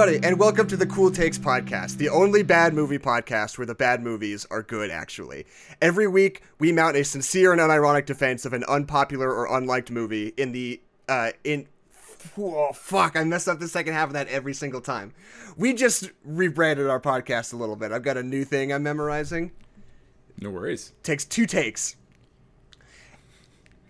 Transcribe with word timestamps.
everybody, 0.00 0.24
and 0.24 0.38
welcome 0.38 0.64
to 0.64 0.76
the 0.76 0.86
Cool 0.86 1.10
Takes 1.10 1.38
podcast, 1.38 1.96
the 1.96 2.08
only 2.08 2.44
bad 2.44 2.72
movie 2.72 3.00
podcast 3.00 3.58
where 3.58 3.66
the 3.66 3.74
bad 3.74 4.00
movies 4.00 4.46
are 4.48 4.62
good, 4.62 4.92
actually. 4.92 5.44
Every 5.82 6.06
week, 6.06 6.42
we 6.60 6.70
mount 6.70 6.96
a 6.96 7.02
sincere 7.02 7.50
and 7.50 7.60
unironic 7.60 8.06
defense 8.06 8.44
of 8.44 8.52
an 8.52 8.62
unpopular 8.68 9.28
or 9.34 9.52
unliked 9.56 9.90
movie 9.90 10.28
in 10.36 10.52
the, 10.52 10.80
uh, 11.08 11.32
in, 11.42 11.66
oh, 12.38 12.72
fuck, 12.72 13.16
I 13.16 13.24
messed 13.24 13.48
up 13.48 13.58
the 13.58 13.66
second 13.66 13.94
half 13.94 14.06
of 14.06 14.12
that 14.12 14.28
every 14.28 14.54
single 14.54 14.80
time. 14.80 15.14
We 15.56 15.74
just 15.74 16.12
rebranded 16.24 16.86
our 16.86 17.00
podcast 17.00 17.52
a 17.52 17.56
little 17.56 17.74
bit. 17.74 17.90
I've 17.90 18.04
got 18.04 18.16
a 18.16 18.22
new 18.22 18.44
thing 18.44 18.72
I'm 18.72 18.84
memorizing. 18.84 19.50
No 20.40 20.50
worries. 20.50 20.92
Takes 21.02 21.24
two 21.24 21.44
takes. 21.44 21.96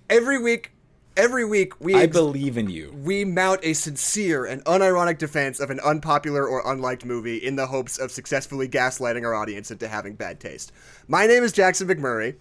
Every 0.08 0.38
week, 0.42 0.72
every 1.18 1.44
week, 1.44 1.78
we 1.80 1.94
I 1.94 2.04
ex- 2.04 2.12
believe 2.16 2.56
in 2.56 2.70
you. 2.70 2.92
we 3.02 3.24
mount 3.26 3.60
a 3.62 3.74
sincere 3.74 4.46
and 4.46 4.64
unironic 4.64 5.18
defense 5.18 5.60
of 5.60 5.68
an 5.68 5.80
unpopular 5.80 6.46
or 6.48 6.62
unliked 6.72 7.04
movie 7.04 7.36
in 7.36 7.56
the 7.56 7.66
hopes 7.66 7.98
of 7.98 8.10
successfully 8.10 8.68
gaslighting 8.68 9.24
our 9.26 9.34
audience 9.34 9.70
into 9.70 9.88
having 9.88 10.14
bad 10.14 10.40
taste. 10.40 10.72
My 11.06 11.26
name 11.26 11.42
is 11.42 11.52
Jackson 11.52 11.88
McMurray, 11.88 12.36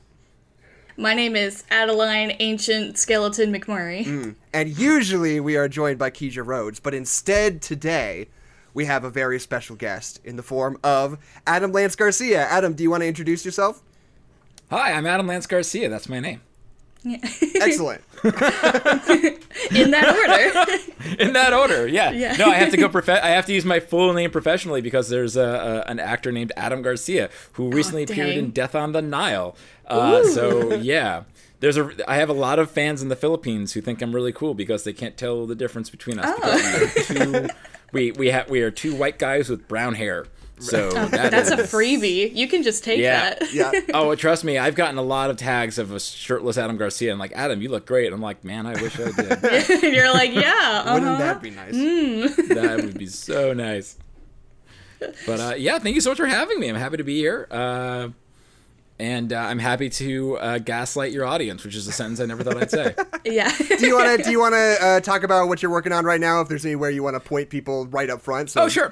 My 0.96 1.14
name 1.14 1.36
is 1.36 1.64
Adeline 1.70 2.36
Ancient 2.40 2.98
Skeleton 2.98 3.52
McMurray. 3.54 4.06
Mm. 4.06 4.36
and 4.54 4.70
usually 4.78 5.40
we 5.40 5.58
are 5.58 5.68
joined 5.68 6.00
by 6.00 6.10
Keisha 6.12 6.46
Rhodes, 6.46 6.80
but 6.80 6.94
instead 6.94 7.62
today 7.62 8.28
we 8.74 8.86
have 8.86 9.04
a 9.04 9.10
very 9.10 9.40
special 9.40 9.76
guest 9.76 10.22
in 10.24 10.36
the 10.38 10.44
form 10.44 10.78
of 10.84 11.18
Adam 11.48 11.72
Lance 11.72 11.96
Garcia. 11.96 12.46
Adam, 12.48 12.74
do 12.74 12.84
you 12.84 12.92
want 12.92 13.02
to 13.02 13.08
introduce 13.08 13.44
yourself? 13.44 13.82
Hi, 14.70 14.92
I'm 14.92 15.06
Adam 15.08 15.26
Lance 15.28 15.48
Garcia. 15.48 15.90
That's 15.90 16.08
my 16.10 16.20
name. 16.20 16.42
Yeah. 17.04 17.18
Excellent. 17.62 18.02
In 18.24 19.92
that 19.92 20.08
order. 21.08 21.20
In 21.24 21.34
that 21.34 21.54
order, 21.54 21.88
yeah. 21.88 22.12
Yeah. 22.12 22.36
No, 22.38 22.46
I 22.48 22.56
have 22.56 22.72
to 22.72 22.78
go. 22.78 22.90
Prof- 22.90 23.10
I 23.10 23.30
have 23.30 23.46
to 23.46 23.54
use 23.54 23.66
my 23.66 23.80
full 23.80 24.14
name 24.14 24.32
professionally 24.32 24.82
because 24.82 25.10
there's 25.10 25.36
a, 25.38 25.84
a 25.86 25.90
an 25.92 26.00
actor 26.00 26.32
named 26.32 26.52
Adam 26.58 26.82
Garcia 26.82 27.30
who 27.54 27.70
recently 27.72 28.04
appeared 28.04 28.30
in. 28.38 28.52
Death 28.52 28.76
on 28.76 28.92
the 28.92 29.02
Nile. 29.02 29.56
Uh, 29.86 30.24
so 30.26 30.74
yeah, 30.76 31.24
there's 31.60 31.78
a. 31.78 31.90
I 32.10 32.16
have 32.18 32.30
a 32.30 32.34
lot 32.34 32.60
of 32.60 32.70
fans 32.72 33.02
in 33.02 33.10
the 33.10 33.16
Philippines 33.16 33.74
who 33.74 33.82
think 33.82 34.02
I'm 34.02 34.14
really 34.14 34.34
cool 34.34 34.54
because 34.54 34.84
they 34.84 34.94
can't 34.94 35.16
tell 35.18 35.46
the 35.46 35.56
difference 35.56 35.90
between 35.90 36.20
us. 36.20 36.36
because 36.36 37.10
we 37.10 37.20
are 37.20 37.42
two, 37.48 37.50
we 37.94 38.12
we 38.12 38.28
have 38.28 38.50
we 38.50 38.62
are 38.62 38.72
two 38.72 38.96
white 38.96 39.18
guys 39.20 39.50
with 39.50 39.68
brown 39.68 39.96
hair. 39.96 40.26
So 40.60 40.90
that 40.90 41.12
That's 41.32 41.52
a 41.52 41.58
freebie. 41.58 42.34
You 42.36 42.48
can 42.48 42.64
just 42.64 42.84
take 42.84 43.00
Yeah. 43.00 43.36
that. 43.36 43.54
Yeah. 43.54 43.72
Oh, 43.94 44.14
trust 44.16 44.44
me, 44.44 44.58
I've 44.58 44.76
gotten 44.76 44.98
a 44.98 45.02
lot 45.04 45.30
of 45.30 45.38
tags 45.38 45.78
of 45.78 45.92
a 45.92 46.00
shirtless 46.00 46.58
Adam 46.58 46.78
Garcia. 46.78 47.12
I'm 47.12 47.20
like, 47.20 47.32
Adam, 47.34 47.62
you 47.62 47.70
look 47.70 47.86
great. 47.86 48.12
I'm 48.12 48.22
like, 48.22 48.44
man, 48.44 48.66
I 48.66 48.74
wish 48.82 49.00
I 49.00 49.12
did. 49.12 49.84
You're 49.94 50.12
like, 50.14 50.34
yeah. 50.34 50.84
Uh-huh. 50.86 50.94
Wouldn't 50.96 51.18
that 51.20 51.42
be 51.42 51.52
nice? 51.52 51.74
that 52.50 52.82
would 52.84 52.98
be 52.98 53.08
so 53.08 53.54
nice. 53.54 53.98
But 55.28 55.40
uh, 55.40 55.54
yeah, 55.58 55.78
thank 55.80 55.94
you 55.96 56.02
so 56.02 56.10
much 56.12 56.18
for 56.18 56.26
having 56.26 56.60
me. 56.60 56.68
I'm 56.70 56.76
happy 56.76 56.98
to 56.98 57.04
be 57.04 57.18
here. 57.18 57.48
Uh, 57.52 58.10
and 59.00 59.32
uh, 59.32 59.38
I'm 59.38 59.60
happy 59.60 59.90
to 59.92 60.38
uh, 60.40 60.58
gaslight 60.58 61.12
your 61.12 61.24
audience, 61.26 61.64
which 61.64 61.76
is 61.76 61.88
a 61.88 61.92
sentence 61.92 62.20
I 62.20 62.26
never 62.26 62.44
thought 62.44 62.58
I'd 62.58 62.72
say. 62.72 62.96
yeah. 63.26 63.56
Do 63.78 63.86
you 63.86 63.96
want 63.96 64.18
to 64.18 64.24
do 64.24 64.32
you 64.32 64.40
want 64.40 64.54
to 64.56 64.78
uh, 64.82 65.00
talk 65.02 65.22
about 65.22 65.48
what 65.50 65.62
you're 65.62 65.72
working 65.72 65.92
on 65.92 66.04
right 66.04 66.20
now? 66.20 66.42
If 66.42 66.48
there's 66.48 66.66
anywhere 66.66 66.90
you 66.90 67.04
want 67.04 67.14
to 67.16 67.20
point 67.20 67.50
people 67.52 67.86
right 67.88 68.10
up 68.10 68.22
front. 68.22 68.50
So 68.50 68.64
Oh, 68.64 68.70
sure. 68.70 68.92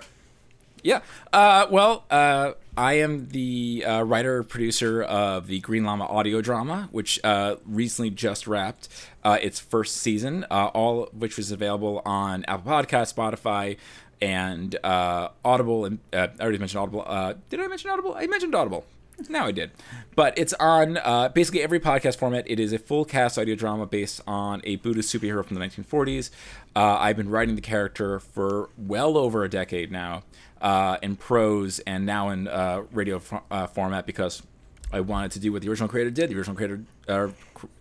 Yeah. 0.86 1.02
Uh, 1.34 1.66
well, 1.72 2.06
uh, 2.12 2.52
I 2.78 3.00
am 3.00 3.30
the 3.30 3.84
uh, 3.88 4.04
writer 4.04 4.44
producer 4.44 5.02
of 5.02 5.48
the 5.48 5.60
Green 5.62 5.84
Lama 5.84 6.06
audio 6.06 6.42
drama, 6.42 6.90
which 6.92 7.20
uh, 7.24 7.56
recently 7.66 8.12
just 8.12 8.46
wrapped 8.46 8.88
uh, 9.24 9.40
its 9.42 9.60
first 9.60 9.98
season, 9.98 10.46
uh, 10.52 10.68
all 10.76 11.10
which 11.12 11.38
was 11.38 11.50
available 11.50 12.04
on 12.06 12.46
Apple 12.48 12.72
Podcast, 12.72 13.16
Spotify, 13.16 13.78
and 14.22 14.78
Audible. 14.84 15.86
And 15.86 15.98
I 16.14 16.30
already 16.40 16.60
mentioned 16.60 16.80
Audible. 16.80 17.36
Did 17.50 17.62
I 17.62 17.68
mention 17.68 17.90
Audible? 17.90 18.14
I 18.14 18.28
mentioned 18.28 18.54
Audible. 18.54 18.86
Now 19.30 19.46
I 19.48 19.52
did. 19.52 19.72
But 20.16 20.38
it's 20.38 20.54
on 20.60 20.98
uh, 20.98 21.30
basically 21.30 21.62
every 21.62 21.80
podcast 21.80 22.18
format. 22.18 22.50
It 22.50 22.60
is 22.60 22.74
a 22.74 22.80
full 22.80 23.06
cast 23.06 23.38
audio 23.38 23.56
drama 23.56 23.86
based 23.86 24.22
on 24.28 24.62
a 24.64 24.78
Buddhist 24.78 25.14
superhero 25.14 25.44
from 25.46 25.58
the 25.58 25.66
1940s. 25.66 26.30
Uh, 26.76 26.98
I've 27.00 27.18
been 27.18 27.30
writing 27.30 27.56
the 27.56 27.62
character 27.62 28.20
for 28.20 28.70
well 28.78 29.18
over 29.18 29.44
a 29.44 29.50
decade 29.50 29.92
now 29.92 30.24
uh, 30.62 30.98
in 31.02 31.16
prose 31.16 31.80
and 31.80 32.06
now 32.06 32.30
in 32.30 32.48
uh, 32.48 32.84
radio 32.92 33.20
fo- 33.20 33.44
uh, 33.52 33.68
format 33.68 34.06
because 34.06 34.44
I 34.92 35.02
wanted 35.02 35.32
to 35.32 35.40
do 35.40 35.52
what 35.52 35.62
the 35.62 35.70
original 35.70 35.90
creator 35.90 36.12
did. 36.12 36.30
The 36.30 36.38
original 36.38 36.56
creator 36.56 36.82
uh, 37.08 37.30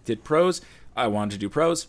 did 0.04 0.24
prose. 0.24 0.60
I 0.96 1.06
wanted 1.08 1.32
to 1.32 1.38
do 1.38 1.48
prose. 1.48 1.88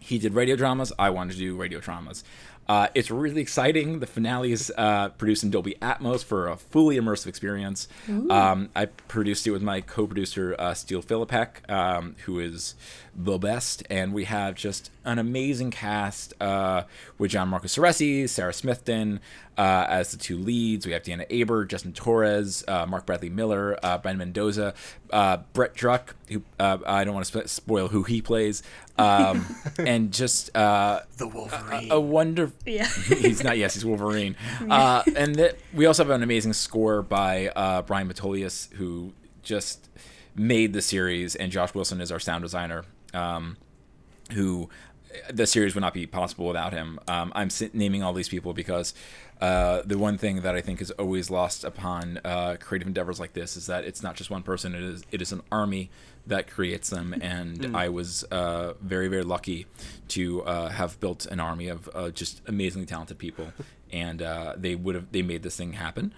He 0.00 0.18
did 0.18 0.34
radio 0.34 0.56
dramas. 0.56 0.92
I 0.98 1.10
wanted 1.10 1.32
to 1.34 1.38
do 1.38 1.56
radio 1.56 1.80
dramas. 1.80 2.22
Uh, 2.68 2.88
it's 2.94 3.10
really 3.10 3.40
exciting. 3.40 4.00
The 4.00 4.06
finale 4.06 4.52
is 4.52 4.70
uh, 4.76 5.08
produced 5.10 5.42
in 5.42 5.50
Dolby 5.50 5.76
Atmos 5.80 6.22
for 6.22 6.48
a 6.48 6.56
fully 6.56 6.96
immersive 6.96 7.26
experience. 7.26 7.88
Um, 8.30 8.68
I 8.76 8.86
produced 8.86 9.46
it 9.46 9.52
with 9.52 9.62
my 9.62 9.80
co-producer 9.80 10.54
uh, 10.58 10.74
Steele 10.74 11.02
Philippek, 11.02 11.68
um, 11.70 12.16
who 12.26 12.38
is 12.40 12.74
the 13.18 13.36
best, 13.36 13.82
and 13.90 14.14
we 14.14 14.24
have 14.24 14.54
just 14.54 14.90
an 15.04 15.18
amazing 15.18 15.72
cast 15.72 16.32
uh, 16.40 16.84
with 17.18 17.32
John 17.32 17.48
Marcus 17.48 17.76
Ceresi, 17.76 18.28
Sarah 18.28 18.52
Smithton 18.52 19.18
uh, 19.56 19.86
as 19.88 20.12
the 20.12 20.16
two 20.16 20.38
leads. 20.38 20.86
We 20.86 20.92
have 20.92 21.02
Deanna 21.02 21.26
Aber, 21.42 21.64
Justin 21.64 21.92
Torres, 21.92 22.64
uh, 22.68 22.86
Mark 22.86 23.06
Bradley 23.06 23.28
Miller, 23.28 23.76
uh, 23.82 23.98
Ben 23.98 24.16
Mendoza, 24.16 24.72
uh, 25.12 25.38
Brett 25.52 25.74
Druck, 25.74 26.12
who 26.28 26.42
uh, 26.60 26.78
I 26.86 27.02
don't 27.02 27.14
want 27.14 27.26
to 27.26 27.48
spoil 27.48 27.88
who 27.88 28.04
he 28.04 28.22
plays, 28.22 28.62
um, 28.96 29.44
and 29.78 30.12
just 30.12 30.56
uh, 30.56 31.00
the 31.16 31.26
Wolverine. 31.26 31.90
a 31.90 32.00
wonder. 32.00 32.52
Yeah. 32.64 32.86
he's 33.06 33.42
not. 33.42 33.58
Yes, 33.58 33.74
he's 33.74 33.84
Wolverine. 33.84 34.36
Uh, 34.70 35.02
and 35.16 35.34
that 35.34 35.58
we 35.74 35.86
also 35.86 36.04
have 36.04 36.10
an 36.10 36.22
amazing 36.22 36.52
score 36.52 37.02
by 37.02 37.48
uh, 37.48 37.82
Brian 37.82 38.08
Matolius, 38.08 38.72
who 38.74 39.12
just 39.42 39.88
made 40.36 40.72
the 40.72 40.82
series, 40.82 41.34
and 41.34 41.50
Josh 41.50 41.74
Wilson 41.74 42.00
is 42.00 42.12
our 42.12 42.20
sound 42.20 42.42
designer. 42.42 42.84
Um, 43.14 43.56
who 44.32 44.68
the 45.30 45.46
series 45.46 45.74
would 45.74 45.80
not 45.80 45.94
be 45.94 46.06
possible 46.06 46.46
without 46.46 46.72
him. 46.72 47.00
Um, 47.08 47.32
I'm 47.34 47.48
naming 47.72 48.02
all 48.02 48.12
these 48.12 48.28
people 48.28 48.52
because 48.52 48.94
uh, 49.40 49.82
the 49.84 49.98
one 49.98 50.18
thing 50.18 50.42
that 50.42 50.54
I 50.54 50.60
think 50.60 50.80
is 50.80 50.90
always 50.92 51.30
lost 51.30 51.64
upon 51.64 52.20
uh, 52.24 52.56
creative 52.60 52.88
endeavors 52.88 53.20
like 53.20 53.32
this 53.32 53.56
is 53.56 53.66
that 53.66 53.84
it's 53.84 54.02
not 54.02 54.16
just 54.16 54.30
one 54.30 54.42
person; 54.42 54.74
it 54.74 54.82
is 54.82 55.02
it 55.10 55.22
is 55.22 55.32
an 55.32 55.42
army 55.50 55.90
that 56.26 56.50
creates 56.50 56.90
them. 56.90 57.14
And 57.28 57.76
I 57.76 57.88
was 57.88 58.24
uh, 58.24 58.74
very 58.80 59.08
very 59.08 59.22
lucky 59.22 59.66
to 60.08 60.42
uh, 60.42 60.68
have 60.70 60.98
built 61.00 61.26
an 61.26 61.40
army 61.40 61.68
of 61.68 61.88
uh, 61.94 62.10
just 62.10 62.42
amazingly 62.46 62.86
talented 62.86 63.18
people, 63.18 63.52
and 63.92 64.22
uh, 64.22 64.54
they 64.56 64.74
would 64.74 64.94
have 64.94 65.12
they 65.12 65.22
made 65.22 65.42
this 65.42 65.56
thing 65.56 65.74
happen. 65.74 66.12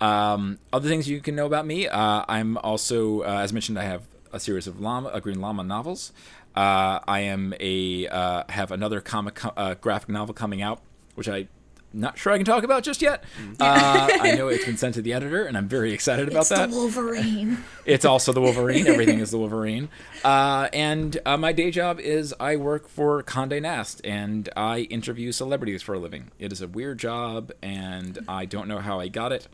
Um, 0.00 0.58
other 0.72 0.88
things 0.88 1.08
you 1.08 1.20
can 1.20 1.34
know 1.34 1.46
about 1.46 1.66
me: 1.66 1.88
uh, 1.88 2.24
I'm 2.28 2.58
also, 2.58 3.22
uh, 3.22 3.40
as 3.42 3.52
mentioned, 3.52 3.78
I 3.78 3.84
have 3.84 4.02
a 4.32 4.40
series 4.40 4.66
of 4.66 4.80
llama, 4.80 5.08
uh, 5.08 5.20
Green 5.20 5.40
Lama 5.40 5.62
novels. 5.64 6.12
Uh, 6.54 7.00
I 7.06 7.20
am 7.20 7.52
a 7.60 8.06
uh, 8.08 8.44
have 8.48 8.70
another 8.72 9.00
comic 9.00 9.34
co- 9.36 9.52
uh, 9.56 9.74
graphic 9.74 10.08
novel 10.08 10.34
coming 10.34 10.62
out, 10.62 10.80
which 11.14 11.28
I 11.28 11.48
not 11.92 12.18
sure 12.18 12.32
I 12.32 12.36
can 12.36 12.44
talk 12.44 12.62
about 12.62 12.82
just 12.82 13.00
yet. 13.00 13.24
Uh, 13.58 14.08
I 14.20 14.32
know 14.32 14.48
it's 14.48 14.64
been 14.66 14.76
sent 14.76 14.94
to 14.96 15.02
the 15.02 15.14
editor, 15.14 15.44
and 15.46 15.56
I'm 15.56 15.68
very 15.68 15.92
excited 15.92 16.28
about 16.28 16.40
It's 16.40 16.48
that. 16.50 16.70
the 16.70 16.76
Wolverine. 16.76 17.58
It's 17.86 18.04
also 18.04 18.32
the 18.32 18.40
Wolverine. 18.40 18.86
Everything 18.88 19.20
is 19.20 19.30
the 19.30 19.38
Wolverine. 19.38 19.88
Uh, 20.24 20.68
and 20.72 21.16
uh, 21.24 21.36
my 21.36 21.52
day 21.52 21.70
job 21.70 22.00
is 22.00 22.34
I 22.40 22.56
work 22.56 22.88
for 22.88 23.22
Condé 23.22 23.62
Nast 23.62 24.00
and 24.04 24.48
I 24.56 24.80
interview 24.80 25.30
celebrities 25.32 25.82
for 25.82 25.94
a 25.94 25.98
living. 25.98 26.32
It 26.38 26.52
is 26.52 26.60
a 26.60 26.66
weird 26.68 26.98
job, 26.98 27.52
and 27.62 28.18
I 28.28 28.44
don't 28.44 28.66
know 28.66 28.78
how 28.80 28.98
I 29.00 29.08
got 29.08 29.30
it. 29.32 29.46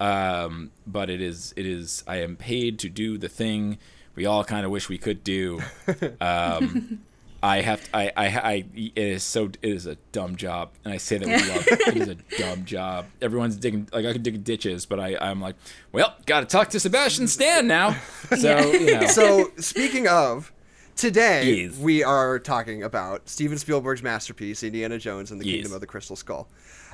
Um, 0.00 0.70
but 0.86 1.10
it 1.10 1.20
is. 1.20 1.52
It 1.56 1.66
is. 1.66 2.02
I 2.08 2.16
am 2.22 2.36
paid 2.36 2.78
to 2.80 2.88
do 2.88 3.18
the 3.18 3.28
thing 3.28 3.78
we 4.14 4.26
all 4.26 4.44
kind 4.44 4.64
of 4.64 4.70
wish 4.70 4.88
we 4.88 4.98
could 4.98 5.24
do. 5.24 5.60
Um, 6.20 7.00
I 7.44 7.60
have. 7.60 7.86
I, 7.92 8.10
I. 8.16 8.26
I. 8.26 8.64
It 8.74 8.92
is 8.96 9.22
so. 9.22 9.44
It 9.44 9.58
is 9.62 9.84
a 9.84 9.96
dumb 10.12 10.34
job, 10.36 10.70
and 10.82 10.94
I 10.94 10.96
say 10.96 11.18
that 11.18 11.28
with 11.28 11.48
love. 11.48 11.66
it 11.88 11.96
is 11.98 12.08
a 12.08 12.14
dumb 12.38 12.64
job. 12.64 13.04
Everyone's 13.20 13.56
digging. 13.56 13.86
Like 13.92 14.06
I 14.06 14.14
can 14.14 14.22
dig 14.22 14.42
ditches, 14.42 14.86
but 14.86 14.98
I. 14.98 15.18
I'm 15.20 15.42
like, 15.42 15.56
well, 15.92 16.14
got 16.24 16.40
to 16.40 16.46
talk 16.46 16.70
to 16.70 16.80
Sebastian 16.80 17.28
Stan 17.28 17.66
now. 17.66 17.96
So 18.38 18.72
you 18.72 18.94
know. 18.94 19.06
so 19.08 19.50
speaking 19.58 20.08
of 20.08 20.50
today 20.96 21.62
Yes. 21.64 21.76
we 21.78 22.02
are 22.04 22.38
talking 22.38 22.82
about 22.82 23.28
steven 23.28 23.58
spielberg's 23.58 24.02
masterpiece 24.02 24.62
indiana 24.62 24.98
jones 24.98 25.30
and 25.30 25.40
the 25.40 25.46
Yes. 25.46 25.54
kingdom 25.56 25.72
of 25.72 25.80
the 25.80 25.86
crystal 25.86 26.16
skull 26.16 26.48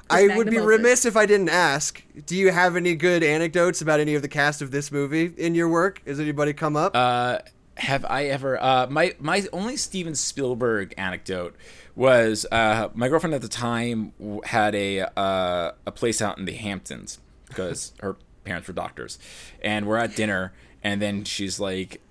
i 0.09 0.27
would 0.37 0.49
be 0.51 0.59
remiss 0.59 1.05
if 1.05 1.17
i 1.17 1.27
didn't 1.27 1.51
ask 1.51 2.03
do 2.27 2.35
you 2.37 2.51
have 2.51 2.77
any 2.77 2.95
good 2.95 3.23
anecdotes 3.23 3.81
about 3.81 4.01
any 4.01 4.15
of 4.15 4.23
the 4.23 4.29
cast 4.29 4.63
of 4.63 4.71
this 4.71 4.91
movie 4.91 5.33
in 5.37 5.55
your 5.55 5.69
work 5.69 6.01
has 6.07 6.19
anybody 6.21 6.53
come 6.53 6.77
up 6.77 6.93
Uh, 6.97 7.39
have 7.77 8.05
I 8.05 8.27
ever? 8.27 8.63
Uh, 8.63 8.89
my 8.91 9.15
my 9.21 9.47
only 9.55 9.79
Steven 9.79 10.15
Spielberg 10.15 10.93
anecdote 10.99 11.57
was 11.97 12.45
uh, 12.53 12.91
my 12.93 13.09
girlfriend 13.09 13.33
at 13.35 13.41
the 13.41 13.49
time 13.49 14.13
had 14.45 14.75
a 14.75 15.01
uh, 15.17 15.73
a 15.87 15.91
place 15.93 16.21
out 16.21 16.37
in 16.37 16.45
the 16.45 16.53
Hamptons 16.53 17.21
because 17.49 17.95
her 18.01 18.17
parents 18.45 18.69
were 18.69 18.75
doctors, 18.75 19.19
and 19.63 19.87
we're 19.87 19.97
at 19.97 20.15
dinner, 20.15 20.53
and 20.85 21.01
then 21.01 21.25
she's 21.25 21.59
like, 21.59 22.03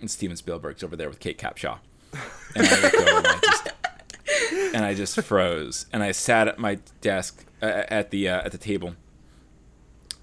and 0.00 0.10
Steven 0.10 0.36
Spielberg's 0.36 0.82
over 0.82 0.96
there 0.96 1.08
with 1.08 1.20
Kate 1.20 1.38
Capshaw. 1.38 1.78
And 2.54 2.66
I 2.66 2.90
and 2.90 3.26
I 3.26 3.38
just 3.42 3.68
and 4.74 4.84
I 4.84 4.94
just 4.94 5.20
froze. 5.22 5.86
And 5.92 6.02
I 6.02 6.12
sat 6.12 6.48
at 6.48 6.58
my 6.58 6.78
desk 7.00 7.44
uh, 7.62 7.84
at 7.88 8.10
the 8.10 8.28
uh, 8.28 8.42
at 8.42 8.52
the 8.52 8.58
table, 8.58 8.94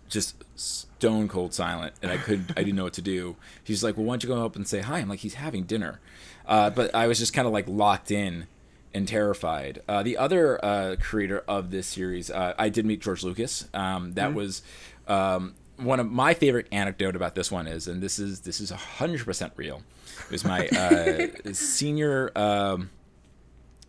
just 0.09 0.43
stone 0.55 1.27
cold 1.27 1.53
silent, 1.53 1.93
and 2.01 2.11
I 2.11 2.17
could 2.17 2.53
I 2.57 2.63
didn't 2.63 2.75
know 2.75 2.83
what 2.83 2.93
to 2.93 3.01
do. 3.01 3.35
She's 3.63 3.83
like, 3.83 3.97
"Well, 3.97 4.05
why 4.05 4.13
don't 4.13 4.23
you 4.23 4.29
go 4.29 4.45
up 4.45 4.55
and 4.55 4.67
say 4.67 4.81
hi?" 4.81 4.99
I'm 4.99 5.09
like, 5.09 5.19
"He's 5.19 5.35
having 5.35 5.63
dinner," 5.63 5.99
uh, 6.45 6.69
but 6.69 6.93
I 6.93 7.07
was 7.07 7.19
just 7.19 7.33
kind 7.33 7.47
of 7.47 7.53
like 7.53 7.67
locked 7.67 8.11
in 8.11 8.47
and 8.93 9.07
terrified. 9.07 9.81
Uh, 9.87 10.03
the 10.03 10.17
other 10.17 10.63
uh, 10.63 10.95
creator 10.99 11.43
of 11.47 11.71
this 11.71 11.87
series, 11.87 12.31
uh, 12.31 12.53
I 12.57 12.69
did 12.69 12.85
meet 12.85 13.01
George 13.01 13.23
Lucas. 13.23 13.67
Um, 13.73 14.13
that 14.13 14.33
was 14.33 14.61
um, 15.07 15.55
one 15.77 15.99
of 15.99 16.11
my 16.11 16.33
favorite 16.33 16.67
anecdote 16.71 17.15
about 17.15 17.35
this 17.35 17.51
one 17.51 17.67
is, 17.67 17.87
and 17.87 18.01
this 18.01 18.19
is 18.19 18.41
this 18.41 18.59
is 18.59 18.71
hundred 18.71 19.23
percent 19.25 19.53
real. 19.55 19.83
It 20.25 20.31
was 20.31 20.43
my 20.43 20.67
uh, 20.67 21.27
senior 21.53 22.31
um, 22.35 22.89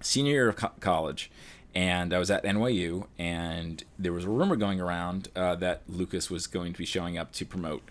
senior 0.00 0.32
year 0.32 0.48
of 0.50 0.56
co- 0.56 0.72
college, 0.80 1.30
and 1.74 2.12
I 2.12 2.18
was 2.18 2.30
at 2.30 2.44
NYU, 2.44 3.06
and 3.18 3.82
there 3.98 4.12
was 4.12 4.24
a 4.24 4.28
rumor 4.28 4.56
going 4.56 4.80
around 4.80 5.28
uh, 5.34 5.54
that 5.56 5.82
Lucas 5.88 6.30
was 6.30 6.46
going 6.46 6.72
to 6.72 6.78
be 6.78 6.84
showing 6.86 7.16
up 7.16 7.32
to 7.32 7.46
promote 7.46 7.82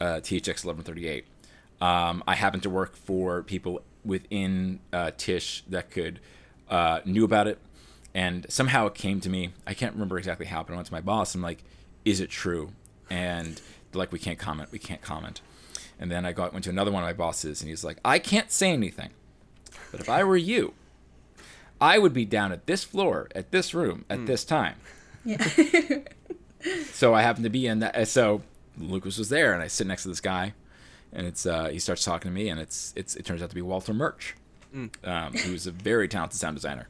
uh, 0.00 0.16
THX 0.16 0.64
1138. 0.64 1.24
Um, 1.80 2.22
I 2.26 2.34
happened 2.34 2.62
to 2.64 2.70
work 2.70 2.96
for 2.96 3.42
people 3.42 3.82
within 4.04 4.80
uh, 4.92 5.12
Tisch 5.16 5.62
that 5.68 5.90
could 5.90 6.20
uh, 6.68 7.00
knew 7.04 7.24
about 7.24 7.46
it, 7.46 7.58
and 8.14 8.44
somehow 8.50 8.86
it 8.86 8.94
came 8.94 9.20
to 9.20 9.30
me. 9.30 9.52
I 9.66 9.74
can't 9.74 9.94
remember 9.94 10.18
exactly 10.18 10.46
how, 10.46 10.62
but 10.62 10.72
I 10.72 10.76
went 10.76 10.86
to 10.88 10.92
my 10.92 11.00
boss. 11.00 11.34
I'm 11.34 11.42
like, 11.42 11.64
"Is 12.04 12.20
it 12.20 12.28
true?" 12.30 12.72
And 13.10 13.60
like, 13.94 14.12
"We 14.12 14.18
can't 14.18 14.38
comment. 14.38 14.70
We 14.72 14.78
can't 14.78 15.00
comment." 15.02 15.40
And 16.00 16.10
then 16.10 16.24
I 16.26 16.32
got 16.32 16.52
went 16.52 16.64
to 16.64 16.70
another 16.70 16.90
one 16.92 17.02
of 17.02 17.08
my 17.08 17.12
bosses, 17.12 17.60
and 17.60 17.68
he's 17.70 17.84
like, 17.84 17.98
"I 18.04 18.18
can't 18.18 18.50
say 18.52 18.70
anything, 18.70 19.10
but 19.90 20.00
if 20.00 20.08
I 20.08 20.22
were 20.24 20.36
you." 20.36 20.74
I 21.80 21.98
would 21.98 22.12
be 22.12 22.24
down 22.24 22.50
at 22.50 22.66
this 22.66 22.82
floor, 22.82 23.28
at 23.36 23.52
this 23.52 23.72
room, 23.72 24.04
at 24.10 24.26
this 24.26 24.44
time. 24.44 24.74
Yeah. 25.24 25.36
So 26.92 27.14
I 27.14 27.22
happened 27.22 27.44
to 27.44 27.50
be 27.50 27.68
in 27.68 27.78
that. 27.78 27.94
uh, 27.96 28.04
So 28.04 28.42
Lucas 28.76 29.16
was 29.16 29.28
there, 29.28 29.52
and 29.54 29.62
I 29.62 29.68
sit 29.68 29.86
next 29.86 30.02
to 30.02 30.08
this 30.08 30.20
guy, 30.20 30.54
and 31.12 31.24
it's 31.24 31.46
uh, 31.46 31.68
he 31.68 31.78
starts 31.78 32.04
talking 32.04 32.30
to 32.32 32.34
me, 32.34 32.48
and 32.48 32.58
it's 32.58 32.92
it's 32.96 33.14
it 33.14 33.24
turns 33.24 33.42
out 33.42 33.48
to 33.50 33.54
be 33.54 33.62
Walter 33.62 33.94
Murch, 33.94 34.34
um, 35.04 35.32
who's 35.34 35.68
a 35.68 35.70
very 35.70 36.08
talented 36.08 36.38
sound 36.40 36.56
designer 36.56 36.88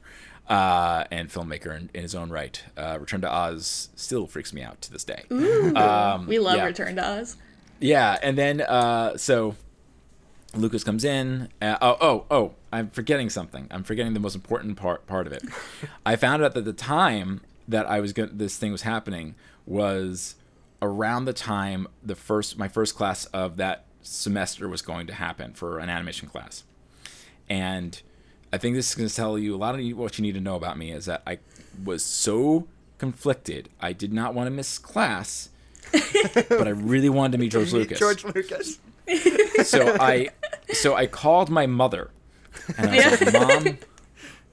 uh, 0.49 1.05
and 1.11 1.29
filmmaker 1.29 1.77
in, 1.77 1.91
in 1.93 2.03
his 2.03 2.15
own 2.15 2.31
right. 2.31 2.63
Uh, 2.77 2.99
Return 3.01 3.21
to 3.21 3.31
Oz 3.31 3.91
still 3.95 4.27
freaks 4.27 4.53
me 4.53 4.63
out 4.63 4.81
to 4.83 4.93
this 4.93 5.05
day. 5.05 5.25
Um, 5.31 6.27
we 6.27 6.39
love 6.39 6.57
yeah. 6.57 6.65
Return 6.65 6.97
to 6.97 7.07
Oz. 7.07 7.37
Yeah, 7.81 8.19
and 8.23 8.37
then 8.37 8.61
uh, 8.63 9.17
so 9.17 9.55
Lucas 10.55 10.83
comes 10.83 11.05
in. 11.05 11.49
Uh, 11.61 11.77
oh, 11.81 11.97
oh, 12.01 12.25
oh! 12.31 12.55
I'm 12.73 12.91
forgetting 12.91 13.31
something. 13.31 13.69
I'm 13.71 13.85
forgetting 13.85 14.15
the 14.15 14.21
most 14.21 14.35
important 14.35 14.77
part 14.77 15.07
part 15.07 15.27
of 15.27 15.33
it. 15.33 15.45
I 16.07 16.17
found 16.17 16.43
out 16.43 16.55
that 16.55 16.65
the 16.65 16.73
time 16.73 17.43
that 17.69 17.87
I 17.87 18.01
was 18.01 18.13
going 18.13 18.31
this 18.33 18.57
thing 18.57 18.73
was 18.73 18.83
happening 18.83 19.35
was 19.67 20.35
around 20.81 21.27
the 21.27 21.33
time 21.33 21.87
the 22.03 22.15
first 22.15 22.59
my 22.59 22.69
first 22.69 22.95
class 22.95 23.27
of 23.27 23.57
that 23.59 23.85
semester 24.01 24.69
was 24.69 24.81
going 24.81 25.07
to 25.07 25.15
happen 25.15 25.53
for 25.53 25.79
an 25.79 25.91
animation 25.91 26.29
class, 26.29 26.65
and 27.49 28.01
I 28.53 28.59
think 28.59 28.77
this 28.77 28.89
is 28.91 28.95
going 28.95 29.09
to 29.09 29.15
tell 29.15 29.39
you 29.39 29.55
a 29.55 29.59
lot 29.59 29.79
of 29.79 29.97
what 29.97 30.19
you 30.19 30.23
need 30.23 30.35
to 30.35 30.41
know 30.41 30.57
about 30.57 30.79
me 30.79 30.93
is 30.93 31.07
that 31.07 31.23
I 31.27 31.39
was 31.85 32.03
so 32.03 32.67
conflicted. 32.99 33.69
I 33.81 33.93
did 33.93 34.13
not 34.13 34.35
want 34.35 34.47
to 34.47 34.51
miss 34.51 34.79
class, 34.79 35.51
but 35.93 36.67
I 36.67 36.71
really 36.71 37.09
wanted 37.09 37.33
to 37.33 37.39
meet 37.39 37.53
George 37.53 37.73
Lucas 37.73 37.99
George 37.99 38.25
Lucas. 38.25 38.79
so 39.65 39.97
I 40.01 40.29
so 40.73 40.95
I 40.95 41.07
called 41.07 41.49
my 41.51 41.67
mother 41.67 42.11
and 42.77 42.91
I 42.91 43.11
was 43.11 43.21
like, 43.21 43.33
Mom, 43.33 43.79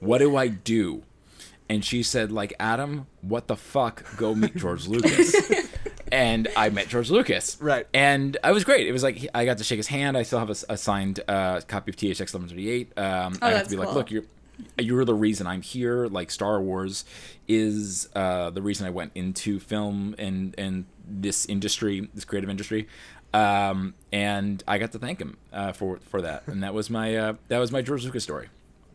what 0.00 0.18
do 0.18 0.36
I 0.36 0.48
do? 0.48 1.02
And 1.68 1.84
she 1.84 2.02
said, 2.02 2.30
like, 2.30 2.54
Adam, 2.60 3.06
what 3.22 3.48
the 3.48 3.56
fuck? 3.56 4.04
Go 4.16 4.34
meet 4.34 4.56
George 4.56 4.86
Lucas. 4.86 5.34
and 6.16 6.48
I 6.56 6.70
met 6.70 6.88
George 6.88 7.10
Lucas. 7.10 7.58
Right. 7.60 7.86
And 7.92 8.36
I 8.42 8.52
was 8.52 8.64
great. 8.64 8.86
It 8.86 8.92
was 8.92 9.02
like 9.02 9.28
I 9.34 9.44
got 9.44 9.58
to 9.58 9.64
shake 9.64 9.76
his 9.76 9.86
hand. 9.86 10.16
I 10.16 10.22
still 10.22 10.38
have 10.38 10.50
a 10.50 10.76
signed 10.76 11.20
uh, 11.28 11.60
copy 11.68 11.90
of 11.90 11.96
THX 11.96 12.32
1138. 12.32 12.92
Um, 12.96 13.04
I 13.04 13.10
got 13.10 13.38
to 13.38 13.46
Oh, 13.46 13.50
that's 13.50 13.68
be 13.68 13.76
like, 13.76 13.92
look, 13.92 14.10
you're 14.10 14.24
you're 14.78 15.04
the 15.04 15.14
reason 15.14 15.46
I'm 15.46 15.60
here. 15.60 16.06
Like 16.06 16.30
Star 16.30 16.60
Wars 16.60 17.04
is 17.46 18.08
uh, 18.14 18.50
the 18.50 18.62
reason 18.62 18.86
I 18.86 18.90
went 18.90 19.12
into 19.14 19.60
film 19.60 20.14
and 20.18 20.54
and 20.56 20.86
this 21.06 21.44
industry, 21.46 22.08
this 22.14 22.24
creative 22.24 22.48
industry. 22.48 22.88
Um, 23.34 23.94
and 24.12 24.64
I 24.66 24.78
got 24.78 24.92
to 24.92 24.98
thank 24.98 25.20
him 25.20 25.36
uh, 25.52 25.72
for 25.72 25.98
for 26.08 26.22
that, 26.22 26.44
and 26.46 26.62
that 26.62 26.72
was 26.72 26.88
my 26.88 27.14
uh, 27.14 27.34
that 27.48 27.58
was 27.58 27.70
my 27.70 27.82
George 27.82 28.04
Lucas 28.04 28.24
story. 28.24 28.48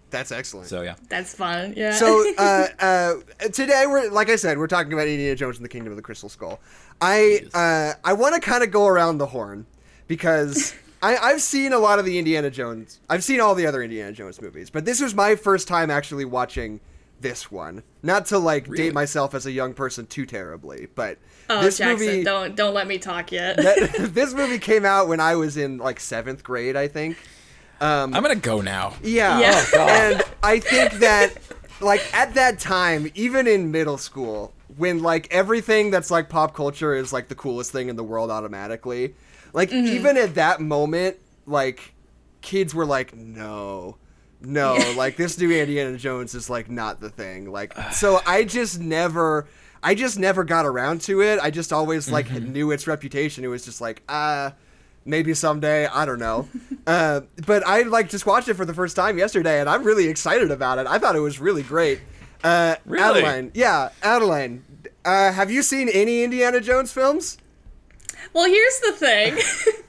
That's 0.10 0.32
excellent. 0.32 0.68
So 0.68 0.82
yeah, 0.82 0.96
That's 1.10 1.34
fun. 1.34 1.74
Yeah. 1.78 1.94
So 1.94 2.26
uh, 2.38 2.68
uh, 2.80 3.14
today 3.54 3.86
we're 3.88 4.10
like 4.10 4.30
I 4.30 4.36
said, 4.36 4.58
we're 4.58 4.68
talking 4.68 4.92
about 4.94 5.08
Indiana 5.08 5.36
Jones 5.36 5.58
and 5.58 5.64
the 5.66 5.70
Kingdom 5.70 5.92
of 5.92 5.98
the 5.98 6.02
Crystal 6.02 6.28
Skull. 6.28 6.60
I 7.02 7.46
uh, 7.54 7.94
I 8.04 8.14
want 8.14 8.36
to 8.36 8.42
kind 8.42 8.64
of 8.64 8.72
go 8.72 8.86
around 8.88 9.18
the 9.18 9.28
horn 9.28 9.66
because 10.08 10.74
I, 11.02 11.18
I've 11.18 11.42
seen 11.42 11.74
a 11.74 11.80
lot 11.80 12.00
of 12.00 12.06
the 12.06 12.20
Indiana 12.20 12.50
Jones. 12.52 13.00
I've 13.10 13.24
seen 13.24 13.40
all 13.40 13.56
the 13.56 13.66
other 13.66 13.82
Indiana 13.82 14.12
Jones 14.12 14.42
movies, 14.42 14.70
but 14.70 14.86
this 14.86 15.02
was 15.02 15.16
my 15.16 15.36
first 15.36 15.68
time 15.68 15.90
actually 15.90 16.26
watching 16.26 16.80
this 17.20 17.52
one. 17.52 17.84
Not 18.04 18.28
to 18.28 18.38
like 18.40 18.68
Really? 18.68 18.86
date 18.86 18.94
myself 18.94 19.34
as 19.34 19.46
a 19.46 19.52
young 19.52 19.74
person 19.74 20.06
too 20.06 20.26
terribly, 20.26 20.88
but 20.96 21.18
oh, 21.50 21.62
this 21.62 21.78
Jackson, 21.80 22.06
movie 22.08 22.24
don't 22.24 22.56
don't 22.56 22.74
let 22.74 22.88
me 22.88 22.98
talk 23.00 23.32
yet. 23.32 23.58
that, 23.58 23.90
this 24.14 24.34
movie 24.34 24.60
came 24.60 24.86
out 24.86 25.08
when 25.08 25.20
I 25.20 25.36
was 25.36 25.58
in 25.58 25.78
like 25.78 26.00
seventh 26.00 26.44
grade, 26.44 26.76
I 26.76 26.88
think. 26.88 27.18
Um, 27.80 28.14
I'm 28.14 28.22
gonna 28.22 28.36
go 28.36 28.62
now. 28.62 28.94
yeah. 29.02 29.40
Yeah. 29.40 29.66
Oh, 29.74 29.80
and 29.88 30.22
I 30.44 30.60
think 30.60 30.94
that 31.00 31.34
like 31.80 32.02
at 32.14 32.36
that 32.36 32.60
time, 32.60 33.10
even 33.16 33.48
in 33.48 33.72
middle 33.72 33.98
school, 33.98 34.54
when 34.82 35.02
like 35.04 35.28
everything 35.32 35.92
that's 35.92 36.10
like 36.10 36.28
pop 36.28 36.54
culture 36.56 36.94
is 36.96 37.14
like 37.14 37.28
the 37.28 37.36
coolest 37.36 37.72
thing 37.72 37.88
in 37.88 37.96
the 37.96 38.04
world 38.04 38.32
automatically, 38.32 39.14
like 39.54 39.72
even 39.72 40.18
at 40.18 40.36
that 40.36 40.60
moment, 40.60 41.18
like 41.46 41.94
kids 42.42 42.74
were 42.74 42.86
like, 42.86 43.16
no. 43.16 43.98
No, 44.42 44.76
like 44.98 45.18
this 45.18 45.38
new 45.38 45.52
Indiana 45.52 45.98
Jones 45.98 46.34
is 46.34 46.50
like 46.50 46.68
not 46.70 47.00
the 47.00 47.12
thing. 47.12 47.52
Like 47.52 47.78
so 47.92 48.20
I 48.26 48.44
just 48.44 48.80
never 48.80 49.48
I 49.84 49.94
just 49.96 50.18
never 50.20 50.44
got 50.44 50.66
around 50.66 51.02
to 51.02 51.22
it. 51.22 51.40
I 51.40 51.52
just 51.52 51.72
always 51.72 52.10
like 52.12 52.32
knew 52.32 52.72
its 52.72 52.88
reputation. 52.88 53.44
It 53.44 53.48
was 53.50 53.64
just 53.64 53.80
like, 53.82 54.02
uh 54.10 54.52
maybe 55.04 55.34
someday 55.34 55.88
i 55.88 56.06
don't 56.06 56.20
know 56.20 56.48
uh, 56.86 57.22
but 57.48 57.66
i 57.66 57.82
like 57.82 58.08
just 58.08 58.28
watched 58.28 58.48
it 58.48 58.54
for 58.54 58.66
the 58.66 58.74
first 58.76 58.96
time 58.96 59.18
yesterday 59.18 59.60
and 59.60 59.68
i'm 59.68 59.84
really 59.84 60.08
excited 60.08 60.52
about 60.52 60.78
it 60.78 60.86
i 60.86 61.00
thought 61.00 61.16
it 61.16 61.20
was 61.20 61.40
really 61.40 61.64
great 61.64 62.00
uh, 62.44 62.76
Really? 62.86 63.24
adeline 63.24 63.52
yeah 63.56 63.90
adeline 64.04 64.64
uh, 65.06 65.32
have 65.32 65.52
you 65.52 65.64
seen 65.64 65.90
any 65.90 66.24
indiana 66.24 66.60
jones 66.60 66.92
films 66.92 67.38
Well, 68.34 68.46
here's 68.48 68.80
the 68.80 68.92
thing. 68.94 69.38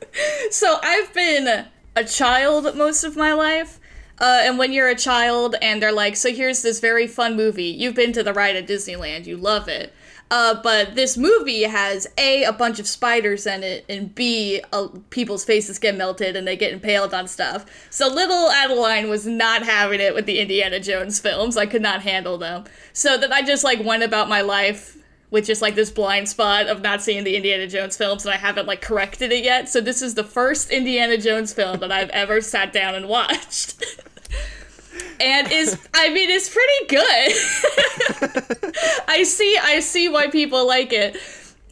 so 0.50 0.78
I've 0.82 1.12
been 1.14 1.66
a 1.94 2.04
child 2.04 2.76
most 2.76 3.04
of 3.04 3.16
my 3.16 3.32
life. 3.32 3.78
Uh, 4.18 4.40
and 4.42 4.58
when 4.58 4.72
you're 4.72 4.88
a 4.88 4.96
child 4.96 5.56
and 5.62 5.82
they're 5.82 5.92
like, 5.92 6.16
so 6.16 6.32
here's 6.32 6.62
this 6.62 6.80
very 6.80 7.06
fun 7.06 7.36
movie, 7.36 7.64
you've 7.64 7.94
been 7.94 8.12
to 8.12 8.22
the 8.22 8.32
ride 8.32 8.56
at 8.56 8.68
Disneyland, 8.68 9.26
you 9.26 9.36
love 9.36 9.68
it. 9.68 9.92
Uh, 10.30 10.60
but 10.62 10.94
this 10.94 11.18
movie 11.18 11.64
has 11.64 12.06
A, 12.16 12.44
a 12.44 12.52
bunch 12.52 12.78
of 12.78 12.86
spiders 12.86 13.46
in 13.46 13.62
it, 13.62 13.84
and 13.88 14.14
B, 14.14 14.62
people's 15.10 15.44
faces 15.44 15.78
get 15.78 15.96
melted 15.96 16.36
and 16.36 16.46
they 16.46 16.56
get 16.56 16.72
impaled 16.72 17.12
on 17.12 17.28
stuff. 17.28 17.66
So 17.90 18.08
little 18.08 18.50
Adeline 18.50 19.10
was 19.10 19.26
not 19.26 19.62
having 19.62 20.00
it 20.00 20.14
with 20.14 20.24
the 20.24 20.38
Indiana 20.38 20.80
Jones 20.80 21.20
films. 21.20 21.56
I 21.56 21.66
could 21.66 21.82
not 21.82 22.02
handle 22.02 22.38
them. 22.38 22.64
So 22.94 23.18
that 23.18 23.30
I 23.32 23.42
just 23.42 23.62
like 23.62 23.84
went 23.84 24.04
about 24.04 24.28
my 24.28 24.40
life 24.40 25.01
with 25.32 25.46
just 25.46 25.62
like 25.62 25.74
this 25.74 25.90
blind 25.90 26.28
spot 26.28 26.66
of 26.66 26.82
not 26.82 27.02
seeing 27.02 27.24
the 27.24 27.34
Indiana 27.34 27.66
Jones 27.66 27.96
films 27.96 28.26
and 28.26 28.34
I 28.34 28.36
haven't 28.36 28.66
like 28.66 28.82
corrected 28.82 29.32
it 29.32 29.42
yet. 29.42 29.66
So 29.66 29.80
this 29.80 30.02
is 30.02 30.14
the 30.14 30.22
first 30.22 30.70
Indiana 30.70 31.16
Jones 31.16 31.54
film 31.54 31.80
that 31.80 31.90
I've 31.90 32.10
ever 32.10 32.42
sat 32.42 32.70
down 32.72 32.94
and 32.94 33.08
watched. 33.08 33.82
and 35.20 35.50
is 35.50 35.78
I 35.94 36.10
mean 36.10 36.28
it's 36.28 36.50
pretty 36.50 36.86
good. 36.86 38.74
I 39.08 39.22
see 39.22 39.58
I 39.60 39.80
see 39.80 40.10
why 40.10 40.26
people 40.28 40.66
like 40.68 40.92
it. 40.92 41.14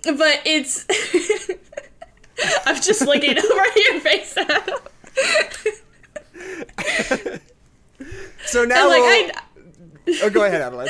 But 0.05 0.41
it's 0.47 0.87
I'm 2.67 2.77
just 2.81 3.03
looking 3.03 3.37
over 3.39 3.65
your 3.77 4.01
face 4.01 4.33
so 8.47 8.65
now 8.65 8.81
And 8.81 8.89
like 8.89 9.03
we'll- 9.03 9.33
I 10.17 10.21
oh, 10.23 10.31
go 10.31 10.45
ahead 10.45 10.63
adeline 10.63 10.89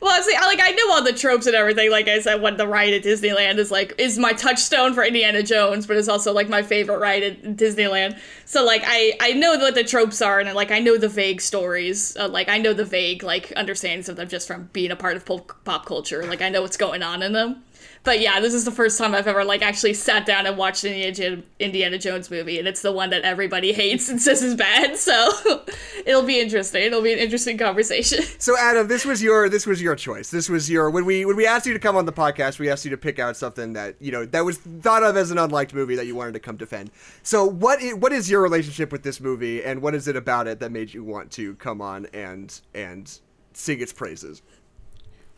Well, 0.00 0.22
see, 0.22 0.32
like 0.32 0.60
I 0.62 0.70
know 0.70 0.92
all 0.92 1.04
the 1.04 1.12
tropes 1.12 1.46
and 1.46 1.54
everything. 1.54 1.90
Like 1.90 2.08
I 2.08 2.20
said, 2.20 2.40
when 2.40 2.56
the 2.56 2.66
ride 2.66 2.94
at 2.94 3.02
Disneyland 3.02 3.58
is 3.58 3.70
like 3.70 3.94
is 3.98 4.18
my 4.18 4.32
touchstone 4.32 4.94
for 4.94 5.04
Indiana 5.04 5.42
Jones, 5.42 5.86
but 5.86 5.96
it's 5.98 6.08
also 6.08 6.32
like 6.32 6.48
my 6.48 6.62
favorite 6.62 6.98
ride 6.98 7.22
at 7.22 7.42
Disneyland. 7.42 8.18
So 8.46 8.64
like 8.64 8.82
I 8.86 9.12
I 9.20 9.32
know 9.32 9.56
what 9.58 9.74
the 9.74 9.84
tropes 9.84 10.22
are, 10.22 10.40
and 10.40 10.54
like 10.54 10.70
I 10.70 10.78
know 10.78 10.96
the 10.96 11.08
vague 11.08 11.42
stories. 11.42 12.16
Uh, 12.16 12.28
like 12.28 12.48
I 12.48 12.56
know 12.58 12.72
the 12.72 12.84
vague 12.84 13.22
like 13.22 13.52
understandings 13.56 14.08
of 14.08 14.16
them 14.16 14.28
just 14.28 14.46
from 14.46 14.70
being 14.72 14.90
a 14.90 14.96
part 14.96 15.16
of 15.16 15.26
pop, 15.26 15.64
pop 15.64 15.84
culture. 15.84 16.24
Like 16.24 16.40
I 16.40 16.48
know 16.48 16.62
what's 16.62 16.78
going 16.78 17.02
on 17.02 17.22
in 17.22 17.32
them. 17.32 17.62
But 18.02 18.20
yeah, 18.20 18.40
this 18.40 18.54
is 18.54 18.64
the 18.64 18.70
first 18.70 18.96
time 18.96 19.14
I've 19.14 19.26
ever 19.26 19.44
like 19.44 19.60
actually 19.60 19.92
sat 19.92 20.24
down 20.24 20.46
and 20.46 20.56
watched 20.56 20.84
an 20.84 21.42
Indiana, 21.58 21.98
Jones 21.98 22.30
movie, 22.30 22.58
and 22.58 22.66
it's 22.66 22.80
the 22.80 22.92
one 22.92 23.10
that 23.10 23.22
everybody 23.22 23.72
hates 23.74 24.08
and 24.08 24.20
says 24.20 24.42
is 24.42 24.54
bad. 24.54 24.96
So 24.96 25.30
it'll 26.06 26.22
be 26.22 26.40
interesting. 26.40 26.82
It'll 26.82 27.02
be 27.02 27.12
an 27.12 27.18
interesting 27.18 27.58
conversation. 27.58 28.24
So 28.40 28.56
Adam, 28.58 28.88
this 28.88 29.04
was 29.04 29.22
your 29.22 29.48
this 29.48 29.66
was 29.66 29.82
your 29.82 29.94
choice. 29.94 30.30
This 30.30 30.48
was 30.48 30.70
your 30.70 30.88
when 30.88 31.04
we 31.04 31.26
when 31.26 31.36
we 31.36 31.46
asked 31.46 31.66
you 31.66 31.74
to 31.74 31.78
come 31.78 31.94
on 31.94 32.06
the 32.06 32.12
podcast, 32.12 32.58
we 32.58 32.70
asked 32.70 32.84
you 32.84 32.90
to 32.90 32.96
pick 32.96 33.18
out 33.18 33.36
something 33.36 33.74
that 33.74 33.96
you 34.00 34.10
know 34.10 34.24
that 34.26 34.44
was 34.44 34.56
thought 34.58 35.02
of 35.02 35.16
as 35.16 35.30
an 35.30 35.36
unliked 35.36 35.74
movie 35.74 35.94
that 35.96 36.06
you 36.06 36.14
wanted 36.14 36.32
to 36.32 36.40
come 36.40 36.56
defend. 36.56 36.90
So 37.22 37.44
what 37.44 37.82
is, 37.82 37.94
what 37.94 38.12
is 38.12 38.30
your 38.30 38.40
relationship 38.40 38.92
with 38.92 39.02
this 39.02 39.20
movie, 39.20 39.62
and 39.62 39.82
what 39.82 39.94
is 39.94 40.08
it 40.08 40.16
about 40.16 40.46
it 40.46 40.58
that 40.60 40.72
made 40.72 40.94
you 40.94 41.04
want 41.04 41.30
to 41.32 41.54
come 41.56 41.82
on 41.82 42.06
and 42.14 42.58
and 42.74 43.20
sing 43.52 43.80
its 43.80 43.92
praises? 43.92 44.42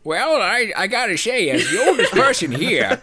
Well, 0.05 0.41
I, 0.41 0.73
I 0.75 0.87
gotta 0.87 1.17
say, 1.17 1.49
as 1.49 1.69
the 1.71 1.85
oldest 1.87 2.11
person 2.13 2.51
here, 2.51 2.97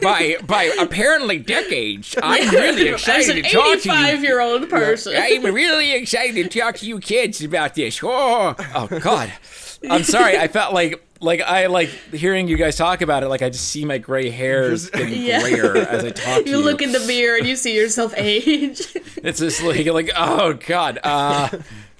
by 0.00 0.36
by 0.46 0.74
apparently 0.80 1.38
decades, 1.38 2.16
I'm 2.22 2.48
really 2.54 2.88
excited 2.88 3.34
to 3.36 3.42
talk 3.42 3.52
to 3.52 3.58
you. 3.58 3.72
eighty-five-year-old 3.74 4.70
person, 4.70 5.14
I'm 5.16 5.44
really 5.54 5.92
excited 5.92 6.50
to 6.50 6.58
talk 6.60 6.76
to 6.78 6.86
you 6.86 6.98
kids 6.98 7.42
about 7.44 7.74
this. 7.74 8.00
Oh, 8.02 8.54
oh 8.74 8.98
God. 9.00 9.32
I'm 9.88 10.02
sorry. 10.04 10.36
I 10.38 10.48
felt 10.48 10.72
like 10.74 11.02
like 11.22 11.40
I 11.42 11.66
like 11.66 11.88
hearing 12.12 12.48
you 12.48 12.56
guys 12.56 12.76
talk 12.76 13.00
about 13.02 13.22
it. 13.22 13.28
Like 13.28 13.40
I 13.42 13.48
just 13.50 13.68
see 13.68 13.84
my 13.84 13.98
gray 13.98 14.28
hairs 14.30 14.88
getting 14.90 15.22
Yeah. 15.22 15.40
grayer 15.42 15.76
as 15.76 16.04
I 16.04 16.10
talk 16.10 16.44
to 16.44 16.50
you 16.50 16.58
you. 16.58 16.62
look 16.64 16.80
in 16.82 16.92
the 16.92 17.00
mirror 17.00 17.36
and 17.38 17.46
you 17.46 17.56
see 17.56 17.74
yourself 17.76 18.12
age. 18.16 18.80
It's 19.22 19.38
just 19.40 19.62
like 19.62 19.84
like 19.86 20.10
oh 20.16 20.54
god. 20.54 20.98
Uh, 21.02 21.48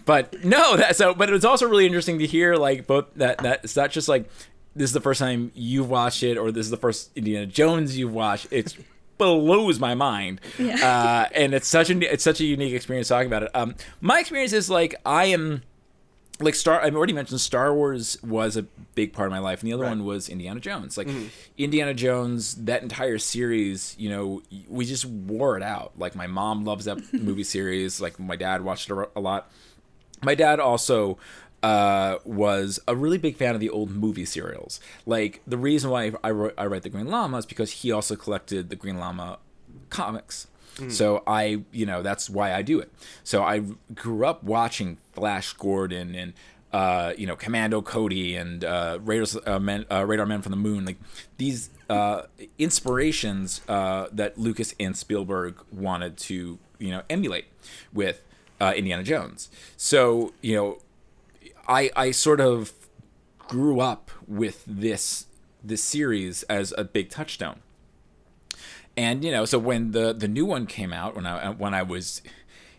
but 0.05 0.45
no, 0.45 0.77
that 0.77 0.97
so. 0.97 1.15
But 1.15 1.29
it 1.29 1.33
was 1.33 1.45
also 1.45 1.69
really 1.69 1.87
interesting 1.87 2.19
to 2.19 2.27
hear 2.27 2.57
like 2.57 2.87
both 2.87 3.07
that 3.17 3.39
that 3.39 3.61
it's 3.65 3.77
not 3.77 3.91
just 3.91 4.09
like 4.09 4.29
this 4.75 4.91
is 4.91 4.93
the 4.95 5.01
first 5.01 5.19
time 5.21 5.51
you've 5.55 5.91
watched 5.91 6.23
it 6.23 6.37
or 6.39 6.53
this 6.53 6.67
is 6.67 6.71
the 6.71 6.77
first 6.77 7.11
Indiana 7.17 7.47
Jones 7.47 7.99
you've 7.99 8.13
watched. 8.13 8.47
It's 8.51 8.77
blows 9.19 9.79
my 9.79 9.95
mind. 9.95 10.41
Yeah. 10.59 10.75
Uh, 10.77 11.29
and 11.35 11.53
it's 11.55 11.69
such 11.69 11.91
a 11.91 12.13
it's 12.13 12.25
such 12.25 12.41
a 12.41 12.45
unique 12.45 12.73
experience 12.73 13.09
talking 13.09 13.27
about 13.27 13.43
it. 13.45 13.51
Um, 13.55 13.75
my 14.01 14.21
experience 14.21 14.53
is 14.53 14.71
like 14.71 14.95
I 15.05 15.27
am 15.27 15.63
like 16.41 16.55
Star. 16.55 16.81
I've 16.81 16.97
already 16.97 17.13
mentioned 17.13 17.39
Star 17.41 17.75
Wars 17.75 18.17
was 18.23 18.57
a 18.57 18.63
big 18.95 19.13
part 19.13 19.27
of 19.27 19.31
my 19.31 19.39
life, 19.41 19.61
and 19.61 19.69
the 19.69 19.75
other 19.75 19.85
one 19.85 20.07
was 20.07 20.29
Indiana 20.31 20.59
Jones. 20.59 20.97
Like 20.97 21.09
Indiana 21.59 21.93
Jones, 21.93 22.55
that 22.65 22.83
entire 22.83 23.19
series, 23.19 23.95
you 23.99 24.09
know, 24.09 24.41
we 24.67 24.87
just 24.87 25.05
wore 25.05 25.59
it 25.59 25.63
out. 25.63 25.93
Like 25.99 26.15
my 26.15 26.27
mom 26.27 26.65
loves 26.65 26.87
that 26.87 27.13
movie 27.13 27.45
series. 27.45 28.01
Like 28.01 28.19
my 28.19 28.37
dad 28.37 28.63
watched 28.63 28.89
it 28.91 28.95
a- 28.97 29.09
a 29.15 29.21
lot. 29.21 29.51
My 30.23 30.35
dad 30.35 30.61
also 30.61 31.19
uh, 31.63 32.17
was 32.25 32.81
a 32.89 32.97
really 32.97 33.19
big 33.19 33.37
fan 33.37 33.55
of 33.55 33.61
the 33.61 33.71
old 33.71 33.91
movie 33.91 34.25
serials. 34.25 34.81
Like 35.07 35.41
the 35.47 35.59
reason 35.59 35.91
why 35.91 36.13
I 36.23 36.31
wrote, 36.31 36.55
I 36.57 36.67
write 36.67 36.83
the 36.83 36.89
Green 36.89 37.09
Lama 37.09 37.39
is 37.39 37.47
because 37.47 37.71
he 37.71 37.93
also 37.93 38.17
collected 38.17 38.71
the 38.71 38.77
Green 38.77 38.99
Lama 38.99 39.39
comics. 39.89 40.47
So 40.89 41.23
I, 41.27 41.63
you 41.73 41.85
know, 41.85 42.01
that's 42.01 42.31
why 42.31 42.55
I 42.55 42.63
do 42.63 42.81
it. 42.81 42.91
So 43.23 43.43
I 43.43 43.65
grew 43.95 44.25
up 44.25 44.43
watching 44.43 44.97
Flash 45.13 45.53
Gordon 45.53 46.15
and 46.15 46.33
uh, 46.73 47.13
you 47.19 47.27
know 47.27 47.37
Commando 47.37 47.83
Cody 47.83 48.37
and 48.37 48.65
uh, 48.65 48.99
Raiders, 49.03 49.37
uh, 49.47 49.59
Men, 49.59 49.85
uh, 49.91 50.07
Radar 50.07 50.25
Men 50.25 50.41
from 50.41 50.51
the 50.51 50.57
Moon, 50.57 50.87
like 50.87 50.97
these 51.37 51.69
uh, 51.91 52.23
inspirations 52.59 53.61
uh, 53.69 54.07
that 54.13 54.39
Lucas 54.39 54.75
and 54.81 54.97
Spielberg 54.97 55.57
wanted 55.71 56.17
to 56.17 56.59
you 56.79 56.91
know 56.91 57.03
emulate 57.11 57.47
with 57.93 58.23
uh, 58.61 58.73
Indiana 58.77 59.03
Jones. 59.03 59.49
So 59.77 60.33
you 60.43 60.55
know, 60.55 60.79
I 61.69 61.91
I 61.97 62.11
sort 62.11 62.41
of 62.41 62.73
grew 63.39 63.81
up 63.81 64.11
with 64.29 64.65
this 64.67 65.27
this 65.63 65.83
series 65.83 66.43
as 66.45 66.73
a 66.79 66.85
big 66.85 67.11
touchstone. 67.11 67.61
And 68.97 69.25
you 69.25 69.31
know, 69.31 69.45
so 69.45 69.59
when 69.59 69.93
the 69.93 70.13
the 70.13 70.29
new 70.29 70.45
one 70.45 70.67
came 70.67 70.93
out 70.93 71.15
when 71.17 71.27
I 71.27 71.51
when 71.51 71.75
I 71.75 71.83
was 71.83 72.23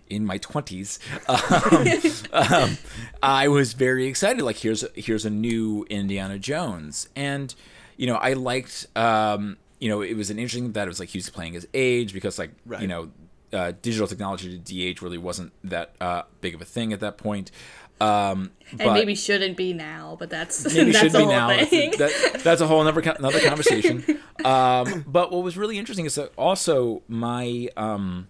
in 0.10 0.26
my 0.26 0.38
twenties, 0.38 1.00
um, 1.28 1.88
um, 2.34 2.78
I 3.24 3.48
was 3.48 3.74
very 3.74 4.06
excited. 4.08 4.42
Like 4.44 4.58
here's 4.58 4.84
here's 4.94 5.26
a 5.26 5.30
new 5.30 5.86
Indiana 5.90 6.38
Jones, 6.38 7.08
and 7.16 7.56
you 7.98 8.08
know 8.08 8.16
I 8.16 8.34
liked 8.34 8.88
um, 8.96 9.58
you 9.80 9.88
know 9.90 10.02
it 10.02 10.16
was 10.16 10.30
an 10.30 10.38
interesting 10.38 10.74
that 10.74 10.84
it 10.84 10.88
was 10.90 11.00
like 11.00 11.10
he 11.10 11.18
was 11.18 11.30
playing 11.30 11.54
his 11.54 11.68
age 11.74 12.14
because 12.14 12.38
like 12.38 12.52
Right. 12.66 12.82
you 12.82 12.88
know 12.88 13.10
uh, 13.54 13.74
digital 13.82 14.08
technology 14.08 14.50
to 14.50 14.58
de-age 14.58 15.02
really 15.02 15.18
wasn't 15.18 15.52
that 15.64 15.96
uh, 16.02 16.24
big 16.42 16.56
of 16.56 16.62
a 16.62 16.66
thing 16.66 16.94
at 16.94 17.00
that 17.02 17.18
point. 17.18 17.52
Um, 18.00 18.52
and 18.72 18.80
but- 18.80 18.94
maybe 18.94 19.14
shouldn't 19.14 19.58
be 19.58 19.74
now, 19.74 20.16
but 20.20 20.30
that's 20.32 20.66
maybe 20.74 20.92
that's 20.92 21.04
should 21.04 21.16
a 21.16 21.18
be 21.20 21.24
whole 21.26 21.34
now. 21.34 21.66
thing. 21.66 21.92
That, 22.00 22.42
that's 22.44 22.60
a 22.62 22.66
whole 22.68 22.82
another 22.82 23.02
another 23.12 23.40
conversation. 23.48 24.04
Um, 24.44 25.06
but 25.08 25.32
what 25.32 25.44
was 25.44 25.56
really 25.58 25.78
interesting 25.78 26.06
is 26.06 26.16
that 26.16 26.32
also 26.36 27.04
my 27.08 27.70
um, 27.78 28.28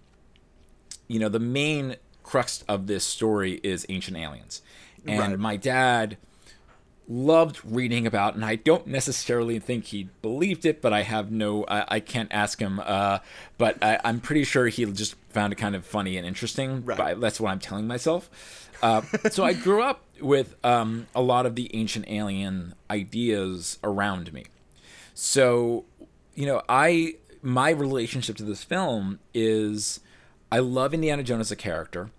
you 1.08 1.18
know 1.18 1.30
the 1.30 1.40
main 1.40 1.96
crux 2.22 2.62
of 2.68 2.86
this 2.86 3.04
story 3.04 3.60
is 3.62 3.86
ancient 3.88 4.16
aliens, 4.18 4.60
and 5.06 5.18
Right. 5.20 5.38
my 5.38 5.56
dad 5.56 6.18
loved 7.08 7.60
reading 7.64 8.06
about 8.06 8.34
and 8.34 8.44
i 8.44 8.54
don't 8.54 8.86
necessarily 8.86 9.58
think 9.58 9.86
he 9.86 10.08
believed 10.22 10.64
it 10.64 10.80
but 10.80 10.92
i 10.92 11.02
have 11.02 11.30
no 11.32 11.64
i, 11.66 11.96
I 11.96 12.00
can't 12.00 12.28
ask 12.32 12.58
him 12.60 12.80
uh, 12.84 13.18
but 13.58 13.82
I, 13.82 13.98
i'm 14.04 14.20
pretty 14.20 14.44
sure 14.44 14.68
he 14.68 14.84
just 14.86 15.16
found 15.30 15.52
it 15.52 15.56
kind 15.56 15.74
of 15.74 15.84
funny 15.84 16.16
and 16.16 16.26
interesting 16.26 16.84
Right. 16.84 16.96
but 16.96 17.20
that's 17.20 17.40
what 17.40 17.50
i'm 17.50 17.58
telling 17.58 17.86
myself 17.86 18.70
uh, 18.82 19.02
so 19.30 19.44
i 19.44 19.52
grew 19.52 19.82
up 19.82 20.02
with 20.20 20.54
um, 20.64 21.06
a 21.14 21.20
lot 21.22 21.44
of 21.46 21.56
the 21.56 21.74
ancient 21.74 22.04
alien 22.08 22.74
ideas 22.90 23.78
around 23.82 24.32
me 24.32 24.44
so 25.12 25.84
you 26.34 26.46
know 26.46 26.62
i 26.68 27.14
my 27.42 27.70
relationship 27.70 28.36
to 28.36 28.44
this 28.44 28.62
film 28.62 29.18
is 29.34 29.98
i 30.52 30.58
love 30.60 30.94
indiana 30.94 31.22
jones 31.24 31.48
as 31.48 31.50
a 31.52 31.56
character 31.56 32.10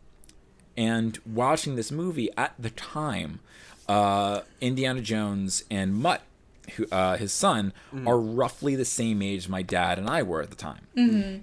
and 0.75 1.19
watching 1.25 1.75
this 1.75 1.91
movie 1.91 2.29
at 2.35 2.55
the 2.57 2.71
time, 2.71 3.39
uh, 3.87 4.41
Indiana 4.61 5.01
Jones 5.01 5.63
and 5.69 5.93
Mutt, 5.95 6.21
who, 6.75 6.85
uh, 6.91 7.17
his 7.17 7.33
son, 7.33 7.73
are 8.07 8.17
roughly 8.17 8.75
the 8.75 8.85
same 8.85 9.21
age 9.21 9.49
my 9.49 9.61
dad 9.61 9.99
and 9.99 10.09
I 10.09 10.23
were 10.23 10.41
at 10.41 10.49
the 10.49 10.55
time. 10.55 10.87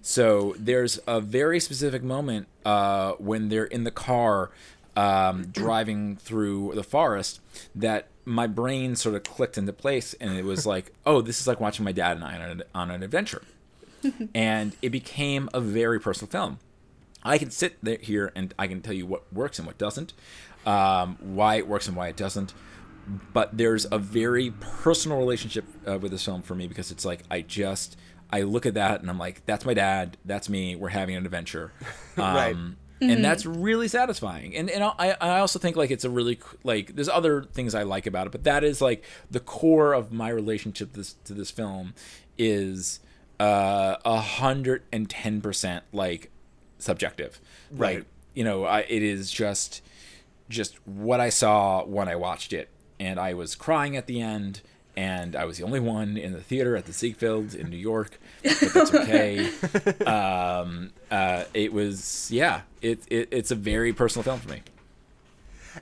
So 0.03 0.55
there's 0.59 0.99
a 1.07 1.21
very 1.21 1.61
specific 1.61 2.03
moment 2.03 2.47
uh, 2.65 3.13
when 3.19 3.49
they're 3.49 3.65
in 3.65 3.85
the 3.85 3.91
car 3.91 4.51
um, 4.97 5.47
driving 5.53 6.17
through 6.17 6.73
the 6.75 6.83
forest 6.83 7.41
that 7.75 8.07
my 8.25 8.47
brain 8.47 8.97
sort 8.97 9.15
of 9.15 9.23
clicked 9.25 9.59
into 9.59 9.73
place, 9.73 10.15
and 10.21 10.37
it 10.37 10.45
was 10.45 10.67
like, 10.67 10.93
oh, 11.07 11.21
this 11.21 11.41
is 11.41 11.47
like 11.47 11.61
watching 11.61 11.85
my 11.85 11.93
dad 11.93 12.17
and 12.17 12.25
I 12.25 12.35
on 12.37 12.43
an, 12.43 12.63
on 12.75 12.91
an 12.91 13.03
adventure. 13.03 13.43
and 14.35 14.75
it 14.81 14.89
became 14.91 15.51
a 15.53 15.61
very 15.61 16.01
personal 16.01 16.31
film. 16.31 16.59
I 17.23 17.37
can 17.37 17.51
sit 17.51 17.77
there 17.83 17.99
here 18.01 18.33
and 18.35 18.55
I 18.59 18.67
can 18.67 18.81
tell 18.81 18.95
you 18.95 19.05
what 19.05 19.31
works 19.31 19.59
and 19.59 19.67
what 19.67 19.77
doesn't, 19.77 20.15
um, 20.71 21.17
why 21.21 21.57
it 21.57 21.67
works 21.69 21.89
and 21.89 21.97
why 21.97 22.09
it 22.09 22.17
doesn't. 22.17 22.55
But 23.33 23.57
there's 23.57 23.87
a 23.91 23.99
very 23.99 24.53
personal 24.61 25.19
relationship 25.19 25.65
uh, 25.89 25.99
with 25.99 26.12
this 26.12 26.25
film 26.25 26.43
for 26.43 26.55
me 26.55 26.69
because 26.69 26.91
it's 26.91 27.05
like 27.05 27.23
I 27.31 27.41
just 27.43 27.97
I 28.31 28.43
look 28.43 28.67
at 28.67 28.75
that 28.75 29.00
and 29.00 29.11
I'm 29.11 29.19
like, 29.19 29.45
that's 29.47 29.65
my 29.65 29.75
dad, 29.75 30.17
that's 30.25 30.49
me, 30.49 30.77
we're 30.77 30.91
having 30.91 31.17
an 31.17 31.25
adventure, 31.25 31.73
um, 32.17 32.77
Right. 33.00 33.11
and 33.11 33.25
that's 33.25 33.45
really 33.47 33.89
satisfying. 33.89 34.55
And 34.55 34.71
and 34.71 34.85
I 34.85 35.17
I 35.21 35.39
also 35.41 35.59
think 35.59 35.75
like 35.77 35.91
it's 35.91 36.05
a 36.05 36.11
really 36.11 36.39
like 36.62 36.95
there's 36.95 37.09
other 37.09 37.43
things 37.43 37.75
I 37.75 37.83
like 37.83 38.07
about 38.07 38.27
it, 38.27 38.31
but 38.33 38.45
that 38.45 38.62
is 38.62 38.81
like 38.81 39.03
the 39.31 39.41
core 39.41 39.93
of 39.93 40.12
my 40.12 40.29
relationship 40.29 40.93
this 40.93 41.15
to 41.25 41.35
this 41.35 41.50
film 41.50 41.95
is 42.39 43.00
uh, 43.41 43.97
a 44.05 44.21
hundred 44.21 44.83
and 44.93 45.11
ten 45.11 45.41
percent 45.41 45.83
like 45.93 46.31
subjective. 46.79 47.41
Right. 47.73 47.97
Like, 47.99 48.07
you 48.35 48.45
know, 48.45 48.65
I, 48.65 48.81
it 48.81 49.03
is 49.03 49.31
just 49.33 49.83
just 50.50 50.76
what 50.87 51.21
I 51.21 51.30
saw 51.30 51.85
when 51.85 52.09
I 52.09 52.16
watched 52.16 52.52
it, 52.52 52.69
and 52.99 53.19
I 53.19 53.33
was 53.33 53.54
crying 53.54 53.97
at 53.97 54.07
the 54.07 54.21
end, 54.21 54.61
and 54.97 55.35
I 55.35 55.47
was 55.47 55.57
the 55.57 55.64
only 55.64 55.80
one 55.80 56.16
in 56.16 56.33
the 56.33 56.42
theater 56.42 56.76
at 56.76 56.85
the 56.85 56.92
Ziegfeld 56.92 57.54
in 57.54 57.71
New 57.71 57.76
York, 57.78 58.19
but 58.42 58.61
that's 58.75 58.95
okay. 58.95 59.49
um, 60.07 60.90
uh, 61.11 61.45
it 61.54 61.73
was, 61.73 62.28
yeah, 62.30 62.62
it, 62.83 63.00
it 63.09 63.28
it's 63.30 63.50
a 63.50 63.54
very 63.54 63.92
personal 63.92 64.25
film 64.25 64.40
for 64.40 64.50
me. 64.50 64.62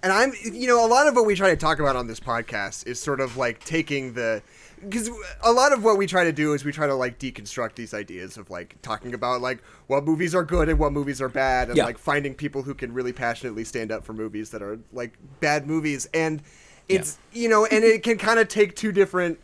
And 0.02 0.12
I'm, 0.12 0.32
you 0.44 0.68
know, 0.68 0.84
a 0.84 0.86
lot 0.86 1.06
of 1.08 1.16
what 1.16 1.26
we 1.26 1.34
try 1.34 1.50
to 1.50 1.56
talk 1.56 1.80
about 1.80 1.96
on 1.96 2.06
this 2.06 2.20
podcast 2.20 2.86
is 2.86 3.00
sort 3.00 3.20
of 3.20 3.36
like 3.36 3.64
taking 3.64 4.12
the, 4.12 4.42
because 4.82 5.10
a 5.42 5.52
lot 5.52 5.72
of 5.72 5.82
what 5.84 5.96
we 5.98 6.06
try 6.06 6.24
to 6.24 6.32
do 6.32 6.52
is 6.54 6.64
we 6.64 6.72
try 6.72 6.86
to 6.86 6.94
like 6.94 7.18
deconstruct 7.18 7.74
these 7.74 7.94
ideas 7.94 8.36
of 8.36 8.50
like 8.50 8.76
talking 8.82 9.14
about 9.14 9.40
like 9.40 9.62
what 9.86 10.04
movies 10.04 10.34
are 10.34 10.44
good 10.44 10.68
and 10.68 10.78
what 10.78 10.92
movies 10.92 11.20
are 11.20 11.28
bad, 11.28 11.68
and 11.68 11.76
Yeah. 11.76 11.84
like 11.84 11.98
finding 11.98 12.34
people 12.34 12.62
who 12.62 12.74
can 12.74 12.92
really 12.92 13.12
passionately 13.12 13.64
stand 13.64 13.90
up 13.92 14.04
for 14.04 14.12
movies 14.12 14.50
that 14.50 14.62
are 14.62 14.78
like 14.92 15.12
bad 15.40 15.66
movies. 15.66 16.08
And 16.14 16.42
it's 16.88 17.18
you 17.32 17.48
know, 17.48 17.66
and 17.66 17.84
it 17.84 18.02
can 18.02 18.18
kind 18.18 18.38
of 18.38 18.48
take 18.48 18.74
two 18.76 18.92
different 18.92 19.38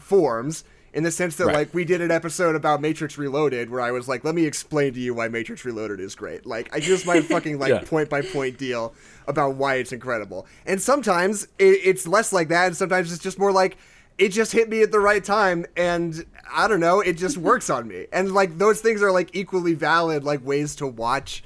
forms 0.00 0.64
in 0.92 1.02
the 1.02 1.10
sense 1.10 1.36
that 1.36 1.46
Right. 1.46 1.54
like 1.56 1.74
we 1.74 1.84
did 1.84 2.00
an 2.00 2.10
episode 2.10 2.54
about 2.56 2.80
Matrix 2.80 3.18
Reloaded 3.18 3.68
where 3.70 3.80
I 3.82 3.90
was 3.90 4.08
like, 4.08 4.24
let 4.24 4.34
me 4.34 4.46
explain 4.46 4.94
to 4.94 5.00
you 5.00 5.12
why 5.14 5.28
Matrix 5.28 5.64
Reloaded 5.64 6.00
is 6.00 6.14
great. 6.14 6.46
Like 6.46 6.74
I 6.74 6.80
just 6.80 7.06
my 7.06 7.20
fucking 7.20 7.58
like 7.58 7.68
Yeah. 7.70 7.80
point 7.80 8.08
by 8.08 8.22
point 8.22 8.56
deal 8.56 8.94
about 9.26 9.56
why 9.56 9.74
it's 9.74 9.92
incredible. 9.92 10.46
And 10.64 10.80
sometimes 10.80 11.44
it, 11.58 11.80
it's 11.84 12.06
less 12.06 12.32
like 12.32 12.48
that, 12.48 12.68
and 12.68 12.76
sometimes 12.76 13.12
it's 13.12 13.22
just 13.22 13.38
more 13.38 13.52
like 13.52 13.76
it 14.18 14.30
just 14.30 14.52
hit 14.52 14.68
me 14.68 14.82
at 14.82 14.92
the 14.92 15.00
right 15.00 15.22
time, 15.22 15.66
and 15.76 16.24
I 16.50 16.68
don't 16.68 16.80
know, 16.80 17.00
it 17.00 17.14
just 17.14 17.36
works 17.38 17.70
on 17.70 17.88
me. 17.88 18.06
And 18.12 18.32
like 18.32 18.58
those 18.58 18.80
things 18.80 19.02
are 19.02 19.12
like 19.12 19.34
equally 19.34 19.74
valid 19.74 20.24
like 20.24 20.44
ways 20.44 20.76
to 20.76 20.86
watch 20.86 21.42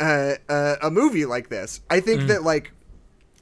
uh, 0.00 0.34
uh, 0.48 0.76
a 0.82 0.90
movie 0.90 1.24
like 1.24 1.48
this. 1.48 1.80
I 1.90 2.00
think 2.00 2.28
that 2.28 2.42
like 2.42 2.72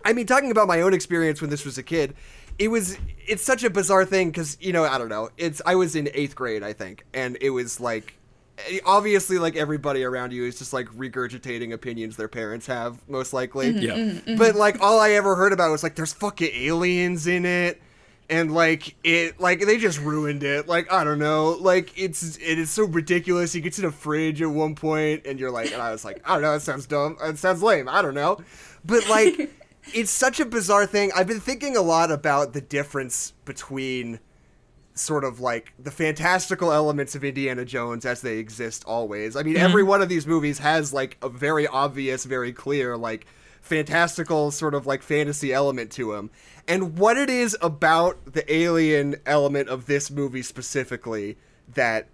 I 0.05 0.13
mean, 0.13 0.27
talking 0.27 0.51
about 0.51 0.69
my 0.69 0.83
own 0.83 0.95
experience 0.95 1.41
when 1.41 1.51
this 1.51 1.65
was 1.65 1.79
a 1.79 1.83
kid, 1.83 2.15
it 2.59 2.69
was 2.69 2.97
it's 3.27 3.43
such 3.43 3.65
a 3.65 3.71
bizarre 3.71 4.05
thing 4.05 4.31
because 4.31 4.57
you 4.61 4.73
know 4.73 4.85
I 4.85 4.99
don't 4.99 5.09
know. 5.09 5.31
It's 5.37 5.63
I 5.65 5.75
was 5.75 5.97
in 5.97 6.09
eighth 6.15 6.35
grade 6.35 6.63
I 6.63 6.73
think, 6.73 7.05
and 7.15 7.39
it 7.41 7.51
was 7.51 7.81
like 7.81 8.19
eh, 8.69 8.79
obviously 8.85 9.39
like 9.39 9.57
everybody 9.57 10.05
around 10.05 10.33
you 10.33 10.45
is 10.45 10.59
just 10.59 10.73
like 10.73 10.87
regurgitating 10.89 11.73
opinions 11.73 12.17
their 12.17 12.29
parents 12.29 12.67
have 12.67 13.09
most 13.09 13.33
likely. 13.33 13.71
Yeah. 13.71 14.19
But 14.37 14.55
like 14.55 14.81
all 14.81 15.01
I 15.01 15.13
ever 15.13 15.35
heard 15.35 15.53
about 15.53 15.71
was 15.71 15.83
like 15.83 15.95
there's 15.95 16.13
fucking 16.13 16.51
aliens 16.55 17.27
in 17.27 17.45
it. 17.45 17.81
And 18.31 18.55
like 18.55 18.97
it, 19.05 19.39
like 19.41 19.61
they 19.61 19.77
just 19.77 20.01
ruined 20.01 20.43
it. 20.43 20.67
Like 20.67 20.91
I 20.91 21.05
don't 21.05 21.19
know, 21.19 21.51
like 21.61 21.93
it's 21.99 22.39
it 22.39 22.59
is 22.59 22.71
so 22.71 22.85
ridiculous. 22.85 23.55
you 23.55 23.61
get 23.61 23.75
to 23.75 23.83
the 23.83 23.93
fridge 23.93 24.41
at 24.41 24.49
one 24.49 24.75
point, 24.75 25.27
and 25.27 25.39
you're 25.39 25.51
like, 25.51 25.73
and 25.73 25.83
I 25.83 25.93
was 25.93 26.05
like, 26.05 26.23
I 26.25 26.35
don't 26.35 26.43
know, 26.43 26.53
that 26.53 26.63
sounds 26.63 26.87
dumb. 26.87 27.19
It 27.23 27.37
sounds 27.39 27.63
lame. 27.63 27.89
I 27.89 28.01
don't 28.01 28.15
know, 28.15 28.39
but 28.85 29.07
like 29.09 29.51
it's 29.95 30.11
such 30.11 30.41
a 30.41 30.47
bizarre 30.47 30.87
thing. 30.87 31.11
I've 31.15 31.27
been 31.27 31.41
thinking 31.41 31.77
a 31.77 31.83
lot 31.83 32.11
about 32.11 32.53
the 32.53 32.61
difference 32.61 33.33
between 33.45 34.21
sort 34.95 35.25
of 35.25 35.41
like 35.41 35.73
the 35.79 35.91
fantastical 35.91 36.73
elements 36.73 37.15
of 37.15 37.25
Indiana 37.25 37.65
Jones 37.65 38.05
as 38.05 38.21
they 38.21 38.39
exist 38.39 38.85
always. 38.87 39.37
I 39.37 39.43
mean, 39.43 39.57
every 39.57 39.83
mm-hmm. 39.83 39.91
one 39.91 40.03
of 40.03 40.09
these 40.09 40.27
movies 40.27 40.59
has 40.59 40.93
like 40.93 41.17
a 41.23 41.29
very 41.29 41.67
obvious, 41.67 42.25
very 42.25 42.53
clear, 42.53 42.97
like 42.97 43.27
fantastical 43.63 44.51
sort 44.51 44.75
of 44.75 44.87
like 44.87 45.03
fantasy 45.03 45.53
element 45.53 45.91
to 45.93 46.13
him. 46.13 46.31
And 46.69 46.99
what 46.99 47.17
it 47.17 47.31
is 47.31 47.57
about 47.63 48.35
the 48.35 48.53
alien 48.53 49.17
element 49.25 49.69
of 49.69 49.87
this 49.87 50.11
movie 50.11 50.43
specifically 50.43 51.39
that 51.75 52.09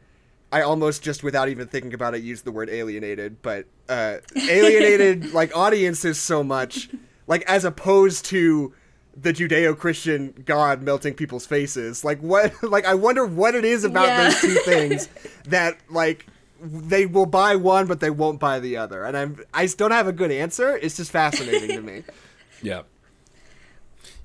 I 0.52 0.62
almost 0.62 1.02
just 1.02 1.22
without 1.22 1.48
even 1.48 1.66
thinking 1.66 1.92
about 1.92 2.14
it 2.14 2.22
used 2.22 2.44
the 2.44 2.52
word 2.52 2.70
alienated, 2.70 3.42
but 3.42 3.66
uh, 3.88 4.18
alienated 4.36 5.32
like 5.34 5.54
audiences 5.56 6.18
so 6.18 6.44
much, 6.44 6.88
like 7.26 7.42
as 7.42 7.64
opposed 7.64 8.24
to 8.26 8.72
the 9.20 9.32
Judeo-Christian 9.32 10.42
God 10.46 10.80
melting 10.82 11.14
people's 11.14 11.44
faces. 11.44 12.04
Like 12.04 12.20
what? 12.20 12.52
Like 12.62 12.84
I 12.86 12.94
wonder 12.94 13.26
what 13.26 13.54
it 13.54 13.64
is 13.64 13.84
about 13.84 14.06
Yeah. 14.06 14.24
those 14.24 14.40
two 14.40 14.54
things 14.64 15.08
that 15.46 15.76
like 15.90 16.26
they 16.60 17.06
will 17.06 17.26
buy 17.26 17.56
one 17.56 17.86
but 17.86 18.00
they 18.00 18.10
won't 18.10 18.40
buy 18.40 18.58
the 18.60 18.76
other. 18.76 19.04
And 19.04 19.16
I'm 19.16 19.38
I 19.54 19.66
don't 19.66 19.90
have 19.92 20.08
a 20.08 20.12
good 20.12 20.30
answer. 20.30 20.76
It's 20.76 20.96
just 20.96 21.10
fascinating 21.10 21.68
to 21.76 21.80
me. 21.82 22.04
Yeah. 22.62 22.82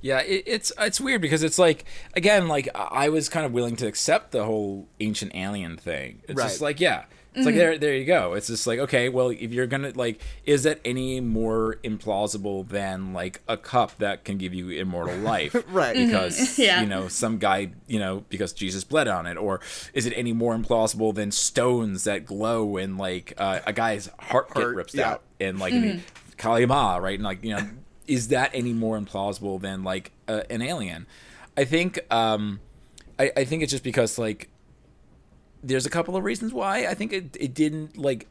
Yeah, 0.01 0.21
it, 0.21 0.43
it's 0.47 0.71
it's 0.79 0.99
weird 0.99 1.21
because 1.21 1.43
it's 1.43 1.57
like 1.59 1.85
again, 2.15 2.47
like 2.47 2.67
I 2.75 3.05
I 3.05 3.09
was 3.09 3.29
kind 3.29 3.45
of 3.45 3.53
willing 3.53 3.75
to 3.77 3.87
accept 3.87 4.31
the 4.31 4.43
whole 4.43 4.87
ancient 4.99 5.33
alien 5.35 5.77
thing. 5.77 6.21
It's 6.27 6.41
just 6.41 6.59
Right. 6.59 6.65
like 6.69 6.79
yeah, 6.79 7.05
it's 7.35 7.45
like 7.45 7.55
there 7.55 7.77
there 7.77 7.95
you 7.95 8.05
go. 8.05 8.33
It's 8.33 8.47
just 8.47 8.67
like 8.67 8.79
okay, 8.79 9.09
well 9.09 9.29
if 9.29 9.51
you're 9.51 9.67
gonna 9.67 9.91
like, 9.95 10.21
is 10.45 10.63
that 10.63 10.79
any 10.85 11.19
more 11.19 11.77
implausible 11.83 12.67
than 12.67 13.13
like 13.13 13.41
a 13.47 13.57
cup 13.57 13.97
that 13.97 14.23
can 14.23 14.37
give 14.37 14.53
you 14.53 14.69
immortal 14.69 15.17
life? 15.19 15.55
Right. 15.69 15.95
Because 15.95 16.57
Yeah. 16.63 16.81
you 16.81 16.87
know 16.87 17.07
some 17.07 17.37
guy 17.37 17.71
you 17.87 17.99
know 17.99 18.23
because 18.29 18.53
Jesus 18.53 18.83
bled 18.83 19.07
on 19.07 19.25
it, 19.25 19.37
or 19.37 19.59
is 19.93 20.05
it 20.05 20.13
any 20.15 20.33
more 20.33 20.55
implausible 20.55 21.13
than 21.13 21.31
stones 21.31 22.03
that 22.03 22.25
glow 22.25 22.77
and 22.77 22.97
like 22.97 23.33
uh, 23.37 23.59
a 23.65 23.73
guy's 23.73 24.09
heart, 24.19 24.53
get 24.53 24.67
ripped 24.67 24.93
yeah. 24.93 25.11
out 25.11 25.21
and 25.39 25.59
like 25.59 25.73
the 25.73 25.99
Kali 26.37 26.65
Ma, 26.65 26.97
right? 26.97 27.15
And 27.15 27.23
like 27.23 27.43
you 27.43 27.55
know, 27.55 27.67
is 28.07 28.29
that 28.29 28.51
any 28.53 28.73
more 28.73 28.99
implausible 28.99 29.59
than 29.61 29.83
like 29.83 30.11
uh, 30.27 30.41
an 30.49 30.61
alien? 30.61 31.07
I 31.55 31.65
think 31.65 31.99
um, 32.11 32.59
I, 33.19 33.31
I 33.37 33.45
think 33.45 33.63
it's 33.63 33.71
just 33.71 33.83
because 33.83 34.17
like 34.17 34.49
there's 35.63 35.85
a 35.85 35.89
couple 35.89 36.15
of 36.17 36.23
reasons 36.23 36.53
why. 36.53 36.85
I 36.87 36.93
think 36.93 37.13
it, 37.13 37.37
it 37.39 37.53
didn't 37.53 37.97
like 37.97 38.27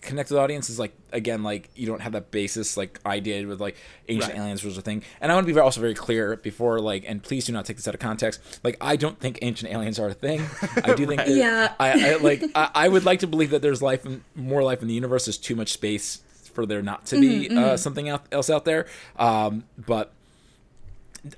connect 0.00 0.28
with 0.28 0.38
audiences 0.38 0.78
like 0.78 0.92
again 1.12 1.42
like 1.42 1.70
you 1.76 1.86
don't 1.86 2.00
have 2.00 2.12
that 2.12 2.30
basis 2.30 2.76
like 2.76 2.98
I 3.06 3.20
did 3.20 3.46
with 3.46 3.58
like 3.60 3.76
ancient 4.08 4.32
Right. 4.32 4.40
aliens 4.40 4.62
was 4.64 4.76
a 4.76 4.82
thing. 4.82 5.02
And 5.20 5.30
I 5.32 5.34
want 5.34 5.46
to 5.46 5.54
be 5.54 5.58
also 5.58 5.80
very 5.80 5.94
clear 5.94 6.36
before 6.36 6.78
like 6.80 7.04
and 7.06 7.22
please 7.22 7.46
do 7.46 7.52
not 7.52 7.64
take 7.64 7.76
this 7.76 7.88
out 7.88 7.94
of 7.94 8.00
context. 8.00 8.60
Like 8.62 8.76
I 8.80 8.96
don't 8.96 9.18
think 9.18 9.38
ancient 9.40 9.72
aliens 9.72 9.98
are 9.98 10.08
a 10.08 10.14
thing. 10.14 10.42
I 10.82 10.94
do 10.94 11.06
think 11.10 11.18
that, 11.24 11.28
Yeah. 11.28 11.72
I, 11.78 12.12
I 12.12 12.16
like 12.16 12.44
I, 12.54 12.70
I 12.74 12.88
would 12.88 13.04
like 13.04 13.20
to 13.20 13.26
believe 13.26 13.50
that 13.50 13.62
there's 13.62 13.80
life 13.80 14.04
and 14.04 14.22
more 14.34 14.62
life 14.62 14.82
in 14.82 14.88
the 14.88 14.94
universe. 14.94 15.24
There's 15.26 15.38
too 15.38 15.56
much 15.56 15.72
space 15.72 16.20
for 16.52 16.66
there 16.66 16.82
not 16.82 17.06
to 17.06 17.20
be 17.20 17.48
uh, 17.50 17.76
something 17.76 18.08
else 18.08 18.50
out 18.50 18.64
there. 18.64 18.86
Um, 19.16 19.64
but 19.78 20.12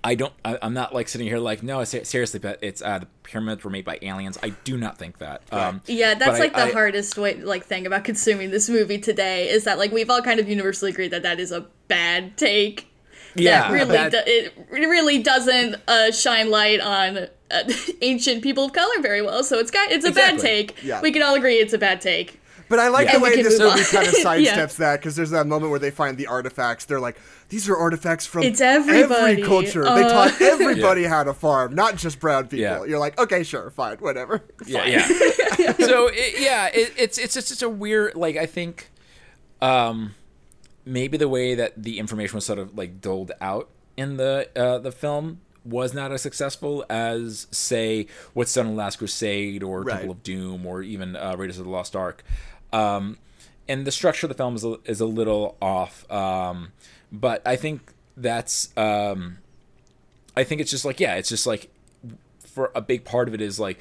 I 0.02 0.14
don't. 0.16 0.32
I, 0.44 0.58
I'm 0.62 0.74
not 0.74 0.94
like 0.94 1.08
sitting 1.08 1.26
here 1.26 1.38
like 1.38 1.62
no. 1.62 1.84
Seriously, 1.84 2.40
but 2.40 2.58
it's 2.62 2.82
uh, 2.82 2.98
the 3.00 3.06
pyramids 3.22 3.62
were 3.62 3.70
made 3.70 3.84
by 3.84 3.98
aliens. 4.02 4.36
I 4.42 4.48
do 4.50 4.76
not 4.76 4.98
think 4.98 5.18
that. 5.18 5.42
Um, 5.52 5.80
Yeah, 5.86 6.14
but 6.14 6.18
that's 6.20 6.36
I- 6.36 6.38
like 6.40 6.52
the 6.54 6.62
I- 6.64 6.72
hardest 6.72 7.16
way 7.16 7.34
like 7.36 7.64
thing 7.64 7.86
about 7.86 8.04
consuming 8.04 8.50
this 8.50 8.68
movie 8.68 8.98
today 8.98 9.48
is 9.48 9.64
that 9.64 9.78
like 9.78 9.92
we've 9.92 10.10
all 10.10 10.22
kind 10.22 10.40
of 10.40 10.48
universally 10.48 10.90
agreed 10.90 11.12
that 11.12 11.22
that 11.22 11.38
is 11.38 11.52
a 11.52 11.66
bad 11.88 12.36
take. 12.36 12.88
Yeah, 13.36 13.62
that 13.68 13.72
really 13.72 13.92
that- 13.92 14.12
do- 14.12 14.18
it 14.26 14.54
really 14.70 15.22
doesn't 15.22 15.76
uh, 15.86 16.10
shine 16.10 16.50
light 16.50 16.80
on 16.80 17.18
uh, 17.50 17.62
ancient 18.02 18.42
people 18.42 18.64
of 18.64 18.72
color 18.72 19.00
very 19.02 19.22
well. 19.22 19.44
So 19.44 19.58
it's 19.58 19.70
got 19.70 19.90
it's 19.92 20.04
a 20.06 20.10
bad 20.12 20.38
take. 20.40 20.82
Yeah. 20.82 21.00
We 21.00 21.12
can 21.12 21.22
all 21.22 21.34
agree 21.34 21.56
it's 21.56 21.74
a 21.74 21.78
bad 21.78 22.00
take. 22.00 22.40
But 22.68 22.80
I 22.80 22.88
like 22.88 23.06
Yeah. 23.06 23.18
the 23.18 23.20
way 23.20 23.34
can 23.34 23.44
this 23.44 23.60
movie 23.60 23.78
on. 23.80 23.84
kind 23.86 24.08
of 24.08 24.14
sidesteps 24.24 24.40
Yeah. 24.80 24.86
that 24.86 25.00
because 25.00 25.14
there's 25.14 25.30
that 25.30 25.46
moment 25.46 25.70
where 25.70 25.78
they 25.78 25.92
find 25.92 26.16
the 26.18 26.26
artifacts. 26.26 26.84
They're 26.86 26.98
like, 26.98 27.16
these 27.48 27.68
are 27.68 27.76
artifacts 27.76 28.26
from 28.26 28.42
It's 28.42 28.60
every 28.60 29.02
everybody. 29.02 29.42
culture. 29.42 29.82
they 29.84 30.04
Uh. 30.04 30.08
taught 30.28 30.40
everybody 30.40 31.04
how 31.04 31.22
to 31.24 31.32
farm, 31.34 31.74
not 31.74 31.96
just 31.96 32.18
brown 32.20 32.44
people. 32.44 32.58
Yeah. 32.58 32.84
You're 32.84 32.98
like, 32.98 33.18
okay, 33.18 33.42
sure, 33.42 33.70
fine, 33.70 33.96
whatever. 33.98 34.42
yeah, 34.66 34.84
yeah. 34.86 35.06
so 35.78 36.08
it, 36.12 36.40
yeah, 36.40 36.66
it, 36.74 36.92
it's 36.96 37.18
it's 37.18 37.34
just 37.34 37.50
it's 37.52 37.62
a 37.62 37.68
weird 37.68 38.14
like 38.14 38.36
I 38.36 38.46
think, 38.46 38.90
um, 39.62 40.14
maybe 40.84 41.16
the 41.16 41.28
way 41.28 41.54
that 41.54 41.80
the 41.82 41.98
information 41.98 42.34
was 42.36 42.44
sort 42.46 42.58
of 42.58 42.76
like 42.76 43.00
doled 43.00 43.32
out 43.40 43.68
in 43.96 44.16
the 44.16 44.48
uh, 44.56 44.78
the 44.78 44.92
film 44.92 45.40
was 45.64 45.92
not 45.92 46.12
as 46.12 46.22
successful 46.22 46.84
as 46.88 47.48
say 47.50 48.06
what's 48.34 48.54
done 48.54 48.66
in 48.68 48.76
Last 48.76 48.96
Crusade 48.98 49.62
or 49.64 49.82
Right. 49.82 49.94
Temple 49.96 50.12
of 50.12 50.22
Doom 50.22 50.64
or 50.64 50.82
even 50.82 51.16
uh, 51.16 51.34
Raiders 51.36 51.58
of 51.58 51.64
the 51.64 51.70
Lost 51.70 51.96
Ark. 51.96 52.22
Um, 52.72 53.18
and 53.68 53.84
the 53.84 53.90
structure 53.90 54.26
of 54.26 54.28
the 54.28 54.36
film 54.36 54.54
is 54.54 54.62
a, 54.64 54.76
is 54.84 55.00
a 55.00 55.06
little 55.06 55.56
off. 55.60 56.08
Um, 56.08 56.70
but 57.12 57.42
I 57.46 57.56
think 57.56 57.92
that's 58.16 58.76
um, 58.76 59.38
I 60.36 60.44
think 60.44 60.60
it's 60.60 60.70
just 60.70 60.84
like 60.84 61.00
yeah, 61.00 61.14
it's 61.14 61.28
just 61.28 61.46
like 61.46 61.70
for 62.46 62.70
a 62.74 62.80
big 62.80 63.04
part 63.04 63.28
of 63.28 63.34
it 63.34 63.40
is 63.40 63.60
like 63.60 63.80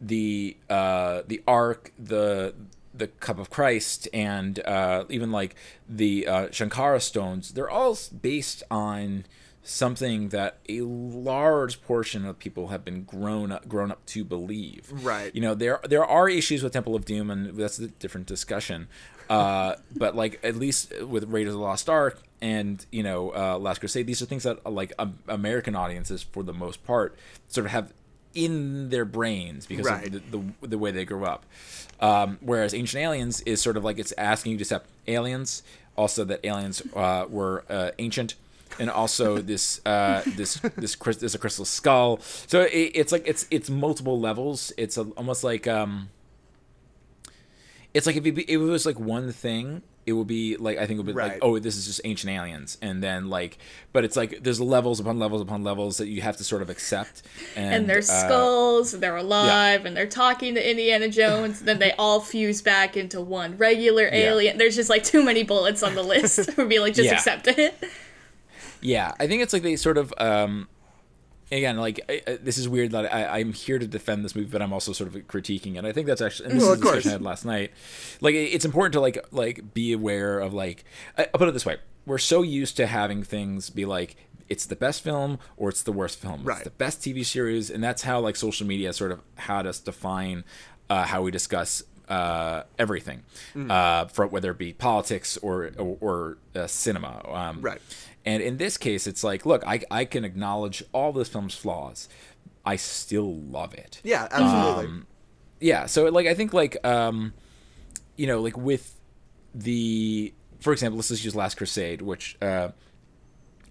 the 0.00 0.56
uh, 0.68 1.22
the 1.26 1.42
ark, 1.46 1.92
the 1.98 2.54
the 2.94 3.08
cup 3.08 3.38
of 3.38 3.50
Christ, 3.50 4.08
and 4.12 4.58
uh, 4.66 5.04
even 5.08 5.32
like 5.32 5.56
the 5.88 6.26
uh, 6.26 6.46
Shankara 6.48 7.02
stones. 7.02 7.52
They're 7.52 7.70
all 7.70 7.98
based 8.22 8.62
on 8.70 9.24
something 9.62 10.28
that 10.28 10.58
a 10.68 10.82
large 10.82 11.82
portion 11.82 12.26
of 12.26 12.38
people 12.38 12.68
have 12.68 12.84
been 12.84 13.02
grown 13.02 13.50
up, 13.50 13.66
grown 13.66 13.90
up 13.90 14.04
to 14.06 14.22
believe. 14.24 14.92
Right. 14.92 15.34
You 15.34 15.40
know, 15.40 15.54
there 15.54 15.80
there 15.84 16.04
are 16.04 16.28
issues 16.28 16.62
with 16.62 16.72
Temple 16.72 16.94
of 16.94 17.04
Doom, 17.04 17.30
and 17.30 17.56
that's 17.56 17.78
a 17.78 17.88
different 17.88 18.26
discussion. 18.26 18.88
Uh, 19.28 19.76
but 19.96 20.14
like 20.14 20.38
at 20.42 20.56
least 20.56 20.92
with 21.02 21.24
Raiders 21.24 21.54
of 21.54 21.60
the 21.60 21.64
Lost 21.64 21.88
Ark 21.88 22.22
and 22.52 22.84
you 22.92 23.02
know 23.02 23.20
uh, 23.34 23.58
Last 23.58 23.78
Crusade, 23.80 24.06
these 24.06 24.20
are 24.22 24.26
things 24.26 24.42
that 24.44 24.56
like 24.70 24.92
um, 24.98 25.18
American 25.28 25.74
audiences, 25.74 26.22
for 26.22 26.42
the 26.42 26.52
most 26.52 26.84
part, 26.84 27.16
sort 27.48 27.64
of 27.66 27.72
have 27.72 27.86
in 28.34 28.90
their 28.90 29.04
brains 29.04 29.64
because 29.66 29.86
Right. 29.86 30.06
of 30.14 30.30
the, 30.30 30.38
the 30.60 30.66
the 30.74 30.78
way 30.78 30.90
they 30.92 31.04
grew 31.04 31.24
up. 31.24 31.46
Um, 32.00 32.38
whereas 32.40 32.74
Ancient 32.74 33.00
Aliens 33.02 33.40
is 33.42 33.60
sort 33.62 33.76
of 33.76 33.84
like 33.84 33.98
it's 33.98 34.12
asking 34.18 34.52
you 34.52 34.58
to 34.58 34.62
accept 34.62 34.86
aliens, 35.06 35.62
also 35.96 36.24
that 36.24 36.40
aliens 36.44 36.82
uh, 36.94 37.24
were 37.30 37.64
uh, 37.70 37.90
ancient, 37.98 38.34
and 38.80 38.90
also 38.90 39.38
this 39.52 39.80
uh, 39.86 40.22
this 40.36 40.58
this 40.76 40.96
crys- 40.96 41.18
this 41.20 41.34
a 41.34 41.38
crystal 41.38 41.64
skull. 41.64 42.18
So 42.50 42.62
it, 42.62 42.90
it's 43.00 43.12
like 43.12 43.24
it's 43.26 43.46
it's 43.50 43.70
multiple 43.70 44.18
levels. 44.20 44.72
It's 44.76 44.98
a, 44.98 45.02
almost 45.16 45.44
like 45.44 45.66
um, 45.68 46.10
it's 47.94 48.06
like 48.06 48.16
if 48.16 48.26
it, 48.26 48.38
if 48.40 48.48
it 48.50 48.56
was 48.58 48.84
like 48.84 48.98
one 48.98 49.30
thing, 49.32 49.82
it 50.06 50.12
will 50.12 50.24
be 50.24 50.56
like 50.56 50.76
I 50.78 50.86
think 50.86 50.98
it 50.98 51.02
would 51.04 51.06
be 51.06 51.12
Right. 51.12 51.32
like 51.32 51.38
oh 51.42 51.58
this 51.58 51.76
is 51.76 51.86
just 51.86 52.00
ancient 52.04 52.30
aliens, 52.32 52.78
and 52.82 53.02
then 53.02 53.28
like 53.30 53.58
but 53.92 54.04
it's 54.04 54.16
like 54.16 54.42
there's 54.42 54.60
levels 54.60 55.00
upon 55.00 55.18
levels 55.18 55.40
upon 55.40 55.62
levels 55.64 55.96
that 55.98 56.08
you 56.08 56.20
have 56.22 56.36
to 56.38 56.44
sort 56.44 56.62
of 56.62 56.70
accept. 56.70 57.22
And, 57.56 57.74
And, 57.74 57.88
there's 57.88 58.10
uh, 58.10 58.26
skulls, 58.26 58.92
they're 58.92 59.16
alive, 59.16 59.86
and 59.86 59.96
they're 59.96 60.06
talking 60.06 60.54
to 60.56 60.70
Indiana 60.70 61.08
Jones. 61.08 61.60
then 61.60 61.78
they 61.78 61.92
all 61.92 62.20
fuse 62.20 62.60
back 62.62 62.96
into 62.96 63.20
one 63.20 63.56
regular 63.56 64.08
alien. 64.12 64.58
There's 64.58 64.76
just 64.76 64.90
like 64.90 65.04
too 65.04 65.24
many 65.24 65.42
bullets 65.42 65.82
on 65.82 65.94
the 65.94 66.02
list 66.02 66.50
for 66.54 66.64
me, 66.64 66.80
like 66.80 66.94
just 66.94 67.06
Yeah. 67.08 67.14
accept 67.14 67.46
it. 67.48 67.74
Yeah, 68.80 69.12
I 69.18 69.26
think 69.26 69.42
it's 69.42 69.52
like 69.52 69.62
they 69.62 69.76
sort 69.76 69.96
of. 69.98 70.12
um 70.18 70.68
Again, 71.54 71.76
like 71.76 72.00
I, 72.08 72.38
this 72.42 72.58
is 72.58 72.68
weird 72.68 72.90
that 72.92 73.12
I, 73.12 73.38
I'm 73.38 73.52
here 73.52 73.78
to 73.78 73.86
defend 73.86 74.24
this 74.24 74.34
movie, 74.34 74.48
but 74.50 74.60
I'm 74.60 74.72
also 74.72 74.92
sort 74.92 75.14
of 75.14 75.20
critiquing 75.28 75.76
it. 75.76 75.84
I 75.84 75.92
think 75.92 76.06
that's 76.06 76.20
actually, 76.20 76.50
and 76.50 76.56
this 76.58 76.64
Well, 76.64 76.72
is 76.72 76.78
of 76.78 76.84
discussion. 76.84 77.08
I 77.10 77.12
had 77.12 77.22
last 77.22 77.44
night. 77.44 77.70
Like, 78.20 78.34
it- 78.34 78.52
it's 78.54 78.64
important 78.64 78.92
to 78.94 79.00
like 79.00 79.24
like 79.30 79.72
be 79.74 79.92
aware 79.92 80.40
of 80.40 80.52
like. 80.52 80.84
I- 81.16 81.28
I'll 81.32 81.38
put 81.38 81.48
it 81.48 81.52
this 81.52 81.66
way: 81.66 81.76
we're 82.06 82.18
so 82.18 82.42
used 82.42 82.76
to 82.78 82.86
having 82.86 83.22
things 83.22 83.70
be 83.70 83.84
like 83.84 84.16
it's 84.48 84.66
the 84.66 84.76
best 84.76 85.02
film 85.02 85.38
or 85.56 85.70
it's 85.70 85.82
the 85.82 85.92
worst 85.92 86.20
film. 86.20 86.44
Right. 86.44 86.56
It's 86.58 86.64
the 86.64 86.70
best 86.70 87.00
TV 87.00 87.24
series, 87.24 87.70
and 87.70 87.82
that's 87.82 88.02
how 88.02 88.20
like 88.20 88.36
social 88.36 88.66
media 88.66 88.92
sort 88.92 89.10
of 89.12 89.20
had 89.36 89.66
us 89.66 89.78
define 89.78 90.44
uh, 90.90 91.04
how 91.04 91.22
we 91.22 91.30
discuss 91.30 91.82
uh, 92.08 92.64
everything, 92.78 93.22
Mm. 93.54 93.70
uh, 93.70 94.04
for 94.08 94.26
whether 94.26 94.50
it 94.50 94.58
be 94.58 94.72
politics 94.74 95.38
or 95.38 95.70
or, 95.78 95.96
or 96.00 96.38
uh, 96.54 96.66
cinema. 96.66 97.22
Um, 97.26 97.60
Right. 97.62 97.80
And 98.26 98.42
in 98.42 98.56
this 98.56 98.78
case, 98.78 99.06
it's 99.06 99.22
like, 99.22 99.44
look, 99.44 99.66
I 99.66 99.80
I 99.90 100.04
can 100.04 100.24
acknowledge 100.24 100.82
all 100.92 101.12
this 101.12 101.28
film's 101.28 101.54
flaws. 101.54 102.08
I 102.66 102.76
still 102.76 103.36
love 103.40 103.74
it 103.74 104.00
Yeah, 104.02 104.26
absolutely. 104.30 104.86
Um, 104.86 105.06
yeah 105.60 105.86
so 105.86 106.04
like 106.06 106.26
i 106.26 106.34
think 106.34 106.52
like 106.52 106.76
um 106.84 107.32
you 108.16 108.26
know 108.26 108.40
like 108.40 108.56
with 108.56 109.00
the 109.54 110.32
for 110.60 110.72
example 110.72 110.96
let's 110.96 111.08
just 111.08 111.24
use 111.24 111.34
last 111.34 111.56
crusade 111.56 112.02
which 112.02 112.36
uh 112.42 112.68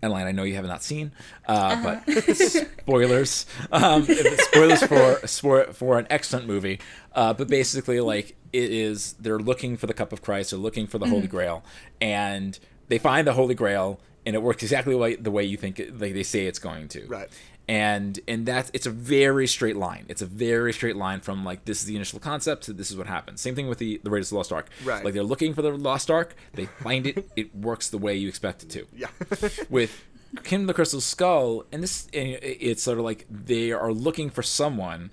Adeline, 0.01 0.27
I 0.27 0.33
know 0.33 0.43
you 0.43 0.55
have 0.55 0.65
not 0.65 0.83
seen, 0.83 1.13
uh, 1.47 1.81
but 1.81 2.35
spoilers. 2.35 3.45
Um, 3.71 4.03
spoilers 4.03 4.83
for, 4.83 5.15
for 5.25 5.63
for 5.71 5.97
an 5.97 6.07
excellent 6.09 6.45
movie. 6.45 6.81
Uh, 7.15 7.33
but 7.33 7.47
basically, 7.47 8.01
like 8.01 8.35
it 8.51 8.69
is, 8.69 9.13
they're 9.13 9.39
looking 9.39 9.77
for 9.77 9.87
the 9.87 9.93
cup 9.93 10.11
of 10.11 10.21
Christ. 10.21 10.49
They're 10.49 10.59
looking 10.59 10.87
for 10.87 10.97
the 10.97 11.05
Holy 11.07 11.27
Grail, 11.27 11.63
and 12.01 12.59
they 12.89 12.97
find 12.97 13.25
the 13.25 13.31
Holy 13.31 13.55
Grail, 13.55 14.01
and 14.25 14.35
it 14.35 14.41
works 14.41 14.63
exactly 14.63 14.95
like 14.95 15.23
the 15.23 15.31
way 15.31 15.43
you 15.43 15.57
think 15.57 15.79
it, 15.79 15.99
like 15.99 16.13
they 16.13 16.23
say 16.23 16.45
it's 16.45 16.59
going 16.59 16.87
to. 16.89 17.05
Right. 17.07 17.29
And 17.67 18.19
and 18.27 18.45
that's 18.45 18.69
it's 18.73 18.85
a 18.85 18.91
very 18.91 19.47
straight 19.47 19.77
line. 19.77 20.05
It's 20.09 20.21
a 20.21 20.25
very 20.25 20.73
straight 20.73 20.97
line 20.97 21.21
from 21.21 21.45
like 21.45 21.63
this 21.65 21.79
is 21.79 21.85
the 21.85 21.95
initial 21.95 22.19
concept 22.19 22.63
to 22.63 22.73
this 22.73 22.91
is 22.91 22.97
what 22.97 23.07
happens. 23.07 23.39
Same 23.39 23.55
thing 23.55 23.69
with 23.69 23.77
the 23.77 24.01
the 24.03 24.09
Raiders 24.09 24.27
of 24.27 24.31
the 24.31 24.37
Lost 24.37 24.51
Ark. 24.51 24.69
Right. 24.83 25.03
Like 25.03 25.13
they're 25.13 25.23
looking 25.23 25.53
for 25.53 25.61
the 25.61 25.71
Lost 25.71 26.11
Ark, 26.11 26.35
they 26.53 26.65
find 26.65 27.07
it, 27.07 27.29
it 27.37 27.55
works 27.55 27.89
the 27.89 27.97
way 27.97 28.15
you 28.15 28.27
expect 28.27 28.63
it 28.63 28.69
to 28.71 28.85
yeah. 28.93 29.07
with 29.69 30.03
Kingdom 30.43 30.63
of 30.63 30.67
the 30.67 30.73
Crystal 30.73 30.99
Skull, 30.99 31.63
and 31.71 31.83
this 31.83 32.07
and 32.13 32.37
it's 32.41 32.81
sort 32.81 32.97
of 32.97 33.05
like 33.05 33.27
they 33.29 33.71
are 33.71 33.93
looking 33.93 34.29
for 34.29 34.41
someone, 34.41 35.11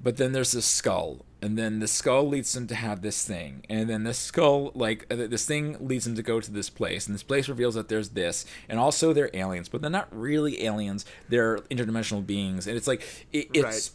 but 0.00 0.16
then 0.16 0.32
there's 0.32 0.52
this 0.52 0.66
skull, 0.66 1.24
and 1.44 1.58
then 1.58 1.80
the 1.80 1.86
skull 1.86 2.26
leads 2.26 2.52
them 2.54 2.66
to 2.68 2.74
have 2.74 3.02
this 3.02 3.24
thing, 3.26 3.64
and 3.68 3.88
then 3.88 4.04
the 4.04 4.14
skull 4.14 4.72
like 4.74 5.06
uh, 5.10 5.16
this 5.16 5.44
thing 5.44 5.76
leads 5.78 6.06
them 6.06 6.14
to 6.14 6.22
go 6.22 6.40
to 6.40 6.50
this 6.50 6.70
place, 6.70 7.06
and 7.06 7.14
this 7.14 7.22
place 7.22 7.48
reveals 7.48 7.74
that 7.74 7.88
there's 7.88 8.10
this, 8.10 8.46
and 8.68 8.78
also 8.80 9.12
they're 9.12 9.30
aliens, 9.34 9.68
but 9.68 9.82
they're 9.82 9.90
not 9.90 10.08
really 10.10 10.64
aliens; 10.64 11.04
they're 11.28 11.58
interdimensional 11.70 12.26
beings, 12.26 12.66
and 12.66 12.76
it's 12.76 12.86
like 12.86 13.26
it, 13.32 13.48
it's. 13.52 13.64
Right. 13.64 13.90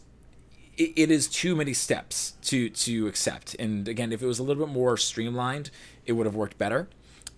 It, 0.78 0.92
it 0.96 1.10
is 1.10 1.28
too 1.28 1.54
many 1.56 1.74
steps 1.74 2.34
to 2.42 2.70
to 2.70 3.06
accept, 3.06 3.54
and 3.58 3.86
again, 3.86 4.12
if 4.12 4.22
it 4.22 4.26
was 4.26 4.38
a 4.38 4.42
little 4.42 4.64
bit 4.64 4.72
more 4.72 4.96
streamlined, 4.96 5.70
it 6.06 6.12
would 6.12 6.24
have 6.24 6.36
worked 6.36 6.56
better. 6.56 6.88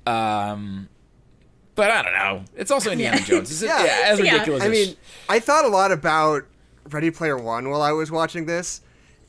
Um, 0.07 0.89
but 1.75 1.91
I 1.91 2.03
don't 2.03 2.13
know. 2.13 2.45
It's 2.55 2.71
also 2.71 2.91
Indiana 2.93 3.21
Jones. 3.21 3.51
It's, 3.51 3.63
Yeah. 3.63 3.85
yeah, 3.85 4.01
as 4.05 4.21
Yeah. 4.21 4.59
I 4.61 4.69
mean, 4.69 4.95
I 5.29 5.41
thought 5.41 5.65
a 5.65 5.69
lot 5.69 5.91
about 5.91 6.45
Ready 6.91 7.11
Player 7.11 7.37
One 7.37 7.69
while 7.69 7.83
I 7.83 7.91
was 7.91 8.13
watching 8.13 8.47
this. 8.47 8.81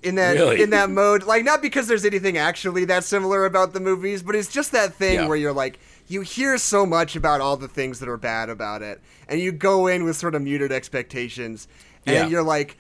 In 0.03 0.15
that 0.15 0.33
Really? 0.33 0.61
in 0.61 0.69
that 0.71 0.89
mode, 0.89 1.23
like 1.23 1.43
not 1.45 1.61
because 1.61 1.87
there's 1.87 2.03
anything 2.05 2.37
actually 2.37 2.85
that 2.85 3.03
similar 3.03 3.45
about 3.45 3.73
the 3.73 3.79
movies, 3.79 4.21
but 4.21 4.35
it's 4.35 4.49
just 4.51 4.71
that 4.73 4.93
thing 4.93 5.15
Yeah. 5.15 5.27
where 5.27 5.37
you're 5.37 5.53
like, 5.53 5.79
you 6.07 6.21
hear 6.21 6.57
so 6.57 6.85
much 6.85 7.15
about 7.15 7.39
all 7.39 7.55
the 7.55 7.67
things 7.69 7.99
that 7.99 8.09
are 8.09 8.17
bad 8.17 8.49
about 8.49 8.81
it, 8.81 8.99
and 9.29 9.39
you 9.39 9.51
go 9.53 9.87
in 9.87 10.03
with 10.03 10.17
sort 10.17 10.35
of 10.35 10.41
muted 10.41 10.71
expectations, 10.73 11.67
and 12.05 12.15
Yeah. 12.15 12.27
you're 12.27 12.43
like, 12.43 12.75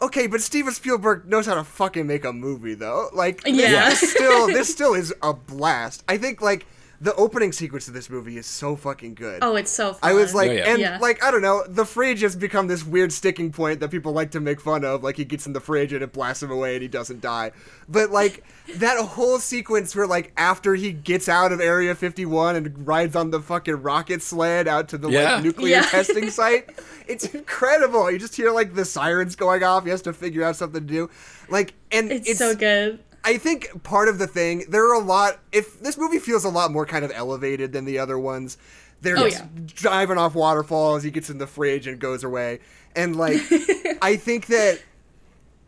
okay, 0.00 0.26
but 0.26 0.40
Steven 0.40 0.72
Spielberg 0.72 1.26
knows 1.26 1.46
how 1.46 1.54
to 1.54 1.64
fucking 1.64 2.06
make 2.06 2.24
a 2.24 2.32
movie 2.32 2.74
though. 2.74 3.08
Like, 3.12 3.42
Yeah. 3.44 3.90
this 3.90 4.10
still 4.10 4.46
this 4.46 4.72
still 4.72 4.94
is 4.94 5.12
a 5.22 5.32
blast. 5.34 6.04
I 6.08 6.16
think 6.18 6.40
like 6.40 6.66
the 7.04 7.14
opening 7.16 7.52
sequence 7.52 7.86
of 7.86 7.92
this 7.92 8.08
movie 8.08 8.38
is 8.38 8.46
so 8.46 8.76
fucking 8.76 9.14
good. 9.14 9.40
Oh, 9.42 9.56
it's 9.56 9.70
so 9.70 9.92
fun. 9.92 10.10
I 10.10 10.14
was 10.14 10.34
like, 10.34 10.48
Oh, 10.48 10.52
yeah. 10.54 10.70
and 10.70 10.78
Yeah. 10.80 10.98
like, 11.02 11.22
I 11.22 11.30
don't 11.30 11.42
know, 11.42 11.62
the 11.68 11.84
fridge 11.84 12.22
has 12.22 12.34
become 12.34 12.66
this 12.66 12.82
weird 12.82 13.12
sticking 13.12 13.52
point 13.52 13.80
that 13.80 13.90
people 13.90 14.12
like 14.12 14.30
to 14.30 14.40
make 14.40 14.58
fun 14.58 14.86
of. 14.86 15.02
Like, 15.04 15.16
he 15.18 15.24
gets 15.26 15.46
in 15.46 15.52
the 15.52 15.60
fridge 15.60 15.92
and 15.92 16.02
it 16.02 16.14
blasts 16.14 16.42
him 16.42 16.50
away 16.50 16.72
and 16.76 16.82
he 16.82 16.88
doesn't 16.88 17.20
die. 17.20 17.52
But, 17.90 18.10
like, 18.10 18.42
that 18.76 18.98
whole 19.04 19.38
sequence 19.38 19.94
where, 19.94 20.06
like, 20.06 20.32
after 20.38 20.74
he 20.74 20.92
gets 20.92 21.28
out 21.28 21.52
of 21.52 21.60
Area 21.60 21.94
51 21.94 22.56
and 22.56 22.86
rides 22.86 23.14
on 23.14 23.30
the 23.30 23.40
fucking 23.40 23.82
rocket 23.82 24.22
sled 24.22 24.66
out 24.66 24.88
to 24.88 24.96
the, 24.96 25.10
Yeah. 25.10 25.34
like, 25.34 25.44
nuclear 25.44 25.76
Yeah. 25.76 25.82
testing 25.82 26.30
site, 26.30 26.70
it's 27.06 27.26
incredible. 27.26 28.10
You 28.10 28.18
just 28.18 28.34
hear, 28.34 28.50
like, 28.50 28.74
the 28.74 28.86
sirens 28.86 29.36
going 29.36 29.62
off. 29.62 29.84
He 29.84 29.90
has 29.90 30.00
to 30.02 30.14
figure 30.14 30.42
out 30.42 30.56
something 30.56 30.80
to 30.86 30.92
do. 30.92 31.10
Like, 31.50 31.74
and 31.92 32.10
it's, 32.10 32.38
so 32.38 32.54
good. 32.54 32.98
I 33.24 33.38
think 33.38 33.82
part 33.82 34.08
of 34.08 34.18
the 34.18 34.26
thing, 34.26 34.64
there 34.68 34.88
are 34.88 34.94
a 34.94 34.98
lot. 35.04 35.38
If 35.50 35.80
this 35.80 35.96
movie 35.96 36.18
feels 36.18 36.44
a 36.44 36.48
lot 36.50 36.70
more 36.70 36.84
kind 36.86 37.04
of 37.04 37.10
elevated 37.14 37.72
than 37.72 37.84
the 37.86 37.98
other 37.98 38.18
ones, 38.18 38.58
they're 39.00 39.18
Oh, 39.18 39.24
just 39.28 39.40
yeah. 39.42 39.46
driving 39.66 40.18
off 40.18 40.34
waterfalls. 40.34 41.02
He 41.02 41.10
gets 41.10 41.30
in 41.30 41.38
the 41.38 41.46
fridge 41.46 41.86
and 41.86 41.98
goes 41.98 42.22
away, 42.24 42.60
and 42.94 43.16
like, 43.16 43.40
I 44.02 44.16
think 44.16 44.46
that 44.46 44.80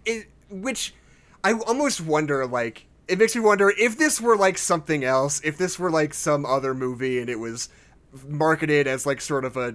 it, 0.05 0.27
which 0.51 0.95
I 1.43 1.53
almost 1.55 2.01
wonder, 2.01 2.47
like, 2.47 2.87
it 3.09 3.19
makes 3.19 3.35
me 3.35 3.41
wonder 3.41 3.71
if 3.79 3.97
this 3.99 4.21
were 4.21 4.37
like 4.37 4.59
something 4.59 5.03
else, 5.05 5.41
if 5.45 5.57
this 5.57 5.79
were 5.79 5.91
like 5.91 6.13
some 6.13 6.45
other 6.45 6.75
movie 6.75 7.21
and 7.21 7.31
it 7.31 7.39
was 7.39 7.69
marketed 8.27 8.87
as 8.87 9.07
like 9.07 9.21
sort 9.21 9.45
of 9.45 9.57
a 9.57 9.75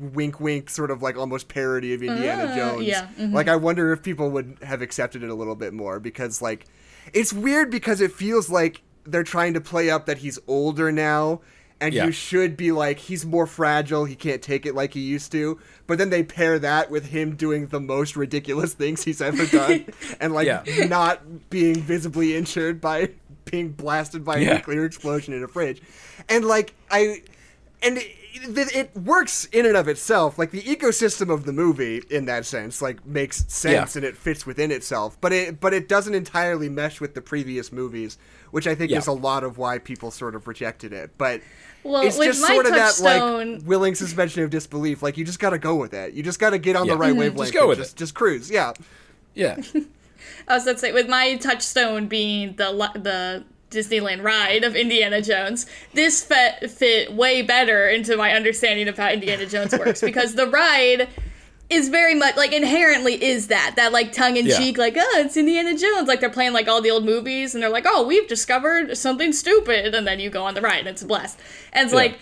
wink 0.00 0.40
wink 0.40 0.68
sort 0.70 0.90
of 0.90 1.02
like 1.02 1.16
almost 1.16 1.48
parody 1.48 1.94
of 1.94 2.02
Indiana 2.02 2.48
Ah, 2.50 2.56
Jones. 2.56 2.84
yeah, 2.84 3.08
mhm. 3.18 3.32
Like 3.32 3.48
I 3.48 3.56
wonder 3.56 3.92
if 3.92 4.02
people 4.02 4.30
would 4.30 4.58
have 4.62 4.82
accepted 4.82 5.22
it 5.22 5.30
a 5.30 5.34
little 5.34 5.54
bit 5.54 5.72
more 5.72 6.00
because 6.00 6.42
like 6.42 6.66
it's 7.12 7.32
weird 7.32 7.70
because 7.70 8.00
it 8.00 8.12
feels 8.12 8.48
like 8.50 8.82
they're 9.04 9.24
trying 9.24 9.54
to 9.54 9.60
play 9.60 9.90
up 9.90 10.06
that 10.06 10.18
he's 10.18 10.38
older 10.46 10.92
now 10.92 11.40
and 11.80 11.92
Yeah. 11.92 12.04
you 12.04 12.12
should 12.12 12.56
be 12.56 12.70
like 12.70 12.98
he's 13.00 13.26
more 13.26 13.46
fragile, 13.46 14.04
he 14.04 14.14
can't 14.14 14.40
take 14.40 14.64
it 14.66 14.74
like 14.76 14.94
he 14.94 15.00
used 15.00 15.32
to. 15.32 15.58
But 15.88 15.98
then 15.98 16.10
they 16.10 16.22
pair 16.22 16.58
that 16.60 16.90
with 16.90 17.06
him 17.06 17.34
doing 17.34 17.66
the 17.66 17.80
most 17.80 18.14
ridiculous 18.16 18.72
things 18.74 19.02
he's 19.02 19.20
ever 19.20 19.46
done 19.46 19.86
and 20.20 20.32
like 20.32 20.46
Yeah. 20.46 20.62
not 20.86 21.50
being 21.50 21.74
visibly 21.82 22.36
injured 22.36 22.80
by 22.80 23.10
being 23.46 23.70
blasted 23.70 24.24
by 24.24 24.36
a 24.38 24.54
nuclear 24.54 24.84
explosion 24.84 25.34
in 25.34 25.42
a 25.42 25.48
fridge. 25.48 25.82
And 26.28 26.44
like 26.44 26.74
I 26.90 27.22
and 27.82 27.98
it, 27.98 28.06
it, 28.34 28.74
it 28.74 28.96
works 28.96 29.44
in 29.46 29.66
and 29.66 29.76
of 29.76 29.88
itself 29.88 30.38
like 30.38 30.50
the 30.50 30.62
ecosystem 30.62 31.32
of 31.32 31.44
the 31.44 31.52
movie 31.52 32.02
in 32.10 32.24
that 32.24 32.46
sense 32.46 32.80
like 32.80 33.04
makes 33.06 33.44
sense 33.52 33.94
Yeah. 33.94 33.98
and 33.98 34.04
it 34.04 34.16
fits 34.16 34.46
within 34.46 34.70
itself 34.70 35.18
but 35.20 35.32
it 35.32 35.60
but 35.60 35.74
it 35.74 35.88
doesn't 35.88 36.14
entirely 36.14 36.68
mesh 36.68 37.00
with 37.00 37.14
the 37.14 37.20
previous 37.20 37.70
movies 37.72 38.18
which 38.50 38.66
i 38.66 38.74
think 38.74 38.90
Yeah. 38.90 38.98
is 38.98 39.06
a 39.06 39.12
lot 39.12 39.44
of 39.44 39.58
why 39.58 39.78
people 39.78 40.10
sort 40.10 40.34
of 40.34 40.46
rejected 40.48 40.92
it 40.92 41.10
but 41.18 41.40
Well, 41.84 42.02
it's 42.06 42.16
just 42.18 42.40
sort 42.40 42.66
of 42.66 42.72
that 42.72 42.98
like 43.00 43.62
willing 43.66 43.94
suspension 43.94 44.42
of 44.42 44.50
disbelief 44.50 45.02
like 45.02 45.16
you 45.18 45.24
just 45.24 45.38
gotta 45.38 45.58
go 45.58 45.74
with 45.76 45.92
it 45.92 46.14
you 46.14 46.22
just 46.22 46.38
gotta 46.38 46.58
get 46.58 46.74
on 46.76 46.86
Yeah. 46.86 46.94
the 46.94 46.98
right 46.98 47.14
Mhm. 47.14 47.18
wavelength 47.18 47.52
Just 47.52 47.54
go 47.54 47.68
with 47.68 47.78
just, 47.78 47.92
it. 47.92 47.98
just 47.98 48.14
cruise 48.14 48.50
yeah 48.50 48.72
yeah, 49.34 49.56
I 50.48 50.54
was 50.56 50.64
gonna 50.64 50.76
say 50.78 50.92
with 50.92 51.08
my 51.08 51.36
touchstone 51.36 52.06
being 52.06 52.54
the 52.56 52.70
li- 52.72 53.00
the 53.00 53.44
Disneyland 53.72 54.22
ride 54.22 54.62
of 54.64 54.76
Indiana 54.76 55.20
Jones, 55.22 55.66
this 55.94 56.22
fit 56.24 56.70
fit 56.70 57.12
way 57.12 57.42
better 57.42 57.88
into 57.88 58.16
my 58.16 58.32
understanding 58.32 58.86
of 58.88 58.96
how 58.96 59.10
Indiana 59.10 59.46
Jones 59.46 59.72
works 59.76 60.00
because 60.10 60.34
the 60.34 60.46
ride 60.46 61.08
is 61.70 61.88
very 61.88 62.14
much 62.14 62.36
like 62.36 62.52
inherently 62.52 63.14
is 63.22 63.46
that 63.46 63.72
that 63.76 63.92
like 63.92 64.12
tongue 64.12 64.36
in 64.36 64.46
cheek 64.46 64.76
like 64.76 64.94
oh 64.98 65.12
it's 65.24 65.36
Indiana 65.38 65.76
Jones. 65.76 66.06
Like 66.06 66.20
they're 66.20 66.28
playing 66.28 66.52
like 66.52 66.68
all 66.68 66.82
the 66.82 66.90
old 66.90 67.04
movies 67.04 67.54
and 67.54 67.62
they're 67.62 67.70
like 67.70 67.86
oh 67.88 68.06
we've 68.06 68.28
discovered 68.28 68.96
something 68.96 69.32
stupid 69.32 69.94
and 69.94 70.06
then 70.06 70.20
you 70.20 70.28
go 70.28 70.44
on 70.44 70.52
the 70.54 70.60
ride 70.60 70.80
and 70.80 70.88
it's 70.88 71.00
a 71.02 71.06
blast. 71.06 71.38
And 71.72 71.84
it's 71.86 71.92
Yeah. 71.94 72.00
like 72.00 72.18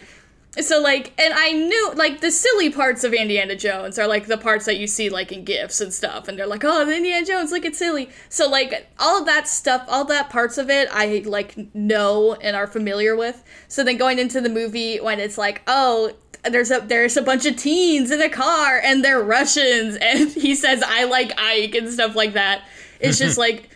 so 0.59 0.81
like 0.81 1.13
and 1.17 1.33
i 1.33 1.53
knew 1.53 1.93
like 1.95 2.21
the 2.21 2.31
silly 2.31 2.71
parts 2.71 3.05
of 3.05 3.15
indiana 3.15 3.55
jones 3.55 4.01
are 4.01 4.09
like 4.09 4.27
the 4.27 4.37
parts 4.37 4.67
that 4.67 4.79
you 4.79 4.87
see 4.87 5.09
like 5.09 5.31
in 5.31 5.45
gifs 5.45 5.81
and 5.81 5.95
stuff 5.95 6.27
and 6.27 6.37
they're 6.37 6.47
like 6.47 6.65
oh 6.65 6.85
the 6.85 6.97
indiana 6.97 7.25
jones 7.25 7.53
look 7.53 7.65
it's 7.65 7.79
silly. 7.79 8.11
So 8.29 8.49
like 8.49 8.89
all 8.99 9.21
of 9.21 9.27
that 9.27 9.47
stuff 9.47 9.85
all 9.89 10.05
that 10.07 10.29
parts 10.29 10.59
of 10.59 10.69
it 10.69 10.89
i 10.93 11.23
like 11.25 11.57
know 11.75 12.35
and 12.35 12.57
are 12.57 12.67
familiar 12.67 13.17
with. 13.17 13.43
So 13.69 13.85
then 13.85 13.97
going 13.97 14.19
into 14.19 14.41
the 14.41 14.49
movie 14.49 14.99
when 14.99 15.21
it's 15.21 15.39
like 15.39 15.63
oh 15.67 16.13
there's 16.45 16.71
a 16.71 16.81
there's 16.81 17.17
a 17.17 17.23
bunch 17.23 17.47
of 17.47 17.57
teens 17.57 18.11
in 18.11 18.21
a 18.21 18.29
car 18.29 18.81
and 18.83 19.05
they're 19.05 19.23
russians 19.23 19.97
and 20.01 20.31
he 20.31 20.55
says 20.55 20.83
i 20.85 21.05
like 21.05 21.33
ike 21.39 21.75
and 21.75 21.91
stuff 21.91 22.17
like 22.17 22.35
that. 22.35 22.65
It's 22.99 23.19
just 23.19 23.39
like 23.47 23.70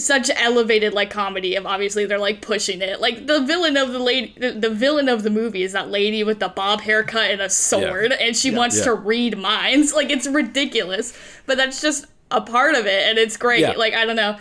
such 0.00 0.30
elevated 0.36 0.92
like 0.94 1.10
comedy 1.10 1.54
of 1.56 1.66
obviously 1.66 2.04
they're 2.06 2.18
like 2.18 2.40
pushing 2.42 2.82
it. 2.82 3.00
Like 3.00 3.26
the 3.26 3.40
villain 3.40 3.76
of 3.76 3.92
the 3.92 3.98
lady 3.98 4.34
the, 4.38 4.52
the 4.52 4.70
villain 4.70 5.08
of 5.08 5.22
the 5.22 5.30
movie 5.30 5.62
is 5.62 5.72
that 5.72 5.90
lady 5.90 6.24
with 6.24 6.40
the 6.40 6.48
bob 6.48 6.80
haircut 6.80 7.30
and 7.30 7.40
a 7.40 7.48
sword 7.50 8.12
and 8.12 8.36
she 8.36 8.50
wants 8.50 8.78
Yeah. 8.78 8.84
to 8.84 8.94
read 8.94 9.38
minds. 9.38 9.92
Like 10.00 10.10
it's 10.10 10.26
ridiculous 10.26 11.12
but 11.46 11.56
that's 11.56 11.80
just 11.80 12.06
a 12.30 12.40
part 12.40 12.74
of 12.74 12.86
it 12.86 13.08
and 13.08 13.18
it's 13.18 13.36
great. 13.36 13.60
Yeah. 13.60 13.72
like 13.72 13.94
i 13.94 14.04
don't 14.04 14.16
know. 14.16 14.36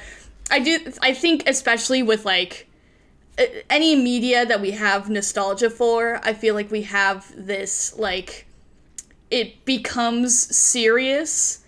I 0.51 0.59
do 0.59 0.79
i 1.01 1.13
think 1.13 1.43
especially 1.47 2.01
with 2.03 2.25
like 2.25 2.67
any 3.69 3.95
media 3.95 4.45
that 4.45 4.59
we 4.59 4.71
have 4.71 5.09
nostalgia 5.09 5.69
for, 5.69 6.19
I 6.23 6.33
feel 6.33 6.55
like 6.55 6.69
we 6.71 6.81
have 6.83 7.31
this 7.37 7.97
like 7.97 8.45
it 9.31 9.63
becomes 9.63 10.55
serious 10.55 11.63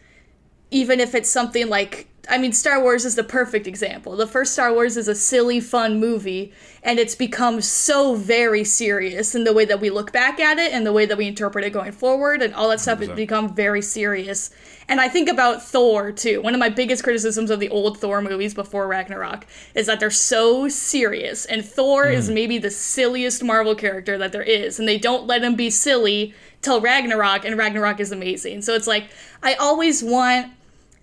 even 0.69 0.99
if 0.99 1.13
it's 1.15 1.29
something 1.29 1.69
like 1.69 2.07
I 2.29 2.37
mean 2.37 2.53
Star 2.53 2.81
Wars 2.81 3.03
is 3.03 3.15
the 3.15 3.23
perfect 3.23 3.65
example. 3.65 4.15
The 4.15 4.27
first 4.27 4.53
Star 4.53 4.71
Wars 4.73 4.95
is 4.95 5.07
a 5.07 5.15
silly 5.15 5.59
fun 5.59 5.99
movie 5.99 6.53
and 6.83 6.99
it's 6.99 7.15
become 7.15 7.61
so 7.61 8.15
very 8.15 8.63
serious 8.63 9.33
in 9.33 9.43
the 9.43 9.53
way 9.53 9.65
that 9.65 9.79
we 9.79 9.89
look 9.89 10.11
back 10.11 10.39
at 10.39 10.59
it 10.59 10.71
and 10.71 10.85
the 10.85 10.93
way 10.93 11.05
that 11.05 11.17
we 11.17 11.27
interpret 11.27 11.65
it 11.65 11.71
going 11.71 11.91
forward 11.91 12.41
and 12.41 12.53
all 12.53 12.69
that 12.69 12.79
stuff 12.79 12.99
has 12.99 13.09
become 13.09 13.53
very 13.53 13.81
serious. 13.81 14.51
And 14.87 15.01
I 15.01 15.09
think 15.09 15.29
about 15.29 15.63
Thor 15.63 16.11
too. 16.11 16.41
One 16.41 16.53
of 16.53 16.59
my 16.59 16.69
biggest 16.69 17.03
criticisms 17.03 17.49
of 17.49 17.59
the 17.59 17.69
old 17.69 17.97
Thor 17.99 18.21
movies 18.21 18.53
before 18.53 18.87
Ragnarok 18.87 19.47
is 19.73 19.87
that 19.87 19.99
they're 19.99 20.11
so 20.11 20.67
serious 20.67 21.45
and 21.45 21.65
Thor 21.65 22.05
is 22.05 22.29
mm. 22.29 22.35
maybe 22.35 22.57
the 22.59 22.71
silliest 22.71 23.43
Marvel 23.43 23.73
character 23.73 24.17
that 24.19 24.31
there 24.31 24.43
is 24.43 24.79
and 24.79 24.87
they 24.87 24.99
don't 24.99 25.25
let 25.25 25.43
him 25.43 25.55
be 25.55 25.71
silly 25.71 26.35
till 26.61 26.81
Ragnarok 26.81 27.45
and 27.45 27.57
Ragnarok 27.57 27.99
is 27.99 28.11
amazing. 28.11 28.61
So 28.61 28.75
it's 28.75 28.87
like 28.87 29.09
I 29.41 29.55
always 29.55 30.03
want 30.03 30.53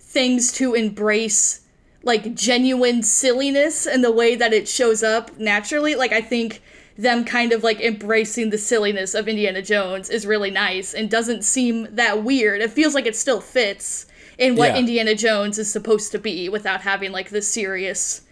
things 0.09 0.51
to 0.53 0.73
embrace 0.73 1.61
like 2.03 2.35
genuine 2.35 3.03
silliness 3.03 3.87
and 3.87 4.03
the 4.03 4.11
way 4.11 4.35
that 4.35 4.55
it 4.55 4.67
shows 4.67 5.03
up 5.03 5.39
naturally. 5.39 5.95
Like 5.95 6.13
I 6.13 6.23
think 6.23 6.63
them 6.97 7.25
kind 7.25 7.53
of 7.53 7.63
like 7.63 7.81
embracing 7.81 8.49
the 8.51 8.59
silliness 8.59 9.15
of 9.15 9.29
Indiana 9.29 9.61
Jones 9.61 10.09
is 10.09 10.27
really 10.27 10.51
nice 10.51 10.95
and 10.95 11.11
doesn't 11.11 11.45
seem 11.45 11.95
that 11.95 12.25
weird. 12.25 12.63
It 12.63 12.71
feels 12.73 12.95
like 12.95 13.07
it 13.07 13.15
still 13.17 13.41
fits 13.43 14.07
in 14.39 14.57
what 14.57 14.71
Yeah. 14.71 14.79
Indiana 14.79 15.15
Jones 15.15 15.59
is 15.59 15.71
supposed 15.71 16.11
to 16.13 16.19
be 16.19 16.49
without 16.49 16.81
having 16.81 17.13
like 17.13 17.29
this 17.29 17.47
serious 17.47 18.23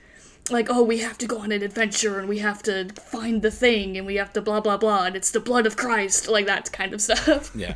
like 0.49 0.69
oh 0.71 0.83
we 0.83 0.99
have 0.99 1.19
to 1.19 1.27
go 1.27 1.39
on 1.41 1.51
an 1.51 1.63
adventure 1.63 2.19
and 2.21 2.29
we 2.29 2.39
have 2.39 2.63
to 2.63 2.89
find 2.95 3.43
the 3.43 3.51
thing 3.51 3.99
and 3.99 4.07
we 4.07 4.15
have 4.15 4.33
to 4.33 4.41
blah 4.41 4.61
blah 4.61 4.77
blah 4.77 5.05
and 5.05 5.17
it's 5.17 5.33
the 5.33 5.41
blood 5.41 5.67
of 5.67 5.77
Christ 5.77 6.29
like 6.29 6.47
that 6.47 6.73
kind 6.73 6.95
of 6.95 7.01
stuff. 7.03 7.51
Yeah, 7.55 7.75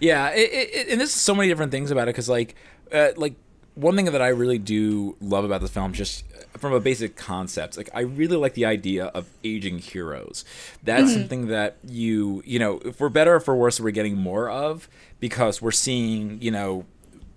yeah, 0.00 0.30
it, 0.30 0.50
it, 0.52 0.88
and 0.90 1.00
there's 1.00 1.10
so 1.12 1.34
many 1.34 1.48
different 1.48 1.72
things 1.72 1.90
about 1.90 2.04
it 2.04 2.14
because 2.14 2.28
like, 2.28 2.54
uh, 2.92 3.10
like 3.16 3.34
one 3.74 3.94
thing 3.94 4.06
that 4.06 4.20
I 4.20 4.28
really 4.28 4.58
do 4.58 5.16
love 5.20 5.44
about 5.44 5.60
this 5.60 5.70
film, 5.70 5.92
just 5.92 6.24
from 6.56 6.72
a 6.72 6.80
basic 6.80 7.14
concept, 7.16 7.76
like 7.76 7.88
I 7.94 8.00
really 8.00 8.36
like 8.36 8.54
the 8.54 8.64
idea 8.64 9.06
of 9.06 9.28
aging 9.44 9.78
heroes. 9.78 10.44
That's 10.82 11.12
something 11.12 11.46
that 11.46 11.76
you, 11.86 12.42
you 12.44 12.58
know, 12.58 12.80
if 12.84 12.98
we're 13.00 13.08
better 13.08 13.36
or 13.36 13.40
for 13.40 13.54
worse, 13.54 13.80
we're 13.80 13.92
getting 13.92 14.16
more 14.16 14.50
of 14.50 14.88
because 15.20 15.62
we're 15.62 15.70
seeing, 15.70 16.42
you 16.42 16.50
know, 16.50 16.86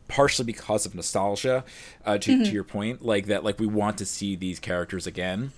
partially 0.08 0.46
because 0.46 0.86
of 0.86 0.94
nostalgia 0.94 1.64
uh, 2.06 2.18
to, 2.18 2.44
to 2.44 2.52
your 2.52 2.66
point 2.66 3.02
like 3.02 3.28
that 3.28 3.46
like 3.46 3.58
we 3.60 3.66
want 3.66 3.98
to 3.98 4.06
see 4.06 4.36
these 4.36 4.60
characters 4.60 5.08
again 5.08 5.54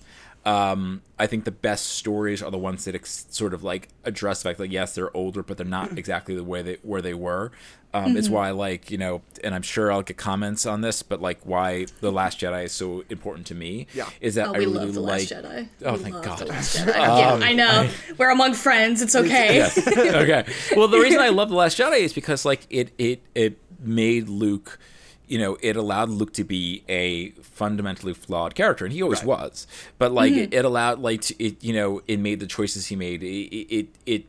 um, 0.45 1.01
I 1.17 1.27
think 1.27 1.45
the 1.45 1.51
best 1.51 1.85
stories 1.87 2.41
are 2.43 2.51
the 2.51 2.57
ones 2.57 2.83
that 2.85 2.95
ex- 2.95 3.25
sort 3.29 3.53
of 3.53 3.63
like 3.63 3.89
address 4.03 4.43
the 4.43 4.49
fact 4.49 4.59
that 4.59 4.69
yes, 4.71 4.93
they're 4.95 5.15
older, 5.15 5.41
but 5.43 5.57
they're 5.57 5.65
not 5.65 5.97
exactly 5.97 6.35
the 6.35 6.43
way 6.43 6.61
they 6.61 6.77
where 6.81 7.01
they 7.01 7.13
were. 7.13 7.51
Um, 7.95 8.17
It's 8.17 8.27
why 8.27 8.47
I 8.47 8.51
like 8.51 8.89
you 8.89 8.97
know, 8.97 9.21
and 9.43 9.53
I'm 9.53 9.61
sure 9.61 9.91
I'll 9.91 10.01
get 10.01 10.17
comments 10.17 10.65
on 10.65 10.81
this, 10.81 11.03
but 11.03 11.21
like 11.21 11.39
why 11.45 11.85
the 12.01 12.11
Last 12.11 12.39
Jedi 12.39 12.65
is 12.65 12.71
so 12.71 13.03
important 13.09 13.45
to 13.47 13.55
me 13.55 13.85
Yeah. 13.93 14.09
is 14.19 14.33
that 14.35 14.47
Oh, 14.49 14.53
I 14.53 14.57
really 14.57 14.73
love 14.79 14.93
the 14.95 14.99
like. 14.99 15.29
Last 15.29 15.31
Jedi. 15.31 15.67
Oh, 15.85 15.93
We 15.93 15.99
thank 15.99 16.23
God. 16.23 16.39
The 16.39 16.45
Last 16.47 16.77
Jedi. 16.77 16.87
yeah, 16.87 17.39
I 17.41 17.53
know. 17.53 17.89
We're 18.17 18.31
among 18.31 18.55
friends. 18.55 19.01
It's 19.03 19.15
okay. 19.15 19.55
Yes. 19.57 19.77
okay. 19.87 20.43
Well, 20.75 20.87
the 20.87 20.97
reason 20.99 21.19
I 21.21 21.29
love 21.29 21.49
the 21.49 21.55
Last 21.55 21.77
Jedi 21.77 21.99
is 21.99 22.13
because 22.13 22.45
like 22.45 22.65
it 22.71 22.91
it 22.97 23.21
it 23.35 23.59
made 23.79 24.27
Luke, 24.27 24.79
you 25.27 25.37
know, 25.37 25.57
it 25.61 25.75
allowed 25.75 26.09
Luke 26.09 26.33
to 26.33 26.43
be 26.43 26.83
a 26.89 27.29
fundamentally 27.41 28.13
flawed 28.13 28.55
character, 28.55 28.85
and 28.85 28.93
he 28.93 29.01
always 29.01 29.19
Right. 29.19 29.27
was. 29.39 29.67
But 29.97 30.11
like 30.11 30.33
it, 30.33 30.53
it 30.53 30.65
allowed 30.65 30.99
like 30.99 31.21
to, 31.23 31.43
it 31.43 31.63
you 31.63 31.73
know 31.73 32.01
it 32.07 32.19
made 32.19 32.39
the 32.39 32.47
choices 32.47 32.87
he 32.87 32.95
made. 32.95 33.23
It 33.23 33.55
it 33.73 33.87
it 34.05 34.25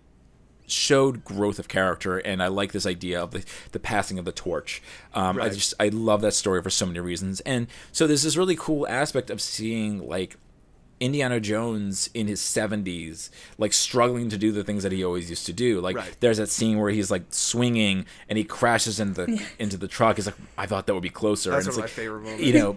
showed 0.67 1.25
growth 1.25 1.59
of 1.59 1.69
character, 1.69 2.19
and 2.19 2.43
I 2.43 2.47
like 2.47 2.73
this 2.73 2.87
idea 2.87 3.23
of 3.23 3.33
the 3.33 3.45
the 3.73 3.79
passing 3.81 4.19
of 4.19 4.25
the 4.25 4.33
torch. 4.33 4.83
Um, 5.13 5.41
I 5.41 5.49
just 5.51 5.75
I 5.79 5.89
love 5.89 6.21
that 6.23 6.33
story 6.33 6.63
for 6.63 6.71
so 6.71 6.87
many 6.87 7.01
reasons, 7.01 7.41
and 7.41 7.67
so 7.93 8.07
there's 8.07 8.23
this 8.23 8.37
really 8.37 8.57
cool 8.57 8.87
aspect 8.89 9.31
of 9.31 9.41
seeing 9.41 10.09
like 10.09 10.37
Indiana 11.01 11.41
Jones 11.41 12.09
in 12.15 12.27
his 12.29 12.41
70s, 12.41 13.31
like 13.59 13.73
struggling 13.73 14.29
to 14.31 14.39
do 14.39 14.53
the 14.53 14.65
things 14.65 14.83
that 14.83 14.93
he 14.93 15.05
always 15.05 15.29
used 15.29 15.47
to 15.47 15.53
do. 15.53 15.81
Like 15.81 15.97
Right. 15.97 16.17
there's 16.21 16.39
that 16.39 16.49
scene 16.49 16.79
where 16.79 16.91
he's 16.91 17.11
like 17.11 17.25
swinging 17.31 18.07
and 18.29 18.39
he 18.39 18.45
crashes 18.45 19.01
into 19.01 19.27
the 19.27 19.43
into 19.59 19.77
the 19.77 19.89
truck. 19.89 20.17
He's 20.17 20.27
like, 20.27 20.37
I 20.57 20.67
thought 20.67 20.87
that 20.87 20.95
would 20.95 21.03
be 21.03 21.11
closer. 21.11 21.51
That's 21.51 21.67
and 21.67 21.77
one 21.77 21.85
it's 21.85 21.93
of 21.93 21.99
my 21.99 22.03
like, 22.03 22.07
favorite 22.07 22.21
moments. 22.23 22.43
You 22.45 22.53
know, 22.55 22.77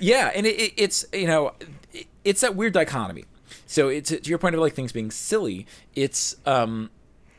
yeah, 0.00 0.30
and 0.34 0.46
it, 0.46 0.58
it, 0.60 0.72
it's 0.76 1.04
you 1.12 1.26
know, 1.26 1.52
it, 1.92 2.06
it's 2.24 2.40
that 2.42 2.54
weird 2.56 2.72
dichotomy. 2.74 3.24
So 3.66 3.88
it's 3.88 4.10
to 4.10 4.20
your 4.28 4.38
point 4.38 4.54
of 4.54 4.60
like 4.60 4.74
things 4.74 4.92
being 4.92 5.10
silly. 5.10 5.66
It's 5.94 6.36
um, 6.46 6.90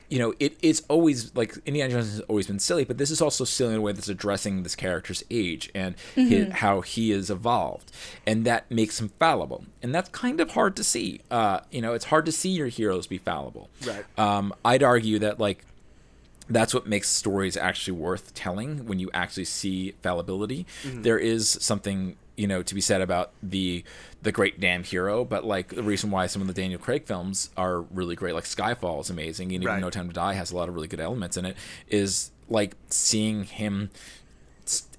you 0.10 0.18
know, 0.18 0.34
it, 0.40 0.58
it's 0.62 0.82
always 0.90 1.36
like 1.36 1.56
Indiana 1.66 1.94
Jones 1.94 2.12
has 2.12 2.22
always 2.22 2.48
been 2.48 2.60
silly, 2.60 2.84
but 2.84 2.98
this 2.98 3.12
is 3.12 3.22
also 3.22 3.44
silly 3.46 3.74
in 3.74 3.80
a 3.80 3.82
way 3.82 3.92
that's 3.92 4.10
addressing 4.10 4.64
this 4.64 4.76
character's 4.76 5.24
age 5.30 5.70
and 5.76 5.96
hi- 6.16 6.50
how 6.52 6.82
he 6.82 7.12
is 7.12 7.30
evolved, 7.30 7.92
and 8.26 8.44
that 8.46 8.70
makes 8.72 9.00
him 9.00 9.10
fallible, 9.20 9.66
and 9.84 9.94
that's 9.94 10.10
kind 10.10 10.40
of 10.42 10.52
hard 10.52 10.76
to 10.78 10.84
see. 10.84 11.22
Uh, 11.30 11.60
you 11.72 11.82
know, 11.82 11.94
it's 11.94 12.06
hard 12.06 12.26
to 12.26 12.32
see 12.32 12.50
your 12.50 12.68
heroes 12.68 13.06
be 13.08 13.20
fallible. 13.20 13.70
Right. 13.86 14.04
Um, 14.18 14.54
I'd 14.66 14.84
argue 14.84 15.20
that 15.20 15.40
like 15.40 15.64
that's 16.50 16.74
what 16.74 16.88
makes 16.88 17.08
stories 17.08 17.56
actually 17.56 17.98
worth 17.98 18.34
telling 18.34 18.88
when 18.88 19.00
you 19.00 19.12
actually 19.14 19.46
see 19.46 19.94
fallibility. 20.02 20.66
There 20.84 21.20
is 21.20 21.48
something 21.48 22.16
you 22.40 22.48
know 22.48 22.64
to 22.64 22.74
be 22.74 22.82
said 22.82 23.02
about 23.02 23.32
the 23.44 23.84
the 24.22 24.32
great 24.32 24.60
damn 24.60 24.84
hero, 24.84 25.26
but 25.26 25.44
like 25.46 25.68
the 25.70 25.84
reason 25.84 26.10
why 26.10 26.26
some 26.28 26.42
of 26.42 26.48
the 26.48 26.54
Daniel 26.54 26.80
Craig 26.80 27.04
films 27.06 27.50
are 27.58 27.82
really 27.82 28.16
great, 28.16 28.34
like 28.34 28.46
Skyfall 28.46 29.02
is 29.02 29.10
amazing, 29.10 29.48
and 29.54 29.62
even 29.64 29.68
Right. 29.68 29.82
No 29.82 29.90
Time 29.90 30.08
to 30.08 30.14
Die 30.14 30.34
has 30.34 30.52
a 30.52 30.56
lot 30.56 30.70
of 30.70 30.76
really 30.76 30.88
good 30.88 31.00
elements 31.02 31.36
in 31.38 31.46
it. 31.46 31.56
Is 31.90 32.32
like 32.48 32.76
seeing 32.90 33.44
him 33.44 33.90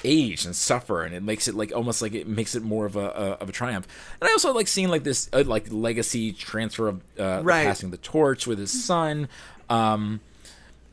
age 0.03 0.45
and 0.47 0.57
suffer 0.57 1.03
and 1.05 1.15
it 1.15 1.23
makes 1.23 1.47
it 1.47 1.55
like 1.55 1.73
almost 1.73 2.03
like 2.03 2.13
it 2.13 2.27
makes 2.27 2.57
it 2.57 2.63
more 2.63 2.87
of 2.87 2.97
a, 2.97 3.07
a 3.11 3.25
of 3.43 3.49
a 3.49 3.53
triumph 3.53 3.87
and 4.21 4.29
i 4.29 4.33
also 4.33 4.53
like 4.53 4.67
seeing 4.67 4.89
like 4.89 5.05
this 5.05 5.29
uh, 5.33 5.45
like 5.47 5.71
legacy 5.71 6.33
transfer 6.33 6.89
of 6.89 7.01
uh 7.21 7.41
Right. 7.45 7.67
passing 7.67 7.91
the 7.93 7.97
torch 7.99 8.49
with 8.49 8.59
his 8.59 8.73
son 8.85 9.29
um 9.69 10.19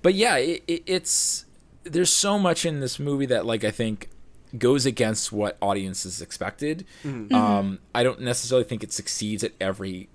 but 0.04 0.14
yeah 0.14 0.36
it, 0.38 0.64
it, 0.68 0.84
it's 0.86 1.46
there's 1.86 2.12
so 2.14 2.38
much 2.38 2.66
in 2.68 2.80
this 2.80 3.00
movie 3.00 3.26
that 3.26 3.48
like 3.48 3.64
i 3.64 3.72
think 3.72 4.10
goes 4.58 4.86
against 4.86 5.32
what 5.32 5.58
audiences 5.62 6.22
expected 6.22 6.86
um 7.34 7.80
i 7.96 8.04
don't 8.04 8.22
necessarily 8.22 8.64
think 8.64 8.84
it 8.84 8.94
succeeds 8.94 9.44
at 9.44 9.52
every 9.60 10.08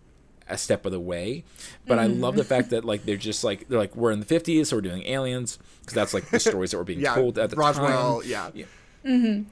a 0.49 0.57
step 0.59 0.85
of 0.87 0.93
the 0.93 1.01
way 1.01 1.45
but 1.87 1.99
i 1.99 2.07
love 2.07 2.37
the 2.37 2.45
fact 2.45 2.71
that 2.71 2.85
like 2.85 3.05
they're 3.05 3.17
just 3.31 3.45
like 3.45 3.69
they're 3.69 3.79
like 3.79 3.95
we're 3.97 4.11
in 4.11 4.21
the 4.21 4.27
50s 4.27 4.67
so 4.67 4.77
we're 4.77 4.81
doing 4.83 5.03
aliens 5.07 5.59
because 5.81 5.95
that's 5.95 6.15
like 6.15 6.29
the 6.31 6.41
stories 6.49 6.71
that 6.73 6.79
were 6.79 6.85
being 6.85 7.01
Yeah, 7.01 7.15
told 7.15 7.39
at 7.39 7.51
the 7.51 7.57
Roswell, 7.57 8.21
time 8.21 8.31
yeah. 8.31 8.51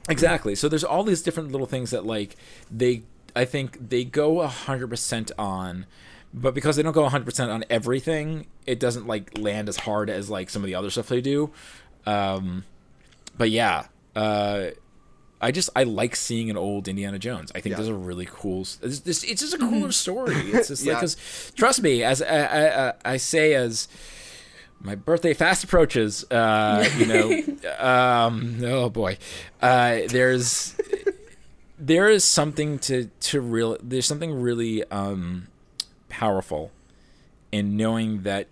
Exactly. 0.07 0.55
So 0.55 0.69
there's 0.69 0.83
all 0.83 1.03
these 1.03 1.21
different 1.21 1.51
little 1.51 1.67
things 1.67 1.91
that 1.91 2.05
like 2.05 2.35
they 2.71 3.03
I 3.35 3.45
think 3.45 3.89
they 3.89 4.03
go 4.03 4.35
100% 4.35 5.31
on 5.37 5.85
but 6.33 6.53
because 6.53 6.77
they 6.77 6.83
don't 6.83 6.93
go 6.93 7.07
100% 7.09 7.53
on 7.53 7.65
everything, 7.69 8.45
it 8.65 8.79
doesn't 8.79 9.05
like 9.07 9.37
land 9.37 9.67
as 9.67 9.75
hard 9.77 10.09
as 10.09 10.29
like 10.29 10.49
some 10.49 10.61
of 10.63 10.67
the 10.67 10.75
other 10.75 10.89
stuff 10.89 11.07
they 11.09 11.19
do. 11.21 11.51
Um 12.05 12.63
but 13.37 13.49
yeah, 13.49 13.87
uh 14.15 14.67
I 15.43 15.51
just 15.51 15.69
I 15.75 15.83
like 15.83 16.15
seeing 16.15 16.49
an 16.51 16.57
old 16.57 16.87
Indiana 16.87 17.17
Jones. 17.17 17.51
I 17.55 17.61
think 17.61 17.71
Yeah. 17.71 17.77
there's 17.77 17.87
a 17.89 17.95
really 17.95 18.27
cool. 18.29 18.61
It's, 18.61 18.99
this, 18.99 19.23
it's 19.23 19.41
just 19.41 19.53
a 19.55 19.57
cooler 19.57 19.91
story. 19.91 20.35
It's 20.53 20.67
just 20.67 20.85
like 20.85 20.93
Yeah. 20.95 20.99
'cause 20.99 21.51
trust 21.55 21.81
me, 21.81 22.03
as 22.03 22.21
I, 22.21 22.27
I, 22.45 22.87
I- 22.89 22.93
I 23.05 23.17
say, 23.17 23.55
as 23.55 23.87
my 24.79 24.93
birthday 24.95 25.33
fast 25.33 25.63
approaches, 25.63 26.25
uh, 26.31 26.87
you 26.97 27.05
know, 27.07 27.43
um, 27.79 28.59
oh 28.63 28.89
boy, 28.89 29.17
uh, 29.63 29.99
there's 30.09 30.75
there 31.79 32.07
is 32.09 32.23
something 32.23 32.77
to 32.79 33.09
to 33.21 33.41
real. 33.41 33.77
There's 33.81 34.05
something 34.05 34.39
really 34.41 34.83
um, 34.91 35.47
powerful 36.09 36.71
in 37.51 37.75
knowing 37.77 38.21
that 38.23 38.47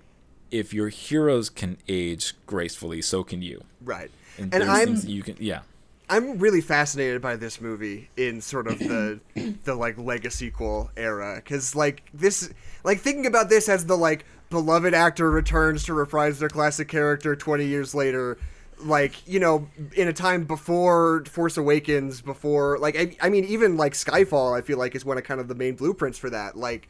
if 0.50 0.74
your 0.74 0.90
heroes 0.90 1.50
can 1.52 1.78
age 1.88 2.34
gracefully, 2.48 3.02
so 3.04 3.24
can 3.24 3.42
you. 3.44 3.64
Right. 3.84 4.10
And, 4.40 4.54
And 4.54 4.64
I'm 4.64 4.96
you 4.96 5.24
can, 5.24 5.36
yeah. 5.40 5.62
I'm 6.10 6.40
really 6.40 6.62
fascinated 6.62 7.22
by 7.22 7.36
this 7.36 7.62
movie 7.62 8.10
in 8.18 8.42
sort 8.42 8.68
of 8.68 8.80
the 8.80 9.20
the 9.64 9.76
like 9.76 9.98
legacy 9.98 10.48
sequel 10.48 10.90
era 10.98 11.36
because 11.36 11.76
like 11.76 12.04
this 12.14 12.50
like 12.84 13.00
thinking 13.00 13.26
about 13.26 13.50
this 13.50 13.70
as 13.70 13.86
the 13.86 13.98
like 13.98 14.26
beloved 14.50 14.94
actor 14.94 15.30
returns 15.30 15.84
to 15.84 15.94
reprise 15.94 16.40
their 16.40 16.50
classic 16.50 16.88
character 16.88 17.36
20 17.36 17.66
years 17.66 17.94
later 17.94 18.40
like 18.84 19.28
you 19.28 19.40
know 19.40 19.68
in 19.96 20.08
a 20.08 20.14
time 20.14 20.46
before 20.46 21.24
force 21.26 21.58
awakens 21.58 22.22
before 22.22 22.80
like 22.80 22.98
i, 22.98 23.16
I 23.22 23.30
mean 23.30 23.44
even 23.46 23.78
like 23.78 23.94
skyfall 23.94 24.58
i 24.58 24.62
feel 24.62 24.80
like 24.80 24.96
is 24.96 25.06
one 25.06 25.18
of 25.18 25.24
kind 25.26 25.40
of 25.40 25.48
the 25.48 25.56
main 25.56 25.76
blueprints 25.76 26.18
for 26.18 26.30
that 26.32 26.58
like 26.58 26.88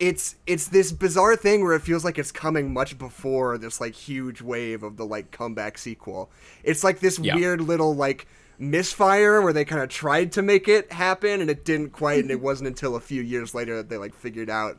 it's 0.00 0.36
it's 0.46 0.68
this 0.68 0.90
bizarre 0.92 1.36
thing 1.36 1.62
where 1.62 1.74
it 1.74 1.82
feels 1.82 2.04
like 2.04 2.18
it's 2.18 2.32
coming 2.32 2.72
much 2.72 2.98
before 2.98 3.58
this 3.58 3.80
like 3.80 3.94
huge 3.94 4.42
wave 4.42 4.82
of 4.82 4.96
the 4.96 5.06
like 5.06 5.30
comeback 5.30 5.78
sequel. 5.78 6.30
It's 6.62 6.82
like 6.82 7.00
this 7.00 7.18
Yeah. 7.18 7.36
weird 7.36 7.60
little 7.60 7.94
like 7.94 8.26
misfire 8.58 9.40
where 9.40 9.52
they 9.52 9.64
kind 9.64 9.82
of 9.82 9.88
tried 9.88 10.32
to 10.32 10.42
make 10.42 10.68
it 10.68 10.92
happen 10.92 11.40
and 11.40 11.50
it 11.50 11.64
didn't 11.64 11.90
quite 11.90 12.20
and 12.22 12.30
it 12.30 12.40
wasn't 12.48 12.66
until 12.68 12.96
a 12.96 13.00
few 13.00 13.22
years 13.22 13.54
later 13.54 13.76
that 13.76 13.88
they 13.88 13.96
like 13.96 14.14
figured 14.14 14.50
out 14.50 14.78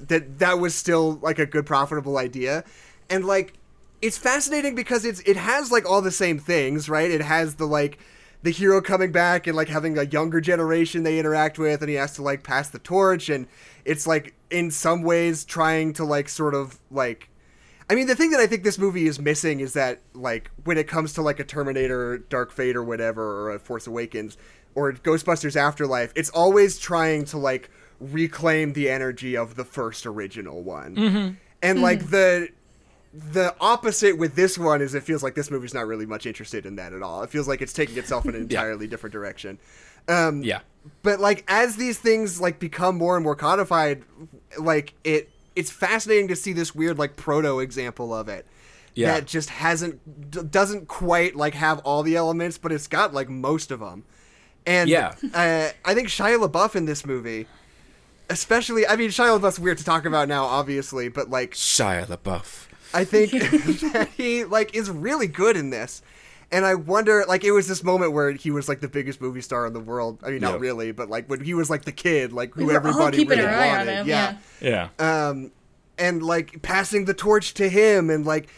that 0.00 0.38
that 0.38 0.58
was 0.58 0.74
still 0.74 1.18
like 1.22 1.38
a 1.38 1.46
good 1.46 1.66
profitable 1.66 2.18
idea 2.18 2.64
and 3.10 3.24
like 3.24 3.54
it's 4.00 4.16
fascinating 4.16 4.74
because 4.74 5.04
it's 5.04 5.20
it 5.20 5.36
has 5.36 5.70
like 5.72 5.84
all 5.88 6.00
the 6.00 6.10
same 6.10 6.38
things 6.38 6.88
right 6.88 7.10
it 7.10 7.20
has 7.20 7.56
the 7.56 7.66
like 7.66 7.98
the 8.42 8.50
hero 8.52 8.80
coming 8.80 9.10
back 9.10 9.46
and 9.48 9.56
like 9.56 9.68
having 9.68 9.98
a 9.98 10.04
younger 10.04 10.40
generation 10.40 11.02
they 11.02 11.18
interact 11.18 11.58
with 11.58 11.80
and 11.82 11.88
he 11.90 11.96
has 11.96 12.14
to 12.14 12.22
like 12.22 12.42
pass 12.44 12.68
the 12.70 12.78
torch 12.78 13.28
and 13.28 13.48
it's 13.88 14.06
like 14.06 14.34
in 14.50 14.70
some 14.70 15.02
ways 15.02 15.44
trying 15.44 15.92
to 15.94 16.04
like 16.04 16.28
sort 16.28 16.54
of 16.54 16.78
like 16.90 17.30
I 17.90 17.94
mean, 17.94 18.06
the 18.06 18.14
thing 18.14 18.30
that 18.32 18.40
I 18.40 18.46
think 18.46 18.64
this 18.64 18.78
movie 18.78 19.06
is 19.06 19.18
missing 19.18 19.60
is 19.60 19.72
that, 19.72 20.00
like, 20.12 20.50
when 20.64 20.76
it 20.76 20.86
comes 20.86 21.14
to 21.14 21.22
like 21.22 21.40
a 21.40 21.44
Terminator, 21.44 22.18
Dark 22.18 22.52
Fate, 22.52 22.76
or 22.76 22.84
whatever, 22.84 23.22
or 23.22 23.54
a 23.54 23.58
Force 23.58 23.86
Awakens, 23.86 24.36
or 24.74 24.92
Ghostbusters 24.92 25.56
Afterlife, 25.56 26.12
it's 26.14 26.28
always 26.28 26.78
trying 26.78 27.24
to 27.26 27.38
like 27.38 27.70
reclaim 27.98 28.74
the 28.74 28.90
energy 28.90 29.36
of 29.36 29.54
the 29.56 29.64
first 29.64 30.04
original 30.04 30.62
one. 30.62 31.38
And 31.62 31.80
like 31.82 32.10
the 32.10 32.50
the 33.14 33.54
opposite 33.58 34.18
with 34.18 34.36
this 34.36 34.58
one 34.58 34.82
is 34.82 34.94
it 34.94 35.02
feels 35.02 35.22
like 35.22 35.34
this 35.34 35.50
movie's 35.50 35.72
not 35.72 35.86
really 35.86 36.06
much 36.06 36.26
interested 36.26 36.66
in 36.66 36.76
that 36.76 36.92
at 36.92 37.02
all. 37.02 37.22
It 37.22 37.30
feels 37.30 37.48
like 37.48 37.62
it's 37.62 37.72
taking 37.72 37.96
itself 37.96 38.26
in 38.26 38.34
an 38.34 38.42
entirely 38.42 38.86
different 38.86 39.12
direction. 39.12 39.58
Um, 40.08 40.42
Yeah. 40.42 40.60
But 41.02 41.20
like 41.20 41.44
as 41.48 41.76
these 41.76 41.98
things 41.98 42.40
like 42.40 42.58
become 42.58 42.96
more 42.96 43.16
and 43.16 43.24
more 43.24 43.36
codified 43.36 44.02
like 44.58 44.94
it 45.04 45.30
it's 45.56 45.70
fascinating 45.70 46.28
to 46.28 46.36
see 46.36 46.52
this 46.52 46.74
weird 46.74 46.98
like 46.98 47.16
proto 47.16 47.58
example 47.60 48.14
of 48.14 48.28
it 48.28 48.46
Yeah. 48.94 49.14
that 49.14 49.26
just 49.26 49.50
hasn't 49.50 50.30
d- 50.30 50.42
doesn't 50.50 50.88
quite 50.88 51.36
like 51.36 51.54
have 51.54 51.78
all 51.80 52.02
the 52.02 52.16
elements 52.16 52.58
but 52.58 52.72
it's 52.72 52.86
got 52.86 53.12
like 53.14 53.28
most 53.28 53.70
of 53.70 53.80
them 53.80 54.04
and 54.66 54.88
Yeah. 54.88 55.14
uh, 55.34 55.68
i 55.84 55.94
think 55.94 56.08
shia 56.08 56.38
labeouf 56.38 56.74
in 56.76 56.86
this 56.86 57.04
movie 57.06 57.46
especially 58.30 58.86
i 58.86 58.96
mean 58.96 59.10
shia 59.10 59.38
labeouf's 59.38 59.58
weird 59.58 59.78
to 59.78 59.84
talk 59.84 60.04
about 60.04 60.28
now 60.28 60.44
obviously 60.44 61.08
but 61.08 61.30
like 61.30 61.52
Shia 61.52 62.06
LaBeouf. 62.06 62.66
I 62.94 63.04
think 63.04 63.32
that 63.32 64.08
he 64.16 64.44
like 64.44 64.74
is 64.74 64.90
really 64.90 65.26
good 65.26 65.56
in 65.56 65.68
this. 65.70 66.00
And 66.50 66.64
I 66.64 66.76
wonder, 66.76 67.24
like, 67.28 67.44
it 67.44 67.50
was 67.52 67.68
this 67.68 67.84
moment 67.84 68.12
where 68.12 68.30
he 68.32 68.50
was 68.50 68.68
like 68.70 68.80
the 68.80 68.88
biggest 68.88 69.20
movie 69.20 69.42
star 69.42 69.66
in 69.66 69.74
the 69.74 69.80
world. 69.80 70.18
I 70.24 70.30
mean, 70.30 70.40
not 70.40 70.52
Yep. 70.52 70.60
really, 70.62 70.92
but 70.92 71.10
like 71.10 71.28
when 71.28 71.44
he 71.44 71.52
was 71.52 71.68
like 71.68 71.84
the 71.84 71.92
kid, 71.92 72.32
like 72.32 72.54
who 72.54 72.66
We 72.66 72.74
everybody 72.74 73.22
really 73.24 73.42
our 73.44 73.50
eye 73.50 73.70
on 73.70 73.76
wanted. 73.86 73.92
him, 73.98 74.08
yeah. 74.08 74.36
Yeah. 74.60 74.88
Um, 74.98 75.52
and 75.98 76.22
like 76.22 76.62
passing 76.62 77.04
the 77.04 77.12
torch 77.12 77.52
to 77.54 77.68
him 77.68 78.08
and 78.08 78.24
like 78.24 78.48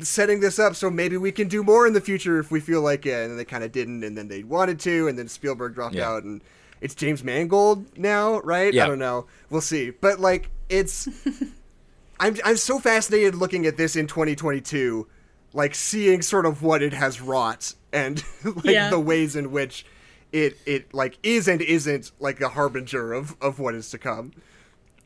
setting 0.00 0.38
this 0.40 0.58
up 0.58 0.74
so 0.76 0.88
maybe 0.88 1.16
we 1.16 1.32
can 1.32 1.48
do 1.48 1.62
more 1.64 1.86
in 1.86 1.92
the 1.92 2.00
future 2.00 2.38
if 2.38 2.50
we 2.50 2.60
feel 2.60 2.80
like 2.80 3.04
it. 3.04 3.12
And 3.12 3.32
then 3.32 3.36
they 3.36 3.44
kind 3.44 3.62
of 3.64 3.72
didn't, 3.72 4.04
and 4.04 4.16
then 4.16 4.28
they 4.28 4.42
wanted 4.42 4.80
to, 4.80 5.08
and 5.08 5.18
then 5.18 5.28
Spielberg 5.28 5.74
dropped 5.74 5.96
Yeah. 5.96 6.08
out, 6.08 6.22
and 6.24 6.40
it's 6.80 6.94
James 6.94 7.22
Mangold 7.22 7.98
now, 7.98 8.40
right? 8.40 8.72
Yeah. 8.72 8.84
I 8.84 8.86
don't 8.88 8.98
know. 8.98 9.26
We'll 9.50 9.60
see. 9.60 9.90
But 9.90 10.18
like, 10.18 10.48
it's. 10.70 11.08
I'm 12.20 12.36
I'm 12.44 12.56
so 12.56 12.78
fascinated 12.78 13.34
looking 13.34 13.66
at 13.66 13.76
this 13.76 13.96
in 13.96 14.06
2022, 14.06 15.06
like 15.54 15.74
seeing 15.74 16.20
sort 16.20 16.44
of 16.44 16.62
what 16.62 16.82
it 16.82 16.92
has 16.92 17.20
wrought 17.22 17.72
and 17.92 18.22
like 18.44 18.64
Yeah. 18.66 18.90
the 18.90 19.00
ways 19.00 19.34
in 19.36 19.50
which 19.52 19.86
it 20.32 20.58
it 20.66 20.92
like 20.92 21.16
is 21.22 21.46
and 21.48 21.62
isn't 21.62 22.10
like 22.20 22.40
a 22.42 22.50
harbinger 22.50 23.12
of 23.14 23.34
of 23.40 23.58
what 23.58 23.74
is 23.74 23.88
to 23.90 23.98
come. 23.98 24.32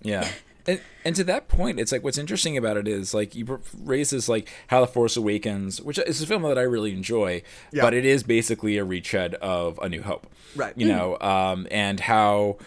Yeah. 0.03 0.29
And, 0.67 0.83
and 1.03 1.17
to 1.17 1.25
that 1.25 1.49
point, 1.49 1.81
it's 1.81 1.93
like 1.93 2.05
what's 2.05 2.19
interesting 2.19 2.59
about 2.59 2.77
it 2.77 2.87
is 2.87 3.15
like 3.15 3.35
you 3.35 3.47
br- 3.47 3.55
raise 3.83 4.11
this 4.11 4.29
like 4.29 4.51
how 4.67 4.83
the 4.83 4.87
Force 4.87 5.17
Awakens, 5.17 5.81
which 5.81 5.99
is 5.99 6.21
a 6.21 6.27
film 6.27 6.43
that 6.43 6.59
I 6.59 6.63
really 6.63 6.93
enjoy, 6.93 7.43
Yeah. 7.73 7.81
but 7.85 7.95
it 7.95 8.05
is 8.05 8.23
basically 8.23 8.77
a 8.77 8.85
retread 8.85 9.35
of 9.37 9.79
A 9.81 9.89
New 9.89 10.03
Hope, 10.03 10.27
Right. 10.55 10.75
You 10.77 10.89
know, 10.89 11.19
um, 11.21 11.67
and 11.71 11.99
how 12.01 12.59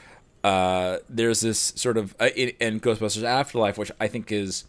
uh, 0.43 0.97
there's 1.09 1.41
this 1.41 1.73
sort 1.75 1.95
of 1.95 2.15
uh, 2.19 2.29
in, 2.35 2.53
in 2.59 2.79
Ghostbusters 2.79 3.21
Afterlife, 3.21 3.77
which 3.77 3.91
I 3.99 4.07
think 4.07 4.31
is 4.31 4.63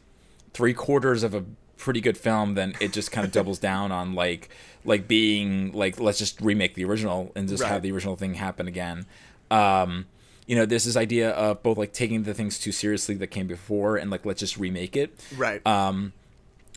three 0.53 0.75
quarters 0.75 1.23
of 1.23 1.33
a 1.33 1.43
pretty 1.83 2.01
good 2.01 2.17
film. 2.17 2.55
Then 2.55 2.75
it 2.81 2.93
just 2.93 3.11
kind 3.11 3.27
of 3.27 3.33
doubles 3.39 3.59
down 3.59 3.91
on 3.93 4.15
like 4.15 4.49
like 4.85 5.07
being 5.09 5.73
like 5.73 5.99
let's 6.01 6.19
just 6.19 6.41
remake 6.41 6.75
the 6.75 6.85
original 6.85 7.33
and 7.35 7.49
just 7.49 7.63
Right. 7.63 7.71
have 7.73 7.83
the 7.83 7.91
original 7.93 8.17
thing 8.17 8.35
happen 8.35 8.67
again. 8.69 9.07
Um, 9.51 10.07
you 10.47 10.57
know, 10.57 10.65
there's 10.67 10.85
this 10.85 10.97
idea 10.97 11.31
of 11.31 11.63
both 11.63 11.79
like 11.79 11.93
taking 11.93 12.23
the 12.23 12.35
things 12.35 12.59
too 12.59 12.73
seriously 12.73 13.15
that 13.17 13.29
came 13.29 13.47
before 13.47 13.97
and 13.97 14.11
like 14.11 14.25
let's 14.25 14.41
just 14.41 14.57
remake 14.59 14.97
it. 14.97 15.13
Right. 15.37 15.65
Um, 15.67 16.13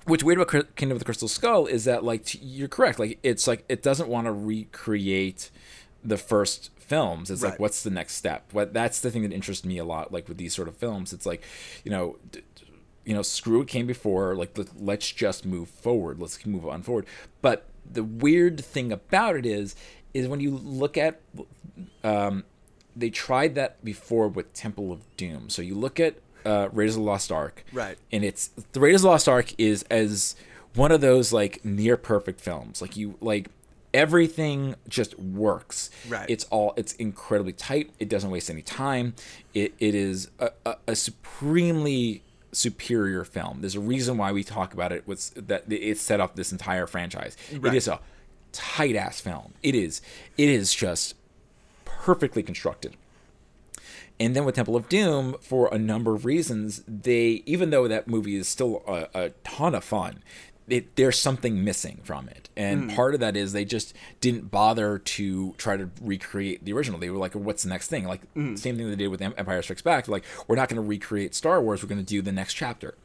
what's 0.06 0.24
weird 0.24 0.40
about 0.40 0.76
Kingdom 0.76 0.96
of 0.96 1.00
the 1.00 1.06
Crystal 1.06 1.28
Skull 1.28 1.66
is 1.68 1.86
that 1.86 2.04
like 2.04 2.26
t- 2.26 2.40
you're 2.42 2.68
correct. 2.68 3.00
Like 3.00 3.20
it's 3.24 3.48
like 3.48 3.64
it 3.70 3.82
doesn't 3.84 4.10
want 4.10 4.26
to 4.26 4.32
recreate 4.32 5.50
the 6.04 6.18
first 6.18 6.70
films. 6.78 7.32
It's 7.32 7.42
Right. 7.42 7.52
like 7.52 7.60
what's 7.60 7.82
the 7.82 7.90
next 7.90 8.14
step? 8.16 8.44
What 8.52 8.74
that's 8.74 9.00
the 9.02 9.10
thing 9.10 9.24
that 9.24 9.34
interests 9.34 9.66
me 9.66 9.78
a 9.80 9.86
lot. 9.86 10.12
Like 10.14 10.28
with 10.28 10.38
these 10.38 10.54
sort 10.54 10.68
of 10.68 10.76
films, 10.78 11.14
it's 11.14 11.26
like 11.26 11.42
you 11.84 11.92
know. 11.92 12.18
You 13.06 13.14
know, 13.14 13.22
screw 13.22 13.60
what 13.60 13.68
came 13.68 13.86
before. 13.88 14.36
Like, 14.36 14.58
let- 14.58 14.82
let's 14.82 15.10
just 15.12 15.46
move 15.46 15.70
forward. 15.70 16.20
Let's 16.20 16.44
move 16.46 16.66
on 16.68 16.82
forward. 16.82 17.06
But 17.42 17.66
the 17.90 18.04
weird 18.04 18.60
thing 18.64 18.92
about 18.92 19.36
it 19.36 19.46
is, 19.46 19.76
is 20.14 20.28
when 20.28 20.40
you 20.40 20.52
look 20.52 20.98
at 20.98 21.22
um, 22.04 22.44
they 22.96 23.10
tried 23.10 23.56
that 23.56 23.84
before 23.84 24.28
with 24.28 24.54
Temple 24.54 24.92
of 24.92 25.02
Doom. 25.18 25.50
So 25.50 25.62
you 25.62 25.76
look 25.76 26.00
at 26.00 26.16
uh, 26.46 26.70
Raiders 26.72 26.96
of 26.96 27.02
the 27.02 27.06
Lost 27.08 27.32
Ark, 27.32 27.64
Right. 27.74 27.98
And 28.12 28.24
it's 28.24 28.50
the 28.72 28.80
Raiders 28.80 29.02
of 29.02 29.04
the 29.04 29.10
Lost 29.10 29.28
Ark 29.28 29.54
is 29.58 29.84
as 29.90 30.36
one 30.76 30.92
of 30.92 31.02
those 31.02 31.34
like 31.34 31.64
near 31.66 31.98
perfect 31.98 32.40
films. 32.40 32.82
Like 32.82 32.96
you 32.96 33.16
like 33.22 33.50
everything 33.94 34.76
just 34.88 35.18
works. 35.20 35.90
Right. 36.08 36.30
It's 36.30 36.46
all 36.46 36.74
it's 36.78 36.94
incredibly 36.94 37.54
tight. 37.54 37.92
It 38.00 38.10
doesn't 38.10 38.30
waste 38.30 38.50
any 38.50 38.62
time. 38.62 39.16
It 39.54 39.74
it 39.80 39.96
is 39.96 40.30
a, 40.40 40.52
a, 40.66 40.76
a 40.90 40.96
supremely 40.96 42.22
superior 42.56 43.24
film. 43.24 43.62
There's 43.62 43.76
a 43.76 43.80
reason 43.80 44.18
why 44.18 44.32
we 44.32 44.44
talk 44.44 44.74
about 44.74 44.92
it. 44.92 45.08
Was 45.08 45.32
that 45.36 45.72
it 45.72 45.98
set 45.98 46.20
up 46.20 46.36
this 46.36 46.52
entire 46.52 46.88
franchise. 46.88 47.38
Right. 47.52 47.74
It 47.74 47.78
is 47.78 47.88
a 47.88 48.00
tight 48.52 48.96
ass 48.96 49.20
film. 49.20 49.54
It 49.62 49.76
is. 49.76 50.02
It 50.38 50.50
is 50.50 50.74
just 50.74 51.16
perfectly 51.84 52.44
constructed. 52.44 52.96
And 54.20 54.36
then 54.36 54.46
with 54.46 54.56
Temple 54.56 54.76
of 54.78 54.88
Doom, 54.88 55.36
for 55.42 55.68
a 55.74 55.78
number 55.78 56.16
of 56.16 56.24
reasons, 56.24 56.84
they 56.88 57.44
even 57.46 57.70
though 57.70 57.88
that 57.88 58.08
movie 58.08 58.36
is 58.36 58.48
still 58.48 58.82
a, 58.88 59.08
a 59.14 59.30
ton 59.44 59.76
of 59.76 59.84
fun, 59.84 60.24
it, 60.68 60.96
there's 60.96 61.20
something 61.20 61.64
missing 61.64 62.02
from 62.04 62.28
it. 62.28 62.50
And 62.58 62.90
part 62.96 63.14
of 63.14 63.20
that 63.20 63.36
is 63.36 63.54
they 63.54 63.66
just 63.66 63.94
didn't 64.22 64.50
bother 64.50 64.98
to 64.98 65.54
try 65.58 65.78
to 65.78 65.90
recreate 66.02 66.64
the 66.64 66.74
original. 66.74 67.00
They 67.00 67.10
were 67.10 67.18
like, 67.18 67.34
"What's 67.34 67.64
the 67.64 67.70
next 67.70 67.90
thing?" 67.90 68.06
Like 68.06 68.22
same 68.34 68.78
thing 68.78 68.90
they 68.90 68.96
did 68.96 69.10
with 69.10 69.22
Empire 69.22 69.62
Strikes 69.62 69.82
Back. 69.82 70.08
Like, 70.08 70.24
"We're 70.48 70.56
not 70.56 70.70
going 70.70 70.82
to 70.82 70.88
recreate 70.88 71.36
Star 71.36 71.62
Wars. 71.62 71.84
We're 71.84 71.90
going 71.90 72.00
to 72.00 72.06
do 72.06 72.22
the 72.22 72.32
next 72.32 72.54
chapter." 72.54 72.96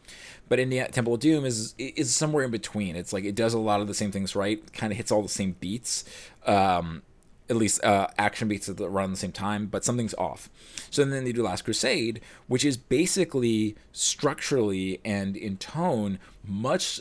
But 0.49 0.59
Indiana 0.59 0.91
Temple 0.91 1.15
of 1.15 1.21
Doom 1.21 1.45
is 1.45 1.75
is 1.79 2.15
somewhere 2.15 2.45
in 2.45 2.51
between. 2.51 2.97
It's 2.97 3.13
like 3.13 3.25
it 3.25 3.35
does 3.35 3.53
a 3.53 3.59
lot 3.59 3.81
of 3.81 3.89
the 3.89 3.95
same 3.95 4.13
things 4.13 4.35
right, 4.35 4.73
kind 4.73 4.93
of 4.93 4.97
hits 4.97 5.13
all 5.13 5.23
the 5.23 5.29
same 5.29 5.57
beats. 5.61 6.05
Um, 6.47 7.03
at 7.51 7.57
least 7.57 7.83
uh, 7.83 8.07
action 8.17 8.47
beats 8.47 8.69
that 8.69 8.79
run 8.89 9.07
at 9.07 9.11
the 9.11 9.17
same 9.17 9.33
time, 9.33 9.67
but 9.67 9.85
something's 9.85 10.15
off. 10.15 10.49
So 10.89 11.05
then 11.05 11.25
they 11.25 11.33
do 11.33 11.43
Last 11.43 11.63
Crusade, 11.63 12.21
which 12.47 12.65
is 12.65 12.77
basically 12.77 13.75
structurally 13.91 15.01
and 15.05 15.37
in 15.37 15.57
tone 15.57 16.21
much 16.47 17.01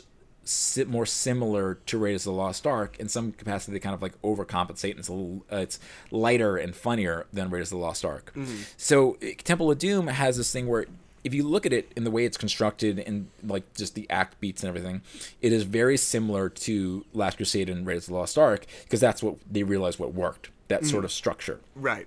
more 0.86 1.06
similar 1.06 1.74
to 1.86 1.98
Raiders 1.98 2.26
of 2.26 2.32
the 2.32 2.38
Lost 2.38 2.66
Ark. 2.66 2.96
In 2.98 3.08
some 3.08 3.32
capacity, 3.32 3.72
they 3.72 3.78
kind 3.78 3.94
of 3.94 4.02
like 4.02 4.20
overcompensate, 4.22 4.90
and 4.90 4.98
it's 4.98 5.08
a 5.08 5.12
little, 5.12 5.44
uh, 5.52 5.56
it's 5.56 5.78
lighter 6.10 6.56
and 6.56 6.74
funnier 6.74 7.26
than 7.32 7.50
Raiders 7.50 7.72
of 7.72 7.78
the 7.78 7.84
Lost 7.84 8.04
Ark. 8.04 8.32
So 8.76 9.16
uh, 9.22 9.26
Temple 9.44 9.70
of 9.70 9.78
Doom 9.78 10.06
has 10.08 10.36
this 10.36 10.52
thing 10.52 10.66
where 10.66 10.86
if 11.22 11.34
you 11.34 11.42
look 11.42 11.66
at 11.66 11.72
it 11.72 11.92
in 11.96 12.04
the 12.04 12.10
way 12.10 12.24
it's 12.24 12.38
constructed 12.38 12.98
and 12.98 13.28
like 13.44 13.74
just 13.74 13.94
the 13.94 14.08
act 14.08 14.40
beats 14.40 14.62
and 14.62 14.68
everything, 14.68 15.02
it 15.42 15.52
is 15.52 15.64
very 15.64 15.96
similar 15.96 16.48
to 16.48 17.04
Last 17.12 17.36
Crusade 17.36 17.68
and 17.68 17.86
Raiders 17.86 18.04
of 18.04 18.12
the 18.12 18.18
Lost 18.18 18.38
Ark 18.38 18.66
because 18.84 19.00
that's 19.00 19.22
what 19.22 19.36
they 19.50 19.62
realized 19.62 19.98
what 19.98 20.14
worked. 20.14 20.50
That 20.68 20.86
sort 20.86 21.04
of 21.04 21.12
structure. 21.12 21.60
right. 21.74 22.06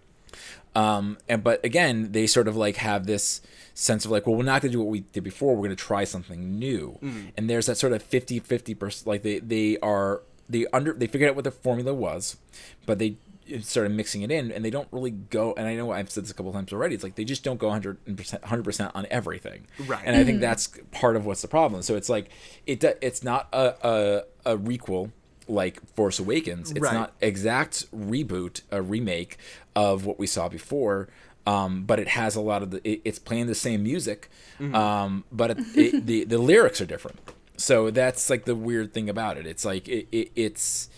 Um, 0.76 1.18
and 1.30 1.44
but 1.44 1.64
again, 1.64 2.12
they 2.12 2.28
sort 2.28 2.48
of 2.48 2.56
like 2.56 2.78
have 2.78 3.06
this 3.06 3.42
sense 3.74 4.06
of 4.06 4.12
like, 4.12 4.26
well, 4.28 4.36
we're 4.36 4.43
not 4.43 4.62
going 4.62 4.72
to 4.72 4.78
do 4.78 4.80
what 4.80 4.89
we 4.89 5.02
did 5.02 5.24
before. 5.24 5.56
We're 5.56 5.68
going 5.68 5.70
to 5.72 5.76
try 5.76 6.04
something 6.04 6.58
new. 6.58 6.97
And 7.38 7.50
there's 7.50 7.66
that 7.68 7.78
sort 7.78 7.93
of 7.93 8.02
50 8.04 8.39
50 8.39 8.74
percent. 8.76 9.08
Like 9.08 9.24
they 9.24 9.39
they 9.39 9.78
are 9.80 10.22
they 10.50 10.66
under 10.74 10.93
they 10.93 11.08
figured 11.08 11.30
out 11.30 11.36
what 11.36 11.43
the 11.43 11.52
formula 11.52 11.93
was, 11.93 12.38
but 12.86 13.00
they 13.00 13.18
started 13.62 13.91
mixing 13.91 14.22
it 14.22 14.32
in, 14.32 14.52
and 14.52 14.64
they 14.64 14.70
don't 14.70 14.88
really 14.91 15.12
go. 15.12 15.54
And 15.58 15.68
I 15.68 15.76
know 15.76 15.91
I've 15.91 16.10
said 16.10 16.24
this 16.24 16.32
a 16.32 16.34
couple 16.34 16.54
times 16.54 16.72
already. 16.72 16.95
It's 16.95 17.04
like 17.04 17.16
they 17.16 17.26
just 17.26 17.43
don't 17.43 17.58
go 17.58 17.68
100 17.68 18.18
percent 18.18 18.41
100 18.41 18.64
percent 18.64 18.91
on 18.95 19.06
everything. 19.12 19.68
Right. 19.86 20.02
And 20.06 20.16
I 20.16 20.24
think 20.24 20.39
that's 20.41 20.70
part 20.91 21.16
of 21.16 21.26
what's 21.26 21.41
the 21.41 21.47
problem. 21.47 21.82
So 21.82 21.95
it's 21.95 22.10
like 22.10 22.30
it 22.66 22.80
do- 22.80 22.93
it's 23.02 23.24
not 23.24 23.47
a 23.54 24.24
a, 24.45 24.54
a 24.54 24.58
requel 24.58 25.12
like 25.48 25.82
Force 25.96 26.20
Awakens. 26.20 26.72
It's 26.72 26.80
Right. 26.80 26.94
not 26.94 27.14
exact 27.22 27.86
reboot, 27.96 28.62
a 28.72 28.82
remake 28.82 29.38
of 29.76 30.06
what 30.06 30.18
we 30.20 30.28
saw 30.28 30.48
before. 30.50 31.10
um, 31.46 31.84
but 31.84 32.00
it 32.00 32.08
has 32.08 32.36
a 32.36 32.41
lot 32.41 32.64
of 32.64 32.72
the. 32.72 32.80
It, 32.89 33.02
it's 33.04 33.20
playing 33.20 33.48
the 33.48 33.56
same 33.56 33.84
music, 33.84 34.30
um, 34.74 35.26
but 35.32 35.52
it, 35.52 35.58
it, 35.76 36.06
the 36.06 36.24
the 36.24 36.38
lyrics 36.38 36.80
are 36.80 36.86
different. 36.86 37.20
So 37.58 37.91
that's 37.91 38.30
like 38.30 38.46
the 38.46 38.56
weird 38.56 38.94
thing 38.94 39.10
about 39.10 39.38
it. 39.38 39.46
It's 39.46 39.66
like 39.66 39.88
it, 39.89 40.08
it 40.12 40.32
it's 40.36 40.89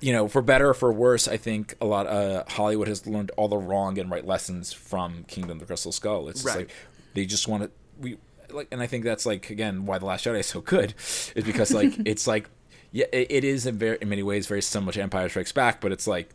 you 0.00 0.12
know, 0.12 0.28
for 0.28 0.42
better 0.42 0.68
or 0.68 0.74
for 0.74 0.92
worse, 0.92 1.26
I 1.26 1.38
think 1.38 1.74
a 1.80 1.86
lot 1.86 2.06
uh, 2.06 2.44
Hollywood 2.48 2.86
has 2.86 3.06
learned 3.06 3.30
all 3.38 3.48
the 3.48 3.56
wrong 3.56 3.98
and 3.98 4.10
right 4.10 4.26
lessons 4.26 4.74
from 4.74 5.24
Kingdom 5.24 5.52
of 5.52 5.60
the 5.60 5.66
Crystal 5.66 5.90
Skull. 5.90 6.28
It's 6.28 6.42
just 6.42 6.54
like 6.54 6.70
they 7.14 7.24
just 7.24 7.48
want 7.48 7.62
to 7.62 7.70
we 7.98 8.18
like, 8.50 8.68
and 8.70 8.82
I 8.82 8.86
think 8.86 9.04
that's 9.04 9.24
like 9.24 9.48
again 9.48 9.86
why 9.86 9.96
the 9.98 10.04
Last 10.04 10.26
Jedi 10.26 10.40
is 10.40 10.46
so 10.46 10.60
good 10.60 10.92
is 11.34 11.44
because 11.44 11.72
like 11.72 11.94
it's 12.04 12.26
like 12.26 12.50
yeah, 12.96 13.04
it, 13.12 13.26
it 13.28 13.44
is 13.44 13.66
in 13.66 13.76
very 13.76 13.98
in 14.00 14.08
many 14.08 14.22
ways 14.22 14.46
very 14.46 14.62
similar 14.62 14.90
to 14.92 15.02
Empire 15.02 15.28
Strikes 15.28 15.52
Back, 15.52 15.82
but 15.82 15.92
it's 15.92 16.06
like 16.06 16.30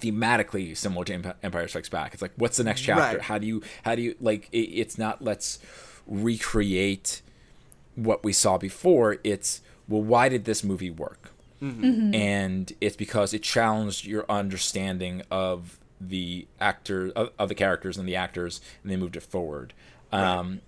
thematically 0.00 0.76
similar 0.76 1.04
to 1.06 1.34
Empire 1.42 1.66
Strikes 1.66 1.88
Back. 1.88 2.12
It's 2.12 2.22
like 2.22 2.30
what's 2.36 2.58
the 2.58 2.62
next 2.62 2.82
chapter? 2.82 3.16
Right. 3.16 3.20
How 3.20 3.38
do 3.38 3.46
you 3.48 3.62
how 3.82 3.96
do 3.96 4.02
you 4.02 4.14
like? 4.20 4.48
It, 4.52 4.68
it's 4.68 4.96
not 4.98 5.20
let's 5.20 5.58
recreate 6.06 7.22
what 7.96 8.22
we 8.22 8.32
saw 8.32 8.56
before. 8.56 9.16
It's 9.24 9.60
well, 9.88 10.00
why 10.00 10.28
did 10.28 10.44
this 10.44 10.62
movie 10.62 10.90
work? 10.90 11.32
And 12.14 12.72
it's 12.80 12.94
because 12.94 13.34
it 13.34 13.42
challenged 13.42 14.06
your 14.06 14.24
understanding 14.28 15.22
of 15.28 15.80
the 16.00 16.46
actor 16.60 17.10
of, 17.16 17.30
of 17.36 17.48
the 17.48 17.56
characters 17.56 17.98
and 17.98 18.06
the 18.06 18.14
actors, 18.14 18.60
and 18.84 18.92
they 18.92 18.96
moved 18.96 19.16
it 19.16 19.24
forward. 19.24 19.74
Um, 20.12 20.60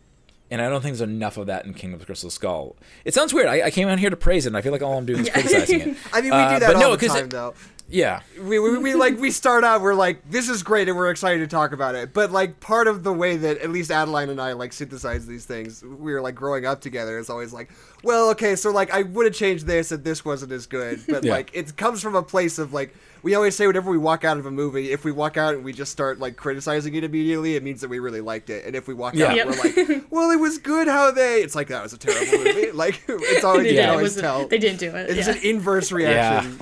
and 0.51 0.61
I 0.61 0.68
don't 0.68 0.80
think 0.82 0.96
there's 0.96 1.09
enough 1.09 1.36
of 1.36 1.46
that 1.46 1.64
in 1.66 1.74
Kingdom 1.74 1.94
of 1.94 2.01
the 2.01 2.07
Crystal 2.07 2.30
Skull. 2.30 2.76
It 3.05 3.14
sounds 3.14 3.32
weird. 3.32 3.46
I, 3.48 3.66
I 3.66 3.70
came 3.70 3.88
out 3.88 3.98
here 3.98 4.11
to 4.11 4.16
praise 4.16 4.46
it, 4.46 4.48
and 4.51 4.57
I 4.57 4.61
feel 4.62 4.72
like 4.72 4.82
all 4.82 4.98
I'm 4.98 5.07
doing 5.07 5.20
is 5.20 5.30
criticizing 5.32 5.80
it. 5.80 5.96
I 6.12 6.20
mean, 6.20 6.30
we 6.30 6.36
Uh, 6.36 6.55
do 6.55 6.61
that 6.61 6.66
but 6.66 6.76
all 6.76 6.82
no, 6.82 6.90
the 6.96 6.98
'cause 7.07 7.14
time, 7.16 7.24
it- 7.26 7.30
though. 7.30 7.55
Yeah, 7.91 8.20
we, 8.41 8.59
we, 8.59 8.78
we 8.78 8.95
like 8.95 9.18
we 9.18 9.30
start 9.30 9.64
out 9.64 9.80
we're 9.80 9.95
like 9.95 10.28
this 10.30 10.49
is 10.49 10.62
great 10.62 10.88
and 10.88 10.97
we're 10.97 11.11
excited 11.11 11.41
to 11.41 11.47
talk 11.49 11.72
about 11.72 11.95
it 11.97 12.12
but 12.14 12.30
like 12.30 12.61
part 12.61 12.86
of 12.86 13.03
the 13.03 13.12
way 13.12 13.36
that 13.36 13.59
at 13.59 13.70
least 13.70 13.91
adeline 13.91 14.30
and 14.30 14.41
i 14.41 14.53
like 14.53 14.72
synthesize 14.72 15.26
these 15.26 15.45
things 15.45 15.82
we 15.82 16.12
were 16.12 16.20
like 16.20 16.34
growing 16.36 16.64
up 16.64 16.80
together 16.80 17.18
is 17.18 17.28
always 17.28 17.53
like 17.53 17.68
well 18.05 18.30
okay 18.30 18.55
so 18.57 18.70
like 18.70 18.91
i 18.93 19.03
would 19.03 19.26
have 19.26 19.34
changed 19.34 19.66
this 19.66 19.91
and 19.93 20.05
this 20.05 20.24
wasn't 20.24 20.51
as 20.53 20.66
good 20.66 21.01
but 21.09 21.24
Yeah. 21.24 21.32
like 21.32 21.51
it 21.53 21.76
comes 21.76 22.01
from 22.01 22.14
a 22.14 22.22
place 22.22 22.59
of 22.59 22.72
like 22.72 22.95
we 23.22 23.34
always 23.34 23.55
say 23.57 23.66
whenever 23.66 23.91
we 23.91 23.99
walk 23.99 24.24
out 24.24 24.38
of 24.38 24.47
a 24.47 24.51
movie 24.51 24.93
if 24.93 25.05
we 25.05 25.12
walk 25.12 25.36
out 25.36 25.55
and 25.55 25.64
we 25.64 25.72
just 25.72 25.91
start 25.93 26.18
like 26.20 26.36
criticizing 26.36 26.95
it 26.95 27.03
immediately 27.05 27.57
it 27.57 27.62
means 27.62 27.80
that 27.82 27.91
we 27.91 27.99
really 27.99 28.20
liked 28.22 28.49
it 28.51 28.64
and 28.64 28.74
if 28.76 28.86
we 28.88 28.95
walk 28.95 29.14
Yeah. 29.14 29.26
out 29.26 29.36
Yep. 29.36 29.47
we're 29.47 29.57
like 29.97 30.05
well 30.11 30.30
it 30.30 30.38
was 30.41 30.59
good 30.59 30.86
how 30.88 31.11
they 31.11 31.43
it's 31.43 31.55
like 31.57 31.68
that 31.68 31.82
was 31.82 31.93
a 31.93 31.99
terrible 31.99 32.38
movie 32.45 32.70
like 32.72 33.03
it's 33.09 33.45
always 33.45 33.64
They, 33.64 33.70
you 33.70 33.74
did. 33.76 33.80
can 33.82 33.91
always 33.91 34.05
wasn't- 34.05 34.22
tell 34.24 34.47
they 34.49 34.59
didn't 34.59 34.78
do 34.78 34.95
it. 34.95 35.11
it's 35.11 35.26
yeah. 35.26 35.34
an 35.34 35.41
inverse 35.43 35.91
reaction 35.93 36.59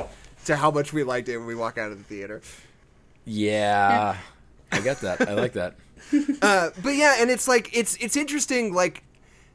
to 0.49 0.57
how 0.57 0.70
much 0.70 0.92
we 0.92 1.03
liked 1.03 1.28
it 1.28 1.38
when 1.38 1.46
we 1.46 1.55
walk 1.55 1.78
out 1.78 1.92
of 1.92 1.99
the 1.99 2.05
theater 2.05 2.42
yeah, 3.28 4.16
I 4.72 4.80
get 4.80 5.01
that. 5.01 5.28
I 5.28 5.34
like 5.34 5.53
that. 5.53 5.74
Uh, 6.40 6.70
but 6.82 6.94
yeah, 6.94 7.16
and 7.18 7.28
it's 7.28 7.46
like 7.46 7.68
it's 7.76 7.96
it's 7.96 8.16
interesting, 8.16 8.72
like 8.72 9.03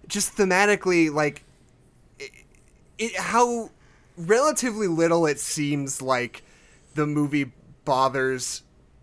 just 0.07 0.35
thematically, 0.35 1.11
like 1.11 1.43
it, 2.19 2.29
it, 2.99 3.15
how 3.15 3.71
relatively 4.17 4.87
little 4.87 5.25
it 5.25 5.39
seems 5.39 5.99
like 5.99 6.43
the 6.93 7.07
movie 7.07 7.51
bothers 7.85 8.61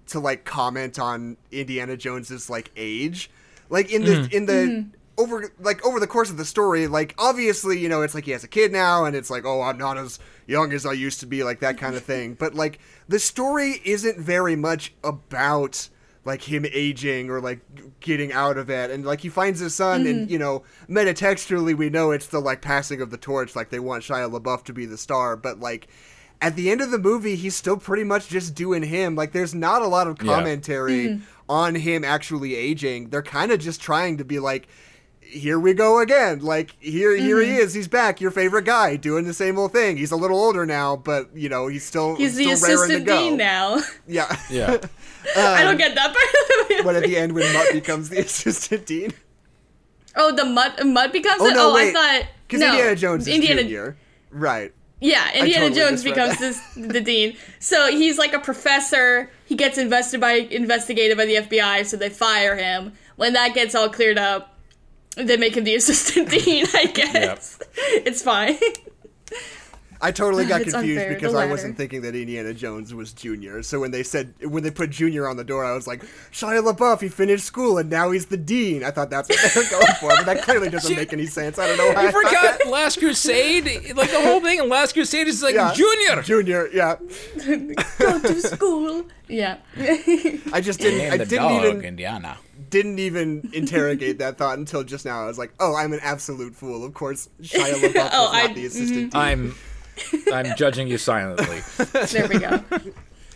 to 0.09 0.21
like 0.21 0.45
comment 0.45 1.01
on 1.01 1.39
Indiana 1.51 1.97
Jones's 1.97 2.49
like 2.49 2.71
age, 2.77 3.31
like 3.69 3.91
in 3.91 4.05
the 4.05 4.29
in 4.31 4.47
the. 4.47 4.87
Over 5.21 5.53
like 5.61 5.85
over 5.85 6.01
the 6.01 6.07
course 6.07 6.31
of 6.31 6.39
the 6.39 6.45
story, 6.45 6.87
like 6.87 7.15
obviously 7.19 7.79
you 7.79 7.89
know 7.89 8.01
it's 8.03 8.15
like 8.15 8.25
he 8.25 8.31
has 8.31 8.45
a 8.45 8.49
kid 8.49 8.73
now, 8.73 9.05
and 9.05 9.15
it's 9.15 9.31
like 9.31 9.45
oh 9.45 9.61
I'm 9.61 9.77
not 9.77 9.99
as 9.99 10.19
young 10.47 10.73
as 10.73 10.87
I 10.87 10.93
used 10.93 11.21
to 11.21 11.27
be, 11.27 11.45
like 11.45 11.61
that 11.61 11.79
kind 11.79 11.95
of 11.95 12.03
thing. 12.03 12.35
But 12.41 12.55
like 12.55 12.79
the 13.07 13.19
story 13.19 13.81
isn't 13.85 14.19
very 14.19 14.57
much 14.57 14.95
about 15.05 15.91
like 16.25 16.43
him 16.43 16.67
aging 16.73 17.31
or 17.31 17.41
like 17.41 17.61
getting 18.01 18.33
out 18.33 18.57
of 18.59 18.71
it. 18.71 18.91
And 18.91 19.05
like 19.05 19.21
he 19.21 19.29
finds 19.29 19.61
his 19.61 19.75
son 19.75 20.07
and 20.07 20.21
mm-hmm. 20.23 20.33
you 20.33 20.39
know 20.39 20.63
metatextually 20.89 21.77
we 21.77 21.91
know 21.91 22.11
it's 22.11 22.27
the 22.27 22.41
like 22.41 22.61
passing 22.63 23.01
of 23.01 23.11
the 23.11 23.17
torch 23.17 23.57
like 23.57 23.71
they 23.71 23.81
want 23.81 24.03
Shia 24.03 24.31
LaBeouf 24.31 24.65
to 24.65 24.73
be 24.73 24.87
the 24.87 24.99
star. 24.99 25.37
But 25.37 25.61
like 25.61 25.89
at 26.41 26.57
the 26.57 26.71
end 26.71 26.81
of 26.81 26.91
the 26.91 26.99
movie 26.99 27.37
he's 27.37 27.57
still 27.57 27.77
pretty 27.77 28.05
much 28.05 28.29
just 28.29 28.55
doing 28.55 28.83
him. 28.83 29.15
Like 29.15 29.33
there's 29.33 29.55
not 29.55 29.83
a 29.83 29.87
lot 29.87 30.07
of 30.09 30.19
Yeah. 30.23 30.35
commentary 30.35 31.09
mm-hmm. 31.09 31.23
on 31.49 31.75
him 31.75 32.05
actually 32.05 32.55
aging. 32.55 33.09
They're 33.11 33.23
kind 33.23 33.51
of 33.51 33.61
just 33.61 33.81
trying 33.81 34.19
to 34.19 34.25
be 34.25 34.39
like 34.39 34.69
here 35.31 35.59
we 35.59 35.73
go 35.73 36.01
again 36.01 36.41
like 36.41 36.75
here 36.81 37.15
here 37.17 37.41
he 37.41 37.51
mm-hmm. 37.51 37.61
is 37.61 37.75
he's 37.75 37.89
back 37.89 38.21
your 38.21 38.31
favorite 38.31 38.65
guy 38.65 38.97
doing 38.97 39.25
the 39.25 39.33
same 39.33 39.59
old 39.59 39.73
thing 39.73 39.97
he's 39.97 40.11
a 40.11 40.17
little 40.17 40.39
older 40.39 40.67
now 40.67 40.97
but 40.97 41.35
you 41.35 41.49
know 41.49 41.69
he's 41.69 41.85
still 41.85 42.17
He's 42.17 42.37
the 42.37 42.55
still 42.57 42.69
raring 42.69 42.89
to 42.89 42.95
assistant 42.97 43.07
go. 43.07 43.19
dean 43.19 43.37
now. 43.37 43.81
yeah 44.07 44.37
Yeah, 44.51 44.67
um, 44.75 44.81
I 45.37 45.63
don't 45.63 45.77
get 45.77 45.95
that 45.95 46.15
part. 46.15 46.85
but 46.85 46.97
at 46.97 47.05
the 47.05 47.17
end 47.17 47.33
when 47.33 47.53
Mutt 47.53 47.73
becomes 47.73 48.09
the 48.09 48.19
assistant 48.25 48.87
dean 48.87 49.13
oh, 50.17 50.35
the 50.35 50.45
Mutt 50.45 50.85
mud 50.87 51.13
becomes 51.13 51.41
Oh, 51.41 51.47
it. 51.47 51.55
no, 51.55 51.71
oh, 51.71 51.75
wait. 51.75 51.95
I 51.97 52.19
thought 52.21 52.31
because 52.47 52.61
no, 52.61 52.71
Indiana 52.71 52.97
Jones 52.97 53.29
is 53.29 53.35
Indiana, 53.35 53.63
junior 53.63 53.97
right 54.31 54.73
Yeah, 55.01 55.33
Indiana 55.33 55.69
totally 55.69 55.81
Jones 55.81 56.05
becomes 56.05 56.39
this, 56.39 56.61
the 56.77 57.01
dean. 57.01 57.37
So 57.59 57.91
he's 57.91 58.19
like 58.19 58.35
a 58.35 58.39
professor. 58.39 59.31
He 59.47 59.55
gets 59.55 59.79
invested 59.79 60.21
by 60.21 60.33
investigated 60.33 61.17
by 61.17 61.27
the 61.27 61.37
FBI, 61.37 61.87
so 61.87 61.97
they 61.97 62.11
fire 62.11 62.57
him. 62.57 62.93
When 63.17 63.33
that 63.35 63.55
gets 63.55 63.75
all 63.75 63.89
cleared 63.89 64.19
up, 64.19 64.60
they 65.17 65.37
make 65.37 65.57
him 65.57 65.65
the 65.65 65.75
assistant 65.77 66.31
dean. 66.31 66.67
I 66.75 66.87
guess 66.87 67.59
it's 67.77 68.23
fine. 68.23 68.57
I 70.03 70.13
totally 70.13 70.47
got 70.47 70.61
It's 70.63 70.73
confused 70.73 70.99
unfair, 70.99 71.15
because 71.15 71.35
I 71.35 71.45
wasn't 71.45 71.77
thinking 71.77 72.01
that 72.03 72.15
Indiana 72.17 72.55
Jones 72.55 72.95
was 72.95 73.13
junior. 73.13 73.63
So 73.63 73.79
when 73.81 73.91
they 73.91 74.03
said 74.03 74.33
when 74.43 74.63
they 74.63 74.71
put 74.71 74.89
junior 74.89 75.29
on 75.29 75.37
the 75.37 75.45
door, 75.45 75.63
I 75.63 75.75
was 75.75 75.87
like, 75.87 76.03
Shia 76.33 76.65
LaBeouf, 76.67 77.03
he 77.03 77.09
finished 77.11 77.45
school 77.45 77.77
and 77.77 77.91
now 77.91 78.11
he's 78.11 78.25
the 78.25 78.39
dean. 78.39 78.83
I 78.83 78.93
thought 78.93 79.11
that's 79.11 79.29
what 79.29 79.39
they 79.39 79.61
were 79.61 79.69
going 79.69 79.95
for, 80.01 80.09
but 80.09 80.25
that 80.25 80.43
clearly 80.43 80.71
doesn't 80.71 80.97
make 80.97 81.13
any 81.13 81.27
sense. 81.27 81.59
I 81.59 81.67
don't 81.67 81.77
know 81.77 81.93
why. 81.93 82.03
you 82.05 82.09
I 82.09 82.13
forgot 82.13 82.59
that. 82.61 82.67
Last 82.69 82.99
Crusade. 82.99 83.67
Like 83.95 84.11
the 84.11 84.23
whole 84.23 84.41
thing 84.41 84.59
in 84.61 84.71
Last 84.71 84.95
Crusade 84.95 85.29
is 85.29 85.43
like 85.43 85.55
Yeah. 85.55 85.75
Junior. 85.75 86.23
Junior, 86.23 86.69
yeah. 86.73 86.97
Go 87.99 88.21
to 88.21 88.41
school. 88.41 89.05
Yeah. 89.29 89.59
I 89.77 90.63
just 90.63 90.81
didn't. 90.81 91.01
I 91.03 91.05
And 91.13 91.21
the 91.21 91.27
didn't 91.27 91.43
dog, 91.47 91.65
even 91.67 91.85
Indiana. 91.85 92.39
Didn't 92.71 92.99
even 92.99 93.51
interrogate 93.53 94.19
that 94.21 94.39
thought 94.39 94.59
until 94.59 94.83
just 94.85 95.05
now. 95.05 95.23
I 95.23 95.27
was 95.27 95.39
like, 95.39 95.53
oh, 95.61 95.75
I'm 95.77 95.93
an 95.93 96.01
absolute 96.03 96.55
fool. 96.55 96.85
Of 96.85 96.95
course, 96.95 97.29
Shia 97.43 97.75
LaBeouf 97.75 97.83
was 97.83 97.95
Oh, 98.13 98.31
not 98.33 98.51
I- 98.51 98.53
the 98.55 98.67
assistant. 98.67 99.15
I'm 99.15 99.55
I'm 100.33 100.57
judging 100.57 100.89
you 100.89 100.97
silently. 100.99 101.61
there 102.13 102.27
we 102.29 102.39
go. 102.39 102.63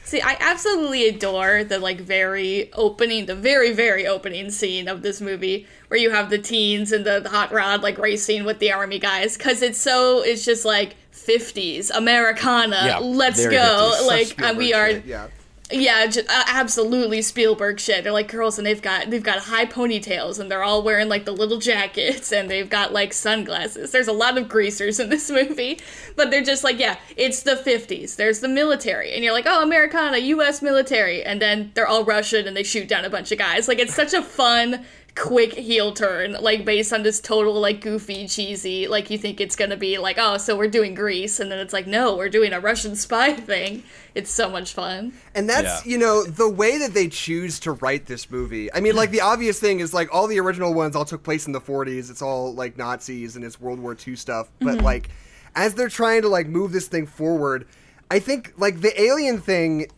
See, 0.05 0.21
I 0.21 0.37
absolutely 0.39 1.09
adore 1.09 1.65
the 1.65 1.79
like 1.79 2.01
very 2.01 2.73
opening, 2.75 3.27
the 3.27 3.35
very 3.35 3.73
very 3.73 4.07
opening 4.07 4.51
scene 4.51 4.87
of 4.89 5.03
this 5.03 5.21
movie 5.21 5.67
where 5.89 5.99
you 5.99 6.11
have 6.11 6.31
the 6.31 6.39
teens 6.39 6.93
and 6.93 7.05
the, 7.05 7.21
the 7.21 7.31
hot 7.31 7.53
rod 7.53 7.83
like 7.83 7.99
racing 7.99 8.45
with 8.45 8.59
the 8.59 8.71
army 8.73 8.99
guys 8.99 9.37
because 9.37 9.63
it's 9.63 9.79
so 9.81 10.23
it's 10.23 10.45
just 10.45 10.65
like 10.65 10.97
50s 11.13 11.91
Americana. 11.95 12.83
Yeah, 12.85 12.99
let's 12.99 13.45
go. 13.47 13.93
50s. 14.01 14.07
Like 14.07 14.43
uh, 14.43 14.55
we 14.57 14.73
are 14.75 14.91
shit, 14.91 15.07
yeah. 15.07 15.29
Yeah, 15.75 16.07
j- 16.07 16.21
uh, 16.23 16.45
absolutely 16.49 17.21
Spielberg 17.23 17.81
shit. 17.81 18.05
They're 18.05 18.13
like 18.13 18.31
girls, 18.31 18.59
and 18.59 18.67
they've 18.67 18.81
got 18.81 19.11
they've 19.11 19.23
got 19.23 19.41
high 19.41 19.67
ponytails, 19.67 20.39
and 20.39 20.51
they're 20.51 20.63
all 20.63 20.83
wearing 20.83 21.09
like 21.09 21.25
the 21.25 21.33
little 21.33 21.59
jackets, 21.59 22.33
and 22.33 22.51
they've 22.51 22.69
got 22.69 22.93
like 22.93 23.13
sunglasses. 23.13 23.91
There's 23.91 24.09
a 24.09 24.13
lot 24.13 24.39
of 24.39 24.49
greasers 24.49 25.01
in 25.01 25.09
this 25.09 25.31
movie, 25.39 25.81
but 26.17 26.31
they're 26.31 26.43
just 26.43 26.65
like, 26.65 26.79
yeah, 26.79 26.99
it's 27.17 27.43
the 27.43 27.57
'50s. 27.57 28.17
There's 28.17 28.41
the 28.41 28.49
military, 28.49 29.13
and 29.15 29.25
you're 29.25 29.33
like, 29.33 29.47
oh, 29.47 29.63
Americana, 29.63 30.19
U.S. 30.19 30.63
military, 30.63 31.23
and 31.23 31.43
then 31.43 31.73
they're 31.75 31.89
all 31.89 32.05
Russian, 32.05 32.47
and 32.47 32.57
they 32.57 32.63
shoot 32.63 32.89
down 32.89 33.05
a 33.05 33.11
bunch 33.11 33.33
of 33.33 33.39
guys. 33.39 33.69
Like 33.69 33.79
it's 33.79 33.95
such 33.95 34.15
a 34.15 34.23
fun. 34.23 34.85
Quick 35.17 35.53
heel 35.55 35.93
turn, 35.93 36.33
like 36.41 36.65
based 36.65 36.93
on 36.93 37.05
this 37.05 37.21
total 37.21 37.55
like 37.55 37.81
goofy, 37.81 38.27
cheesy, 38.27 38.89
like 38.89 39.11
you 39.11 39.19
think 39.19 39.41
it's 39.41 39.55
gonna 39.55 39.77
be 39.77 39.97
like, 39.97 40.17
oh, 40.19 40.39
so 40.39 40.57
we're 40.57 40.67
doing 40.69 40.95
Grease, 40.95 41.39
and 41.39 41.53
then 41.53 41.61
it's 41.61 41.73
like, 41.73 41.87
no, 41.87 42.17
we're 42.17 42.29
doing 42.29 42.53
a 42.53 42.59
Russian 42.59 42.97
spy 43.05 43.33
thing. 43.33 43.85
It's 44.15 44.31
so 44.31 44.49
much 44.51 44.73
fun. 44.73 45.13
And 45.35 45.49
that's, 45.49 45.85
Yeah. 45.87 45.93
you 45.93 45.99
know, 45.99 46.25
the 46.25 46.49
way 46.49 46.79
that 46.79 46.95
they 46.95 47.09
choose 47.09 47.59
to 47.61 47.73
write 47.73 48.07
this 48.07 48.31
movie. 48.31 48.73
I 48.73 48.81
mean, 48.81 48.95
like, 48.97 49.11
the 49.11 49.21
obvious 49.33 49.59
thing 49.59 49.81
is, 49.81 49.93
like, 49.93 50.13
all 50.15 50.27
the 50.29 50.39
original 50.39 50.73
ones 50.73 50.95
all 50.95 51.05
took 51.05 51.23
place 51.25 51.47
in 51.47 51.53
the 51.53 51.61
40s. 51.61 52.11
It's 52.11 52.23
all, 52.23 52.55
like, 52.55 52.77
Nazis 52.79 53.35
and 53.37 53.45
it's 53.45 53.61
World 53.61 53.81
War 53.81 53.97
II 54.07 54.15
stuff. 54.15 54.51
But, 54.61 54.77
mm-hmm. 54.77 54.85
like, 54.85 55.09
as 55.57 55.75
they're 55.75 55.89
trying 55.89 56.23
to, 56.23 56.29
like, 56.29 56.47
move 56.47 56.71
this 56.71 56.87
thing 56.87 57.07
forward, 57.07 57.67
I 58.09 58.21
think, 58.21 58.53
like, 58.57 58.81
the 58.83 59.01
alien 59.01 59.41
thing 59.41 59.89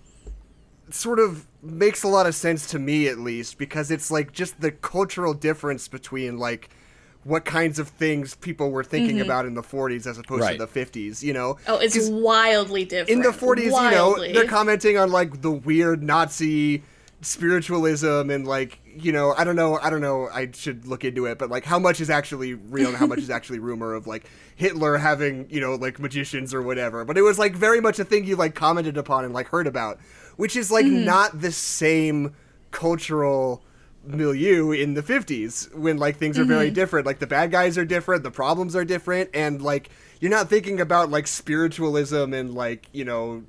sort 0.91 1.19
of 1.19 1.46
makes 1.63 2.03
a 2.03 2.09
lot 2.09 2.27
of 2.27 2.35
sense 2.35 2.67
to 2.69 2.79
me, 2.79 3.09
at 3.09 3.19
least, 3.19 3.59
because 3.59 3.91
it's, 3.91 4.11
like, 4.11 4.33
just 4.33 4.61
the 4.61 4.71
cultural 4.71 5.35
difference 5.35 5.89
between, 5.89 6.39
like, 6.39 6.71
what 7.25 7.45
kinds 7.45 7.81
of 7.81 7.89
things 7.89 8.37
people 8.37 8.71
were 8.71 8.85
thinking 8.85 9.17
mm-hmm. 9.17 9.25
about 9.25 9.47
in 9.47 9.55
the 9.55 9.63
40s 9.63 10.07
as 10.07 10.17
opposed 10.17 10.43
Right. 10.43 10.59
to 10.59 10.65
the 10.65 10.69
50s, 10.69 11.23
you 11.25 11.33
know? 11.33 11.59
Oh, 11.67 11.79
it's 11.79 12.09
wildly 12.09 12.85
different. 12.85 13.11
in 13.11 13.21
the 13.23 13.31
40s, 13.31 13.73
wildly. 13.73 14.29
you 14.29 14.35
know, 14.35 14.41
they're 14.41 14.49
commenting 14.49 14.97
on 14.97 15.11
like 15.11 15.43
the 15.43 15.51
weird 15.51 16.05
Nazi 16.05 16.85
spiritualism 17.23 18.31
and 18.31 18.47
like, 18.47 18.79
you 19.03 19.13
know, 19.13 19.35
I 19.37 19.45
don't 19.45 19.57
know, 19.57 19.79
I 19.79 19.91
don't 19.91 20.01
know, 20.01 20.29
I 20.33 20.51
should 20.53 20.87
look 20.87 21.05
into 21.05 21.27
it, 21.27 21.39
but 21.39 21.51
like 21.51 21.65
how 21.65 21.79
much 21.79 22.01
is 22.01 22.11
actually 22.11 22.55
real 22.55 22.89
and 22.89 22.97
how 22.97 23.07
much 23.07 23.19
is 23.19 23.31
actually 23.31 23.59
rumor 23.59 23.95
of 23.95 24.07
like 24.07 24.25
Hitler 24.57 24.97
having, 24.99 25.49
you 25.51 25.61
know, 25.61 25.75
like 25.75 25.99
magicians 25.99 26.53
or 26.55 26.63
whatever. 26.63 27.05
But 27.05 27.19
it 27.19 27.23
was 27.23 27.39
like 27.39 27.55
very 27.55 27.81
much 27.81 27.99
a 27.99 28.05
thing 28.05 28.25
you 28.25 28.37
like 28.37 28.55
commented 28.55 28.97
upon 28.97 29.25
and 29.25 29.35
like 29.35 29.49
heard 29.49 29.67
about, 29.67 29.99
which 30.37 30.57
is 30.57 30.71
like 30.71 30.87
Mm-hmm. 30.87 31.05
not 31.05 31.41
the 31.41 31.53
same 31.53 32.35
cultural 32.71 33.63
milieu 34.05 34.71
in 34.71 34.95
the 34.95 35.03
50s 35.03 35.75
when 35.75 35.97
like 35.97 36.17
things 36.17 36.39
are 36.39 36.45
very 36.45 36.71
different 36.71 37.05
like 37.07 37.19
the 37.19 37.27
bad 37.27 37.51
guys 37.51 37.77
are 37.77 37.85
different 37.85 38.23
the 38.23 38.31
problems 38.31 38.77
are 38.77 38.85
different 38.85 39.29
and 39.35 39.61
like 39.61 39.91
you're 40.21 40.31
not 40.31 40.49
thinking 40.49 40.81
about 40.81 41.11
like 41.11 41.27
spiritualism 41.27 42.33
and 42.33 42.55
like 42.55 42.89
you 42.93 43.05
know 43.05 43.43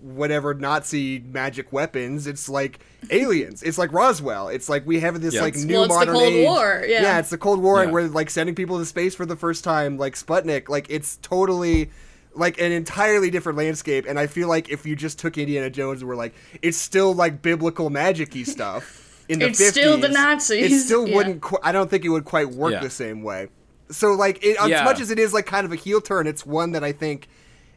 whatever 0.00 0.54
nazi 0.54 1.18
magic 1.20 1.72
weapons 1.72 2.26
it's 2.26 2.48
like 2.48 2.80
aliens 3.10 3.62
it's 3.62 3.78
like 3.78 3.92
roswell 3.92 4.48
it's 4.48 4.68
like 4.68 4.86
we 4.86 5.00
have 5.00 5.20
this 5.20 5.34
Yeah. 5.34 5.42
like 5.42 5.54
It's- 5.54 5.64
new 5.64 5.74
well, 5.74 5.84
it's 5.84 5.92
the 5.94 5.98
modern 5.98 6.14
Cold 6.14 6.32
age 6.32 6.46
War, 6.46 6.84
yeah. 6.86 7.18
it's 7.18 7.30
the 7.30 7.38
cold 7.38 7.60
war 7.62 7.82
and 7.82 7.92
we're 7.92 8.08
like 8.08 8.30
sending 8.30 8.54
people 8.54 8.78
to 8.78 8.84
space 8.84 9.14
for 9.14 9.26
the 9.26 9.36
first 9.36 9.64
time 9.64 9.96
like 9.98 10.14
sputnik 10.14 10.68
like 10.68 10.86
it's 10.90 11.16
totally 11.22 11.90
like 12.34 12.60
an 12.60 12.70
entirely 12.72 13.30
different 13.30 13.58
landscape 13.58 14.04
and 14.08 14.18
i 14.18 14.26
feel 14.26 14.48
like 14.48 14.68
if 14.70 14.86
you 14.86 14.94
just 14.94 15.18
took 15.18 15.36
indiana 15.38 15.68
jones 15.70 16.00
and 16.00 16.08
were 16.08 16.16
like 16.16 16.34
it's 16.62 16.78
still 16.78 17.12
like 17.14 17.42
biblical 17.42 17.90
magic-y 17.90 18.42
stuff 18.44 19.24
in 19.28 19.38
the 19.40 19.46
It's 19.48 19.60
50s 19.60 19.70
still 19.70 19.98
the 19.98 20.08
Nazis, 20.08 20.72
it 20.72 20.78
still 20.84 21.06
yeah. 21.08 21.16
wouldn't 21.16 21.40
qu- 21.40 21.58
i 21.62 21.72
don't 21.72 21.90
think 21.90 22.04
it 22.04 22.08
would 22.08 22.24
quite 22.24 22.50
work 22.50 22.72
Yeah. 22.72 22.80
the 22.80 22.90
same 22.90 23.22
way 23.22 23.48
so 23.90 24.12
like 24.12 24.42
it, 24.44 24.56
as 24.60 24.84
much 24.84 25.00
as 25.00 25.10
it 25.10 25.18
is 25.18 25.32
like 25.32 25.46
kind 25.46 25.64
of 25.66 25.72
a 25.72 25.76
heel 25.76 26.00
turn 26.00 26.26
it's 26.26 26.44
one 26.46 26.72
that 26.72 26.84
i 26.84 26.92
think 26.92 27.28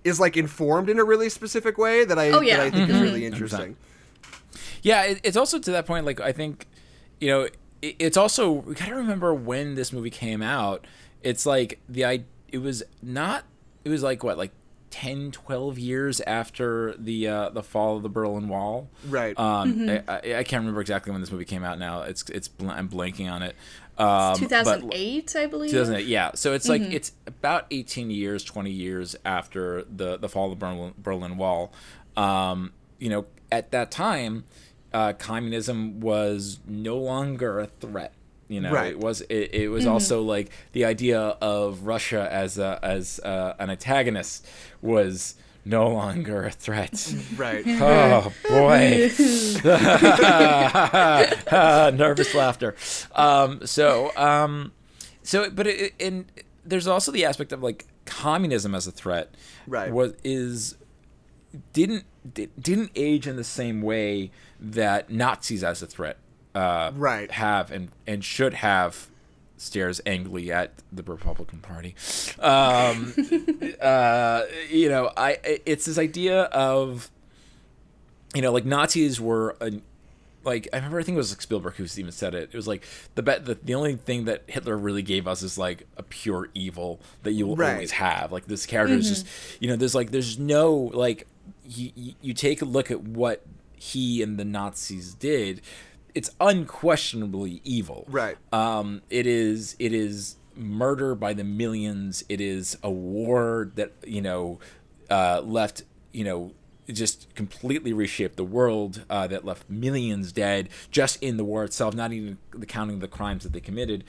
is 0.03 0.19
like 0.19 0.35
informed 0.37 0.89
in 0.89 0.99
a 0.99 1.03
really 1.03 1.29
specific 1.29 1.77
way 1.77 2.05
that 2.05 2.19
i 2.19 2.29
Oh, 2.29 2.41
yeah. 2.41 2.57
that 2.57 2.65
i 2.65 2.69
think 2.69 2.89
is 2.89 2.99
really 3.01 3.25
interesting 3.25 3.75
Yeah, 4.81 5.03
it, 5.03 5.21
it's 5.23 5.37
also 5.37 5.59
to 5.59 5.71
that 5.71 5.85
point. 5.85 6.05
Like 6.05 6.19
I 6.19 6.33
think, 6.33 6.67
you 7.21 7.29
know, 7.29 7.41
it, 7.81 7.95
it's 7.99 8.17
also 8.17 8.51
we 8.51 8.75
gotta 8.75 8.95
remember 8.95 9.33
when 9.33 9.75
this 9.75 9.93
movie 9.93 10.09
came 10.09 10.41
out. 10.41 10.85
It's 11.21 11.45
like 11.45 11.79
the 11.87 12.05
I. 12.05 12.23
It 12.51 12.57
was 12.57 12.83
not. 13.01 13.45
It 13.85 13.89
was 13.89 14.03
like 14.03 14.23
what, 14.25 14.37
like 14.37 14.51
10, 14.91 15.31
12 15.31 15.79
years 15.79 16.19
after 16.27 16.93
the 16.97 17.27
uh, 17.29 17.49
the 17.49 17.63
fall 17.63 17.95
of 17.95 18.03
the 18.03 18.09
Berlin 18.09 18.49
Wall. 18.49 18.89
Right. 19.07 19.39
Um, 19.39 19.89
I, 19.89 20.03
I, 20.07 20.17
I 20.39 20.43
can't 20.43 20.59
remember 20.61 20.81
exactly 20.81 21.11
when 21.13 21.21
this 21.21 21.31
movie 21.31 21.45
came 21.45 21.63
out. 21.63 21.79
Now 21.79 22.01
it's 22.01 22.23
it's 22.29 22.49
bl- 22.49 22.69
I'm 22.69 22.89
blanking 22.89 23.31
on 23.31 23.41
it. 23.41 23.55
Um, 23.97 24.35
2008, 24.35 25.35
I 25.35 25.45
believe. 25.45 25.71
2008 25.71 26.07
yeah. 26.07 26.31
So 26.33 26.53
it's 26.53 26.67
like 26.67 26.81
it's 26.81 27.11
about 27.27 27.67
18 27.69 28.09
years 28.09 28.43
20 28.43 28.71
years 28.71 29.15
after 29.23 29.83
the 29.83 30.17
the 30.17 30.29
fall 30.29 30.51
of 30.51 30.59
the 30.59 30.65
berlin, 30.65 30.93
berlin 30.97 31.37
wall. 31.37 31.71
Um 32.17 32.73
you 32.99 33.09
know 33.09 33.25
at 33.51 33.71
that 33.71 33.91
time 33.91 34.45
uh 34.93 35.13
communism 35.13 35.99
was 35.99 36.59
no 36.67 36.97
longer 36.97 37.59
a 37.59 37.67
threat 37.67 38.13
you 38.47 38.61
know? 38.61 38.71
Right. 38.71 38.91
it 38.91 38.99
was 38.99 39.21
it, 39.21 39.53
it 39.53 39.69
was 39.69 39.85
also 39.85 40.21
like 40.21 40.51
the 40.73 40.85
idea 40.85 41.19
of 41.19 41.87
russia 41.87 42.27
as 42.31 42.57
a 42.57 42.79
as 42.83 43.19
uh, 43.19 43.55
an 43.57 43.69
antagonist 43.69 44.47
was 44.81 45.35
no 45.65 45.87
longer 45.89 46.43
a 46.43 46.51
threat 46.51 47.13
right 47.37 47.63
Oh 47.67 48.33
boy, 48.49 49.09
nervous 51.97 52.35
laughter. 52.35 52.75
Um, 53.13 53.65
so, 53.65 54.15
um, 54.17 54.71
so, 55.23 55.49
but 55.49 55.67
it, 55.67 55.93
and 55.99 56.25
there's 56.65 56.87
also 56.87 57.11
the 57.11 57.25
aspect 57.25 57.51
of 57.51 57.63
like 57.63 57.85
communism 58.05 58.75
as 58.75 58.87
a 58.87 58.91
threat. 58.91 59.33
Right. 59.67 59.91
Was 59.91 60.13
is 60.23 60.75
didn't 61.71 62.05
didn't 62.33 62.91
age 62.95 63.27
in 63.27 63.35
the 63.35 63.43
same 63.43 63.81
way 63.81 64.31
that 64.59 65.09
Nazis 65.09 65.63
as 65.63 65.81
a 65.81 65.87
threat. 65.87 66.17
Uh, 66.55 66.91
Right. 66.95 67.29
Have 67.31 67.71
and 67.71 67.89
and 68.07 68.23
should 68.23 68.55
have 68.55 69.09
stares 69.63 70.01
angrily 70.05 70.51
at 70.51 70.73
the 70.91 71.01
Republican 71.03 71.59
Party. 71.59 71.95
Um, 72.39 73.13
uh, 73.81 74.43
you 74.69 74.89
know, 74.89 75.11
I 75.15 75.37
it's 75.65 75.85
this 75.85 75.97
idea 75.97 76.43
of 76.43 77.09
you 78.35 78.41
know, 78.41 78.51
like 78.51 78.65
Nazis 78.65 79.21
were 79.21 79.55
a, 79.61 79.71
like 80.43 80.67
I 80.73 80.77
remember 80.77 80.99
I 80.99 81.03
think 81.03 81.15
it 81.15 81.17
was 81.17 81.31
like 81.31 81.41
Spielberg 81.41 81.75
who 81.75 81.85
even 81.97 82.11
said 82.11 82.33
it. 82.35 82.49
It 82.51 82.55
was 82.55 82.67
like 82.67 82.85
the 83.15 83.23
bet 83.23 83.45
the, 83.45 83.55
the 83.55 83.75
only 83.75 83.95
thing 83.95 84.25
that 84.25 84.43
Hitler 84.47 84.77
really 84.77 85.03
gave 85.03 85.27
us 85.27 85.41
is 85.43 85.57
like 85.57 85.87
a 85.97 86.03
pure 86.03 86.49
evil 86.53 86.99
that 87.23 87.31
you 87.33 87.47
will 87.47 87.55
Right. 87.55 87.73
always 87.73 87.91
have. 87.91 88.31
Like 88.31 88.45
this 88.45 88.65
character 88.65 88.95
is 88.95 89.07
just 89.07 89.27
you 89.61 89.69
know, 89.69 89.75
there's 89.75 89.95
like 89.95 90.11
there's 90.11 90.37
no 90.39 90.73
like 90.93 91.27
you 91.65 91.91
you 92.21 92.33
take 92.33 92.61
a 92.61 92.65
look 92.65 92.91
at 92.91 93.01
what 93.01 93.45
he 93.75 94.21
and 94.23 94.37
the 94.39 94.45
Nazis 94.45 95.13
did, 95.13 95.61
it's 96.15 96.29
unquestionably 96.39 97.61
evil. 97.63 98.05
Right. 98.07 98.37
Um, 98.51 99.01
it 99.09 99.27
is 99.27 99.75
it 99.79 99.93
is 99.93 100.37
murder 100.55 101.15
by 101.15 101.33
the 101.33 101.43
millions. 101.43 102.23
It 102.29 102.41
is 102.41 102.77
a 102.83 102.91
war 102.91 103.71
that 103.75 103.93
you 104.05 104.21
know 104.21 104.59
uh, 105.09 105.41
left 105.43 105.83
you 106.11 106.23
know 106.23 106.53
just 106.91 107.33
completely 107.35 107.93
reshaped 107.93 108.35
the 108.35 108.43
world. 108.43 109.05
Uh, 109.09 109.27
that 109.27 109.45
left 109.45 109.69
millions 109.69 110.31
dead 110.31 110.69
just 110.91 111.21
in 111.23 111.37
the 111.37 111.43
war 111.43 111.63
itself, 111.63 111.93
not 111.93 112.11
even 112.13 112.37
counting 112.67 112.99
the 112.99 113.07
crimes 113.07 113.43
that 113.43 113.53
they 113.53 113.61
committed. 113.61 114.03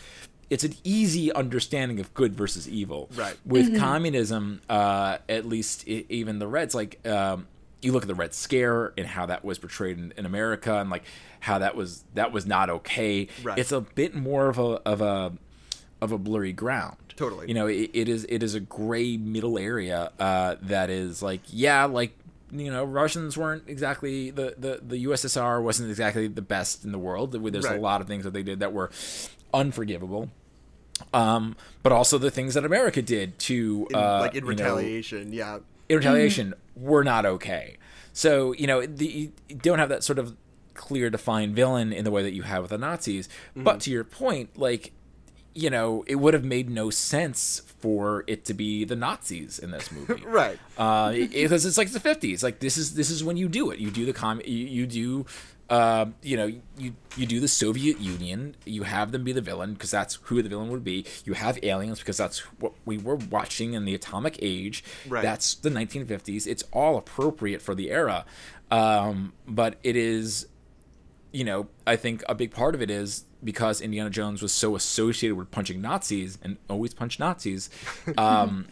It's 0.50 0.62
an 0.62 0.74
easy 0.84 1.32
understanding 1.32 1.98
of 2.00 2.12
good 2.12 2.34
versus 2.34 2.68
evil. 2.68 3.08
Right. 3.14 3.36
With 3.46 3.78
communism, 3.78 4.60
uh, 4.68 5.18
at 5.26 5.46
least 5.46 5.84
i 5.88 6.04
even 6.10 6.38
the 6.38 6.46
Reds, 6.46 6.74
like 6.74 7.04
um, 7.08 7.46
you 7.84 7.92
look 7.92 8.02
at 8.02 8.08
the 8.08 8.14
Red 8.14 8.34
Scare 8.34 8.92
and 8.96 9.06
how 9.06 9.26
that 9.26 9.44
was 9.44 9.58
portrayed 9.58 9.98
in, 9.98 10.12
in 10.16 10.26
America, 10.26 10.74
and 10.78 10.90
like 10.90 11.04
how 11.40 11.58
that 11.58 11.76
was 11.76 12.04
that 12.14 12.32
was 12.32 12.46
not 12.46 12.70
okay. 12.70 13.28
Right. 13.42 13.58
It's 13.58 13.72
a 13.72 13.80
bit 13.82 14.14
more 14.14 14.48
of 14.48 14.58
a 14.58 14.62
of 14.86 15.00
a 15.00 15.32
of 16.00 16.12
a 16.12 16.18
blurry 16.18 16.52
ground. 16.52 16.96
Totally. 17.16 17.46
You 17.48 17.54
know, 17.54 17.66
it, 17.66 17.90
it 17.94 18.08
is 18.08 18.26
it 18.28 18.42
is 18.42 18.54
a 18.54 18.60
gray 18.60 19.16
middle 19.16 19.58
area 19.58 20.10
uh, 20.18 20.56
that 20.62 20.90
is 20.90 21.22
like 21.22 21.40
yeah, 21.48 21.84
like 21.84 22.16
you 22.50 22.70
know, 22.70 22.84
Russians 22.84 23.36
weren't 23.36 23.64
exactly 23.68 24.30
the, 24.30 24.54
the 24.58 24.80
the 24.82 25.04
USSR 25.06 25.62
wasn't 25.62 25.90
exactly 25.90 26.26
the 26.28 26.42
best 26.42 26.84
in 26.84 26.92
the 26.92 26.98
world. 26.98 27.32
There's 27.32 27.64
Right. 27.64 27.78
a 27.78 27.80
lot 27.80 28.00
of 28.00 28.06
things 28.06 28.24
that 28.24 28.32
they 28.32 28.42
did 28.42 28.60
that 28.60 28.72
were 28.72 28.90
unforgivable. 29.52 30.30
Um, 31.12 31.56
but 31.82 31.90
also 31.92 32.18
the 32.18 32.30
things 32.30 32.54
that 32.54 32.64
America 32.64 33.02
did 33.02 33.38
to 33.40 33.86
In- 33.90 33.96
uh, 33.96 34.18
like 34.20 34.34
in 34.34 34.36
you 34.46 34.54
know, 34.54 34.64
retaliation 34.64 35.32
yeah 35.32 35.58
in 35.88 35.96
retaliation 35.96 36.54
were 36.74 37.04
not 37.04 37.26
okay. 37.26 37.76
So 38.12 38.52
you 38.52 38.66
know 38.66 38.84
the, 38.84 39.06
you 39.06 39.32
don't 39.56 39.78
have 39.78 39.88
that 39.88 40.04
sort 40.04 40.18
of 40.18 40.36
clear 40.74 41.08
defined 41.08 41.54
villain 41.54 41.92
in 41.92 42.04
the 42.04 42.10
way 42.10 42.22
that 42.22 42.32
you 42.32 42.42
have 42.42 42.62
with 42.62 42.70
the 42.70 42.78
Nazis. 42.78 43.28
But 43.56 43.80
to 43.82 43.90
your 43.90 44.04
point, 44.04 44.58
like 44.58 44.92
you 45.54 45.70
know, 45.70 46.04
it 46.08 46.16
would 46.16 46.34
have 46.34 46.44
made 46.44 46.68
no 46.68 46.90
sense 46.90 47.62
for 47.78 48.24
it 48.26 48.44
to 48.46 48.54
be 48.54 48.84
the 48.84 48.96
Nazis 48.96 49.58
in 49.58 49.70
this 49.70 49.92
movie, 49.92 50.24
right 50.26 50.58
uh, 50.76 51.12
because 51.12 51.64
it's 51.64 51.78
like 51.78 51.90
the 51.92 52.00
fifties. 52.00 52.42
Like 52.42 52.58
this 52.58 52.76
is 52.76 52.94
this 52.94 53.10
is 53.10 53.22
when 53.22 53.36
you 53.36 53.48
do 53.48 53.70
it. 53.70 53.78
You 53.78 53.90
do 53.90 54.04
the 54.04 54.12
com. 54.12 54.40
You, 54.44 54.66
you 54.66 54.86
do. 54.86 55.26
Uh, 55.70 56.06
you 56.22 56.36
know, 56.36 56.52
you 56.76 56.94
you 57.16 57.26
do 57.26 57.40
the 57.40 57.48
Soviet 57.48 57.98
Union. 57.98 58.54
You 58.64 58.82
have 58.82 59.12
them 59.12 59.24
be 59.24 59.32
the 59.32 59.40
villain 59.40 59.72
because 59.72 59.90
that's 59.90 60.16
who 60.24 60.42
the 60.42 60.48
villain 60.48 60.68
would 60.70 60.84
be. 60.84 61.06
You 61.24 61.32
have 61.32 61.58
aliens 61.62 62.00
because 62.00 62.16
that's 62.16 62.40
what 62.60 62.72
we 62.84 62.98
were 62.98 63.16
watching 63.16 63.72
in 63.72 63.84
the 63.84 63.94
atomic 63.94 64.38
age. 64.42 64.84
Right. 65.08 65.22
That's 65.22 65.54
the 65.54 65.70
1950s. 65.70 66.46
It's 66.46 66.64
all 66.72 66.98
appropriate 66.98 67.62
for 67.62 67.74
the 67.74 67.90
era, 67.90 68.26
um, 68.70 69.32
but 69.46 69.76
it 69.82 69.96
is 69.96 70.46
you 71.34 71.42
know, 71.42 71.66
I 71.84 71.96
think 71.96 72.22
a 72.28 72.34
big 72.34 72.52
part 72.52 72.76
of 72.76 72.80
it 72.80 72.90
is 72.90 73.24
because 73.42 73.80
Indiana 73.80 74.08
Jones 74.08 74.40
was 74.40 74.52
so 74.52 74.76
associated 74.76 75.34
with 75.34 75.50
punching 75.50 75.80
Nazis 75.80 76.38
and 76.42 76.56
always 76.70 76.94
punch 76.94 77.18
Nazis. 77.18 77.68
Um, 78.16 78.66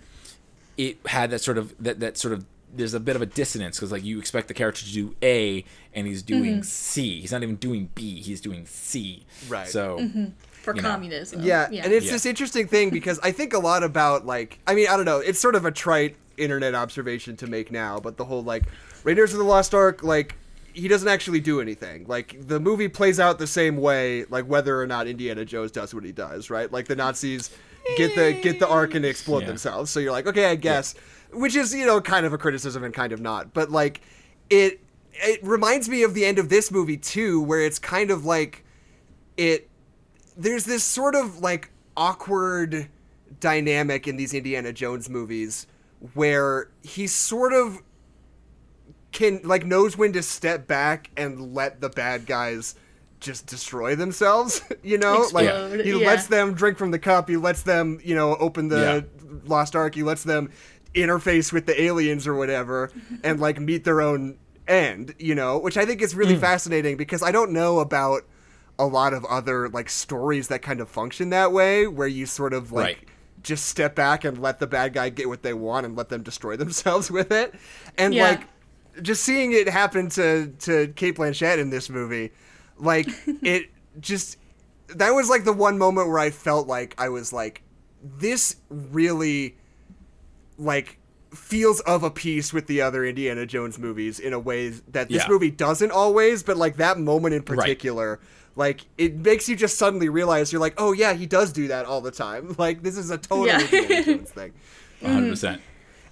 it 0.78 0.98
had 1.06 1.30
that 1.30 1.40
sort 1.40 1.58
of 1.58 1.74
that 1.80 2.00
that 2.00 2.16
sort 2.16 2.32
of 2.32 2.46
there's 2.72 2.94
a 2.94 3.00
bit 3.00 3.16
of 3.16 3.22
a 3.22 3.26
dissonance 3.26 3.76
because 3.76 3.92
like 3.92 4.04
you 4.04 4.18
expect 4.18 4.48
the 4.48 4.54
character 4.54 4.84
to 4.84 4.92
do 4.92 5.14
A 5.22 5.64
and 5.94 6.06
he's 6.06 6.22
doing 6.22 6.54
mm-hmm. 6.54 6.62
C. 6.62 7.20
He's 7.20 7.32
not 7.32 7.42
even 7.42 7.56
doing 7.56 7.90
B. 7.94 8.20
He's 8.20 8.40
doing 8.40 8.66
C. 8.66 9.26
Right. 9.48 9.68
So 9.68 9.98
mm-hmm. 9.98 10.26
for 10.50 10.74
you 10.74 10.82
know. 10.82 10.88
communism. 10.88 11.42
Yeah, 11.42 11.66
and 11.66 11.92
it's 11.92 12.06
Yeah. 12.06 12.12
this 12.12 12.26
interesting 12.26 12.66
thing 12.66 12.90
because 12.90 13.18
I 13.20 13.32
think 13.32 13.52
a 13.52 13.58
lot 13.58 13.82
about 13.82 14.26
like 14.26 14.58
I 14.66 14.74
mean 14.74 14.88
I 14.88 14.96
don't 14.96 15.06
know 15.06 15.18
it's 15.18 15.40
sort 15.40 15.54
of 15.54 15.64
a 15.64 15.70
trite 15.70 16.16
internet 16.36 16.74
observation 16.74 17.36
to 17.36 17.46
make 17.46 17.70
now, 17.70 17.98
but 18.00 18.16
the 18.16 18.24
whole 18.24 18.42
like 18.42 18.64
Raiders 19.04 19.32
of 19.32 19.38
the 19.38 19.44
Lost 19.44 19.74
Ark 19.74 20.02
like 20.02 20.36
he 20.74 20.88
doesn't 20.88 21.08
actually 21.08 21.40
do 21.40 21.60
anything. 21.60 22.06
Like 22.06 22.36
the 22.40 22.58
movie 22.58 22.88
plays 22.88 23.20
out 23.20 23.38
the 23.38 23.46
same 23.46 23.76
way, 23.76 24.24
like 24.30 24.46
whether 24.46 24.80
or 24.80 24.86
not 24.86 25.06
Indiana 25.06 25.44
Jones 25.44 25.70
does 25.70 25.94
what 25.94 26.04
he 26.04 26.12
does, 26.12 26.50
right? 26.50 26.70
Like 26.72 26.86
the 26.88 26.96
Nazis 26.96 27.50
get 27.96 28.14
the 28.14 28.32
get 28.40 28.58
the 28.58 28.68
ark 28.68 28.94
and 28.94 29.04
explode 29.04 29.40
Yeah. 29.40 29.48
themselves. 29.48 29.90
So 29.90 30.00
you're 30.00 30.12
like, 30.12 30.26
okay, 30.26 30.46
I 30.46 30.54
guess, 30.54 30.94
which 31.32 31.56
is 31.56 31.74
you 31.74 31.86
know 31.86 32.00
kind 32.00 32.26
of 32.26 32.32
a 32.32 32.38
criticism 32.38 32.84
and 32.84 32.94
kind 32.94 33.12
of 33.12 33.20
not, 33.20 33.52
but 33.52 33.70
like 33.70 34.00
it 34.50 34.80
it 35.14 35.40
reminds 35.42 35.88
me 35.88 36.02
of 36.02 36.14
the 36.14 36.24
end 36.24 36.38
of 36.38 36.48
this 36.48 36.70
movie 36.70 36.96
too, 36.96 37.40
where 37.42 37.60
it's 37.60 37.78
kind 37.78 38.10
of 38.10 38.24
like 38.24 38.64
it 39.36 39.68
there's 40.36 40.64
this 40.64 40.84
sort 40.84 41.14
of 41.14 41.40
like 41.40 41.70
awkward 41.96 42.88
dynamic 43.40 44.06
in 44.06 44.16
these 44.16 44.34
Indiana 44.34 44.72
Jones 44.72 45.08
movies 45.08 45.66
where 46.14 46.70
he 46.82 47.06
sort 47.06 47.52
of 47.52 47.82
can 49.12 49.40
like 49.44 49.64
knows 49.64 49.96
when 49.96 50.12
to 50.12 50.22
step 50.22 50.66
back 50.66 51.10
and 51.16 51.54
let 51.54 51.80
the 51.80 51.88
bad 51.88 52.26
guys 52.26 52.74
just 53.20 53.46
destroy 53.46 53.94
themselves, 53.94 54.62
you 54.82 54.98
know? 54.98 55.22
Explode, 55.22 55.70
like 55.70 55.80
he 55.84 55.90
yeah. 55.90 56.06
lets 56.06 56.26
them 56.26 56.54
drink 56.54 56.76
from 56.76 56.90
the 56.90 56.98
cup, 56.98 57.28
he 57.28 57.36
lets 57.36 57.62
them, 57.62 58.00
you 58.02 58.14
know, 58.14 58.36
open 58.36 58.68
the 58.68 59.06
lost 59.44 59.76
ark, 59.76 59.94
he 59.94 60.02
lets 60.02 60.24
them 60.24 60.50
interface 60.94 61.52
with 61.52 61.66
the 61.66 61.80
aliens 61.82 62.26
or 62.26 62.34
whatever 62.34 62.90
and 63.24 63.40
like 63.40 63.58
meet 63.60 63.84
their 63.84 64.00
own 64.00 64.38
end, 64.68 65.14
you 65.18 65.34
know, 65.34 65.58
which 65.58 65.76
I 65.76 65.84
think 65.86 66.02
is 66.02 66.14
really 66.14 66.36
mm. 66.36 66.40
fascinating 66.40 66.96
because 66.96 67.22
I 67.22 67.32
don't 67.32 67.52
know 67.52 67.80
about 67.80 68.22
a 68.78 68.86
lot 68.86 69.12
of 69.12 69.24
other 69.26 69.68
like 69.68 69.88
stories 69.88 70.48
that 70.48 70.62
kind 70.62 70.80
of 70.80 70.88
function 70.88 71.30
that 71.30 71.52
way, 71.52 71.86
where 71.86 72.08
you 72.08 72.26
sort 72.26 72.52
of 72.52 72.72
like 72.72 72.84
Right. 72.98 73.08
just 73.42 73.66
step 73.66 73.94
back 73.94 74.24
and 74.24 74.38
let 74.38 74.60
the 74.60 74.66
bad 74.66 74.92
guy 74.94 75.08
get 75.10 75.28
what 75.28 75.42
they 75.42 75.52
want 75.54 75.86
and 75.86 75.96
let 75.96 76.08
them 76.08 76.22
destroy 76.22 76.56
themselves 76.62 77.10
with 77.10 77.30
it, 77.32 77.54
and 77.98 78.14
Yeah. 78.14 78.30
like 78.30 78.48
just 79.00 79.22
seeing 79.24 79.52
it 79.52 79.68
happen 79.68 80.08
to 80.10 80.48
to 80.60 80.88
Cate 80.88 81.16
Blanchett 81.16 81.58
in 81.58 81.70
this 81.70 81.88
movie, 81.90 82.32
like 82.78 83.08
it 83.42 83.66
just 84.00 84.36
that 84.88 85.10
was 85.10 85.28
like 85.28 85.44
the 85.44 85.52
one 85.52 85.78
moment 85.78 86.08
where 86.08 86.18
I 86.18 86.30
felt 86.30 86.66
like 86.66 86.94
I 86.98 87.08
was 87.08 87.32
like, 87.32 87.62
this 88.02 88.56
really 88.68 89.56
like 90.62 90.98
feels 91.34 91.80
of 91.80 92.02
a 92.02 92.10
piece 92.10 92.52
with 92.52 92.66
the 92.66 92.80
other 92.82 93.04
Indiana 93.04 93.46
Jones 93.46 93.78
movies 93.78 94.18
in 94.20 94.32
a 94.32 94.38
way 94.38 94.68
that 94.68 95.08
this 95.08 95.22
Yeah. 95.22 95.28
movie 95.28 95.50
doesn't 95.50 95.90
always, 95.90 96.42
but 96.42 96.56
like 96.56 96.76
that 96.76 96.98
moment 96.98 97.34
in 97.34 97.42
particular, 97.42 98.20
like 98.54 98.82
it 98.98 99.16
makes 99.16 99.48
you 99.48 99.56
just 99.56 99.78
suddenly 99.78 100.08
realize 100.10 100.52
you're 100.52 100.60
like, 100.60 100.74
oh 100.76 100.92
yeah, 100.92 101.14
he 101.14 101.24
does 101.26 101.52
do 101.52 101.68
that 101.68 101.86
all 101.86 102.00
the 102.02 102.10
time. 102.10 102.54
Like 102.58 102.82
this 102.82 102.96
is 102.98 103.10
a 103.10 103.16
total 103.18 103.46
Yeah. 103.46 103.60
Indiana 103.60 104.04
Jones 104.04 104.30
thing. 104.30 104.52
100. 105.00 105.30
percent 105.30 105.60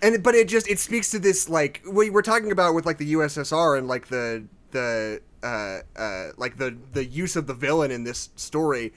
And 0.03 0.23
but 0.23 0.35
it 0.35 0.49
just 0.49 0.67
it 0.69 0.79
speaks 0.79 1.11
to 1.11 1.19
this 1.19 1.49
like 1.49 1.83
we 1.91 2.09
were 2.11 2.23
talking 2.23 2.51
about 2.51 2.75
with 2.75 2.87
like 2.87 2.97
the 2.99 3.13
USSR 3.13 3.77
and 3.79 3.87
like 3.87 4.09
the 4.09 4.45
the 4.71 5.21
uh 5.43 5.81
uh 5.99 6.29
like 6.39 6.57
the 6.57 6.77
the 6.93 7.05
use 7.05 7.37
of 7.37 7.47
the 7.47 7.55
villain 7.55 7.91
in 7.91 8.05
this 8.05 8.31
story. 8.37 8.93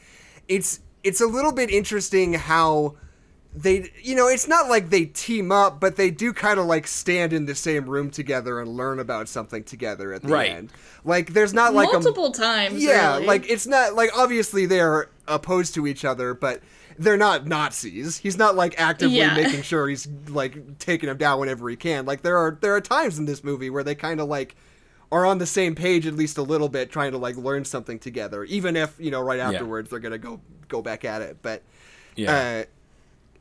It's 0.48 0.80
it's 1.04 1.20
a 1.20 1.26
little 1.28 1.52
bit 1.52 1.70
interesting 1.70 2.34
how 2.36 2.96
they 3.56 3.92
you 4.02 4.16
know 4.16 4.28
it's 4.28 4.48
not 4.48 4.68
like 4.68 4.90
they 4.90 5.06
team 5.06 5.52
up 5.52 5.80
but 5.80 5.96
they 5.96 6.10
do 6.10 6.34
kind 6.34 6.60
of 6.60 6.66
like 6.66 6.88
stand 6.88 7.32
in 7.34 7.46
the 7.46 7.54
same 7.54 7.86
room 7.88 8.10
together 8.10 8.60
and 8.60 8.76
learn 8.76 9.00
about 9.00 9.30
something 9.30 9.64
together 9.64 10.12
at 10.12 10.24
the 10.24 10.28
Right. 10.30 10.50
end 10.52 10.72
like 11.04 11.34
there's 11.34 11.54
not 11.54 11.74
like 11.76 11.92
Multiple 11.94 12.28
a 12.28 12.34
times. 12.34 12.84
yeah 12.84 13.16
really. 13.16 13.28
like 13.28 13.50
it's 13.50 13.68
not 13.68 13.94
like 13.94 14.10
obviously 14.18 14.66
they're 14.66 15.10
opposed 15.28 15.76
to 15.76 15.86
each 15.86 16.04
other 16.04 16.34
but 16.34 16.62
they're 16.98 17.18
not 17.18 17.46
nazis 17.46 18.18
he's 18.18 18.38
not 18.38 18.56
like 18.56 18.80
actively 18.80 19.18
Yeah. 19.18 19.36
making 19.36 19.62
sure 19.62 19.88
he's 19.88 20.08
like 20.30 20.80
taking 20.80 21.08
him 21.10 21.18
down 21.18 21.40
whenever 21.40 21.70
he 21.70 21.76
can 21.76 22.06
like 22.08 22.24
there 22.24 22.38
are 22.38 22.58
there 22.60 22.74
are 22.76 22.82
times 22.82 23.20
in 23.20 23.26
this 23.26 23.44
movie 23.44 23.70
where 23.70 23.84
they 23.84 23.94
kind 23.96 24.20
of 24.20 24.28
like 24.28 24.56
are 25.12 25.28
on 25.28 25.38
the 25.38 25.46
same 25.46 25.76
page 25.76 26.08
at 26.08 26.16
least 26.16 26.40
a 26.40 26.44
little 26.44 26.70
bit 26.70 26.90
trying 26.92 27.12
to 27.12 27.20
like 27.20 27.38
learn 27.38 27.64
something 27.66 28.00
together 28.00 28.44
even 28.46 28.76
if 28.76 28.96
you 29.00 29.12
know 29.12 29.22
right 29.22 29.40
afterwards 29.40 29.92
they're 29.92 30.00
gonna 30.00 30.18
go 30.18 30.42
go 30.70 30.82
back 30.82 31.06
at 31.06 31.22
it 31.22 31.38
but 31.44 31.62
Yeah. 32.16 32.64
uh 32.64 32.64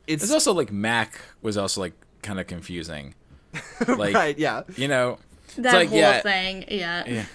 it's 0.07 0.23
It's 0.23 0.31
also 0.31 0.53
like 0.53 0.71
Mac 0.71 1.19
was 1.41 1.57
also 1.57 1.81
like 1.81 1.93
kind 2.21 2.39
of 2.39 2.47
confusing. 2.47 3.15
Like, 3.87 4.15
right 4.15 4.37
yeah 4.39 4.63
you 4.77 4.87
know, 4.87 5.19
it's 5.45 5.55
that 5.57 5.73
like, 5.73 5.89
whole 5.89 5.97
yeah, 5.99 6.21
thing. 6.21 6.65
Yeah. 6.69 7.03
Yeah. 7.07 7.25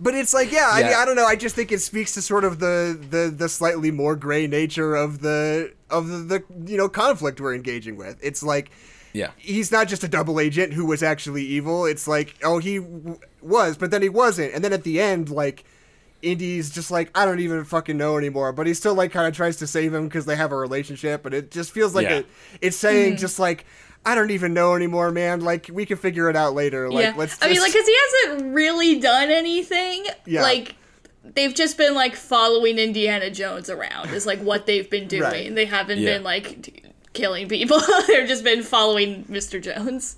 But 0.00 0.14
it's 0.14 0.34
like, 0.34 0.50
yeah, 0.50 0.68
I 0.72 0.82
mean, 0.82 0.92
I 0.92 1.04
don't 1.04 1.14
know. 1.14 1.24
I 1.24 1.36
just 1.36 1.54
think 1.54 1.70
it 1.70 1.80
speaks 1.80 2.12
to 2.14 2.22
sort 2.22 2.44
of 2.44 2.58
the 2.58 2.98
the 3.10 3.32
the 3.34 3.48
slightly 3.48 3.90
more 3.90 4.16
gray 4.16 4.46
nature 4.46 4.94
of 4.96 5.20
the 5.20 5.72
of 5.88 6.08
the, 6.08 6.16
the 6.18 6.44
you 6.70 6.76
know 6.76 6.88
conflict 6.88 7.40
we're 7.40 7.54
engaging 7.54 7.96
with. 7.96 8.18
It's 8.20 8.42
like 8.42 8.70
Yeah. 9.12 9.30
he's 9.38 9.70
not 9.70 9.86
just 9.88 10.02
a 10.02 10.08
double 10.08 10.40
agent 10.40 10.72
who 10.74 10.84
was 10.84 11.02
actually 11.02 11.44
evil. 11.44 11.86
It's 11.86 12.08
like, 12.08 12.34
oh, 12.42 12.58
he 12.58 12.78
w- 12.78 13.18
was, 13.40 13.76
but 13.78 13.90
then 13.92 14.02
he 14.02 14.08
wasn't. 14.08 14.52
And 14.52 14.64
then 14.64 14.72
at 14.72 14.82
the 14.82 15.00
end, 15.00 15.30
like 15.30 15.64
Indy's 16.24 16.70
just 16.70 16.90
like, 16.90 17.10
I 17.14 17.24
don't 17.24 17.40
even 17.40 17.64
fucking 17.64 17.96
know 17.96 18.16
anymore. 18.16 18.52
But 18.52 18.66
he 18.66 18.74
still 18.74 18.94
like 18.94 19.12
kind 19.12 19.28
of 19.28 19.34
tries 19.34 19.56
to 19.56 19.66
save 19.66 19.92
him 19.92 20.08
because 20.08 20.26
they 20.26 20.36
have 20.36 20.52
a 20.52 20.56
relationship. 20.56 21.22
But 21.22 21.34
it 21.34 21.50
just 21.50 21.72
feels 21.72 21.94
like 21.94 22.08
Yeah. 22.08 22.18
it, 22.18 22.26
it's 22.60 22.76
saying 22.76 23.12
mm-hmm. 23.12 23.20
just 23.20 23.38
like. 23.38 23.66
I 24.06 24.14
don't 24.14 24.30
even 24.32 24.52
know 24.52 24.74
anymore, 24.74 25.10
man. 25.10 25.40
Like 25.40 25.70
we 25.72 25.86
can 25.86 25.96
figure 25.96 26.28
it 26.28 26.36
out 26.36 26.52
later. 26.52 26.90
Like 26.90 27.04
yeah. 27.04 27.14
let's. 27.16 27.32
Just... 27.32 27.44
I 27.44 27.48
mean, 27.48 27.60
like, 27.60 27.72
because 27.72 27.86
he 27.86 27.96
hasn't 28.10 28.54
really 28.54 29.00
done 29.00 29.30
anything. 29.30 30.04
Yeah. 30.26 30.42
Like, 30.42 30.74
they've 31.24 31.54
just 31.54 31.78
been 31.78 31.94
like 31.94 32.14
following 32.14 32.78
Indiana 32.78 33.30
Jones 33.30 33.70
around. 33.70 34.10
Is 34.10 34.26
like 34.26 34.40
what 34.40 34.66
they've 34.66 34.90
been 34.90 35.08
doing. 35.08 35.22
Right. 35.22 35.54
They 35.54 35.64
haven't 35.64 36.00
Yeah. 36.00 36.16
been 36.16 36.22
like 36.22 36.62
t- 36.62 36.82
killing 37.14 37.48
people. 37.48 37.80
They've 38.06 38.28
just 38.28 38.44
been 38.44 38.62
following 38.62 39.24
Mr. 39.24 39.62
Jones. 39.62 40.16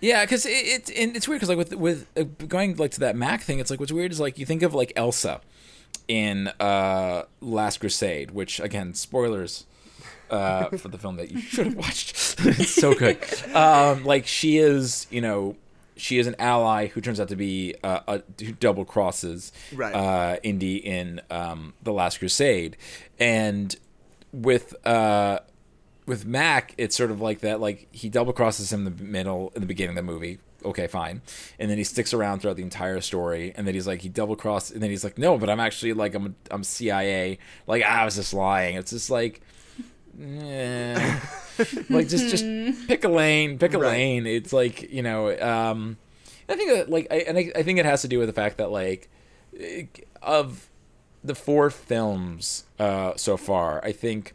Yeah, 0.00 0.24
because 0.24 0.46
it, 0.46 0.50
it 0.88 0.90
and 0.96 1.16
it's 1.16 1.28
weird 1.28 1.40
because 1.40 1.48
like 1.48 1.58
with 1.58 1.74
with 1.74 2.06
uh, 2.16 2.24
going 2.46 2.76
like 2.76 2.92
to 2.92 3.00
that 3.00 3.16
Mac 3.16 3.42
thing, 3.42 3.58
it's 3.58 3.70
like 3.70 3.80
what's 3.80 3.92
weird 3.92 4.12
is 4.12 4.20
like 4.20 4.38
you 4.38 4.46
think 4.46 4.62
of 4.62 4.74
like 4.74 4.92
Elsa 4.96 5.40
in 6.06 6.48
uh 6.60 7.24
Last 7.40 7.78
Crusade, 7.80 8.30
which 8.30 8.60
again 8.60 8.94
spoilers 8.94 9.66
uh 10.30 10.68
for 10.76 10.88
the 10.88 10.98
film 10.98 11.16
that 11.16 11.30
you 11.30 11.40
should 11.40 11.66
have 11.66 11.76
watched. 11.76 12.10
it's 12.40 12.70
so 12.70 12.94
good. 12.94 13.18
Um, 13.54 14.04
like 14.04 14.26
she 14.26 14.58
is, 14.58 15.06
you 15.10 15.20
know. 15.20 15.56
She 16.00 16.18
is 16.20 16.28
an 16.28 16.36
ally 16.38 16.86
who 16.86 17.00
turns 17.00 17.18
out 17.18 17.26
to 17.30 17.34
be 17.34 17.74
uh, 17.82 17.98
a, 18.06 18.22
who 18.44 18.52
double 18.52 18.84
crosses 18.84 19.50
Right. 19.74 19.92
uh, 19.92 20.36
Indy 20.44 20.76
in 20.76 21.20
um, 21.28 21.74
the 21.82 21.92
Last 21.92 22.18
Crusade, 22.20 22.76
and 23.18 23.74
with 24.32 24.76
uh, 24.86 25.40
with 26.08 26.26
Mac, 26.26 26.74
it's 26.78 26.96
sort 26.96 27.10
of 27.12 27.20
like 27.20 27.40
that. 27.40 27.60
Like 27.60 27.86
he 27.92 28.08
double 28.08 28.32
crosses 28.32 28.72
him 28.72 28.84
in 28.86 28.96
the 28.96 29.04
middle, 29.04 29.52
in 29.54 29.60
the 29.60 29.66
beginning 29.66 29.96
of 29.96 30.04
the 30.04 30.10
movie. 30.12 30.38
Okay, 30.64 30.88
fine, 30.88 31.22
and 31.60 31.70
then 31.70 31.78
he 31.78 31.84
sticks 31.84 32.12
around 32.12 32.40
throughout 32.40 32.56
the 32.56 32.64
entire 32.64 33.00
story. 33.00 33.52
And 33.56 33.64
then 33.64 33.74
he's 33.74 33.86
like, 33.86 34.00
he 34.00 34.08
double 34.08 34.34
crossed, 34.34 34.72
and 34.72 34.82
then 34.82 34.90
he's 34.90 35.04
like, 35.04 35.16
no, 35.16 35.38
but 35.38 35.48
I'm 35.48 35.60
actually 35.60 35.92
like, 35.92 36.14
I'm 36.16 36.34
I'm 36.50 36.64
CIA. 36.64 37.38
Like 37.68 37.84
I 37.84 38.04
was 38.04 38.16
just 38.16 38.34
lying. 38.34 38.74
It's 38.74 38.90
just 38.90 39.08
like, 39.08 39.40
eh. 40.20 41.20
like 41.88 42.08
just 42.08 42.28
just 42.30 42.44
pick 42.88 43.04
a 43.04 43.08
lane, 43.08 43.58
pick 43.58 43.74
a 43.74 43.78
Right. 43.78 43.88
lane. 43.92 44.26
It's 44.26 44.52
like 44.52 44.90
you 44.90 45.02
know, 45.02 45.38
um, 45.40 45.96
I 46.48 46.56
think 46.56 46.70
that 46.72 46.90
like, 46.90 47.06
I, 47.10 47.16
and 47.18 47.38
I, 47.38 47.52
I 47.54 47.62
think 47.62 47.78
it 47.78 47.84
has 47.84 48.02
to 48.02 48.08
do 48.08 48.18
with 48.18 48.26
the 48.28 48.32
fact 48.32 48.58
that 48.58 48.70
like, 48.70 49.08
eh, 49.58 49.84
of 50.22 50.68
the 51.22 51.34
four 51.34 51.70
films 51.70 52.64
uh, 52.78 53.12
so 53.16 53.36
far, 53.36 53.84
I 53.84 53.92
think 53.92 54.34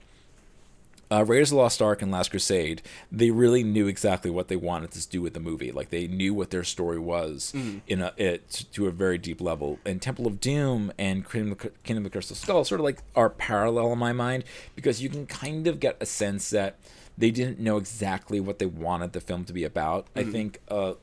uh, 1.13 1.23
Raiders 1.23 1.51
of 1.51 1.57
the 1.57 1.61
Lost 1.61 1.81
Ark 1.81 2.01
and 2.01 2.11
Last 2.11 2.31
Crusade, 2.31 2.81
they 3.11 3.29
really 3.29 3.63
knew 3.63 3.85
exactly 3.87 4.31
what 4.31 4.47
they 4.47 4.55
wanted 4.55 4.91
to 4.91 5.07
do 5.07 5.21
with 5.21 5.33
the 5.33 5.39
movie. 5.39 5.71
Like 5.71 5.91
they 5.91 6.07
knew 6.07 6.33
what 6.33 6.49
their 6.49 6.63
story 6.63 6.97
was 6.97 7.53
in 7.87 8.01
a 8.01 8.13
it 8.17 8.65
to 8.73 8.87
a 8.87 8.91
very 8.91 9.19
deep 9.19 9.39
level. 9.39 9.79
And 9.85 10.01
Temple 10.01 10.25
of 10.25 10.39
Doom 10.39 10.91
and 10.97 11.29
Kingdom 11.29 11.51
of, 11.51 11.83
Kingdom 11.83 12.05
of 12.05 12.11
the 12.11 12.15
Crystal 12.15 12.35
Skull 12.35 12.65
sort 12.65 12.81
of 12.81 12.85
like 12.85 13.03
are 13.15 13.29
parallel 13.29 13.93
in 13.93 13.99
my 13.99 14.11
mind 14.11 14.43
because 14.75 15.03
you 15.03 15.09
can 15.09 15.27
kind 15.27 15.67
of 15.67 15.79
get 15.79 15.97
a 16.01 16.05
sense 16.05 16.49
that 16.49 16.79
they 17.15 17.29
didn't 17.29 17.59
know 17.59 17.77
exactly 17.77 18.39
what 18.39 18.57
they 18.57 18.65
wanted 18.65 19.13
the 19.13 19.21
film 19.21 19.45
to 19.45 19.53
be 19.53 19.63
about. 19.63 20.07
I 20.15 20.23
think 20.23 20.61
uh, 20.69 20.93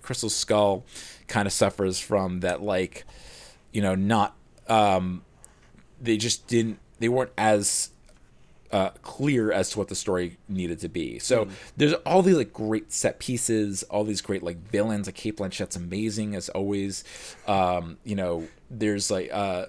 Crystal 0.00 0.30
Skull 0.30 0.84
kind 1.26 1.46
of 1.46 1.52
suffers 1.52 1.98
from 1.98 2.40
that 2.40 2.62
like 2.62 3.04
you 3.72 3.82
know 3.82 3.96
not 3.96 4.36
um, 4.68 5.22
they 6.00 6.16
just 6.16 6.46
didn't 6.46 6.78
they 7.00 7.08
weren't 7.08 7.32
as 7.36 7.90
uh, 8.72 8.90
clear 9.02 9.50
as 9.52 9.70
to 9.70 9.78
what 9.78 9.88
the 9.88 9.94
story 9.94 10.36
needed 10.48 10.78
to 10.80 10.88
be. 10.88 11.18
So 11.18 11.48
there's 11.76 11.94
all 12.04 12.22
these 12.22 12.36
like 12.36 12.52
great 12.52 12.92
set 12.92 13.18
pieces, 13.18 13.82
all 13.84 14.04
these 14.04 14.20
great 14.20 14.42
like 14.42 14.58
villains. 14.70 15.06
Like 15.06 15.14
Cate 15.14 15.36
Blanchett's 15.36 15.76
amazing 15.76 16.34
as 16.34 16.48
always. 16.50 17.04
Um, 17.46 17.96
you 18.04 18.14
know, 18.14 18.46
there's 18.70 19.10
like 19.10 19.30
uh, 19.32 19.66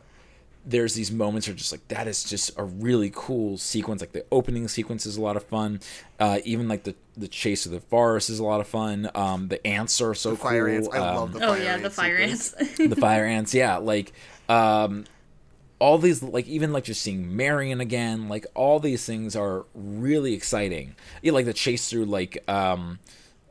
there's 0.65 0.93
these 0.93 1.11
moments 1.11 1.47
are 1.47 1.53
just 1.53 1.71
like 1.71 1.87
that 1.87 2.07
is 2.07 2.23
just 2.23 2.51
a 2.57 2.63
really 2.63 3.11
cool 3.15 3.57
sequence. 3.57 4.01
Like 4.01 4.11
the 4.11 4.25
opening 4.31 4.67
sequence 4.67 5.05
is 5.05 5.15
a 5.15 5.21
lot 5.21 5.37
of 5.37 5.43
fun. 5.43 5.79
Uh, 6.19 6.39
even 6.43 6.67
like 6.67 6.83
the 6.83 6.95
the 7.15 7.29
chase 7.29 7.65
of 7.65 7.71
the 7.71 7.79
forest 7.79 8.29
is 8.29 8.39
a 8.39 8.43
lot 8.43 8.59
of 8.59 8.67
fun. 8.67 9.09
Um, 9.15 9.47
the 9.47 9.65
ants 9.65 10.01
are 10.01 10.13
so 10.13 10.35
fire 10.35 10.65
cool. 10.65 10.75
ants. 10.75 10.89
I 10.91 10.99
love 10.99 11.35
Um, 11.35 11.39
the 11.39 11.47
Oh 11.47 11.53
yeah, 11.55 11.73
ant 11.75 11.83
the 11.83 11.89
fire 11.89 12.17
sequence. 12.27 12.53
ants. 12.53 12.77
the 12.77 12.95
fire 12.97 13.25
ants 13.25 13.53
yeah 13.53 13.77
like 13.77 14.11
um 14.49 15.05
all 15.79 15.97
these 15.97 16.21
like 16.21 16.45
even 16.47 16.73
like 16.73 16.83
just 16.83 17.01
seeing 17.01 17.35
marion 17.35 17.79
again 17.81 18.27
like 18.27 18.45
all 18.53 18.79
these 18.79 19.05
things 19.05 19.35
are 19.35 19.65
really 19.73 20.33
exciting 20.33 20.95
yeah 21.21 21.31
like 21.31 21.45
the 21.45 21.53
chase 21.53 21.89
through 21.89 22.05
like 22.05 22.37
um 22.49 22.99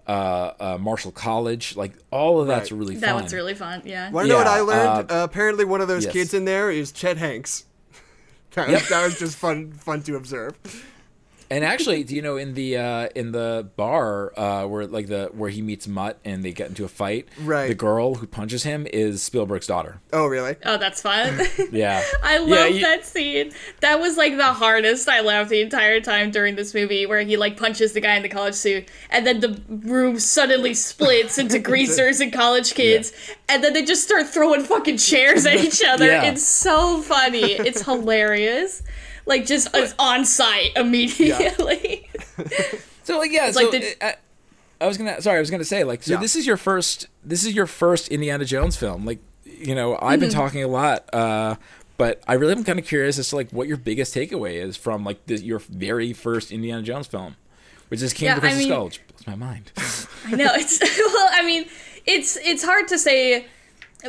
uh, 0.06 0.52
uh 0.60 0.78
marshall 0.80 1.10
college 1.12 1.76
like 1.76 1.92
all 2.10 2.40
of 2.40 2.46
that's 2.46 2.70
Right. 2.72 2.78
really 2.78 2.94
fun 2.94 3.00
that 3.02 3.14
one's 3.14 3.34
really 3.34 3.54
fun. 3.54 3.82
Yeah. 3.84 4.10
Want 4.10 4.26
to 4.26 4.32
know 4.32 4.38
what 4.38 4.46
I 4.46 4.60
learned? 4.60 5.10
uh, 5.10 5.20
Uh, 5.20 5.24
apparently, 5.24 5.64
one 5.66 5.82
of 5.82 5.88
those 5.88 6.04
yes. 6.04 6.12
kids 6.14 6.34
in 6.34 6.46
there 6.46 6.70
is 6.70 6.92
Chet 6.92 7.18
Hanks. 7.18 7.64
that, 8.52 8.70
Yep. 8.70 8.82
that 8.88 9.04
was 9.04 9.18
just 9.18 9.36
fun, 9.36 9.72
fun 9.72 10.02
to 10.04 10.16
observe. 10.16 10.54
And 11.50 11.64
actually 11.64 12.04
do 12.04 12.14
you 12.14 12.22
know 12.22 12.36
in 12.36 12.54
the 12.54 12.76
uh 12.76 13.08
in 13.14 13.32
the 13.32 13.68
bar 13.76 14.32
uh 14.38 14.66
where 14.66 14.86
like 14.86 15.06
the 15.06 15.30
where 15.32 15.50
he 15.50 15.62
meets 15.62 15.88
mutt 15.88 16.18
and 16.24 16.44
they 16.44 16.52
get 16.52 16.68
into 16.68 16.84
a 16.84 16.88
fight 16.88 17.26
Right. 17.40 17.68
the 17.68 17.74
girl 17.74 18.16
who 18.16 18.26
punches 18.26 18.64
him 18.64 18.86
is 18.92 19.22
spielberg's 19.22 19.66
daughter 19.66 20.00
Oh, 20.12 20.26
really? 20.26 20.56
Oh, 20.64 20.78
that's 20.78 21.02
fun. 21.02 21.38
yeah 21.72 22.02
I 22.22 22.38
love 22.38 22.48
Yeah, 22.48 22.66
you- 22.66 22.80
that 22.80 23.04
scene. 23.04 23.52
That 23.80 24.00
was 24.00 24.16
like 24.16 24.36
the 24.36 24.52
hardest 24.52 25.08
I 25.08 25.20
laughed 25.20 25.50
the 25.50 25.60
entire 25.60 26.00
time 26.00 26.30
during 26.30 26.56
this 26.56 26.72
movie, 26.74 27.04
where 27.04 27.20
he 27.20 27.36
like 27.36 27.56
punches 27.58 27.92
the 27.92 28.00
guy 28.00 28.14
in 28.16 28.22
the 28.22 28.28
college 28.30 28.54
suit, 28.54 28.88
and 29.10 29.26
then 29.26 29.40
the 29.40 29.60
room 29.68 30.18
suddenly 30.18 30.72
splits 30.74 31.36
into 31.38 31.58
greasers 31.70 32.20
and 32.20 32.32
college 32.32 32.72
kids, 32.74 33.12
and 33.50 33.62
then 33.62 33.74
they 33.74 33.84
just 33.84 34.02
start 34.02 34.26
throwing 34.28 34.62
fucking 34.62 34.96
chairs 34.96 35.44
at 35.44 35.56
each 35.56 35.82
other. 35.86 36.06
Yeah. 36.06 36.24
It's 36.30 36.46
so 36.46 37.02
funny. 37.02 37.52
It's 37.52 37.82
hilarious. 37.82 38.82
Like 39.28 39.46
just 39.46 39.68
it's 39.74 39.94
on 39.98 40.24
site 40.24 40.72
immediately. 40.76 42.08
so 43.04 43.18
like 43.18 43.30
yeah 43.30 43.44
like 43.46 43.54
so 43.54 43.70
the- 43.70 43.96
uh, 44.00 44.12
I 44.80 44.86
was 44.86 44.96
gonna. 44.96 45.20
Sorry, 45.20 45.36
I 45.36 45.40
was 45.40 45.50
gonna 45.50 45.64
say 45.64 45.82
like. 45.84 46.02
So 46.04 46.14
Yeah. 46.14 46.20
this 46.20 46.36
is 46.36 46.46
your 46.46 46.56
first. 46.56 47.08
This 47.24 47.44
is 47.44 47.52
your 47.52 47.66
first 47.66 48.08
Indiana 48.08 48.44
Jones 48.44 48.76
film. 48.76 49.04
Like, 49.04 49.18
you 49.44 49.74
know, 49.74 49.98
I've 50.00 50.20
been 50.20 50.30
talking 50.30 50.62
a 50.62 50.68
lot, 50.68 51.12
uh, 51.12 51.56
but 51.96 52.22
I 52.28 52.34
really 52.34 52.52
am 52.52 52.62
kind 52.62 52.78
of 52.78 52.86
curious 52.86 53.18
as 53.18 53.28
to 53.30 53.36
like 53.36 53.50
what 53.50 53.66
your 53.66 53.76
biggest 53.76 54.14
takeaway 54.14 54.54
is 54.54 54.76
from 54.76 55.02
like 55.04 55.26
the, 55.26 55.34
your 55.40 55.58
very 55.58 56.12
first 56.12 56.52
Indiana 56.52 56.82
Jones 56.82 57.08
film, 57.08 57.34
which 57.88 58.02
is 58.02 58.12
King 58.12 58.26
Yeah, 58.26 58.36
of 58.36 58.42
the 58.42 58.48
I 58.48 58.52
Crystal 58.52 58.90
Skull, 58.90 59.04
blows 59.08 59.26
my 59.26 59.34
mind. 59.34 59.72
I 60.26 60.36
know 60.36 60.50
it's 60.54 60.78
well. 60.98 61.28
I 61.32 61.42
mean, 61.44 61.66
it's 62.06 62.36
it's 62.36 62.62
hard 62.64 62.86
to 62.88 62.98
say. 62.98 63.46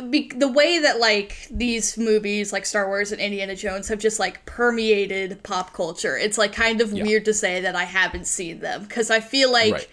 Be, 0.08 0.30
the 0.34 0.46
way 0.46 0.78
that 0.78 1.00
like 1.00 1.48
these 1.50 1.98
movies 1.98 2.52
like 2.52 2.64
Star 2.64 2.86
Wars 2.86 3.10
and 3.10 3.20
Indiana 3.20 3.56
Jones 3.56 3.88
have 3.88 3.98
just 3.98 4.20
like 4.20 4.44
permeated 4.46 5.42
pop 5.42 5.72
culture. 5.72 6.16
It's 6.16 6.38
like 6.38 6.52
kind 6.52 6.80
of 6.80 6.92
Yeah. 6.92 7.02
weird 7.02 7.24
to 7.24 7.34
say 7.34 7.60
that 7.62 7.74
I 7.74 7.84
haven't 7.84 8.28
seen 8.28 8.60
them 8.60 8.84
because 8.84 9.10
I 9.10 9.18
feel 9.18 9.50
like 9.50 9.72
Right. 9.72 9.88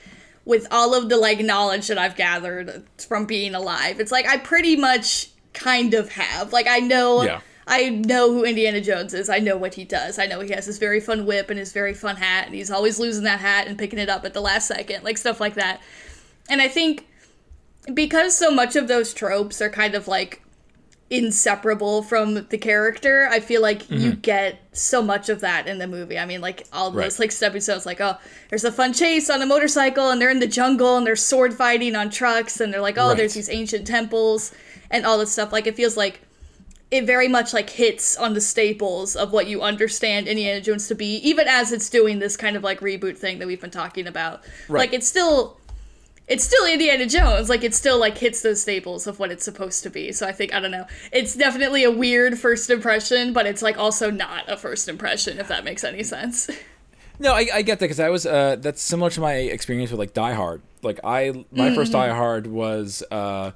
with 0.45 0.67
all 0.69 0.93
of 0.93 1.09
the 1.09 1.17
like 1.17 1.39
knowledge 1.39 1.87
that 1.87 1.97
I've 1.97 2.15
gathered 2.15 2.83
from 3.07 3.25
being 3.25 3.55
alive, 3.55 3.99
it's 3.99 4.11
like 4.11 4.27
I 4.27 4.37
pretty 4.37 4.75
much 4.75 5.29
kind 5.53 5.95
of 5.95 6.11
have. 6.11 6.53
Like 6.53 6.67
I 6.67 6.77
know 6.79 7.23
Yeah. 7.23 7.39
I 7.65 7.89
know 7.89 8.31
who 8.31 8.45
Indiana 8.45 8.79
Jones 8.79 9.15
is. 9.15 9.29
I 9.29 9.39
know 9.39 9.57
what 9.57 9.73
he 9.73 9.83
does. 9.83 10.19
I 10.19 10.27
know 10.27 10.39
he 10.41 10.53
has 10.53 10.67
this 10.67 10.77
very 10.77 10.99
fun 11.01 11.25
whip 11.25 11.49
and 11.49 11.57
his 11.57 11.73
very 11.73 11.95
fun 11.95 12.17
hat, 12.17 12.45
and 12.45 12.53
he's 12.55 12.69
always 12.71 12.99
losing 12.99 13.23
that 13.23 13.39
hat 13.39 13.67
and 13.67 13.77
picking 13.79 13.97
it 13.99 14.07
up 14.09 14.23
at 14.25 14.33
the 14.35 14.41
last 14.41 14.67
second, 14.67 15.03
like 15.03 15.17
stuff 15.17 15.41
like 15.41 15.55
that. 15.55 15.81
And 16.49 16.61
I 16.61 16.67
think 16.69 17.06
because 17.93 18.37
so 18.37 18.51
much 18.51 18.75
of 18.75 18.87
those 18.87 19.13
tropes 19.13 19.61
are 19.61 19.69
kind 19.69 19.95
of 19.95 20.07
like 20.07 20.41
inseparable 21.09 22.03
from 22.03 22.33
the 22.33 22.57
character, 22.57 23.27
I 23.31 23.39
feel 23.39 23.61
like 23.61 23.89
you 23.89 24.11
mm-hmm. 24.11 24.19
get 24.19 24.59
so 24.73 25.01
much 25.01 25.29
of 25.29 25.39
that 25.39 25.67
in 25.67 25.77
the 25.77 25.87
movie. 25.87 26.19
I 26.19 26.25
mean, 26.25 26.41
like 26.41 26.67
all 26.73 26.91
Right. 26.91 27.03
those 27.05 27.19
like 27.19 27.33
episodes, 27.41 27.85
like 27.85 28.01
oh, 28.01 28.17
there's 28.49 28.65
a 28.65 28.71
fun 28.71 28.93
chase 28.93 29.29
on 29.29 29.41
a 29.41 29.45
motorcycle, 29.45 30.09
and 30.09 30.21
they're 30.21 30.29
in 30.29 30.39
the 30.39 30.47
jungle, 30.47 30.97
and 30.97 31.07
they're 31.07 31.15
sword 31.15 31.53
fighting 31.53 31.95
on 31.95 32.09
trucks, 32.09 32.59
and 32.59 32.73
they're 32.73 32.81
like 32.81 32.97
oh, 32.97 33.09
Right. 33.09 33.17
there's 33.17 33.33
these 33.35 33.49
ancient 33.49 33.87
temples 33.87 34.53
and 34.91 35.05
all 35.05 35.17
this 35.17 35.31
stuff. 35.31 35.51
Like 35.53 35.67
it 35.67 35.75
feels 35.75 35.95
like 35.95 36.21
it 36.91 37.05
very 37.05 37.27
much 37.27 37.53
like 37.53 37.69
hits 37.69 38.15
on 38.17 38.33
the 38.33 38.41
staples 38.41 39.15
of 39.15 39.31
what 39.33 39.47
you 39.47 39.61
understand 39.61 40.27
Indiana 40.27 40.61
Jones 40.61 40.87
to 40.87 40.95
be, 40.95 41.15
even 41.17 41.47
as 41.47 41.71
it's 41.71 41.89
doing 41.89 42.19
this 42.19 42.37
kind 42.37 42.55
of 42.55 42.63
like 42.63 42.79
reboot 42.79 43.17
thing 43.17 43.39
that 43.39 43.47
we've 43.47 43.61
been 43.61 43.71
talking 43.71 44.07
about. 44.07 44.43
Right. 44.69 44.81
Like 44.81 44.93
it's 44.93 45.07
still 45.07 45.57
it's 46.27 46.43
still 46.43 46.65
Indiana 46.65 47.05
Jones. 47.05 47.49
Like 47.49 47.63
it 47.63 47.73
still 47.73 47.99
like 47.99 48.17
hits 48.17 48.41
those 48.41 48.61
staples 48.61 49.07
of 49.07 49.19
what 49.19 49.31
it's 49.31 49.45
supposed 49.45 49.83
to 49.83 49.89
be. 49.89 50.11
So 50.11 50.27
I 50.27 50.31
think 50.31 50.53
I 50.53 50.59
don't 50.59 50.71
know. 50.71 50.85
It's 51.11 51.35
definitely 51.35 51.83
a 51.83 51.91
weird 51.91 52.37
first 52.39 52.69
impression, 52.69 53.33
but 53.33 53.45
it's 53.45 53.61
like 53.61 53.77
also 53.77 54.11
not 54.11 54.49
a 54.49 54.57
first 54.57 54.87
impression 54.89 55.39
if 55.39 55.47
that 55.47 55.63
makes 55.63 55.83
any 55.83 56.03
sense. 56.03 56.49
No, 57.19 57.33
I, 57.33 57.47
I 57.51 57.61
get 57.63 57.79
that 57.79 57.85
because 57.85 57.99
I 57.99 58.09
was. 58.09 58.27
Uh, 58.27 58.57
that's 58.59 58.79
similar 58.79 59.09
to 59.09 59.19
my 59.21 59.33
experience 59.33 59.89
with 59.89 59.97
like 59.99 60.13
Die 60.13 60.33
Hard. 60.33 60.61
Like 60.83 60.99
I, 61.03 61.31
my 61.51 61.73
first 61.73 61.91
Mm-hmm. 61.91 62.09
Die 62.09 62.13
Hard 62.15 62.45
was 62.45 63.01
uh, 63.09 63.53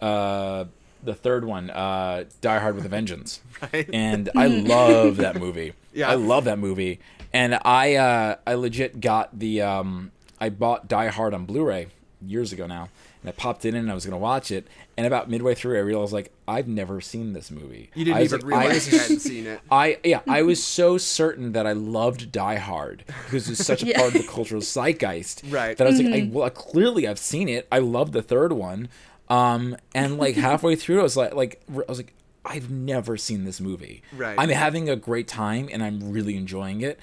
uh, 0.00 0.64
the 1.02 1.14
third 1.14 1.44
one, 1.44 1.68
uh, 1.68 2.24
Die 2.40 2.58
Hard 2.58 2.74
with 2.74 2.86
a 2.86 2.88
Vengeance, 2.88 3.42
Right. 3.70 3.86
and 3.92 4.30
I 4.36 4.46
love 4.46 5.18
that 5.18 5.38
movie. 5.38 5.74
Yeah. 5.92 6.08
I 6.08 6.14
love 6.14 6.44
that 6.44 6.58
movie, 6.58 7.00
and 7.34 7.58
I, 7.62 7.96
uh, 7.96 8.36
I 8.46 8.54
legit 8.54 8.98
got 8.98 9.38
the. 9.38 9.60
Um, 9.60 10.10
I 10.40 10.48
bought 10.48 10.88
Die 10.88 11.08
Hard 11.08 11.34
on 11.34 11.44
Blu-ray 11.44 11.88
years 12.26 12.52
ago 12.52 12.66
now, 12.66 12.88
and 13.22 13.28
I 13.28 13.32
popped 13.32 13.64
it 13.64 13.70
in 13.70 13.76
and 13.76 13.90
I 13.90 13.94
was 13.94 14.04
gonna 14.04 14.18
watch 14.18 14.50
it, 14.50 14.66
and 14.96 15.06
about 15.06 15.28
midway 15.30 15.54
through 15.54 15.76
I 15.76 15.80
realized 15.80 16.12
like 16.12 16.32
I've 16.48 16.68
never 16.68 17.00
seen 17.00 17.32
this 17.32 17.50
movie. 17.50 17.90
You 17.94 18.04
didn't 18.04 18.16
I 18.18 18.20
was 18.22 18.32
even 18.34 18.48
like- 18.48 18.54
I 18.54 18.62
realize 18.64 18.84
was 18.86 18.92
you 18.92 18.98
hadn't 18.98 19.20
seen 19.20 19.46
it. 19.46 19.60
I 19.70 19.98
yeah, 20.04 20.20
I 20.28 20.42
was 20.42 20.62
so 20.62 20.98
certain 20.98 21.52
that 21.52 21.66
I 21.66 21.72
loved 21.72 22.32
Die 22.32 22.56
Hard 22.56 23.04
because 23.24 23.48
it's 23.48 23.64
such 23.64 23.82
a 23.82 23.86
Yeah. 23.92 23.98
part 24.00 24.14
of 24.14 24.22
the 24.22 24.28
cultural 24.28 24.60
zeitgeist. 24.62 25.42
Right. 25.50 25.76
That 25.76 25.86
I 25.86 25.90
was 25.90 26.00
like, 26.00 26.14
I, 26.14 26.28
well, 26.32 26.48
clearly 26.50 27.06
I've 27.08 27.18
seen 27.18 27.48
it. 27.48 27.66
I 27.72 27.78
love 27.78 28.12
the 28.12 28.22
third 28.22 28.52
one, 28.52 28.88
um, 29.28 29.76
and 29.94 30.18
like 30.18 30.36
halfway 30.36 30.76
through, 30.76 31.00
I 31.00 31.02
was 31.02 31.16
like, 31.16 31.34
like 31.34 31.62
I 31.70 31.84
was 31.88 31.98
like, 31.98 32.12
I've 32.44 32.70
never 32.70 33.16
seen 33.16 33.44
this 33.44 33.60
movie. 33.60 34.02
Right. 34.16 34.34
I'm 34.36 34.48
having 34.48 34.90
a 34.90 34.96
great 34.96 35.28
time 35.28 35.68
and 35.72 35.80
I'm 35.82 36.10
really 36.10 36.36
enjoying 36.36 36.80
it. 36.80 36.98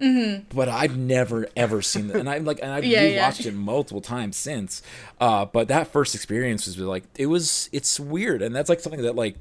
Mm-hmm. 0.00 0.56
But 0.56 0.68
I've 0.68 0.96
never 0.96 1.46
ever 1.56 1.80
seen 1.80 2.10
it, 2.10 2.16
and 2.16 2.28
I 2.28 2.38
like, 2.38 2.58
and 2.62 2.72
I've 2.72 2.84
Yeah, 2.84 3.02
yeah. 3.02 3.32
it 3.38 3.54
multiple 3.54 4.00
times 4.00 4.36
since. 4.36 4.82
Uh, 5.20 5.44
but 5.44 5.68
that 5.68 5.88
first 5.88 6.14
experience 6.14 6.66
was 6.66 6.78
like, 6.78 7.04
it 7.16 7.26
was, 7.26 7.68
it's 7.72 8.00
weird, 8.00 8.42
and 8.42 8.54
that's 8.54 8.68
like 8.68 8.80
something 8.80 9.02
that 9.02 9.14
like 9.14 9.36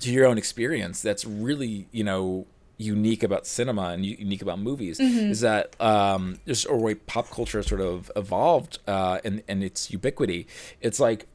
to 0.00 0.10
your 0.12 0.26
own 0.26 0.36
experience 0.38 1.00
that's 1.00 1.24
really 1.24 1.86
you 1.92 2.02
know 2.04 2.46
unique 2.76 3.22
about 3.22 3.46
cinema 3.46 3.90
and 3.90 4.04
unique 4.04 4.42
about 4.42 4.58
movies 4.58 4.98
Mm-hmm. 4.98 5.30
is 5.30 5.40
that 5.40 5.80
um 5.80 6.40
just 6.46 6.66
or 6.66 6.76
way 6.78 6.94
pop 6.96 7.30
culture 7.30 7.62
sort 7.62 7.80
of 7.80 8.10
evolved 8.16 8.80
uh 8.88 9.20
and 9.24 9.42
and 9.46 9.62
its 9.62 9.92
ubiquity 9.92 10.46
it's 10.80 10.98
like 10.98 11.26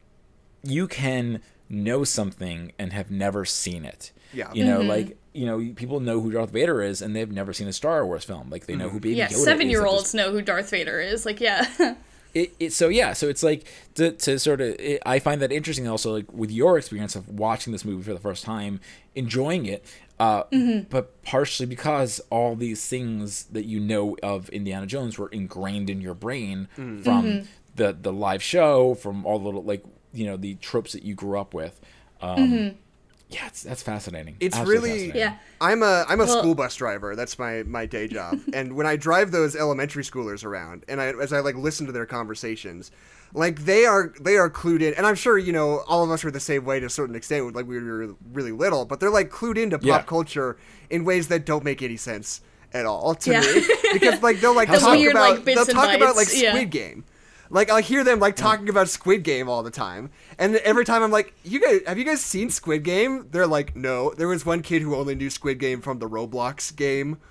you 0.61 0.87
can 0.87 1.41
know 1.69 2.03
something 2.03 2.73
and 2.77 2.91
have 2.91 3.09
never 3.09 3.45
seen 3.45 3.85
it 3.85 4.11
Yeah. 4.33 4.51
you 4.53 4.65
know 4.65 4.79
Mm-hmm. 4.79 4.89
like 4.89 5.17
you 5.33 5.45
know 5.45 5.73
people 5.75 5.99
know 5.99 6.19
who 6.21 6.31
darth 6.31 6.51
vader 6.51 6.81
is 6.81 7.01
and 7.01 7.15
they've 7.15 7.31
never 7.31 7.53
seen 7.53 7.67
a 7.67 7.73
star 7.73 8.05
wars 8.05 8.23
film 8.25 8.49
like 8.49 8.65
they 8.65 8.75
know 8.75 8.89
who 8.89 8.99
baby 8.99 9.15
yeah, 9.15 9.27
yoda 9.27 9.31
is 9.31 9.37
at 9.39 9.43
seven 9.45 9.69
year 9.69 9.81
this 9.81 9.91
olds 9.91 10.13
know 10.13 10.31
who 10.31 10.41
Darth 10.41 10.69
Vader 10.71 10.99
is. 10.99 11.25
Like 11.25 11.39
yeah. 11.39 11.65
it, 12.33 12.53
it 12.59 12.73
so 12.73 12.89
yeah 12.89 13.13
so 13.13 13.27
it's 13.27 13.41
like 13.43 13.65
to, 13.95 14.11
to 14.11 14.37
sort 14.37 14.61
of 14.61 14.75
it, 14.79 15.01
i 15.05 15.17
find 15.17 15.41
that 15.41 15.51
interesting 15.51 15.87
also 15.87 16.13
like 16.13 16.31
with 16.31 16.51
your 16.51 16.77
experience 16.77 17.15
of 17.15 17.27
watching 17.27 17.73
this 17.73 17.83
movie 17.83 18.03
for 18.03 18.13
the 18.13 18.19
first 18.19 18.43
time 18.45 18.79
enjoying 19.15 19.65
it 19.65 19.83
uh, 20.19 20.43
but 20.89 21.23
partially 21.23 21.65
because 21.65 22.19
all 22.29 22.53
these 22.55 22.85
things 22.87 23.45
that 23.45 23.65
you 23.65 23.79
know 23.79 24.15
of 24.21 24.47
indiana 24.49 24.85
jones 24.85 25.17
were 25.17 25.29
ingrained 25.29 25.89
in 25.89 26.01
your 26.01 26.13
brain 26.13 26.67
from 27.03 27.47
the 27.75 27.97
the 27.99 28.11
live 28.13 28.43
show 28.43 28.93
from 28.93 29.25
all 29.25 29.39
the 29.39 29.45
little 29.45 29.63
like 29.63 29.83
you 30.13 30.25
know 30.25 30.37
the 30.37 30.53
tropes 30.55 30.91
that 30.91 31.01
you 31.03 31.15
grew 31.15 31.39
up 31.39 31.53
with 31.53 31.79
um, 32.21 32.75
yeah 33.29 33.47
it's, 33.47 33.63
that's 33.63 33.83
fascinating 33.83 34.35
It's 34.39 34.55
Absolutely 34.57 34.89
really 34.89 34.99
fascinating. 35.11 35.21
yeah. 35.21 35.37
I'm 35.61 35.83
a 35.83 36.05
I'm 36.09 36.19
a 36.19 36.25
Well- 36.25 36.39
school 36.39 36.55
bus 36.55 36.75
driver. 36.75 37.15
That's 37.15 37.37
my 37.37 37.63
my 37.63 37.85
day 37.85 38.07
job. 38.07 38.39
and 38.53 38.75
when 38.75 38.85
I 38.87 38.95
drive 38.95 39.31
those 39.31 39.55
elementary 39.55 40.03
schoolers 40.03 40.43
around, 40.45 40.83
and 40.87 40.99
I 41.01 41.07
as 41.21 41.31
I 41.33 41.39
like 41.41 41.55
listen 41.55 41.85
to 41.87 41.91
their 41.91 42.05
conversations, 42.05 42.91
like 43.33 43.65
they 43.65 43.85
are 43.85 44.13
they 44.21 44.37
are 44.37 44.49
clued 44.49 44.81
in. 44.81 44.93
And 44.95 45.05
I'm 45.05 45.15
sure 45.15 45.37
you 45.37 45.51
know 45.53 45.83
all 45.87 46.03
of 46.03 46.09
us 46.11 46.23
are 46.25 46.31
the 46.31 46.39
same 46.39 46.63
way 46.65 46.79
to 46.79 46.85
a 46.85 46.89
certain 46.89 47.15
extent. 47.15 47.53
Like 47.55 47.67
we 47.67 47.79
were 47.79 48.15
really 48.33 48.51
little, 48.51 48.85
but 48.85 48.99
they're 48.99 49.09
like 49.11 49.29
clued 49.29 49.57
into 49.57 49.77
pop 49.77 49.85
Yeah. 49.85 50.01
culture 50.03 50.57
in 50.89 51.03
ways 51.05 51.27
that 51.27 51.45
don't 51.45 51.63
make 51.63 51.81
any 51.83 51.97
sense 51.97 52.41
at 52.73 52.85
all 52.85 53.15
to 53.15 53.31
Yeah. 53.31 53.41
me. 53.41 53.65
Because 53.93 54.21
like 54.21 54.39
they'll 54.39 54.55
like 54.55 54.69
The 54.69 54.77
talk 54.77 54.91
weird, 54.97 55.11
about 55.13 55.31
like, 55.37 55.45
bits 55.45 55.55
they'll 55.65 55.65
and 55.65 55.75
talk 55.87 55.95
about 55.95 56.15
bites, 56.15 56.31
like 56.33 56.41
yeah. 56.43 56.51
Squid 56.51 56.69
Game. 56.69 57.03
Like 57.49 57.69
I'll 57.71 57.81
hear 57.81 58.03
them 58.03 58.19
like 58.19 58.35
talking 58.35 58.69
about 58.69 58.89
Squid 58.89 59.23
Game 59.23 59.49
all 59.49 59.63
the 59.63 59.71
time, 59.71 60.11
and 60.37 60.55
every 60.57 60.85
time 60.85 61.01
I'm 61.01 61.11
like, 61.11 61.33
"You 61.43 61.59
guys, 61.59 61.81
have 61.87 61.97
you 61.97 62.03
guys 62.05 62.21
seen 62.23 62.49
Squid 62.51 62.83
Game?" 62.83 63.27
They're 63.31 63.47
like, 63.47 63.75
"No." 63.75 64.13
There 64.15 64.27
was 64.27 64.45
one 64.45 64.61
kid 64.61 64.81
who 64.83 64.95
only 64.95 65.15
knew 65.15 65.29
Squid 65.29 65.57
Game 65.59 65.81
from 65.81 65.99
the 65.99 66.07
Roblox 66.09 66.75
game. 66.75 67.17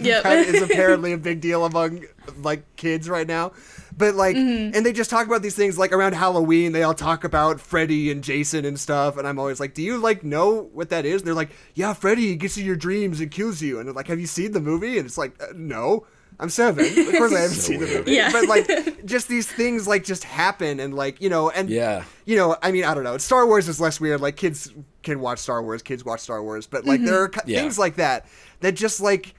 Yep. 0.00 0.24
That 0.24 0.38
is 0.48 0.60
apparently 0.60 1.12
a 1.12 1.18
big 1.18 1.40
deal 1.40 1.64
among 1.64 2.04
like 2.38 2.64
kids 2.74 3.08
right 3.08 3.26
now. 3.28 3.52
But 3.96 4.16
like, 4.16 4.34
Mm-hmm. 4.34 4.74
and 4.76 4.84
they 4.84 4.92
just 4.92 5.08
talk 5.08 5.24
about 5.28 5.40
these 5.40 5.54
things 5.54 5.78
like 5.78 5.92
around 5.92 6.14
Halloween. 6.14 6.72
They 6.72 6.82
all 6.82 6.94
talk 6.94 7.22
about 7.22 7.60
Freddy 7.60 8.10
and 8.10 8.22
Jason 8.24 8.64
and 8.64 8.78
stuff, 8.78 9.16
and 9.16 9.26
I'm 9.26 9.38
always 9.38 9.60
like, 9.60 9.74
"Do 9.74 9.82
you 9.82 9.98
like 9.98 10.24
know 10.24 10.68
what 10.72 10.90
that 10.90 11.04
is?" 11.04 11.20
And 11.20 11.28
they're 11.28 11.34
like, 11.34 11.50
"Yeah, 11.74 11.92
Freddy 11.94 12.34
gets 12.34 12.56
in 12.56 12.64
your 12.66 12.74
dreams 12.76 13.20
and 13.20 13.30
kills 13.30 13.62
you." 13.62 13.78
And 13.78 13.86
they're 13.86 13.94
like, 13.94 14.08
"Have 14.08 14.18
you 14.20 14.26
seen 14.26 14.50
the 14.52 14.60
movie?" 14.60 14.98
And 14.98 15.06
it's 15.06 15.18
like, 15.18 15.40
uh, 15.40 15.46
"No." 15.54 16.06
I'm 16.40 16.50
seven. 16.50 16.84
Of 16.84 17.12
course, 17.16 17.32
I 17.32 17.40
haven't 17.40 17.56
So 17.56 17.72
seen 17.72 17.80
the 17.80 17.86
movie. 17.86 18.12
Yeah. 18.12 18.30
But 18.30 18.46
like, 18.46 19.04
just 19.04 19.28
these 19.28 19.46
things 19.46 19.88
like 19.88 20.04
just 20.04 20.24
happen, 20.24 20.78
and 20.80 20.94
like 20.94 21.20
you 21.20 21.28
know, 21.28 21.50
and 21.50 21.68
Yeah. 21.68 22.04
you 22.26 22.36
know, 22.36 22.56
I 22.62 22.70
mean, 22.70 22.84
I 22.84 22.94
don't 22.94 23.04
know. 23.04 23.18
Star 23.18 23.46
Wars 23.46 23.68
is 23.68 23.80
less 23.80 24.00
weird. 24.00 24.20
Like 24.20 24.36
kids 24.36 24.72
can 25.02 25.20
watch 25.20 25.38
Star 25.40 25.62
Wars, 25.62 25.82
kids 25.82 26.04
watch 26.04 26.20
Star 26.20 26.42
Wars, 26.42 26.66
but 26.66 26.84
like 26.84 27.02
there 27.02 27.28
mm-hmm. 27.28 27.40
are 27.40 27.42
Yeah. 27.46 27.60
things 27.60 27.78
like 27.78 27.96
that 27.96 28.26
that 28.60 28.72
just 28.76 29.00
like 29.00 29.34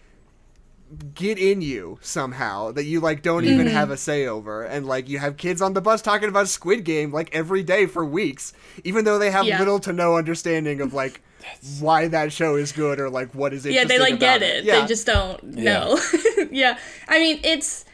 get 1.14 1.38
in 1.38 1.62
you 1.62 2.00
somehow 2.02 2.72
that 2.72 2.86
you 2.86 3.00
like 3.00 3.22
don't 3.22 3.46
even 3.46 3.68
mm-hmm. 3.68 3.76
have 3.76 3.92
a 3.92 3.98
say 3.98 4.26
over 4.26 4.64
and 4.64 4.88
like 4.88 5.08
you 5.08 5.20
have 5.20 5.38
kids 5.38 5.62
on 5.62 5.74
the 5.74 5.82
bus 5.82 6.02
talking 6.02 6.28
about 6.28 6.48
squid 6.48 6.84
game 6.84 7.12
like 7.12 7.30
every 7.32 7.62
day 7.62 7.86
for 7.86 8.04
weeks 8.04 8.54
even 8.84 9.06
though 9.06 9.20
they 9.20 9.30
have 9.30 9.46
Yeah. 9.46 9.60
little 9.60 9.78
to 9.82 9.94
no 9.94 10.18
understanding 10.18 10.82
of 10.82 10.92
like 10.92 11.22
why 11.80 12.08
that 12.08 12.32
show 12.32 12.56
is 12.56 12.72
good 12.72 13.00
or 13.00 13.10
like 13.10 13.34
what 13.34 13.54
is 13.54 13.66
it. 13.66 13.74
yeah, 13.74 13.84
they 13.84 14.00
like 14.00 14.20
get 14.20 14.42
it. 14.42 14.64
yeah 14.64 14.82
They 14.82 14.88
just 14.88 15.06
don't 15.06 15.44
know. 15.44 16.00
yeah. 16.52 16.78
I 17.08 17.20
mean, 17.20 17.40
it's 17.44 17.86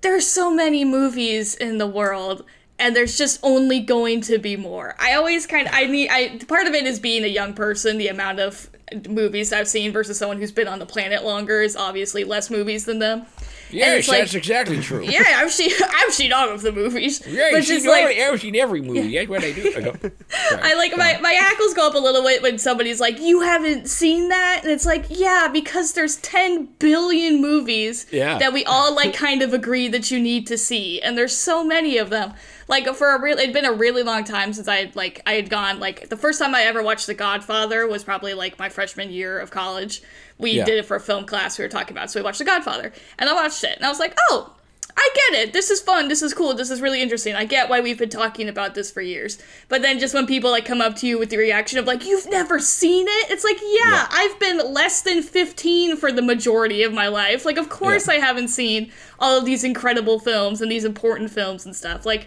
there's 0.00 0.26
so 0.26 0.52
many 0.52 0.84
movies 0.84 1.54
in 1.54 1.78
the 1.78 1.86
world 1.86 2.44
and 2.78 2.94
there's 2.94 3.18
just 3.18 3.40
only 3.42 3.80
going 3.80 4.20
to 4.22 4.38
be 4.38 4.56
more. 4.56 4.94
I 4.98 5.14
always 5.14 5.46
kind 5.46 5.66
of 5.66 5.74
I 5.74 5.84
need 5.84 6.08
I 6.10 6.38
part 6.46 6.66
of 6.66 6.74
it 6.74 6.86
is 6.86 7.00
being 7.00 7.24
a 7.24 7.28
young 7.28 7.54
person, 7.54 7.98
the 7.98 8.08
amount 8.08 8.40
of 8.40 8.70
movies 9.08 9.52
I've 9.52 9.68
seen 9.68 9.92
versus 9.92 10.18
someone 10.18 10.38
who's 10.38 10.52
been 10.52 10.68
on 10.68 10.78
the 10.78 10.86
planet 10.86 11.24
longer 11.24 11.60
is 11.62 11.76
obviously 11.76 12.24
less 12.24 12.50
movies 12.50 12.84
than 12.84 12.98
them. 12.98 13.26
Yeah, 13.70 13.94
like- 13.96 14.06
that's 14.06 14.34
exactly 14.34 14.80
true. 14.80 15.04
Yeah, 15.08 15.24
I've 15.36 15.52
seen 15.52 15.70
I've 15.96 16.14
seen 16.14 16.32
all 16.32 16.48
of 16.48 16.62
the 16.62 16.72
movies. 16.72 17.20
Yeah, 17.26 17.60
just 17.60 17.84
know, 17.84 17.90
like 17.90 18.16
I've 18.16 18.40
seen 18.40 18.56
every 18.56 18.80
movie. 18.80 19.14
That's 19.14 19.28
what 19.28 19.44
I 19.44 19.52
do. 19.52 19.72
I 19.76 19.80
go, 19.80 19.92
sorry, 20.00 20.62
I 20.62 20.74
like 20.74 20.96
my, 20.96 21.18
my 21.20 21.32
hackles 21.32 21.74
go 21.74 21.86
up 21.86 21.94
a 21.94 21.98
little 21.98 22.22
bit 22.22 22.42
when 22.42 22.58
somebody's 22.58 22.98
like, 23.00 23.20
You 23.20 23.40
haven't 23.42 23.88
seen 23.88 24.28
that? 24.30 24.60
And 24.62 24.72
it's 24.72 24.86
like, 24.86 25.04
Yeah, 25.10 25.48
because 25.52 25.92
there's 25.92 26.16
10 26.16 26.66
billion 26.78 27.42
movies 27.42 28.06
Yeah. 28.10 28.38
that 28.38 28.52
we 28.54 28.64
all 28.64 28.94
like 28.94 29.12
kind 29.14 29.42
of 29.42 29.52
agree 29.52 29.88
that 29.88 30.10
you 30.10 30.18
need 30.18 30.46
to 30.46 30.56
see. 30.56 31.00
And 31.02 31.18
there's 31.18 31.36
so 31.36 31.62
many 31.62 31.98
of 31.98 32.08
them. 32.08 32.32
Like 32.68 32.86
for 32.94 33.14
a 33.14 33.20
real 33.20 33.38
it'd 33.38 33.54
been 33.54 33.64
a 33.64 33.72
really 33.72 34.02
long 34.02 34.24
time 34.24 34.52
since 34.52 34.68
I 34.68 34.76
had 34.76 34.94
like 34.94 35.22
I 35.26 35.32
had 35.32 35.48
gone 35.48 35.80
like 35.80 36.10
the 36.10 36.16
first 36.16 36.38
time 36.38 36.54
I 36.54 36.62
ever 36.62 36.82
watched 36.82 37.06
The 37.06 37.14
Godfather 37.14 37.86
was 37.86 38.04
probably 38.04 38.34
like 38.34 38.58
my 38.58 38.68
freshman 38.68 39.10
year 39.10 39.38
of 39.38 39.50
college. 39.50 40.02
We 40.38 40.50
Yeah. 40.52 40.64
did 40.66 40.78
it 40.78 40.84
for 40.86 40.94
a 40.96 41.00
film 41.00 41.24
class 41.24 41.58
we 41.58 41.64
were 41.64 41.68
talking 41.70 41.96
about, 41.96 42.10
so 42.10 42.20
we 42.20 42.24
watched 42.24 42.38
The 42.40 42.44
Godfather. 42.44 42.92
And 43.18 43.28
I 43.30 43.32
watched 43.32 43.64
it 43.64 43.74
and 43.76 43.86
I 43.86 43.88
was 43.88 43.98
like, 43.98 44.14
Oh, 44.30 44.52
I 45.00 45.08
get 45.30 45.40
it. 45.40 45.52
This 45.52 45.70
is 45.70 45.80
fun. 45.80 46.08
This 46.08 46.22
is 46.22 46.34
cool. 46.34 46.54
This 46.54 46.70
is 46.70 46.80
really 46.82 47.00
interesting. 47.00 47.34
I 47.36 47.44
get 47.44 47.68
why 47.70 47.80
we've 47.80 47.96
been 47.98 48.08
talking 48.10 48.48
about 48.48 48.74
this 48.74 48.90
for 48.90 49.00
years. 49.00 49.38
But 49.68 49.80
then 49.80 49.98
just 50.00 50.12
when 50.12 50.26
people 50.26 50.50
like 50.50 50.64
come 50.66 50.80
up 50.80 50.96
to 50.96 51.06
you 51.06 51.18
with 51.18 51.30
the 51.30 51.36
reaction 51.38 51.78
of 51.78 51.86
like, 51.86 52.04
"You've 52.04 52.28
never 52.28 52.58
seen 52.58 53.06
it?" 53.08 53.30
It's 53.30 53.44
like, 53.44 53.58
"Yeah, 53.62 53.90
Yeah. 53.92 54.08
I've 54.10 54.38
been 54.40 54.74
less 54.74 55.00
than 55.00 55.22
15 55.22 55.96
for 55.96 56.10
the 56.12 56.20
majority 56.22 56.82
of 56.82 56.92
my 56.92 57.06
life. 57.08 57.44
Like, 57.46 57.56
of 57.58 57.68
course 57.70 58.08
Yeah. 58.08 58.14
I 58.14 58.16
haven't 58.16 58.48
seen 58.48 58.90
all 59.20 59.38
of 59.38 59.44
these 59.44 59.62
incredible 59.64 60.18
films 60.18 60.60
and 60.60 60.70
these 60.70 60.84
important 60.84 61.30
films 61.30 61.64
and 61.64 61.74
stuff." 61.76 62.04
Like, 62.04 62.26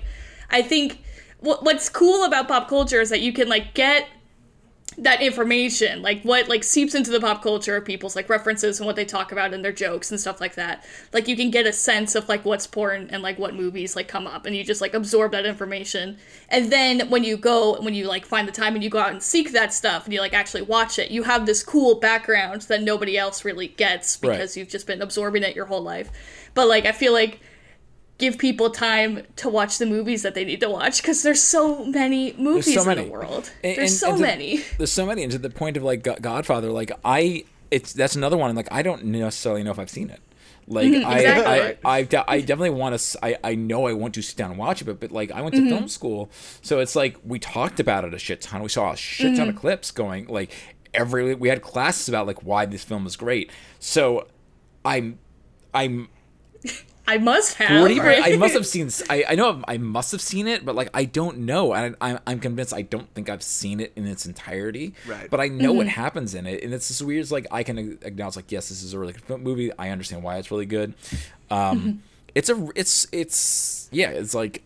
I 0.51 0.61
think 0.61 1.01
what 1.39 1.63
what's 1.63 1.89
cool 1.89 2.23
about 2.23 2.47
pop 2.47 2.67
culture 2.69 3.01
is 3.01 3.09
that 3.09 3.21
you 3.21 3.33
can 3.33 3.49
like 3.49 3.73
get 3.73 4.07
that 4.97 5.21
information 5.21 6.01
like 6.01 6.21
what 6.23 6.49
like 6.49 6.65
seeps 6.65 6.93
into 6.93 7.09
the 7.11 7.19
pop 7.19 7.41
culture 7.41 7.77
of 7.77 7.85
people's 7.85 8.13
like 8.13 8.27
references 8.27 8.77
and 8.77 8.85
what 8.85 8.97
they 8.97 9.05
talk 9.05 9.31
about 9.31 9.53
and 9.53 9.63
their 9.63 9.71
jokes 9.71 10.11
and 10.11 10.19
stuff 10.19 10.41
like 10.41 10.55
that. 10.55 10.85
Like 11.13 11.29
you 11.29 11.37
can 11.37 11.49
get 11.49 11.65
a 11.65 11.71
sense 11.71 12.13
of 12.13 12.27
like 12.27 12.43
what's 12.43 12.65
important 12.65 13.09
and 13.11 13.23
like 13.23 13.39
what 13.39 13.55
movies 13.55 13.95
like 13.95 14.09
come 14.09 14.27
up 14.27 14.45
and 14.45 14.53
you 14.53 14.65
just 14.65 14.81
like 14.81 14.93
absorb 14.93 15.31
that 15.31 15.45
information. 15.45 16.17
And 16.49 16.69
then 16.69 17.09
when 17.09 17.23
you 17.23 17.37
go 17.37 17.81
when 17.81 17.93
you 17.93 18.05
like 18.05 18.25
find 18.25 18.45
the 18.45 18.51
time 18.51 18.75
and 18.75 18.83
you 18.83 18.89
go 18.89 18.99
out 18.99 19.11
and 19.11 19.23
seek 19.23 19.53
that 19.53 19.73
stuff 19.73 20.03
and 20.03 20.13
you 20.13 20.19
like 20.19 20.33
actually 20.33 20.63
watch 20.63 20.99
it 20.99 21.09
you 21.09 21.23
have 21.23 21.45
this 21.45 21.63
cool 21.63 21.95
background 21.95 22.63
that 22.63 22.83
nobody 22.83 23.17
else 23.17 23.45
really 23.45 23.69
gets 23.69 24.19
Right. 24.21 24.31
because 24.33 24.57
you've 24.57 24.67
just 24.69 24.87
been 24.87 25.01
absorbing 25.01 25.43
it 25.43 25.55
your 25.55 25.67
whole 25.67 25.81
life. 25.81 26.11
But 26.53 26.67
like 26.67 26.85
i 26.85 26.91
feel 26.91 27.13
like 27.13 27.39
give 28.21 28.37
people 28.37 28.69
time 28.69 29.23
to 29.35 29.49
watch 29.49 29.77
the 29.77 29.85
movies 29.85 30.21
that 30.21 30.33
they 30.35 30.45
need 30.45 30.61
to 30.61 30.69
watch 30.69 31.01
because 31.01 31.23
there's 31.23 31.41
so 31.41 31.83
many 31.85 32.33
movies 32.37 32.73
so 32.73 32.81
in 32.83 32.87
many. 32.87 33.03
the 33.03 33.09
world 33.11 33.51
And- 33.63 33.75
there's 33.77 33.91
and- 33.91 33.99
so 33.99 34.09
and 34.11 34.17
to- 34.17 34.21
many 34.23 34.63
There's 34.77 34.91
so 34.93 35.05
many, 35.05 35.23
and 35.23 35.31
to 35.33 35.37
the 35.37 35.49
point 35.49 35.75
of 35.75 35.83
like 35.83 36.03
Godfather, 36.21 36.69
like 36.71 36.91
I, 37.03 37.43
it's 37.69 37.91
that's 37.93 38.15
another 38.15 38.37
one. 38.37 38.55
Like 38.55 38.69
I 38.71 38.81
don't 38.81 39.03
necessarily 39.05 39.63
know 39.63 39.71
if 39.71 39.79
I've 39.79 39.89
seen 39.89 40.09
it. 40.09 40.21
Like 40.67 40.85
I, 40.85 40.89
Mm-hmm, 40.89 41.11
exactly. 41.11 41.77
I, 41.83 41.97
I, 41.97 42.03
de- 42.03 42.31
I 42.31 42.39
definitely 42.41 42.69
want 42.69 42.97
to. 42.97 43.25
I, 43.25 43.37
I 43.43 43.55
know 43.55 43.87
I 43.87 43.93
want 43.93 44.13
to 44.13 44.21
sit 44.21 44.37
down 44.37 44.51
and 44.51 44.59
watch 44.59 44.81
it, 44.81 44.85
but, 44.85 44.99
but 44.99 45.11
like 45.11 45.31
I 45.31 45.41
went 45.41 45.55
to 45.55 45.61
Mm-hmm. 45.61 45.69
film 45.69 45.87
school, 45.89 46.29
so 46.61 46.79
it's 46.79 46.95
like 46.95 47.17
we 47.25 47.39
talked 47.39 47.79
about 47.79 48.05
it 48.05 48.13
a 48.13 48.19
shit 48.19 48.41
ton. 48.41 48.61
We 48.61 48.69
saw 48.69 48.91
a 48.93 48.95
shit 48.97 49.35
ton 49.35 49.47
Mm-hmm. 49.47 49.49
of 49.57 49.61
clips 49.61 49.91
going 49.91 50.27
like 50.27 50.51
every. 50.93 51.33
We 51.33 51.49
had 51.49 51.61
classes 51.61 52.07
about 52.09 52.27
like 52.27 52.43
why 52.43 52.65
this 52.67 52.83
film 52.83 53.05
is 53.07 53.15
great. 53.15 53.51
So 53.79 54.27
I'm, 54.85 55.17
I'm 55.73 56.09
I 57.13 57.17
must 57.17 57.55
have. 57.55 57.81
pretty. 57.85 57.99
right? 57.99 58.21
I 58.33 58.37
must 58.37 58.53
have 58.53 58.65
seen. 58.75 58.89
I, 59.09 59.23
I 59.29 59.35
know 59.35 59.61
I 59.67 59.77
must 59.77 60.11
have 60.11 60.21
seen 60.21 60.47
it, 60.47 60.63
but 60.65 60.75
like 60.75 60.89
I 60.93 61.05
don't 61.05 61.39
know, 61.39 61.73
and 61.73 61.95
I, 62.01 62.11
I'm 62.11 62.19
I'm 62.27 62.39
convinced 62.39 62.73
I 62.73 62.81
don't 62.83 63.09
think 63.13 63.29
I've 63.29 63.43
seen 63.43 63.79
it 63.79 63.91
in 63.95 64.05
its 64.07 64.25
entirety. 64.25 64.93
Right. 65.07 65.29
But 65.29 65.39
I 65.39 65.47
know 65.47 65.69
Mm-hmm. 65.69 65.77
what 65.77 65.87
happens 65.87 66.33
in 66.35 66.45
it, 66.45 66.63
and 66.63 66.73
it's 66.73 66.87
just 66.87 67.01
weird. 67.01 67.21
It's 67.21 67.31
like 67.31 67.47
I 67.51 67.63
can 67.63 67.99
acknowledge, 68.01 68.35
like, 68.35 68.51
yes, 68.51 68.69
this 68.69 68.81
is 68.83 68.93
a 68.93 68.99
really 68.99 69.13
good 69.13 69.41
movie. 69.41 69.71
I 69.77 69.89
understand 69.89 70.23
why 70.23 70.37
it's 70.37 70.51
really 70.51 70.65
good. 70.65 70.93
Um, 71.49 71.79
Mm-hmm. 71.79 71.91
it's 72.35 72.49
a. 72.49 72.69
It's 72.75 73.07
it's 73.11 73.89
yeah. 73.91 74.09
It's 74.11 74.33
like 74.33 74.63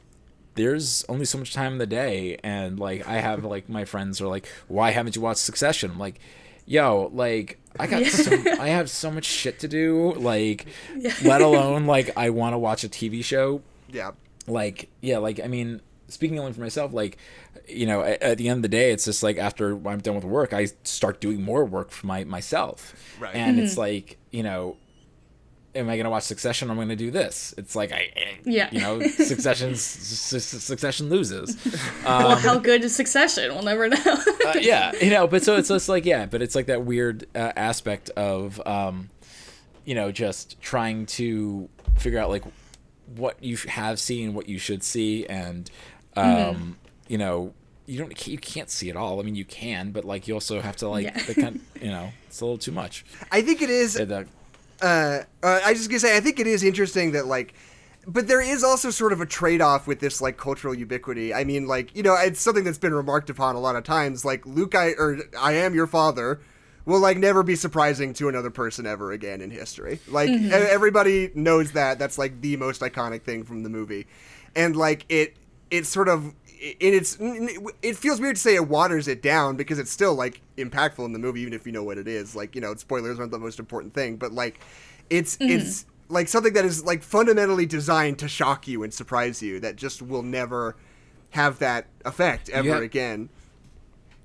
there's 0.55 1.03
only 1.09 1.25
so 1.25 1.37
much 1.37 1.53
time 1.53 1.73
in 1.73 1.77
the 1.79 1.87
day, 1.87 2.37
and 2.43 2.79
like 2.79 3.07
I 3.07 3.19
have 3.19 3.43
like 3.43 3.67
my 3.69 3.85
friends 3.85 4.21
are 4.21 4.27
like, 4.27 4.47
why 4.67 4.91
haven't 4.91 5.15
you 5.15 5.21
watched 5.21 5.39
Succession? 5.39 5.91
I'm 5.91 5.99
like. 5.99 6.19
Yo, 6.67 7.11
like 7.13 7.59
I 7.79 7.87
got 7.87 8.05
so 8.05 8.31
I 8.59 8.69
have 8.69 8.89
so 8.89 9.11
much 9.11 9.25
shit 9.25 9.59
to 9.59 9.67
do, 9.67 10.13
like 10.13 10.65
let 11.23 11.41
alone 11.41 11.85
like 11.85 12.11
I 12.17 12.29
want 12.29 12.53
to 12.53 12.57
watch 12.57 12.83
a 12.83 12.89
TV 12.89 13.23
show. 13.23 13.61
Yeah. 13.87 14.11
like 14.47 14.89
yeah 15.01 15.19
like 15.19 15.39
i 15.39 15.47
mean 15.47 15.79
speaking 16.07 16.37
only 16.37 16.53
for 16.53 16.61
myself 16.61 16.91
like 16.93 17.17
you 17.67 17.85
know 17.85 18.01
at, 18.01 18.21
at 18.21 18.37
the 18.37 18.49
end 18.49 18.57
of 18.57 18.61
the 18.63 18.67
day 18.67 18.91
it's 18.91 19.05
just 19.05 19.23
like 19.23 19.37
after 19.37 19.75
i'm 19.87 19.99
done 19.99 20.15
with 20.15 20.25
work 20.25 20.53
i 20.53 20.65
start 20.83 21.21
doing 21.21 21.41
more 21.41 21.63
work 21.63 21.91
for 21.91 22.05
my 22.07 22.23
myself. 22.23 22.93
Right. 23.19 23.35
and 23.35 23.59
it's 23.59 23.73
mm-hmm. 23.73 23.81
like 23.81 24.17
you 24.31 24.43
know 24.43 24.75
am 25.75 25.89
i 25.89 25.95
going 25.95 26.03
to 26.05 26.09
watch 26.09 26.23
succession 26.23 26.69
or 26.69 26.71
am 26.71 26.79
i 26.79 26.81
going 26.85 26.89
to 26.89 26.95
do 26.95 27.11
this 27.11 27.53
it's 27.57 27.75
like 27.75 27.91
i 27.91 27.95
I- 28.15 28.39
Yeah. 28.45 28.69
you 28.71 28.79
know 28.81 29.01
succession's 29.07 29.81
su- 29.81 30.39
su- 30.39 30.59
succession 30.59 31.09
loses 31.09 31.57
well, 32.05 32.35
how 32.37 32.57
good 32.59 32.83
is 32.83 32.95
Succession? 32.95 33.53
We'll 33.53 33.63
never 33.63 33.89
know. 33.89 33.97
uh, 34.45 34.53
yeah 34.59 34.91
you 35.01 35.09
know 35.09 35.27
but 35.27 35.43
so 35.43 35.55
it's 35.57 35.69
just 35.69 35.89
like 35.89 36.05
yeah 36.05 36.25
but 36.25 36.41
it's 36.41 36.55
like 36.55 36.67
that 36.67 36.83
weird 36.85 37.25
uh, 37.35 37.51
aspect 37.55 38.09
of 38.11 38.61
um 38.65 39.09
you 39.85 39.95
know 39.95 40.11
just 40.11 40.59
trying 40.61 41.05
to 41.07 41.69
figure 41.97 42.19
out 42.19 42.29
like 42.29 42.43
what 43.15 43.41
you 43.43 43.55
have 43.67 43.99
seen 43.99 44.33
what 44.33 44.49
you 44.49 44.57
should 44.57 44.83
see 44.83 45.25
and 45.27 45.69
um 46.15 46.25
Mm-hmm. 46.25 46.71
you 47.07 47.17
know 47.17 47.53
you 47.87 47.99
don't 47.99 48.27
you 48.27 48.37
can't 48.39 48.69
see 48.71 48.89
it 48.89 48.95
all 48.95 49.19
i 49.19 49.23
mean 49.23 49.35
you 49.35 49.45
can 49.45 49.91
but 49.91 50.03
like 50.05 50.27
you 50.27 50.33
also 50.33 50.59
have 50.59 50.75
to 50.77 50.87
like 50.89 51.05
Yeah. 51.05 51.23
the 51.23 51.35
kind 51.35 51.59
you 51.79 51.89
know 51.89 52.09
it's 52.27 52.41
a 52.41 52.45
little 52.45 52.57
too 52.57 52.71
much 52.71 53.05
I 53.31 53.41
think 53.43 53.61
it 53.61 53.69
is. 53.69 53.95
Uh, 53.99 54.05
the- 54.05 54.27
uh, 54.81 55.19
uh, 55.43 55.59
I 55.63 55.73
just 55.73 55.89
gonna 55.89 55.99
say, 55.99 56.17
I 56.17 56.19
think 56.19 56.39
it 56.39 56.47
is 56.47 56.63
interesting 56.63 57.11
that 57.11 57.27
like, 57.27 57.53
but 58.07 58.27
there 58.27 58.41
is 58.41 58.63
also 58.63 58.91
sort 58.91 59.13
of 59.13 59.21
a 59.21 59.25
trade-off 59.25 59.87
with 59.87 59.99
this 59.99 60.21
like 60.21 60.37
cultural 60.37 60.73
ubiquity. 60.73 61.33
I 61.33 61.43
mean, 61.43 61.67
like 61.67 61.95
you 61.95 62.03
know, 62.03 62.15
it's 62.15 62.39
something 62.39 62.63
that's 62.63 62.77
been 62.77 62.93
remarked 62.93 63.29
upon 63.29 63.55
a 63.55 63.59
lot 63.59 63.75
of 63.75 63.83
times. 63.83 64.23
Like 64.23 64.45
Luke, 64.45 64.75
I 64.75 64.89
or 64.91 65.19
I 65.39 65.53
am 65.53 65.73
your 65.73 65.87
father. 65.87 66.39
Will 66.85 66.99
like 66.99 67.17
never 67.17 67.41
be 67.41 67.55
surprising 67.55 68.13
to 68.13 68.29
another 68.29 68.51
person 68.51 68.85
ever 68.85 69.11
again 69.11 69.41
in 69.41 69.49
history. 69.49 69.99
Like 70.07 70.29
e- 70.29 70.51
everybody 70.51 71.31
knows 71.33 71.71
that. 71.71 71.97
That's 71.97 72.19
like 72.19 72.41
the 72.41 72.57
most 72.57 72.81
iconic 72.81 73.23
thing 73.23 73.43
from 73.43 73.63
the 73.63 73.69
movie, 73.69 74.05
and 74.55 74.75
like 74.75 75.03
it, 75.09 75.35
it 75.71 75.87
sort 75.87 76.07
of 76.07 76.35
its 76.79 77.17
it 77.81 77.95
feels 77.95 78.19
weird 78.19 78.35
to 78.35 78.41
say 78.41 78.55
it 78.55 78.67
waters 78.67 79.07
it 79.07 79.21
down 79.21 79.55
because 79.55 79.77
it's 79.79 79.91
still 79.91 80.15
like 80.15 80.41
impactful 80.57 81.03
in 81.05 81.13
the 81.13 81.19
movie 81.19 81.41
even 81.41 81.53
if 81.53 81.65
you 81.65 81.71
know 81.71 81.83
what 81.83 81.97
it 81.97 82.07
is 82.07 82.35
like 82.35 82.55
you 82.55 82.61
know 82.61 82.73
spoilers 82.75 83.19
aren't 83.19 83.31
the 83.31 83.37
most 83.39 83.59
important 83.59 83.93
thing 83.93 84.15
but 84.15 84.31
like 84.31 84.59
it's 85.09 85.37
it's 85.39 85.85
like 86.09 86.27
something 86.27 86.53
that 86.53 86.65
is 86.65 86.83
like 86.83 87.03
fundamentally 87.03 87.65
designed 87.65 88.17
to 88.19 88.27
shock 88.27 88.67
you 88.67 88.83
and 88.83 88.93
surprise 88.93 89.41
you 89.41 89.59
that 89.59 89.75
just 89.75 90.01
will 90.01 90.23
never 90.23 90.75
have 91.31 91.59
that 91.59 91.85
effect 92.05 92.49
ever 92.49 92.67
Yeah. 92.69 92.77
again 92.79 93.29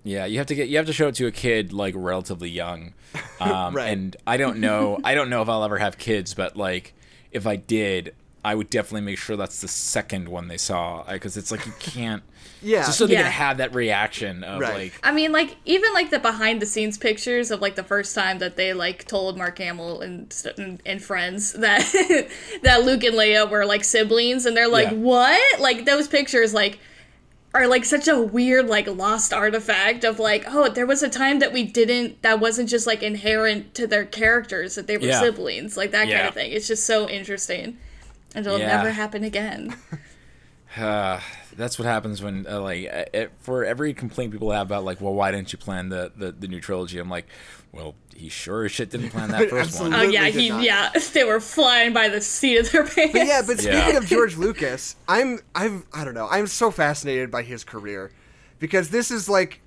Yeah, 0.02 0.24
you 0.24 0.38
have 0.38 0.46
to 0.46 0.54
get 0.54 0.68
you 0.68 0.76
have 0.78 0.86
to 0.86 0.92
show 0.94 1.08
it 1.08 1.14
to 1.16 1.26
a 1.26 1.30
kid 1.32 1.72
like 1.74 1.94
relatively 1.96 2.48
young, 2.48 2.94
um, 3.40 3.74
Right. 3.76 3.88
and 3.92 4.16
I 4.26 4.38
don't 4.38 4.58
know 4.58 4.98
I 5.04 5.14
don't 5.14 5.28
know 5.28 5.42
if 5.42 5.48
I'll 5.50 5.64
ever 5.64 5.76
have 5.78 5.98
kids, 5.98 6.32
but 6.32 6.56
like 6.56 6.94
if 7.32 7.46
I 7.46 7.56
did, 7.56 8.14
I 8.44 8.54
would 8.54 8.70
definitely 8.70 9.02
make 9.02 9.18
sure 9.18 9.36
that's 9.36 9.60
the 9.60 9.68
second 9.68 10.28
one 10.28 10.48
they 10.48 10.56
saw 10.56 11.04
because 11.10 11.36
it's 11.36 11.50
like 11.50 11.66
you 11.66 11.72
can't. 11.78 12.22
Yeah. 12.62 12.84
Just 12.84 12.98
so 12.98 13.06
they 13.06 13.14
Yeah. 13.14 13.22
can 13.22 13.32
have 13.32 13.56
that 13.56 13.74
reaction 13.74 14.44
of 14.44 14.60
Right. 14.60 14.74
like. 14.74 15.00
I 15.02 15.12
mean, 15.12 15.32
like 15.32 15.56
even 15.64 15.94
like 15.94 16.10
the 16.10 16.18
behind 16.18 16.60
the 16.60 16.66
scenes 16.66 16.98
pictures 16.98 17.50
of 17.50 17.62
like 17.62 17.74
the 17.74 17.82
first 17.82 18.14
time 18.14 18.38
that 18.40 18.56
they 18.56 18.74
like 18.74 19.06
told 19.06 19.38
Mark 19.38 19.56
Hamill 19.56 20.02
and 20.02 20.30
and, 20.58 20.82
and 20.84 21.02
friends 21.02 21.52
that 21.64 21.80
that 22.62 22.84
Luke 22.84 23.02
and 23.02 23.14
Leia 23.16 23.48
were 23.48 23.64
like 23.64 23.82
siblings, 23.82 24.44
and 24.44 24.54
they're 24.54 24.68
like, 24.68 24.88
Yeah. 24.90 24.96
"What?" 24.98 25.60
Like 25.60 25.86
those 25.86 26.06
pictures, 26.06 26.52
like 26.52 26.78
are 27.54 27.66
like 27.66 27.86
such 27.86 28.06
a 28.08 28.20
weird 28.20 28.66
like 28.66 28.86
lost 28.86 29.32
artifact 29.32 30.04
of 30.04 30.18
like 30.18 30.44
oh 30.46 30.68
there 30.68 30.86
was 30.86 31.02
a 31.02 31.08
time 31.08 31.38
that 31.38 31.54
we 31.54 31.64
didn't 31.64 32.20
that 32.22 32.40
wasn't 32.40 32.68
just 32.68 32.86
like 32.86 33.02
inherent 33.02 33.74
to 33.74 33.86
their 33.86 34.04
characters 34.04 34.74
that 34.74 34.86
they 34.86 34.98
were 34.98 35.06
Yeah. 35.06 35.18
siblings 35.20 35.76
like 35.78 35.90
that 35.92 36.08
kind 36.08 36.28
of 36.28 36.34
thing 36.34 36.52
it's 36.52 36.68
just 36.68 36.86
so 36.86 37.08
interesting 37.08 37.76
and 38.34 38.46
it'll 38.46 38.58
Yeah. 38.58 38.66
never 38.76 38.90
happen 38.92 39.24
again 39.24 39.74
Uh, 40.78 41.18
that's 41.56 41.80
what 41.80 41.86
happens 41.86 42.22
when 42.22 42.46
uh, 42.48 42.60
like 42.60 42.86
uh, 42.92 43.04
it, 43.12 43.32
for 43.40 43.64
every 43.64 43.92
complaint 43.92 44.30
people 44.30 44.52
have 44.52 44.68
about 44.68 44.84
like 44.84 45.00
well 45.00 45.12
why 45.12 45.32
didn't 45.32 45.52
you 45.52 45.58
plan 45.58 45.88
the 45.88 46.12
the, 46.16 46.30
the 46.30 46.46
new 46.46 46.60
trilogy 46.60 47.00
i'm 47.00 47.10
like 47.10 47.26
well 47.72 47.96
he 48.14 48.28
sure 48.28 48.64
as 48.64 48.70
shit 48.70 48.88
didn't 48.88 49.10
plan 49.10 49.30
that 49.32 49.50
first 49.50 49.80
one 49.80 49.92
oh 49.92 49.96
Absolutely 49.96 50.14
yeah 50.14 50.28
he 50.28 50.48
not. 50.48 50.62
yeah 50.62 50.90
they 51.12 51.24
were 51.24 51.40
flying 51.40 51.92
by 51.92 52.08
the 52.08 52.20
seat 52.20 52.56
of 52.58 52.70
their 52.70 52.84
pants 52.86 53.12
But 53.12 53.26
yeah, 53.26 53.42
but 53.44 53.58
speaking 53.58 53.72
Yeah. 53.78 53.96
of 53.96 54.06
George 54.06 54.36
Lucas, 54.36 54.94
I'm 55.08 55.40
I've 55.56 55.82
I 55.92 56.04
don't 56.04 56.14
know. 56.14 56.28
I'm 56.30 56.46
so 56.46 56.70
fascinated 56.70 57.32
by 57.32 57.42
his 57.42 57.64
career 57.64 58.12
because 58.60 58.90
this 58.90 59.10
is 59.10 59.28
like 59.28 59.60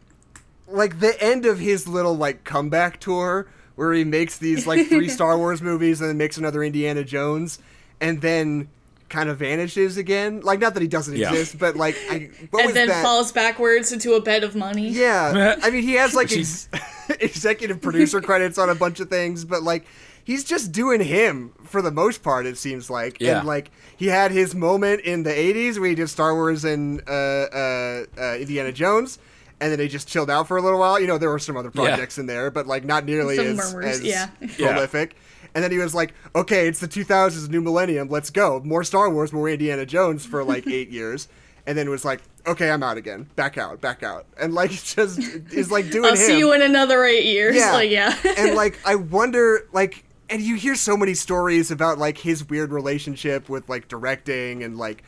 like 0.69 1.01
the 1.01 1.21
end 1.21 1.45
of 1.45 1.59
his 1.59 1.85
little 1.85 2.15
like 2.15 2.45
comeback 2.45 3.01
tour 3.01 3.47
where 3.75 3.91
he 3.91 4.05
makes 4.05 4.37
these 4.37 4.65
like 4.65 4.87
three 4.87 5.09
Star 5.09 5.37
Wars 5.37 5.61
movies 5.61 5.99
and 5.99 6.09
then 6.09 6.17
makes 6.17 6.37
another 6.37 6.63
Indiana 6.63 7.03
Jones 7.03 7.59
and 8.03 8.21
then 8.21 8.67
kind 9.09 9.29
of 9.29 9.37
vanishes 9.37 9.97
again. 9.97 10.41
Like 10.41 10.59
not 10.59 10.73
that 10.73 10.81
he 10.81 10.87
doesn't 10.87 11.15
Yeah. 11.15 11.29
exist, 11.29 11.57
but 11.59 11.75
like 11.75 11.95
I 12.09 12.29
what 12.51 12.61
and 12.61 12.65
was 12.67 12.73
then 12.73 12.87
that? 12.89 13.03
falls 13.03 13.31
backwards 13.31 13.91
into 13.91 14.13
a 14.13 14.21
bed 14.21 14.43
of 14.43 14.55
money 14.55 14.89
yeah, 14.89 15.55
I 15.63 15.69
mean 15.69 15.83
he 15.83 15.93
has 15.93 16.13
like 16.19 16.29
Which 16.29 16.39
ex- 16.39 16.69
executive 17.19 17.81
producer 17.81 18.21
credits 18.29 18.57
on 18.57 18.69
a 18.69 18.75
bunch 18.75 18.99
of 18.99 19.09
things, 19.09 19.45
but 19.45 19.61
like 19.63 19.85
he's 20.23 20.43
just 20.43 20.71
doing 20.71 21.01
him 21.01 21.51
for 21.65 21.81
the 21.81 21.91
most 21.91 22.23
part. 22.23 22.45
It 22.45 22.57
seems 22.57 22.89
like, 22.89 23.17
Yeah. 23.19 23.39
and 23.39 23.47
like 23.47 23.71
he 23.97 24.07
had 24.07 24.31
his 24.31 24.55
moment 24.55 25.01
in 25.01 25.23
the 25.23 25.31
'80s 25.31 25.79
where 25.79 25.89
he 25.89 25.95
did 25.95 26.09
Star 26.09 26.33
Wars 26.33 26.65
and 26.65 27.01
uh, 27.07 27.11
uh, 27.11 28.05
uh, 28.17 28.35
Indiana 28.39 28.71
Jones. 28.71 29.19
And 29.61 29.71
then 29.71 29.79
he 29.79 29.87
just 29.87 30.09
chilled 30.09 30.29
out 30.29 30.47
for 30.49 30.57
a 30.57 30.61
little 30.61 30.79
while. 30.79 30.99
You 30.99 31.07
know, 31.07 31.17
there 31.17 31.29
were 31.29 31.39
some 31.39 31.55
other 31.55 31.71
Yeah. 31.73 31.83
projects 31.85 32.17
in 32.17 32.25
there, 32.25 32.51
but 32.51 32.67
like 32.67 32.83
not 32.83 33.05
nearly 33.05 33.37
Some 33.37 33.47
as, 33.59 33.73
murmurs, 33.73 33.85
as 33.99 34.03
yeah. 34.03 34.27
Yeah. 34.57 34.71
prolific. 34.73 35.15
And 35.55 35.63
then 35.63 35.71
he 35.71 35.77
was 35.77 35.93
like, 35.93 36.13
"Okay, 36.35 36.67
it's 36.67 36.79
the 36.79 36.87
2000s, 36.87 37.49
new 37.49 37.61
millennium. 37.61 38.09
Let's 38.09 38.29
go. 38.29 38.59
More 38.63 38.83
Star 38.83 39.09
Wars, 39.09 39.31
more 39.31 39.47
Indiana 39.49 39.85
Jones 39.85 40.25
for 40.25 40.43
like 40.43 40.65
eight 40.67 40.89
years." 40.99 41.27
And 41.65 41.77
then 41.77 41.87
it 41.87 41.89
was 41.91 42.03
like, 42.03 42.21
"Okay, 42.47 42.69
I'm 42.71 42.83
out 42.83 42.97
again. 42.97 43.29
Back 43.35 43.57
out, 43.57 43.79
back 43.79 44.03
out." 44.03 44.25
And 44.39 44.53
like, 44.53 44.71
just 44.83 45.19
is 45.19 45.71
like 45.71 45.89
doing 45.91 46.05
I'll 46.05 46.11
him. 46.11 46.17
see 46.17 46.37
you 46.39 46.53
in 46.53 46.61
another 46.61 47.03
eight 47.05 47.25
years. 47.25 47.55
yeah, 47.55 47.71
Like, 47.73 47.89
yeah. 47.91 48.15
and 48.37 48.55
like, 48.55 48.79
I 48.85 48.95
wonder, 48.95 49.67
like, 49.71 50.03
and 50.29 50.41
you 50.41 50.55
hear 50.55 50.75
so 50.75 50.97
many 50.97 51.13
stories 51.13 51.69
about 51.71 51.99
like 51.99 52.17
his 52.17 52.49
weird 52.49 52.71
relationship 52.71 53.47
with 53.49 53.69
like 53.69 53.87
directing 53.87 54.63
and 54.63 54.77
like. 54.77 55.03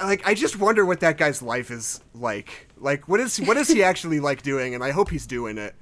Like 0.00 0.26
I 0.26 0.34
just 0.34 0.58
wonder 0.58 0.84
what 0.84 0.98
that 1.00 1.18
guy's 1.18 1.40
life 1.40 1.70
is 1.70 2.00
like. 2.16 2.68
Like 2.76 3.06
what 3.06 3.20
is 3.20 3.36
what 3.40 3.56
is 3.56 3.68
he 3.68 3.84
actually 3.84 4.18
like 4.18 4.42
doing? 4.42 4.74
And 4.74 4.82
I 4.82 4.90
hope 4.90 5.08
he's 5.08 5.24
doing 5.24 5.56
it 5.56 5.72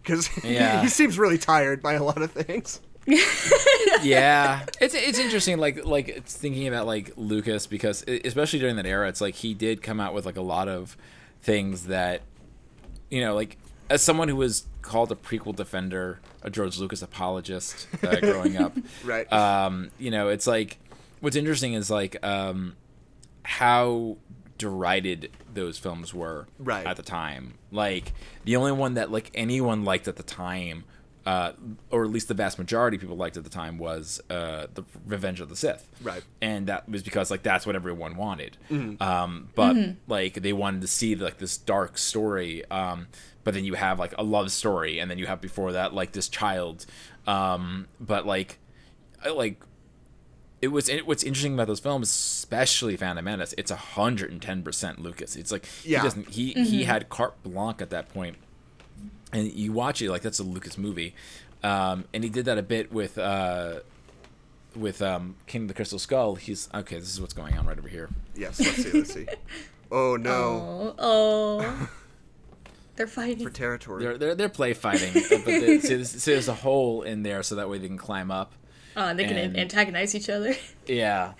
because 0.00 0.30
Yeah. 0.44 0.80
he 0.80 0.88
seems 0.88 1.18
really 1.18 1.38
tired 1.38 1.82
by 1.82 1.94
a 1.94 2.04
lot 2.04 2.22
of 2.22 2.30
things. 2.30 2.80
yeah, 4.02 4.64
it's 4.80 4.94
it's 4.94 5.18
interesting. 5.18 5.58
Like 5.58 5.84
like 5.84 6.08
it's 6.08 6.36
thinking 6.36 6.68
about 6.68 6.86
like 6.86 7.12
Lucas 7.16 7.66
because 7.66 8.04
especially 8.24 8.58
during 8.58 8.76
that 8.76 8.86
era, 8.86 9.08
it's 9.08 9.20
like 9.20 9.34
he 9.34 9.54
did 9.54 9.82
come 9.82 10.00
out 10.00 10.14
with 10.14 10.26
like 10.26 10.36
a 10.36 10.42
lot 10.42 10.68
of 10.68 10.96
things 11.42 11.86
that 11.86 12.22
you 13.10 13.20
know, 13.22 13.34
like 13.34 13.56
as 13.90 14.02
someone 14.02 14.28
who 14.28 14.36
was 14.36 14.66
called 14.82 15.10
a 15.10 15.14
prequel 15.14 15.56
defender, 15.56 16.20
a 16.42 16.50
George 16.50 16.78
Lucas 16.78 17.00
apologist 17.02 17.86
uh, 18.02 18.16
growing 18.20 18.56
up, 18.56 18.76
Right. 19.04 19.30
um, 19.32 19.90
you 19.98 20.10
know, 20.10 20.28
it's 20.28 20.46
like 20.46 20.78
what's 21.20 21.36
interesting 21.36 21.72
is 21.72 21.90
like 21.90 22.22
um, 22.24 22.76
how 23.42 24.16
derided 24.58 25.30
those 25.54 25.78
films 25.78 26.12
were 26.12 26.46
Right. 26.58 26.86
at 26.86 26.96
the 26.96 27.02
time. 27.02 27.54
Like 27.72 28.12
the 28.44 28.56
only 28.56 28.72
one 28.72 28.94
that 28.94 29.10
like 29.10 29.30
anyone 29.34 29.84
liked 29.84 30.08
at 30.08 30.16
the 30.16 30.22
time, 30.22 30.84
uh, 31.26 31.52
or 31.90 32.04
at 32.04 32.10
least 32.10 32.28
the 32.28 32.34
vast 32.34 32.58
majority 32.58 32.96
of 32.96 33.00
people 33.00 33.16
liked 33.16 33.36
at 33.36 33.44
the 33.44 33.50
time, 33.50 33.78
was 33.78 34.20
uh, 34.30 34.66
the 34.74 34.84
Revenge 35.06 35.40
of 35.40 35.48
the 35.48 35.56
Sith. 35.56 35.88
Right. 36.02 36.22
And 36.40 36.66
that 36.68 36.88
was 36.88 37.02
because 37.02 37.30
like 37.30 37.42
that's 37.42 37.66
what 37.66 37.76
everyone 37.76 38.16
wanted. 38.16 38.56
Um, 39.00 39.48
but 39.54 39.76
like 40.06 40.34
they 40.34 40.52
wanted 40.52 40.80
to 40.82 40.88
see 40.88 41.14
like 41.14 41.38
this 41.38 41.56
dark 41.58 41.98
story. 41.98 42.64
Um, 42.70 43.08
but 43.44 43.54
then 43.54 43.64
you 43.64 43.74
have 43.74 43.98
like 43.98 44.14
a 44.18 44.22
love 44.22 44.50
story, 44.52 44.98
and 44.98 45.10
then 45.10 45.18
you 45.18 45.26
have 45.26 45.40
before 45.40 45.72
that 45.72 45.94
like 45.94 46.12
this 46.12 46.28
child. 46.28 46.86
Um, 47.26 47.86
but 48.00 48.26
like, 48.26 48.58
I- 49.24 49.30
like 49.30 49.62
it 50.60 50.68
was 50.68 50.88
it, 50.88 51.06
what's 51.06 51.22
interesting 51.22 51.54
about 51.54 51.66
those 51.68 51.78
films, 51.80 52.08
especially 52.10 52.96
Phantom 52.96 53.24
Menace. 53.24 53.54
It's 53.56 53.70
hundred 53.70 54.32
and 54.32 54.42
ten 54.42 54.62
percent 54.62 54.98
Lucas. 55.00 55.36
It's 55.36 55.52
like 55.52 55.66
Yeah. 55.84 55.98
he 55.98 56.02
doesn't 56.04 56.28
he 56.30 56.52
he 56.52 56.84
had 56.84 57.08
carte 57.08 57.40
blanche 57.42 57.80
at 57.80 57.90
that 57.90 58.08
point, 58.12 58.36
and 59.32 59.52
you 59.52 59.72
watch 59.72 60.00
it 60.02 60.10
like 60.10 60.22
that's 60.22 60.38
a 60.38 60.44
Lucas 60.44 60.78
movie, 60.78 61.14
um, 61.62 62.04
and 62.14 62.24
he 62.24 62.30
did 62.30 62.44
that 62.46 62.58
a 62.58 62.62
bit 62.62 62.92
with 62.92 63.18
uh, 63.18 63.80
with 64.76 65.02
um, 65.02 65.36
King 65.46 65.62
of 65.62 65.68
the 65.68 65.74
Crystal 65.74 65.98
Skull. 65.98 66.34
He's 66.36 66.68
okay. 66.74 66.98
This 66.98 67.10
is 67.10 67.20
what's 67.20 67.34
going 67.34 67.56
on 67.58 67.66
right 67.66 67.78
over 67.78 67.88
here. 67.88 68.08
Yes, 68.36 68.60
let's 68.60 68.82
see, 68.82 68.90
let's 68.92 69.12
see. 69.12 69.26
Oh 69.90 70.16
no, 70.16 70.94
Oh, 70.98 71.58
oh. 71.58 71.88
They're 72.96 73.06
fighting. 73.06 73.42
for 73.46 73.50
territory. 73.50 74.02
They're 74.02 74.18
they're, 74.18 74.34
they're 74.34 74.48
play 74.50 74.74
fighting, 74.74 75.12
but 75.14 75.44
they, 75.46 75.78
so, 75.80 75.88
there's, 75.96 76.22
so 76.22 76.30
there's 76.32 76.48
a 76.48 76.52
hole 76.54 77.00
in 77.02 77.22
there 77.22 77.42
so 77.42 77.54
that 77.54 77.70
way 77.70 77.78
they 77.78 77.86
can 77.86 77.96
climb 77.96 78.30
up. 78.30 78.52
Oh, 78.96 79.06
and 79.06 79.18
they 79.18 79.24
can 79.24 79.36
and- 79.38 79.56
antagonize 79.58 80.14
each 80.14 80.28
other. 80.28 80.54
Yeah. 80.86 81.32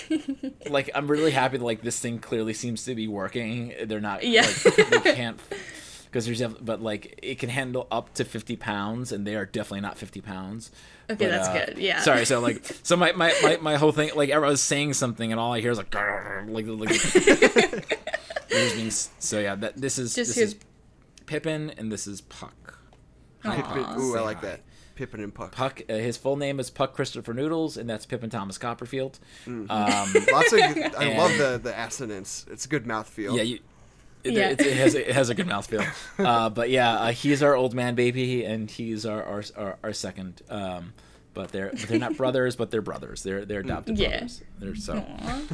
like 0.70 0.90
I'm 0.94 1.06
really 1.06 1.30
happy 1.30 1.58
that 1.58 1.64
like 1.64 1.82
this 1.82 2.00
thing 2.00 2.18
clearly 2.18 2.52
seems 2.54 2.84
to 2.86 2.94
be 2.96 3.06
working. 3.06 3.74
They're 3.84 4.00
not 4.00 4.24
Yeah. 4.24 4.42
like 4.64 4.90
they 5.04 5.14
can't 5.14 5.38
because 6.14 6.26
there's 6.26 6.38
def- 6.38 6.64
but 6.64 6.80
like 6.80 7.18
it 7.24 7.40
can 7.40 7.48
handle 7.48 7.88
up 7.90 8.14
to 8.14 8.24
50 8.24 8.54
pounds 8.54 9.10
and 9.10 9.26
they 9.26 9.34
are 9.34 9.44
definitely 9.44 9.80
not 9.80 9.98
50 9.98 10.20
pounds. 10.20 10.70
Okay, 11.10 11.24
But, 11.24 11.30
that's 11.32 11.48
uh, 11.48 11.66
good. 11.66 11.78
Yeah. 11.78 11.98
Sorry, 12.02 12.24
so 12.24 12.38
like 12.38 12.64
so 12.84 12.96
my, 12.96 13.10
my, 13.10 13.34
my, 13.42 13.56
my 13.60 13.76
whole 13.76 13.90
thing 13.90 14.12
like 14.14 14.30
I 14.30 14.38
was 14.38 14.60
saying 14.60 14.92
something 14.92 15.32
and 15.32 15.40
all 15.40 15.52
I 15.52 15.60
hear 15.60 15.72
is 15.72 15.78
like 15.78 15.92
like 15.92 16.66
like 16.68 17.98
being 18.48 18.90
so 18.90 19.40
yeah 19.40 19.56
that 19.56 19.76
this 19.76 19.98
is 19.98 20.14
Just 20.14 20.28
this 20.30 20.36
here's- 20.36 20.52
is 20.52 20.58
Pippin 21.26 21.70
and 21.78 21.90
this 21.90 22.06
is 22.06 22.20
Puck. 22.20 22.78
Hi, 23.42 23.56
Pippin, 23.56 24.00
ooh, 24.00 24.16
I 24.16 24.20
like 24.20 24.36
hi. 24.36 24.42
that. 24.50 24.60
Pippin 24.94 25.20
and 25.20 25.34
Puck. 25.34 25.50
Puck. 25.50 25.82
Uh, 25.88 25.94
his 25.94 26.16
full 26.16 26.36
name 26.36 26.60
is 26.60 26.70
Puck 26.70 26.94
Christopher 26.94 27.34
Noodles, 27.34 27.76
and 27.76 27.90
that's 27.90 28.06
Pippin 28.06 28.30
Thomas 28.30 28.58
Copperfield. 28.58 29.18
Mm. 29.46 29.68
Um, 29.68 30.24
Lots 30.32 30.52
of. 30.52 30.60
Good, 30.60 30.94
I 30.94 31.04
And- 31.06 31.18
love 31.18 31.36
the 31.38 31.58
the 31.60 31.76
assonance. 31.80 32.46
It's 32.50 32.66
a 32.66 32.68
good 32.68 32.84
mouthfeel. 32.84 33.36
Yeah, 33.36 33.42
you. 33.42 33.58
It, 34.24 34.32
Yeah. 34.32 34.48
it, 34.50 34.60
it 34.60 34.76
has 34.76 34.94
it 34.94 35.10
has 35.12 35.28
a 35.28 35.34
good 35.34 35.46
mouthfeel, 35.46 35.86
uh, 36.18 36.48
but 36.50 36.70
yeah, 36.70 36.94
uh, 36.94 37.12
he's 37.12 37.42
our 37.42 37.54
old 37.54 37.74
man 37.74 37.94
baby, 37.94 38.44
and 38.44 38.70
he's 38.70 39.04
our 39.06 39.22
our, 39.22 39.44
our, 39.56 39.78
our 39.84 39.92
second. 39.92 40.40
Um, 40.50 40.92
but 41.34 41.50
they're 41.52 41.70
but 41.70 41.80
they're 41.88 41.98
not 41.98 42.16
brothers, 42.16 42.56
but 42.56 42.70
they're 42.70 42.80
brothers. 42.80 43.22
They're 43.22 43.44
they're 43.44 43.60
adopted 43.60 43.98
Yeah. 43.98 44.10
brothers. 44.10 44.42
They're 44.60 44.74
so 44.76 45.04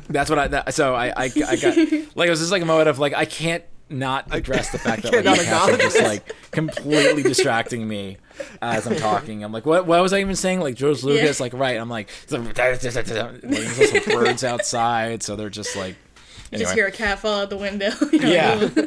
that's 0.09 0.31
what 0.31 0.39
I 0.39 0.49
that, 0.49 0.75
so 0.75 0.95
I, 0.95 1.07
I 1.09 1.25
I 1.25 1.57
got 1.57 1.77
like 2.15 2.27
it 2.27 2.31
was 2.31 2.39
just 2.41 2.53
like 2.53 2.63
a 2.63 2.67
moment 2.67 2.89
of 2.89 2.99
like 2.99 3.15
I 3.15 3.25
can't 3.25 3.65
not 3.93 4.27
address 4.31 4.71
the 4.71 4.79
fact 4.79 5.03
that 5.03 5.13
like 5.13 5.25
cannot 5.25 5.39
you 5.39 5.45
cats 5.47 5.73
are 5.73 5.77
just 5.79 6.01
like 6.01 6.33
completely 6.53 7.25
distracting 7.25 7.89
me 7.89 8.19
as 8.63 8.87
I'm 8.87 8.95
talking. 8.97 9.43
I'm 9.43 9.51
like, 9.53 9.67
what 9.67 9.85
what 9.87 10.01
was 10.03 10.13
I 10.13 10.21
even 10.21 10.37
saying? 10.37 10.61
Like 10.61 10.77
George 10.77 11.03
Lucas, 11.03 11.41
like 11.41 11.55
right? 11.55 11.77
I'm 11.77 11.89
like, 11.89 12.09
like 12.31 12.55
there's 12.55 13.93
also 13.93 14.11
birds 14.13 14.45
outside, 14.45 15.23
so 15.23 15.35
they're 15.35 15.51
just 15.51 15.75
like. 15.77 15.97
You 16.51 16.59
just 16.59 16.75
hear 16.75 16.87
a 16.87 16.93
cat 16.93 17.19
fall 17.21 17.41
out 17.43 17.51
the 17.51 17.57
window. 17.57 17.91
You're 18.13 18.27
Yeah. 18.27 18.69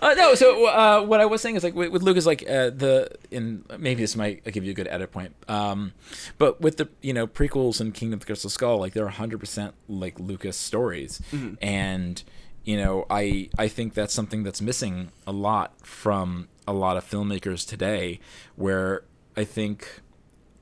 Uh, 0.00 0.12
no, 0.12 0.34
so 0.34 0.66
uh, 0.66 1.02
what 1.02 1.18
I 1.22 1.24
was 1.24 1.40
saying 1.40 1.56
is 1.56 1.64
like 1.64 1.74
with, 1.74 1.90
with 1.90 2.02
Lucas, 2.02 2.26
like 2.26 2.42
uh, 2.42 2.68
the 2.68 3.08
in 3.30 3.64
maybe 3.78 4.02
this 4.02 4.16
might 4.16 4.44
give 4.44 4.62
you 4.62 4.70
a 4.70 4.74
good 4.74 4.86
edit 4.88 5.10
point, 5.10 5.34
um, 5.48 5.94
but 6.36 6.60
with 6.60 6.76
the 6.76 6.90
you 7.00 7.14
know 7.14 7.26
prequels 7.26 7.80
and 7.80 7.94
Kingdom 7.94 8.18
of 8.18 8.20
the 8.20 8.26
Crystal 8.26 8.50
Skull, 8.50 8.78
like 8.78 8.92
they're 8.92 9.08
hundred 9.08 9.38
percent 9.38 9.74
like 9.88 10.20
Lucas 10.20 10.58
stories, 10.58 11.22
and 11.62 12.22
you 12.64 12.76
know 12.76 13.06
I 13.08 13.48
I 13.56 13.68
think 13.68 13.94
that's 13.94 14.12
something 14.12 14.42
that's 14.42 14.60
missing 14.60 15.10
a 15.26 15.32
lot 15.32 15.72
from 15.86 16.48
a 16.68 16.74
lot 16.74 16.98
of 16.98 17.08
filmmakers 17.08 17.66
today, 17.66 18.20
where 18.56 19.04
I 19.38 19.44
think 19.44 20.00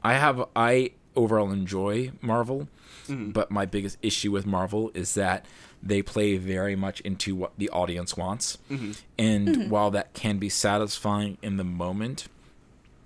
I 0.04 0.14
have 0.14 0.44
I 0.54 0.92
overall 1.16 1.50
enjoy 1.50 2.12
Marvel, 2.20 2.68
but 3.08 3.50
my 3.50 3.66
biggest 3.66 3.98
issue 4.02 4.30
with 4.30 4.46
Marvel 4.46 4.92
is 4.94 5.14
that 5.14 5.46
they 5.82 6.02
play 6.02 6.36
very 6.36 6.76
much 6.76 7.00
into 7.00 7.34
what 7.34 7.52
the 7.58 7.68
audience 7.70 8.16
wants. 8.16 8.58
Mm-hmm. 8.70 8.92
And 9.18 9.48
mm-hmm. 9.48 9.68
while 9.68 9.90
that 9.90 10.14
can 10.14 10.38
be 10.38 10.48
satisfying 10.48 11.38
in 11.42 11.56
the 11.56 11.64
moment, 11.64 12.28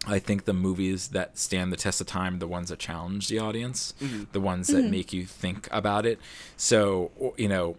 I 0.07 0.19
think 0.19 0.45
the 0.45 0.53
movies 0.53 1.09
that 1.09 1.39
stand 1.39 1.73
the 1.73 1.77
test 1.77 2.01
of 2.01 2.07
time 2.07 2.39
the 2.39 2.47
ones 2.47 2.69
that 2.69 2.79
challenge 2.79 3.29
the 3.29 3.39
audience, 3.39 3.95
mm-hmm. 4.01 4.25
the 4.33 4.41
ones 4.41 4.69
that 4.69 4.85
make 4.85 5.13
you 5.13 5.25
think 5.25 5.69
about 5.73 6.07
it. 6.07 6.21
So, 6.57 7.11
you 7.37 7.49
know, 7.49 7.77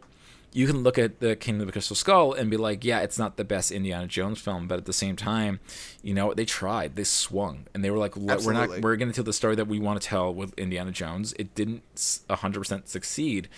you 0.51 0.65
can 0.65 0.81
look 0.81 0.97
at 0.97 1.19
the 1.19 1.35
Kingdom 1.35 1.61
of 1.61 1.67
the 1.67 1.71
Crystal 1.73 1.95
Skull 1.95 2.33
and 2.33 2.49
be 2.49 2.57
like, 2.57 2.83
yeah, 2.83 2.99
it's 2.99 3.19
not 3.19 3.37
the 3.37 3.43
best 3.43 3.71
Indiana 3.71 4.07
Jones 4.07 4.39
film, 4.39 4.67
but 4.67 4.79
at 4.79 4.85
the 4.85 4.93
same 4.93 5.15
time, 5.15 5.59
you 6.01 6.13
know, 6.13 6.33
they 6.33 6.45
tried, 6.45 6.95
they 6.95 7.03
swung, 7.03 7.65
and 7.73 7.83
they 7.83 7.91
were 7.91 7.97
like, 7.97 8.17
"Look, 8.17 8.41
we're 8.41 8.53
not, 8.53 8.81
we're 8.81 8.95
going 8.95 9.09
to 9.09 9.15
tell 9.15 9.23
the 9.23 9.33
story 9.33 9.55
that 9.55 9.67
we 9.67 9.79
want 9.79 10.01
to 10.01 10.07
tell 10.07 10.33
with 10.33 10.57
Indiana 10.57 10.91
Jones. 10.91 11.33
It 11.37 11.53
didn't 11.53 11.83
s- 11.95 12.21
100% 12.29 12.87
succeed, 12.87 13.49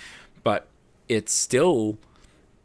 but 0.44 0.68
it's 1.10 1.34
still, 1.34 1.98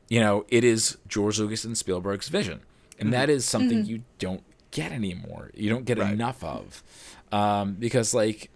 you 0.09 0.21
know, 0.21 0.45
it 0.49 0.63
is 0.63 0.97
George 1.09 1.39
Lucas 1.41 1.65
and 1.65 1.77
Spielberg's 1.77 2.29
vision, 2.29 2.61
and 3.01 3.13
that 3.13 3.29
is 3.31 3.45
something 3.45 3.85
you 3.87 4.03
don't 4.19 4.43
get 4.71 4.93
anymore. 4.93 5.51
You 5.55 5.71
don't 5.71 5.85
get 5.85 5.99
Right. 5.99 6.13
enough 6.13 6.45
of, 6.45 6.83
um, 7.33 7.75
because 7.75 8.15
like 8.15 8.51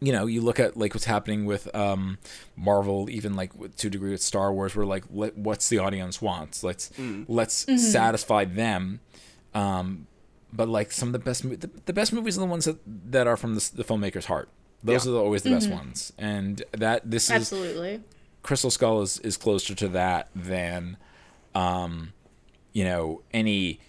you 0.00 0.12
know, 0.12 0.26
you 0.26 0.42
look 0.42 0.60
at 0.60 0.76
like 0.76 0.92
what's 0.92 1.06
happening 1.06 1.46
with 1.46 1.74
um, 1.74 2.18
Marvel, 2.54 3.08
even 3.08 3.34
like 3.34 3.54
with, 3.58 3.74
to 3.76 3.86
a 3.86 3.90
degree 3.90 4.10
with 4.10 4.20
Star 4.22 4.52
Wars, 4.52 4.76
where 4.76 4.84
like 4.84 5.04
let, 5.10 5.38
what's 5.38 5.70
the 5.70 5.78
audience 5.78 6.20
wants? 6.20 6.62
Let's 6.62 6.90
let's 7.28 7.64
satisfy 7.92 8.44
them. 8.44 9.00
Um, 9.54 10.06
but 10.52 10.68
like 10.68 10.92
some 10.92 11.08
of 11.08 11.12
the 11.14 11.18
best, 11.18 11.42
the, 11.48 11.70
the 11.86 11.92
best 11.94 12.12
movies 12.12 12.36
are 12.36 12.40
the 12.40 12.46
ones 12.46 12.66
that, 12.66 12.78
that 13.10 13.26
are 13.26 13.36
from 13.38 13.54
the, 13.54 13.70
the 13.74 13.84
filmmaker's 13.84 14.26
heart. 14.26 14.50
Those 14.84 15.06
Yeah. 15.06 15.12
are 15.12 15.14
the, 15.14 15.20
always 15.20 15.42
the 15.42 15.50
best 15.50 15.70
ones, 15.70 16.12
and 16.18 16.62
that 16.72 17.10
this 17.10 17.24
is 17.24 17.30
Absolutely. 17.30 18.02
Crystal 18.46 18.70
Skull 18.70 19.02
is, 19.02 19.18
is 19.20 19.36
closer 19.36 19.74
to 19.74 19.88
that 19.88 20.28
than, 20.34 20.96
um, 21.54 22.12
you 22.72 22.84
know, 22.84 23.22
any 23.34 23.80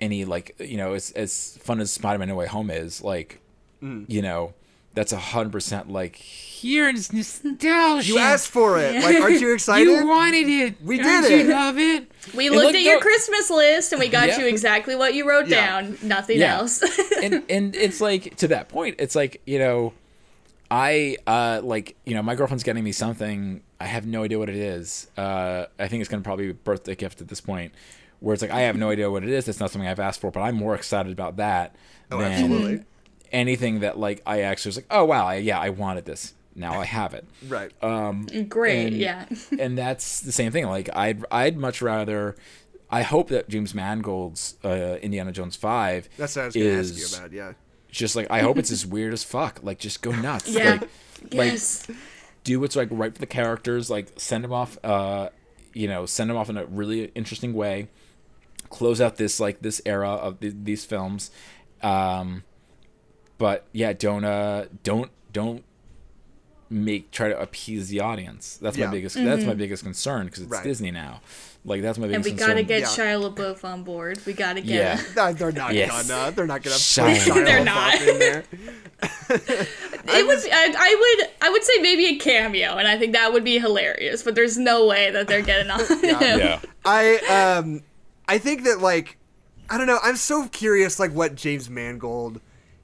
any 0.00 0.24
like 0.24 0.54
you 0.58 0.76
know 0.76 0.94
as 0.94 1.10
as 1.12 1.58
fun 1.62 1.80
as 1.80 1.90
Spider 1.90 2.18
Man 2.18 2.28
No 2.28 2.34
Way 2.36 2.46
Home 2.46 2.70
is 2.70 3.02
like, 3.02 3.40
you 3.80 4.22
know, 4.22 4.54
that's 4.94 5.12
a 5.12 5.18
hundred 5.18 5.52
percent 5.52 5.90
like 5.90 6.16
here's 6.16 7.12
nostalgia. 7.12 8.08
You 8.08 8.18
asked 8.18 8.48
for 8.48 8.78
it. 8.80 8.94
Like, 9.02 9.20
aren't 9.20 9.40
you 9.40 9.52
excited? 9.54 9.88
You 9.88 10.06
wanted 10.06 10.48
it. 10.48 10.82
We 10.82 10.98
Don't 10.98 11.22
did 11.22 11.46
you 11.46 11.52
love 11.52 11.78
it. 11.78 12.10
We 12.34 12.46
It 12.46 12.50
looked 12.52 12.64
looked 12.64 12.76
at 12.76 12.82
your 12.82 12.94
dope. 12.94 13.02
Christmas 13.02 13.50
list 13.50 13.92
and 13.92 14.00
we 14.00 14.08
got 14.08 14.28
Yeah. 14.28 14.38
you 14.40 14.46
exactly 14.46 14.96
what 14.96 15.14
you 15.14 15.28
wrote 15.28 15.46
Yeah. 15.48 15.82
down. 15.82 15.98
Nothing 16.02 16.38
Yeah. 16.40 16.56
else. 16.58 16.82
and 17.22 17.44
and 17.48 17.76
it's 17.76 18.00
like 18.00 18.36
to 18.38 18.48
that 18.48 18.68
point, 18.68 18.96
it's 18.98 19.14
like 19.14 19.40
you 19.46 19.58
know, 19.60 19.92
I 20.70 21.16
uh 21.26 21.60
like 21.62 21.96
you 22.04 22.14
know 22.14 22.22
my 22.22 22.34
girlfriend's 22.34 22.64
getting 22.64 22.84
me 22.84 22.92
something. 22.92 23.62
I 23.80 23.86
have 23.86 24.06
no 24.06 24.24
idea 24.24 24.38
what 24.38 24.48
it 24.48 24.56
is. 24.56 25.08
Uh, 25.16 25.66
I 25.78 25.88
think 25.88 26.00
it's 26.00 26.08
gonna 26.10 26.22
probably 26.22 26.46
be 26.46 26.50
a 26.50 26.54
birthday 26.54 26.94
gift 26.94 27.20
at 27.20 27.28
this 27.28 27.40
point, 27.40 27.72
where 28.20 28.32
it's 28.34 28.42
like 28.42 28.50
I 28.50 28.60
have 28.62 28.76
no 28.76 28.90
idea 28.90 29.10
what 29.10 29.22
it 29.22 29.30
is. 29.30 29.48
It's 29.48 29.60
not 29.60 29.70
something 29.70 29.88
I've 29.88 30.00
asked 30.00 30.20
for, 30.20 30.30
but 30.30 30.40
I'm 30.40 30.56
more 30.56 30.74
excited 30.74 31.12
about 31.12 31.36
that 31.36 31.76
Oh, 32.10 32.18
than 32.18 32.32
absolutely. 32.32 32.84
anything 33.32 33.80
that 33.80 33.98
like 33.98 34.22
I 34.26 34.40
actually 34.42 34.70
was 34.70 34.76
like, 34.76 34.86
oh 34.90 35.04
wow, 35.04 35.26
I, 35.26 35.36
yeah, 35.36 35.58
I 35.58 35.70
wanted 35.70 36.04
this. 36.06 36.34
Now 36.54 36.80
I 36.80 36.84
have 36.86 37.14
it. 37.14 37.24
Right. 37.48 37.70
Great, 38.48 38.86
and- 38.88 38.96
yeah. 38.96 39.26
and 39.58 39.78
that's 39.78 40.20
the 40.20 40.32
same 40.32 40.50
thing. 40.52 40.66
Like 40.66 40.88
I'd 40.96 41.24
I'd 41.30 41.56
much 41.56 41.80
rather. 41.82 42.36
I 42.90 43.02
hope 43.02 43.28
that 43.28 43.48
James 43.50 43.74
Mangold's 43.74 44.54
uh, 44.64 44.96
Indiana 45.02 45.30
Jones 45.30 45.56
Five 45.56 46.08
That's 46.16 46.34
what 46.36 46.42
I 46.42 46.46
was 46.46 46.54
going 46.54 46.66
to 46.66 46.78
ask 46.78 46.96
you 47.12 47.18
about. 47.18 47.32
Yeah. 47.32 47.52
just 47.90 48.16
like 48.16 48.26
I 48.30 48.40
hope 48.40 48.56
it's 48.56 48.70
as 48.78 48.86
weird 48.86 49.12
as 49.12 49.22
fuck. 49.22 49.60
Like 49.62 49.78
just 49.78 50.00
go 50.02 50.10
nuts. 50.10 50.48
Yeah. 50.48 50.70
Like, 50.72 50.80
like 50.80 51.50
yes. 51.52 51.86
Do 52.48 52.58
what's 52.60 52.76
like 52.76 52.88
right 52.90 53.12
for 53.12 53.20
the 53.20 53.26
characters. 53.26 53.90
Like 53.90 54.08
send 54.16 54.42
them 54.42 54.52
off. 54.54 54.78
Uh, 54.82 55.28
you 55.74 55.86
know, 55.86 56.06
send 56.06 56.30
them 56.30 56.36
off 56.38 56.48
in 56.48 56.56
a 56.56 56.64
really 56.64 57.12
interesting 57.14 57.52
way. 57.52 57.88
Close 58.70 59.00
out 59.02 59.16
this 59.16 59.38
like 59.38 59.60
this 59.60 59.82
era 59.84 60.08
of 60.10 60.40
th- 60.40 60.54
these 60.64 60.84
films. 60.86 61.30
Um, 61.82 62.42
but 63.36 63.66
yeah, 63.72 63.92
don't 63.92 64.24
uh, 64.24 64.64
don't 64.82 65.10
don't 65.32 65.62
make 66.70 67.10
try 67.10 67.28
to 67.28 67.38
appease 67.40 67.88
the 67.88 68.00
audience. 68.00 68.56
That's 68.60 68.76
Yeah. 68.78 68.86
my 68.86 68.92
biggest. 68.92 69.14
That's 69.16 69.44
my 69.44 69.54
biggest 69.54 69.84
concern 69.84 70.26
because 70.26 70.42
it's 70.44 70.52
Right. 70.52 70.64
Disney 70.64 70.90
now. 70.90 71.20
Like 71.68 71.82
that's 71.82 71.98
my 71.98 72.06
biggest. 72.08 72.26
and 72.28 72.34
we 72.38 72.38
gotta 72.46 72.62
get 72.62 72.80
Yeah. 72.80 72.86
Shia 72.86 73.32
LaBeouf 73.34 73.62
on 73.64 73.84
board. 73.84 74.18
We 74.26 74.32
gotta 74.32 74.60
get 74.60 74.74
Yeah. 74.74 74.96
him. 75.02 75.14
No, 75.16 75.32
they're 75.32 75.52
not 75.52 75.74
Yes. 75.74 76.08
gonna. 76.08 76.32
They're 76.32 76.46
not 76.46 76.62
gonna 76.62 76.74
put 76.74 76.82
Shia. 76.82 77.14
Shia 77.14 77.34
They're 77.44 77.60
LaBeouf 77.60 77.64
not. 77.64 78.00
in 78.02 78.18
there. 78.18 78.44
It 80.10 80.26
would. 80.26 80.38
I, 80.38 80.74
I 80.76 81.16
would. 81.18 81.30
I 81.42 81.50
would 81.50 81.62
say 81.62 81.78
maybe 81.80 82.06
a 82.06 82.16
cameo, 82.16 82.76
and 82.76 82.88
I 82.88 82.98
think 82.98 83.12
that 83.12 83.32
would 83.32 83.44
be 83.44 83.58
hilarious. 83.58 84.22
But 84.22 84.34
there's 84.34 84.56
no 84.56 84.86
way 84.86 85.10
that 85.10 85.28
they're 85.28 85.42
getting 85.42 85.70
on 85.70 85.80
him. 85.80 86.00
yeah. 86.02 86.60
I 86.84 87.18
um, 87.58 87.82
I 88.26 88.38
think 88.38 88.64
that 88.64 88.80
like, 88.80 89.18
I 89.68 89.76
don't 89.76 89.86
know. 89.86 89.98
I'm 90.02 90.16
so 90.16 90.48
curious, 90.48 90.98
like, 90.98 91.12
what 91.12 91.34
James 91.34 91.68
Mangold, 91.68 92.40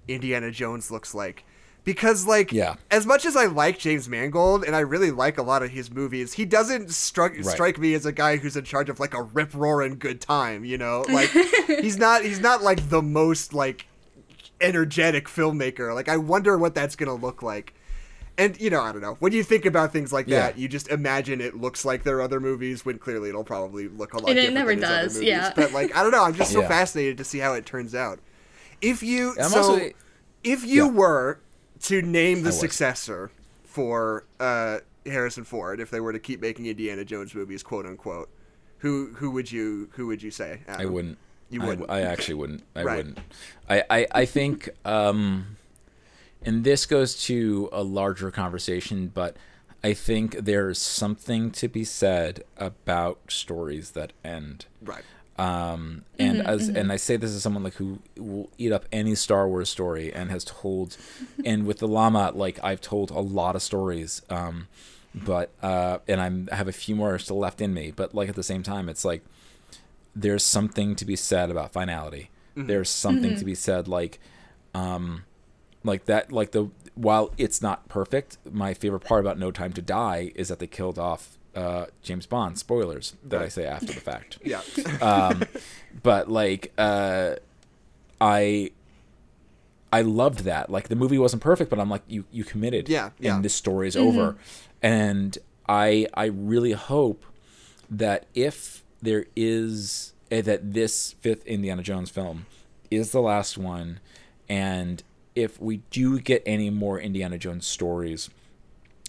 Indiana 0.06 0.50
Jones 0.50 0.90
looks 0.90 1.14
like, 1.14 1.44
because 1.84 2.26
like, 2.26 2.50
Yeah. 2.52 2.76
as 2.90 3.06
much 3.06 3.24
as 3.26 3.36
I 3.36 3.46
like 3.46 3.78
James 3.78 4.08
Mangold 4.08 4.64
and 4.64 4.74
I 4.74 4.80
really 4.80 5.10
like 5.10 5.36
a 5.38 5.42
lot 5.42 5.62
of 5.62 5.70
his 5.70 5.90
movies, 5.92 6.32
he 6.34 6.44
doesn't 6.44 6.90
struck 6.90 7.34
strike 7.42 7.78
me 7.78 7.94
as 7.94 8.06
a 8.06 8.12
guy 8.12 8.36
who's 8.38 8.56
in 8.56 8.64
charge 8.64 8.88
of 8.88 8.98
like 8.98 9.14
a 9.14 9.22
rip 9.22 9.54
roaring 9.54 9.98
good 9.98 10.20
time. 10.20 10.64
You 10.64 10.78
know, 10.78 11.04
like 11.10 11.28
he's 11.66 11.96
not. 11.98 12.24
He's 12.24 12.40
not 12.40 12.62
like 12.62 12.88
the 12.88 13.02
most 13.02 13.52
like 13.54 13.86
energetic 14.60 15.28
filmmaker. 15.28 15.94
Like, 15.94 16.08
I 16.08 16.16
wonder 16.16 16.56
what 16.56 16.74
that's 16.74 16.96
gonna 16.96 17.14
look 17.14 17.42
like. 17.42 17.74
And 18.36 18.60
you 18.60 18.68
know, 18.70 18.80
I 18.80 18.90
don't 18.90 19.00
know. 19.02 19.16
When 19.20 19.32
you 19.32 19.44
think 19.44 19.64
about 19.64 19.92
things 19.92 20.12
like 20.12 20.26
that, 20.26 20.58
you 20.58 20.66
just 20.68 20.88
imagine 20.88 21.40
it 21.40 21.54
looks 21.54 21.84
like 21.84 22.02
their 22.02 22.20
other 22.20 22.40
movies. 22.40 22.84
When 22.84 22.98
clearly 22.98 23.28
it'll 23.28 23.44
probably 23.44 23.88
look 23.88 24.12
a 24.12 24.18
lot. 24.18 24.28
And 24.30 24.38
it 24.38 24.42
different 24.52 24.54
never 24.54 24.70
than 24.70 24.78
his 24.80 24.88
other 24.90 25.02
does, 25.02 25.14
movies. 25.14 25.28
yeah. 25.28 25.52
But 25.54 25.72
like, 25.72 25.94
I 25.94 26.02
don't 26.02 26.10
know. 26.10 26.24
I'm 26.24 26.34
just 26.34 26.50
so 26.52 26.62
Yeah. 26.62 26.68
fascinated 26.68 27.16
to 27.18 27.24
see 27.24 27.38
how 27.38 27.52
it 27.54 27.64
turns 27.64 27.94
out. 27.94 28.18
If 28.80 29.02
you 29.04 29.34
I'm 29.40 29.50
so, 29.50 29.58
also- 29.58 29.90
if 30.42 30.64
you 30.64 30.86
Yeah. 30.86 30.90
were 30.90 31.38
to 31.84 32.02
name 32.02 32.42
the 32.42 32.52
successor 32.52 33.30
for 33.64 34.24
uh, 34.40 34.78
Harrison 35.06 35.44
Ford, 35.44 35.80
if 35.80 35.90
they 35.90 36.00
were 36.00 36.12
to 36.12 36.18
keep 36.18 36.40
making 36.40 36.66
Indiana 36.66 37.04
Jones 37.04 37.34
movies, 37.34 37.62
quote 37.62 37.86
unquote, 37.86 38.28
who 38.78 39.12
who 39.14 39.30
would 39.30 39.50
you 39.50 39.88
who 39.92 40.06
would 40.08 40.22
you 40.22 40.30
say? 40.30 40.60
I 40.68 40.84
wouldn't. 40.86 41.18
You 41.50 41.62
I- 41.62 41.66
wouldn't. 41.66 41.90
I, 41.90 42.00
actually 42.02 42.34
wouldn't. 42.34 42.62
I 42.74 42.82
Right. 42.82 42.96
wouldn't. 42.96 43.18
I, 43.68 43.84
I, 43.90 44.06
I 44.12 44.24
think, 44.24 44.70
um, 44.84 45.56
and 46.42 46.64
this 46.64 46.84
goes 46.86 47.22
to 47.26 47.68
a 47.72 47.82
larger 47.82 48.30
conversation, 48.30 49.08
but 49.12 49.36
I 49.82 49.92
think 49.92 50.36
there's 50.38 50.78
something 50.78 51.50
to 51.52 51.68
be 51.68 51.84
said 51.84 52.44
about 52.56 53.18
stories 53.28 53.90
that 53.92 54.12
end. 54.24 54.66
Right. 54.82 55.04
Um, 55.36 56.04
and 56.18 56.46
as 56.46 56.68
and 56.68 56.92
I 56.92 56.96
say 56.96 57.16
this 57.16 57.34
as 57.34 57.42
someone 57.42 57.64
like 57.64 57.74
who 57.74 57.98
will 58.16 58.50
eat 58.56 58.72
up 58.72 58.86
any 58.92 59.14
Star 59.14 59.48
Wars 59.48 59.68
story 59.68 60.12
and 60.12 60.30
has 60.30 60.44
told, 60.44 60.96
and 61.44 61.66
with 61.66 61.78
the 61.78 61.88
Lama, 61.88 62.30
like 62.34 62.62
I've 62.62 62.80
told 62.80 63.10
a 63.10 63.20
lot 63.20 63.56
of 63.56 63.62
stories. 63.62 64.22
Um, 64.30 64.68
but 65.14 65.50
uh, 65.62 65.98
and 66.08 66.20
I'm 66.20 66.48
I 66.52 66.56
have 66.56 66.68
a 66.68 66.72
few 66.72 66.94
more 66.94 67.18
still 67.18 67.38
left 67.38 67.60
in 67.60 67.74
me. 67.74 67.92
But 67.94 68.14
like 68.14 68.28
at 68.28 68.34
the 68.36 68.42
same 68.42 68.62
time, 68.62 68.88
it's 68.88 69.04
like 69.04 69.24
there's 70.14 70.44
something 70.44 70.94
to 70.96 71.04
be 71.04 71.16
said 71.16 71.50
about 71.50 71.72
finality. 71.72 72.30
There's 72.56 72.88
something 72.88 73.34
to 73.36 73.44
be 73.44 73.56
said 73.56 73.88
like, 73.88 74.20
um, 74.74 75.24
like 75.82 76.04
that 76.04 76.30
like 76.30 76.52
the 76.52 76.70
while 76.94 77.32
it's 77.36 77.60
not 77.60 77.88
perfect, 77.88 78.38
my 78.50 78.74
favorite 78.74 79.00
part 79.00 79.20
about 79.20 79.38
No 79.38 79.50
Time 79.50 79.72
to 79.72 79.82
Die 79.82 80.30
is 80.36 80.48
that 80.48 80.60
they 80.60 80.68
killed 80.68 80.98
off 80.98 81.36
uh, 81.54 81.86
James 82.02 82.26
Bond. 82.26 82.58
Spoilers 82.58 83.14
that 83.24 83.40
I 83.42 83.48
say 83.48 83.64
after 83.66 83.86
the 83.92 84.00
fact 84.00 84.38
Yeah. 84.44 84.60
um, 85.00 85.42
but 86.02 86.30
like 86.30 86.72
uh, 86.78 87.34
I 88.20 88.70
I 89.92 90.02
loved 90.02 90.40
that. 90.40 90.70
Like 90.70 90.88
the 90.88 90.96
movie 90.96 91.18
wasn't 91.18 91.42
perfect, 91.42 91.70
but 91.70 91.78
I'm 91.78 91.90
like 91.90 92.02
you 92.08 92.24
you 92.32 92.44
committed. 92.44 92.88
Yeah, 92.88 93.10
yeah. 93.18 93.36
And 93.36 93.44
this 93.44 93.54
story 93.54 93.88
is 93.88 93.96
over. 93.96 94.36
And 94.82 95.38
I 95.68 96.06
I 96.14 96.26
really 96.26 96.72
hope 96.72 97.24
that 97.90 98.26
if 98.34 98.82
there 99.00 99.26
is 99.36 100.12
eh, 100.30 100.40
that 100.42 100.72
this 100.74 101.12
fifth 101.20 101.46
Indiana 101.46 101.82
Jones 101.82 102.10
film 102.10 102.46
is 102.90 103.12
the 103.12 103.20
last 103.20 103.56
one, 103.58 104.00
and 104.48 105.02
if 105.34 105.60
we 105.60 105.78
do 105.90 106.18
get 106.20 106.42
any 106.46 106.70
more 106.70 106.98
Indiana 107.00 107.38
Jones 107.38 107.66
stories, 107.66 108.30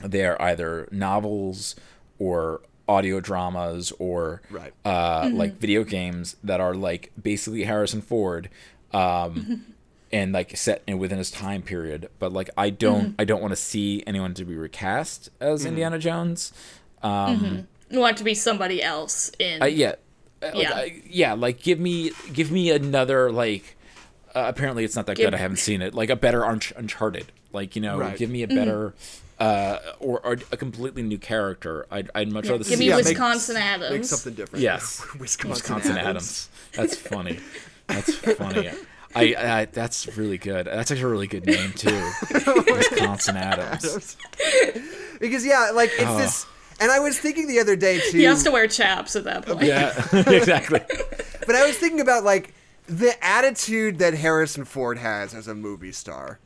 they're 0.02 0.42
either 0.42 0.88
novels 0.92 1.76
or 2.20 2.62
audio 2.88 3.20
dramas 3.20 3.92
or 4.00 4.42
Right. 4.52 4.74
uh, 4.86 5.30
like 5.34 5.56
video 5.58 5.84
games 5.84 6.36
that 6.44 6.60
are 6.62 6.76
like 6.76 7.12
basically 7.22 7.64
Harrison 7.64 8.02
Ford, 8.02 8.50
um, 8.94 9.66
and 10.12 10.32
like 10.34 10.56
set 10.56 10.84
in 10.88 10.98
within 11.00 11.18
his 11.18 11.32
time 11.32 11.62
period. 11.62 12.10
But 12.20 12.32
like 12.34 12.50
I 12.58 12.70
don't 12.70 13.16
I 13.20 13.26
don't 13.26 13.42
want 13.42 13.52
to 13.52 13.56
see 13.58 14.04
anyone 14.06 14.34
to 14.36 14.46
be 14.46 14.56
recast 14.56 15.30
as 15.40 15.66
Indiana 15.66 16.00
Jones. 16.00 16.54
Um, 17.04 17.68
You 17.90 18.00
want 18.00 18.16
it 18.16 18.18
to 18.20 18.24
be 18.24 18.34
somebody 18.34 18.82
else 18.82 19.32
in. 19.40 19.62
I, 19.62 19.68
yeah, 19.68 19.96
Uh, 20.42 20.52
like, 20.54 20.56
Yeah. 20.56 20.74
I- 20.76 21.02
yeah. 21.10 21.34
Like 21.34 21.62
give 21.62 21.80
me 21.80 22.12
give 22.34 22.52
me 22.52 22.72
another 22.72 23.32
like. 23.32 23.76
Uh, 24.34 24.46
apparently, 24.48 24.84
it's 24.84 24.96
not 24.98 25.06
that 25.08 25.16
Give- 25.16 25.28
good. 25.28 25.34
I 25.34 25.38
haven't 25.38 25.58
seen 25.58 25.82
it. 25.82 25.94
Like 25.94 26.10
a 26.10 26.16
better 26.16 26.42
Unch- 26.42 26.76
Uncharted. 26.76 27.32
Like 27.54 27.76
you 27.76 27.82
know, 27.82 27.98
Right. 27.98 28.18
give 28.18 28.30
me 28.30 28.44
a 28.44 28.48
better. 28.48 28.94
Uh, 29.38 29.80
or, 30.00 30.22
or 30.26 30.38
a 30.52 30.58
completely 30.58 31.04
new 31.04 31.18
character. 31.18 31.86
I'd, 31.92 32.10
I'd 32.16 32.32
much 32.32 32.46
rather 32.48 32.60
Give 32.64 32.68
see 32.68 32.76
me 32.78 32.88
Yeah, 32.88 32.96
make- 32.98 33.06
Wisconsin 33.06 33.58
Adams. 33.58 33.92
Make 33.92 34.04
something 34.06 34.34
different. 34.34 34.64
Yes. 34.64 35.02
Wisconsin, 35.20 35.50
Wisconsin 35.50 35.98
Adams. 35.98 36.06
Adams. 36.08 36.50
That's 36.74 36.96
funny. 36.96 37.40
That's 37.88 38.16
funny. 38.16 38.70
I, 39.14 39.36
I 39.38 39.66
that's 39.66 40.18
really 40.18 40.38
good. 40.38 40.66
That's 40.68 40.92
actually 40.92 41.04
a 41.04 41.08
really 41.08 41.28
good 41.28 41.46
name 41.46 41.72
too. 41.74 42.12
Wisconsin 42.68 43.38
Adams. 43.38 44.18
Because 45.20 45.46
yeah, 45.46 45.72
like 45.74 45.92
it's 45.94 46.04
Oh. 46.04 46.18
this. 46.18 46.46
And 46.82 46.92
I 46.92 47.00
was 47.00 47.18
thinking 47.18 47.48
the 47.48 47.60
other 47.60 47.78
day 47.78 48.00
too. 48.00 48.18
He 48.18 48.24
has 48.26 48.44
to 48.44 48.52
wear 48.52 48.68
chaps 48.68 49.16
at 49.16 49.24
that 49.24 49.46
point. 49.46 49.62
Yeah, 49.64 49.94
exactly. 50.28 50.82
But 51.48 51.56
I 51.56 51.66
was 51.66 51.78
thinking 51.78 52.02
about 52.02 52.26
like 52.26 52.54
the 52.88 53.14
attitude 53.26 54.00
that 54.00 54.14
Harrison 54.14 54.66
Ford 54.66 54.98
has 54.98 55.34
as 55.34 55.48
a 55.48 55.56
movie 55.56 55.94
star. 55.94 56.40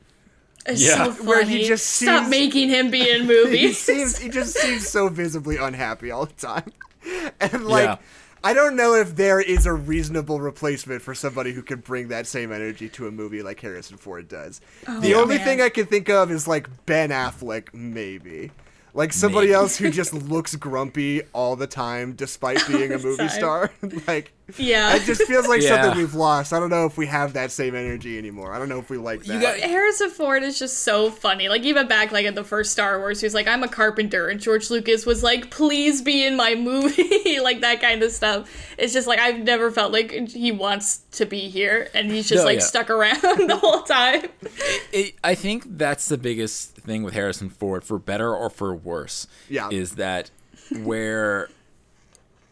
It's 0.70 0.82
Yeah. 0.86 1.06
so 1.06 1.12
funny. 1.12 1.28
Where 1.28 1.44
he 1.46 1.68
just 1.68 1.86
seems, 1.86 2.12
Stop 2.12 2.30
making 2.30 2.70
him 2.70 2.90
be 2.92 3.10
in 3.10 3.28
movies. 3.28 3.50
He 3.60 3.62
movies. 3.64 3.78
seems 3.78 4.18
he 4.18 4.30
just 4.30 4.56
seems 4.56 4.88
so 4.88 5.10
visibly 5.10 5.58
unhappy 5.58 6.12
all 6.12 6.26
the 6.26 6.34
time. 6.34 6.72
And 7.40 7.66
like 7.66 7.86
Yeah. 7.86 7.98
I 8.44 8.54
don't 8.54 8.76
know 8.78 8.94
if 8.96 9.16
there 9.18 9.42
is 9.42 9.66
a 9.66 9.74
reasonable 9.74 10.40
replacement 10.40 11.02
for 11.02 11.14
somebody 11.14 11.52
who 11.52 11.62
can 11.62 11.80
bring 11.80 12.08
that 12.08 12.26
same 12.26 12.52
energy 12.54 12.88
to 12.90 13.08
a 13.08 13.12
movie 13.12 13.42
like 13.44 13.60
Harrison 13.60 13.98
Ford 13.98 14.30
does. 14.30 14.62
Oh, 14.88 15.00
the 15.02 15.14
only 15.16 15.36
Oh, 15.36 15.38
man. 15.40 15.46
thing 15.46 15.62
I 15.62 15.68
can 15.70 15.86
think 15.88 16.10
of 16.10 16.32
is 16.32 16.48
like 16.48 16.68
Ben 16.86 17.10
Affleck, 17.10 17.74
maybe. 17.74 18.52
Like 18.94 19.12
somebody 19.14 19.48
Maybe. 19.48 19.56
else 19.56 19.78
who 19.78 19.92
just 19.92 20.14
looks 20.14 20.56
grumpy 20.56 21.22
all 21.34 21.56
the 21.58 21.68
time 21.68 22.14
despite 22.14 22.66
being 22.68 22.92
a 22.94 22.98
movie 22.98 23.28
star. 23.30 23.72
like 24.08 24.32
Yeah. 24.58 24.96
It 24.96 25.04
just 25.04 25.24
feels 25.24 25.48
like 25.48 25.62
Yeah. 25.62 25.82
something 25.82 25.98
we've 26.02 26.14
lost. 26.16 26.54
I 26.54 26.60
don't 26.60 26.70
know 26.70 26.86
if 26.86 26.98
we 26.98 27.06
have 27.08 27.34
that 27.34 27.52
same 27.52 27.76
energy 27.76 28.18
anymore. 28.18 28.54
I 28.54 28.60
don't 28.60 28.70
know 28.70 28.80
if 28.80 28.90
we 28.90 28.98
like 28.98 29.24
that. 29.24 29.34
You 29.34 29.42
got 29.42 29.60
Harrison 29.60 30.10
Ford 30.10 30.44
is 30.44 30.58
just 30.58 30.80
so 30.80 31.10
funny. 31.12 31.50
Like 31.50 31.64
even 31.64 31.88
back 31.88 32.12
like 32.12 32.26
in 32.26 32.36
the 32.36 32.44
first 32.44 32.72
Star 32.72 33.00
Wars, 33.00 33.20
he 33.22 33.26
was 33.26 33.34
like, 33.34 33.48
"I'm 33.48 33.64
a 33.64 33.68
carpenter," 33.68 34.28
and 34.28 34.40
George 34.40 34.70
Lucas 34.70 35.06
was 35.06 35.22
like, 35.24 35.50
"Please 35.52 36.02
be 36.02 36.26
in 36.26 36.36
my 36.36 36.56
movie," 36.56 37.40
like 37.42 37.62
that 37.62 37.82
kind 37.82 38.02
of 38.04 38.12
stuff. 38.12 38.50
It's 38.78 38.94
just 38.94 39.08
like 39.08 39.20
I've 39.20 39.40
never 39.40 39.72
felt 39.72 39.92
like 39.92 40.12
he 40.30 40.52
wants 40.52 41.02
to 41.14 41.26
be 41.26 41.50
here, 41.50 41.90
and 41.94 42.10
he's 42.12 42.28
just 42.30 42.42
No, 42.42 42.46
like 42.46 42.60
yeah. 42.60 42.66
stuck 42.66 42.90
around 42.90 43.20
the 43.50 43.58
whole 43.60 43.84
time. 43.84 44.26
it, 44.94 45.16
I 45.24 45.36
think 45.36 45.78
that's 45.78 46.08
the 46.08 46.18
biggest 46.18 46.76
thing 46.76 47.04
with 47.04 47.14
Harrison 47.14 47.50
Ford, 47.50 47.84
for 47.84 48.00
better 48.00 48.34
or 48.36 48.50
for 48.50 48.74
worse. 48.74 49.28
Yeah. 49.50 49.70
Is 49.72 49.96
that 49.96 50.32
where 50.84 51.50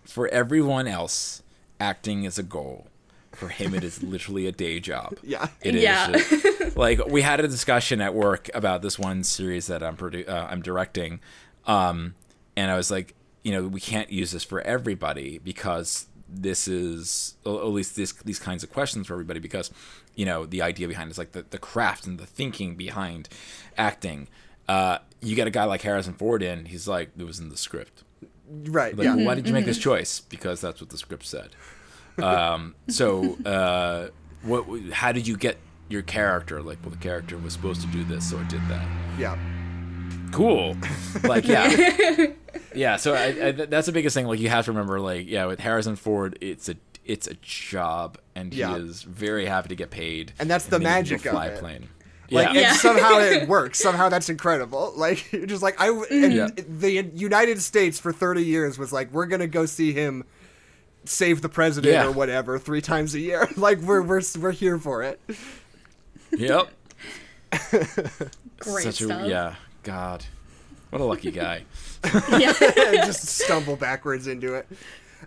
for 0.05 0.27
everyone 0.29 0.87
else, 0.87 1.43
acting 1.79 2.23
is 2.23 2.37
a 2.37 2.43
goal. 2.43 2.87
For 3.33 3.49
him, 3.49 3.75
it 3.75 3.83
is 3.83 4.01
literally 4.13 4.47
a 4.47 4.51
day 4.51 4.79
job. 4.79 5.15
Yeah. 5.21 5.47
It 5.61 5.75
is 5.75 5.83
Yeah. 5.83 6.11
just- 6.11 6.75
like 6.77 7.05
we 7.07 7.21
had 7.21 7.39
a 7.39 7.47
discussion 7.47 8.01
at 8.01 8.13
work 8.15 8.49
about 8.53 8.81
this 8.81 8.97
one 8.97 9.23
series 9.23 9.67
that 9.67 9.83
I'm 9.83 9.95
produ- 9.97 10.27
uh, 10.27 10.47
I'm 10.49 10.61
directing, 10.61 11.19
um, 11.65 12.15
and 12.55 12.71
I 12.71 12.77
was 12.77 12.89
like, 12.89 13.13
you 13.43 13.51
know, 13.51 13.67
we 13.67 13.79
can't 13.79 14.11
use 14.11 14.31
this 14.31 14.43
for 14.43 14.61
everybody 14.61 15.37
because 15.37 16.07
this 16.29 16.67
is 16.67 17.35
at 17.45 17.49
least 17.67 17.95
this 17.95 18.11
these 18.25 18.39
kinds 18.39 18.63
of 18.63 18.71
questions 18.73 19.07
for 19.07 19.13
everybody 19.13 19.39
because 19.39 19.71
you 20.15 20.25
know 20.25 20.45
the 20.45 20.61
idea 20.61 20.85
behind 20.87 21.07
it 21.07 21.11
is 21.11 21.17
like 21.17 21.31
the, 21.31 21.45
the 21.51 21.57
craft 21.57 22.05
and 22.07 22.19
the 22.19 22.25
thinking 22.25 22.75
behind 22.75 23.29
acting. 23.77 24.27
Uh, 24.67 24.97
you 25.21 25.35
get 25.35 25.47
a 25.47 25.51
guy 25.51 25.63
like 25.63 25.81
Harrison 25.83 26.13
Ford 26.13 26.43
in, 26.43 26.65
he's 26.65 26.87
like, 26.87 27.11
it 27.17 27.23
was 27.23 27.39
in 27.39 27.47
the 27.49 27.55
script. 27.57 28.03
Right. 28.49 28.95
Like, 28.95 29.05
yeah. 29.05 29.15
why 29.15 29.35
did 29.35 29.47
you 29.47 29.53
make 29.53 29.65
this 29.65 29.77
choice? 29.77 30.19
Because 30.19 30.61
that's 30.61 30.81
what 30.81 30.89
the 30.89 30.97
script 30.97 31.25
said. 31.25 31.49
Um, 32.21 32.75
so, 32.87 33.37
uh, 33.45 34.09
what? 34.43 34.65
How 34.91 35.11
did 35.11 35.27
you 35.27 35.37
get 35.37 35.57
your 35.89 36.01
character? 36.01 36.61
Like, 36.61 36.79
well, 36.81 36.91
the 36.91 36.97
character 36.97 37.37
was 37.37 37.53
supposed 37.53 37.81
to 37.81 37.87
do 37.87 38.03
this, 38.03 38.29
so 38.29 38.39
it 38.39 38.49
did 38.49 38.61
that. 38.69 38.87
Yeah. 39.19 39.37
Cool. 40.31 40.75
Like, 41.23 41.47
yeah, 41.47 42.27
yeah. 42.75 42.97
So 42.97 43.13
I, 43.13 43.47
I, 43.47 43.51
that's 43.51 43.85
the 43.85 43.93
biggest 43.93 44.13
thing. 44.13 44.25
Like, 44.27 44.39
you 44.39 44.49
have 44.49 44.65
to 44.65 44.71
remember, 44.71 44.99
like, 44.99 45.27
yeah, 45.27 45.45
with 45.45 45.59
Harrison 45.59 45.95
Ford, 45.95 46.37
it's 46.41 46.67
a 46.69 46.75
it's 47.05 47.27
a 47.27 47.35
job, 47.35 48.17
and 48.35 48.53
he 48.53 48.61
is 48.61 49.03
very 49.03 49.45
happy 49.45 49.69
to 49.69 49.75
get 49.75 49.89
paid. 49.89 50.33
And 50.39 50.49
that's 50.49 50.65
the 50.65 50.79
maybe 50.79 50.85
he'll 50.85 50.93
magic 50.95 51.25
of 51.25 51.31
fly 51.31 51.47
it. 51.47 51.59
plane. 51.59 51.89
Like 52.29 52.45
yeah. 52.45 52.49
and 52.49 52.57
Yeah. 52.59 52.73
somehow 52.73 53.19
it 53.19 53.47
works. 53.49 53.79
Somehow 53.79 54.09
that's 54.09 54.29
incredible. 54.29 54.93
Like 54.95 55.31
you're 55.31 55.45
just 55.55 55.61
like 55.63 55.79
I 55.79 55.87
w- 55.87 56.05
and 56.09 56.33
mm-hmm. 56.33 56.57
Yeah. 56.57 56.63
the 56.79 56.91
United 57.15 57.61
States 57.61 57.99
for 57.99 58.11
30 58.11 58.43
years 58.43 58.77
was 58.77 58.91
like 58.91 59.11
we're 59.11 59.25
going 59.27 59.39
to 59.39 59.47
go 59.47 59.65
see 59.65 59.93
him 59.93 60.23
save 61.05 61.41
the 61.41 61.47
president 61.49 61.93
Yeah. 61.93 62.05
or 62.07 62.11
whatever 62.11 62.59
three 62.59 62.81
times 62.81 63.15
a 63.15 63.19
year. 63.19 63.47
Like 63.57 63.79
we're 63.79 64.01
we're 64.01 64.21
we're 64.39 64.51
here 64.51 64.77
for 64.77 65.03
it. 65.03 65.21
yep. 66.31 66.69
Great 68.59 68.83
Such 68.83 68.95
stuff. 68.95 69.23
a 69.23 69.27
yeah. 69.29 69.55
God, 69.83 70.25
what 70.89 71.01
a 71.01 71.05
lucky 71.05 71.31
guy. 71.31 71.63
yeah. 72.37 72.51
just 73.05 73.25
stumble 73.25 73.75
backwards 73.77 74.27
into 74.27 74.53
it. 74.55 74.67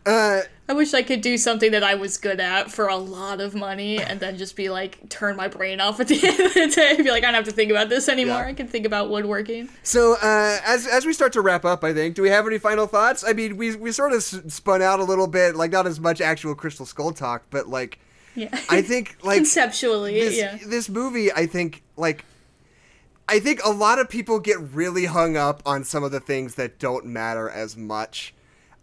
Uh, 0.07 0.41
I 0.69 0.73
wish 0.73 0.95
I 0.95 1.03
could 1.03 1.21
do 1.21 1.37
something 1.37 1.73
that 1.73 1.83
I 1.83 1.97
was 1.97 2.17
good 2.17 2.39
at 2.39 2.71
for 2.71 2.87
a 2.87 2.97
lot 2.97 3.41
of 3.41 3.55
money 3.57 3.99
and 3.99 4.21
then 4.21 4.39
just 4.39 4.55
be 4.55 4.71
like, 4.71 5.09
turn 5.09 5.35
my 5.35 5.49
brain 5.49 5.81
off 5.81 5.99
at 5.99 6.07
the 6.09 6.15
end 6.27 6.41
of 6.41 6.55
the 6.55 6.69
day. 6.69 6.97
Be 7.03 7.11
like, 7.11 7.25
I 7.25 7.27
don't 7.27 7.35
have 7.35 7.45
to 7.47 7.51
think 7.51 7.71
about 7.73 7.89
this 7.89 8.09
anymore. 8.09 8.37
Yeah. 8.37 8.47
I 8.47 8.55
can 8.55 8.69
think 8.69 8.87
about 8.87 9.11
woodworking. 9.11 9.69
so 9.83 10.15
uh, 10.23 10.59
as 10.65 10.87
as 10.87 11.05
we 11.05 11.13
start 11.13 11.33
to 11.33 11.41
wrap 11.41 11.65
up, 11.65 11.83
I 11.83 11.93
think, 11.93 12.15
do 12.15 12.23
we 12.23 12.31
have 12.31 12.47
any 12.47 12.59
final 12.59 12.87
thoughts? 12.87 13.25
I 13.27 13.33
mean, 13.33 13.57
we 13.57 13.75
we 13.77 13.91
sort 13.93 14.13
of 14.13 14.23
spun 14.23 14.81
out 14.81 15.01
a 15.01 15.05
little 15.05 15.27
bit, 15.27 15.57
like 15.57 15.73
not 15.73 15.87
as 15.87 15.99
much 15.99 16.21
actual 16.21 16.55
Crystal 16.55 16.87
Skull 16.87 17.13
talk, 17.13 17.43
but 17.51 17.69
like 17.69 17.99
Yeah. 18.37 18.57
I 18.69 18.81
think 18.83 19.17
like 19.25 19.39
Conceptually, 19.39 20.21
this, 20.21 20.39
yeah. 20.39 20.57
this 20.65 20.89
movie, 20.89 21.33
I 21.33 21.47
think, 21.47 21.83
like, 21.97 22.25
I 23.29 23.41
think 23.41 23.61
a 23.65 23.71
lot 23.71 23.99
of 23.99 24.09
people 24.09 24.39
get 24.39 24.59
really 24.73 25.07
hung 25.07 25.37
up 25.37 25.63
on 25.67 25.85
some 25.85 26.05
of 26.05 26.13
the 26.13 26.21
things 26.21 26.55
that 26.55 26.79
don't 26.79 27.07
matter 27.07 27.51
as 27.51 27.77
much. 27.77 28.35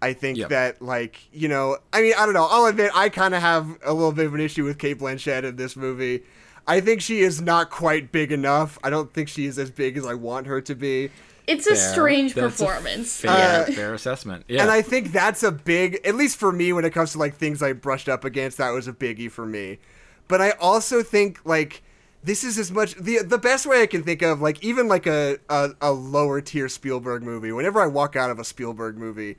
I 0.01 0.13
think 0.13 0.37
Yep. 0.37 0.49
that, 0.49 0.81
like, 0.81 1.19
you 1.33 1.47
know, 1.47 1.77
I 1.91 2.01
mean, 2.01 2.13
I 2.17 2.25
don't 2.25 2.33
know. 2.33 2.47
I'll 2.49 2.65
admit, 2.65 2.91
I 2.93 3.09
kind 3.09 3.33
of 3.33 3.41
have 3.41 3.67
a 3.83 3.93
little 3.93 4.11
bit 4.11 4.25
of 4.27 4.33
an 4.35 4.39
issue 4.41 4.63
with 4.63 4.77
Cate 4.77 4.99
Blanchett 4.99 5.43
in 5.43 5.55
this 5.55 5.75
movie. 5.75 6.23
I 6.67 6.81
think 6.81 7.01
she 7.01 7.21
is 7.21 7.41
not 7.41 7.69
quite 7.69 8.11
big 8.11 8.31
enough. 8.31 8.77
I 8.83 8.89
don't 8.89 9.11
think 9.11 9.27
she 9.29 9.45
is 9.45 9.57
as 9.57 9.71
big 9.71 9.97
as 9.97 10.05
I 10.05 10.13
want 10.13 10.47
her 10.47 10.61
to 10.61 10.75
be. 10.75 11.09
It's 11.47 11.65
a 11.65 11.75
Fair. 11.75 11.91
strange 11.93 12.33
That's 12.33 12.59
a 12.61 12.65
performance. 12.65 13.21
Fair, 13.21 13.61
Uh, 13.61 13.65
fair 13.71 13.93
assessment. 13.93 14.43
Yeah. 14.49 14.63
And 14.63 14.69
I 14.71 14.81
think 14.81 15.13
that's 15.13 15.43
a 15.43 15.51
big, 15.51 16.01
at 16.05 16.13
least 16.15 16.37
for 16.37 16.51
me, 16.51 16.73
when 16.73 16.83
it 16.83 16.91
comes 16.91 17.13
to 17.13 17.19
like 17.19 17.35
things 17.37 17.63
I 17.63 17.71
brushed 17.73 18.09
up 18.09 18.25
against, 18.25 18.57
that 18.57 18.71
was 18.71 18.87
a 18.87 18.93
biggie 18.93 19.31
for 19.31 19.45
me. 19.45 19.79
But 20.27 20.41
I 20.41 20.51
also 20.59 21.01
think 21.03 21.39
like 21.45 21.81
this 22.21 22.43
is 22.43 22.59
as 22.59 22.69
much 22.69 22.95
the 22.95 23.19
the 23.23 23.37
best 23.37 23.65
way 23.65 23.81
I 23.81 23.85
can 23.87 24.03
think 24.03 24.21
of, 24.21 24.41
like 24.41 24.61
even 24.61 24.89
like 24.89 25.07
a 25.07 25.37
a, 25.49 25.69
a 25.79 25.91
lower 25.93 26.41
tier 26.41 26.67
Spielberg 26.67 27.23
movie. 27.23 27.53
Whenever 27.53 27.79
I 27.81 27.87
walk 27.87 28.17
out 28.17 28.29
of 28.29 28.37
a 28.39 28.43
Spielberg 28.43 28.97
movie, 28.97 29.37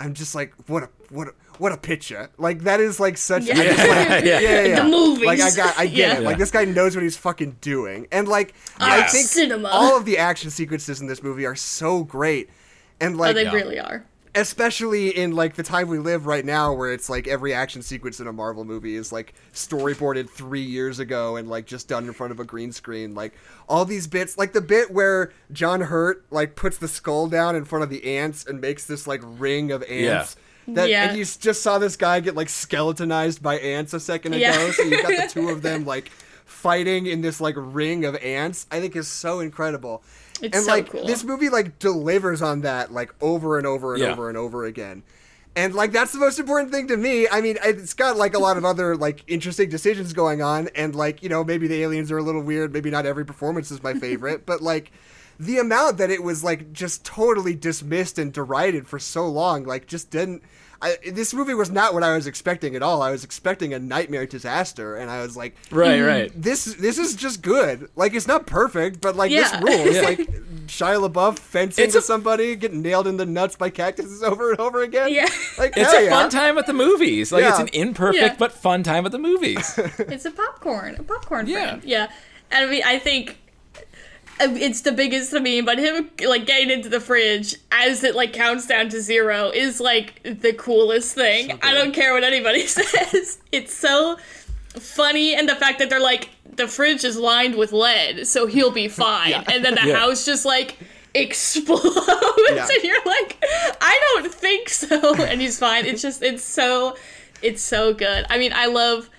I'm 0.00 0.14
just 0.14 0.34
like, 0.34 0.54
what 0.66 0.82
a 0.84 0.88
what 1.10 1.28
a, 1.28 1.32
what 1.58 1.72
a 1.72 1.76
picture! 1.76 2.30
Like 2.38 2.60
that 2.60 2.80
is 2.80 2.98
like 2.98 3.18
such. 3.18 3.44
Yeah. 3.44 3.54
I 3.58 3.64
just, 3.64 3.78
like, 3.78 4.24
yeah, 4.24 4.40
yeah, 4.40 4.62
yeah. 4.64 4.82
The 4.82 4.88
movies. 4.88 5.26
Like 5.26 5.40
I 5.40 5.50
got, 5.54 5.78
I 5.78 5.86
get 5.86 5.96
Yeah. 5.96 6.18
it. 6.18 6.22
Like 6.22 6.38
this 6.38 6.50
guy 6.50 6.64
knows 6.64 6.96
what 6.96 7.02
he's 7.02 7.18
fucking 7.18 7.58
doing, 7.60 8.06
and 8.10 8.26
like 8.26 8.54
I 8.78 9.02
ah, 9.02 9.08
think 9.10 9.26
Cinema. 9.26 9.68
all 9.68 9.96
of 9.98 10.06
the 10.06 10.16
action 10.16 10.50
sequences 10.50 11.02
in 11.02 11.06
this 11.06 11.22
movie 11.22 11.44
are 11.44 11.54
so 11.54 12.02
great, 12.02 12.48
and 12.98 13.18
like 13.18 13.32
oh, 13.32 13.34
they 13.34 13.44
Yeah. 13.44 13.52
really 13.52 13.78
are. 13.78 14.06
Especially 14.34 15.08
in 15.16 15.32
like 15.32 15.54
the 15.54 15.62
time 15.62 15.88
we 15.88 15.98
live 15.98 16.26
right 16.26 16.44
now 16.44 16.72
where 16.72 16.92
it's 16.92 17.10
like 17.10 17.26
every 17.26 17.52
action 17.52 17.82
sequence 17.82 18.20
in 18.20 18.26
a 18.28 18.32
marvel 18.32 18.64
movie 18.64 18.94
is 18.94 19.10
like 19.10 19.34
storyboarded 19.52 20.30
three 20.30 20.62
years 20.62 20.98
ago 21.00 21.36
and 21.36 21.48
like 21.48 21.66
just 21.66 21.88
done 21.88 22.06
in 22.06 22.12
front 22.12 22.30
of 22.30 22.38
a 22.38 22.44
green 22.44 22.70
screen 22.70 23.14
like 23.14 23.34
all 23.68 23.84
these 23.84 24.06
bits 24.06 24.38
like 24.38 24.52
the 24.52 24.60
bit 24.60 24.90
where 24.92 25.32
john 25.52 25.80
hurt 25.80 26.24
like 26.30 26.54
puts 26.54 26.78
the 26.78 26.86
skull 26.86 27.26
down 27.26 27.56
in 27.56 27.64
front 27.64 27.82
of 27.82 27.90
the 27.90 28.16
ants 28.16 28.46
and 28.46 28.60
makes 28.60 28.86
this 28.86 29.06
like 29.06 29.20
ring 29.24 29.72
of 29.72 29.82
ants 29.84 30.36
yeah. 30.66 30.74
that 30.74 30.88
Yeah. 30.88 31.08
and 31.08 31.18
you 31.18 31.24
just 31.24 31.62
saw 31.62 31.78
this 31.78 31.96
guy 31.96 32.20
get 32.20 32.36
like 32.36 32.48
skeletonized 32.48 33.42
by 33.42 33.58
ants 33.58 33.92
a 33.94 34.00
second 34.00 34.34
ago 34.34 34.42
Yeah. 34.42 34.70
so 34.70 34.82
you 34.82 35.02
got 35.02 35.08
the 35.08 35.28
two 35.28 35.48
of 35.48 35.62
them 35.62 35.84
like 35.84 36.08
fighting 36.44 37.06
in 37.06 37.20
this 37.20 37.40
like 37.40 37.54
ring 37.56 38.04
of 38.04 38.14
ants 38.16 38.66
i 38.70 38.80
think 38.80 38.94
is 38.94 39.08
so 39.08 39.40
incredible 39.40 40.02
It's 40.42 40.56
and 40.56 40.64
so 40.64 40.70
like 40.72 40.90
cool. 40.90 41.06
this 41.06 41.24
movie 41.24 41.48
like 41.48 41.78
delivers 41.78 42.42
on 42.42 42.62
that 42.62 42.92
like 42.92 43.14
over 43.20 43.58
and 43.58 43.66
over 43.66 43.94
and 43.94 44.02
Yeah. 44.02 44.12
over 44.12 44.28
and 44.28 44.38
over 44.38 44.64
again. 44.64 45.02
And 45.56 45.74
like 45.74 45.92
that's 45.92 46.12
the 46.12 46.18
most 46.18 46.38
important 46.38 46.70
thing 46.72 46.86
to 46.88 46.96
me. 46.96 47.26
I 47.28 47.40
mean 47.40 47.58
it's 47.62 47.94
got 47.94 48.16
like 48.16 48.34
a 48.34 48.38
lot 48.38 48.56
of 48.56 48.64
other 48.64 48.96
like 48.96 49.24
interesting 49.26 49.68
decisions 49.68 50.12
going 50.12 50.42
on. 50.42 50.68
And 50.74 50.94
like 50.94 51.22
you 51.22 51.28
know 51.28 51.42
maybe 51.44 51.66
the 51.68 51.82
aliens 51.82 52.10
are 52.12 52.18
a 52.18 52.22
little 52.22 52.42
weird. 52.42 52.72
Maybe 52.72 52.90
not 52.90 53.04
every 53.06 53.24
performance 53.26 53.70
is 53.70 53.82
my 53.82 53.94
favorite. 53.94 54.46
But 54.50 54.62
like 54.62 54.92
the 55.38 55.58
amount 55.58 55.96
that 55.98 56.10
it 56.10 56.22
was 56.22 56.44
like 56.44 56.72
just 56.72 57.04
totally 57.04 57.54
dismissed 57.54 58.18
and 58.18 58.32
derided 58.32 58.86
for 58.86 58.98
so 58.98 59.26
long 59.26 59.64
like 59.64 59.86
just 59.86 60.10
didn't 60.10 60.42
I, 60.82 60.96
this 61.12 61.34
movie 61.34 61.52
was 61.52 61.70
not 61.70 61.92
what 61.92 62.02
I 62.02 62.14
was 62.14 62.26
expecting 62.26 62.74
at 62.74 62.82
all. 62.82 63.02
I 63.02 63.10
was 63.10 63.22
expecting 63.22 63.74
a 63.74 63.78
nightmare 63.78 64.24
disaster, 64.24 64.96
and 64.96 65.10
I 65.10 65.20
was 65.20 65.36
like, 65.36 65.54
right, 65.70 65.98
hmm, 65.98 66.04
right. 66.06 66.32
this 66.34 66.64
this 66.76 66.96
is 66.98 67.14
just 67.14 67.42
good. 67.42 67.90
Like 67.96 68.14
it's 68.14 68.26
not 68.26 68.46
perfect, 68.46 69.00
but 69.00 69.14
like 69.14 69.30
Yeah. 69.30 69.60
this 69.60 69.62
rules. 69.62 69.94
Yeah. 69.96 70.00
Like 70.02 70.18
Shia 70.66 71.06
LaBeouf 71.10 71.38
fencing 71.38 71.84
It's 71.84 71.92
to 71.94 71.98
a- 71.98 72.02
somebody, 72.02 72.56
getting 72.56 72.80
nailed 72.80 73.06
in 73.06 73.16
the 73.18 73.26
nuts 73.26 73.56
by 73.56 73.68
cactuses 73.70 74.22
over 74.30 74.52
and 74.52 74.60
over 74.60 74.82
again. 74.82 75.12
Yeah. 75.12 75.28
like 75.58 75.74
It's 75.76 75.92
a 75.92 76.04
yeah. 76.04 76.10
fun 76.10 76.30
time 76.30 76.56
at 76.58 76.66
the 76.66 76.72
movies. 76.72 77.30
Like 77.32 77.44
it's 77.44 77.58
an 77.58 77.68
imperfect 77.72 78.22
Yeah. 78.22 78.36
but 78.38 78.52
fun 78.52 78.82
time 78.82 79.04
at 79.04 79.12
the 79.12 79.18
movies. 79.18 79.78
It's 79.98 80.24
a 80.24 80.30
popcorn, 80.30 80.96
a 80.98 81.02
popcorn 81.02 81.46
Yeah. 81.46 81.68
friend. 81.70 81.84
Yeah, 81.84 82.10
and 82.50 82.66
I 82.66 82.70
mean, 82.70 82.82
I 82.86 82.98
think 82.98 83.36
Uh, 84.40 84.54
it's 84.54 84.80
the 84.80 84.92
biggest 84.92 85.30
to 85.32 85.40
me. 85.40 85.60
But 85.60 85.78
him 85.78 86.10
like 86.26 86.46
getting 86.46 86.70
into 86.70 86.88
the 86.88 87.00
fridge 87.00 87.56
as 87.70 88.02
it 88.04 88.14
like 88.14 88.32
counts 88.32 88.66
down 88.66 88.88
to 88.90 89.00
zero 89.00 89.50
is 89.54 89.80
like 89.80 90.22
the 90.22 90.52
coolest 90.52 91.14
thing. 91.14 91.58
I 91.62 91.74
don't 91.74 91.92
care 91.92 92.12
what 92.14 92.24
anybody 92.24 92.66
says. 92.66 93.38
It's 93.52 93.74
so 93.74 94.16
funny, 94.78 95.34
and 95.34 95.48
the 95.48 95.56
fact 95.56 95.78
that 95.80 95.90
they're 95.90 96.00
like 96.00 96.30
the 96.56 96.66
fridge 96.68 97.04
is 97.04 97.16
lined 97.16 97.54
with 97.56 97.72
lead, 97.72 98.26
so 98.26 98.46
he'll 98.46 98.70
be 98.70 98.88
fine, 99.06 99.32
and 99.32 99.64
then 99.64 99.74
the 99.74 99.86
Yeah. 99.88 99.96
house 99.96 100.24
just 100.24 100.44
like 100.44 100.76
explodes 101.14 101.84
Yeah. 102.52 102.68
and 102.70 102.84
you're 102.84 103.04
like 103.04 103.36
i 103.80 104.00
don't 104.20 104.32
think 104.32 104.68
so 104.68 105.14
and 105.24 105.40
he's 105.40 105.58
fine 105.58 105.84
it's 105.84 106.00
just 106.02 106.22
it's 106.22 106.44
so 106.44 106.96
it's 107.42 107.60
so 107.62 107.92
good 107.92 108.26
i 108.30 108.38
mean 108.38 108.52
i 108.54 108.66
love 108.66 109.10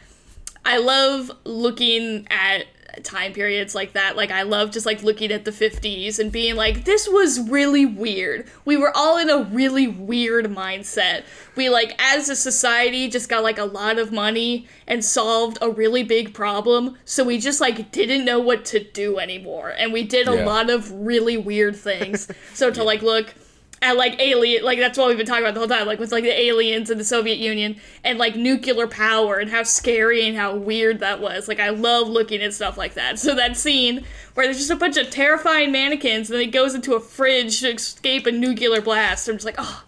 I 0.63 0.77
love 0.77 1.29
looking 1.43 2.27
at 2.29 2.65
time 3.03 3.33
periods 3.33 3.75
like 3.75 3.93
that. 3.93 4.15
Like 4.15 4.31
I 4.31 4.43
love 4.43 4.71
just 4.71 4.85
like 4.85 5.03
looking 5.03 5.31
at 5.31 5.45
the 5.45 5.51
50s 5.51 6.19
and 6.19 6.31
being 6.31 6.55
like 6.55 6.85
this 6.85 7.07
was 7.07 7.39
really 7.49 7.85
weird. 7.85 8.47
We 8.65 8.77
were 8.77 8.91
all 8.95 9.17
in 9.17 9.29
a 9.29 9.43
really 9.43 9.87
weird 9.87 10.45
mindset. 10.45 11.23
We 11.55 11.69
like 11.69 11.93
as 11.99 12.29
a 12.29 12.35
society 12.35 13.09
just 13.09 13.29
got 13.29 13.43
like 13.43 13.57
a 13.57 13.65
lot 13.65 13.99
of 13.99 14.11
money 14.11 14.67
and 14.87 15.03
solved 15.03 15.57
a 15.61 15.69
really 15.69 16.03
big 16.03 16.33
problem, 16.33 16.97
so 17.05 17.23
we 17.23 17.37
just 17.37 17.59
like 17.61 17.91
didn't 17.91 18.25
know 18.25 18.39
what 18.39 18.65
to 18.65 18.83
do 18.83 19.19
anymore 19.19 19.69
And 19.77 19.91
we 19.93 20.03
did 20.03 20.27
a 20.27 20.35
Yeah. 20.35 20.45
lot 20.45 20.69
of 20.69 20.91
really 20.91 21.37
weird 21.37 21.75
things. 21.75 22.27
so 22.53 22.71
to 22.71 22.83
like 22.83 23.01
look 23.01 23.33
at 23.81 23.97
like 23.97 24.19
alien 24.19 24.63
like 24.63 24.77
that's 24.77 24.97
what 24.97 25.07
we've 25.07 25.17
been 25.17 25.25
talking 25.25 25.43
about 25.43 25.53
the 25.53 25.59
whole 25.59 25.67
time 25.67 25.87
like 25.87 25.99
with 25.99 26.11
like 26.11 26.23
the 26.23 26.39
aliens 26.39 26.89
and 26.89 26.99
the 26.99 27.03
soviet 27.03 27.37
union 27.37 27.75
and 28.03 28.19
like 28.19 28.35
nuclear 28.35 28.87
power 28.87 29.37
and 29.37 29.49
how 29.49 29.63
scary 29.63 30.27
and 30.27 30.37
how 30.37 30.55
weird 30.55 30.99
that 30.99 31.19
was 31.19 31.47
like 31.47 31.59
i 31.59 31.69
love 31.69 32.07
looking 32.07 32.41
at 32.41 32.53
stuff 32.53 32.77
like 32.77 32.93
that 32.93 33.17
so 33.19 33.33
that 33.33 33.57
scene 33.57 34.05
where 34.35 34.45
there's 34.45 34.57
just 34.57 34.69
a 34.69 34.75
bunch 34.75 34.97
of 34.97 35.09
terrifying 35.09 35.71
mannequins 35.71 36.29
and 36.29 36.39
then 36.39 36.47
it 36.47 36.51
goes 36.51 36.75
into 36.75 36.93
a 36.93 36.99
fridge 36.99 37.59
to 37.61 37.73
escape 37.73 38.25
a 38.27 38.31
nuclear 38.31 38.81
blast 38.81 39.27
i'm 39.27 39.35
just 39.35 39.45
like 39.45 39.55
oh 39.57 39.83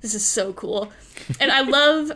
this 0.00 0.14
is 0.14 0.24
so 0.24 0.52
cool 0.52 0.92
and 1.40 1.50
i 1.50 1.60
love 1.60 2.12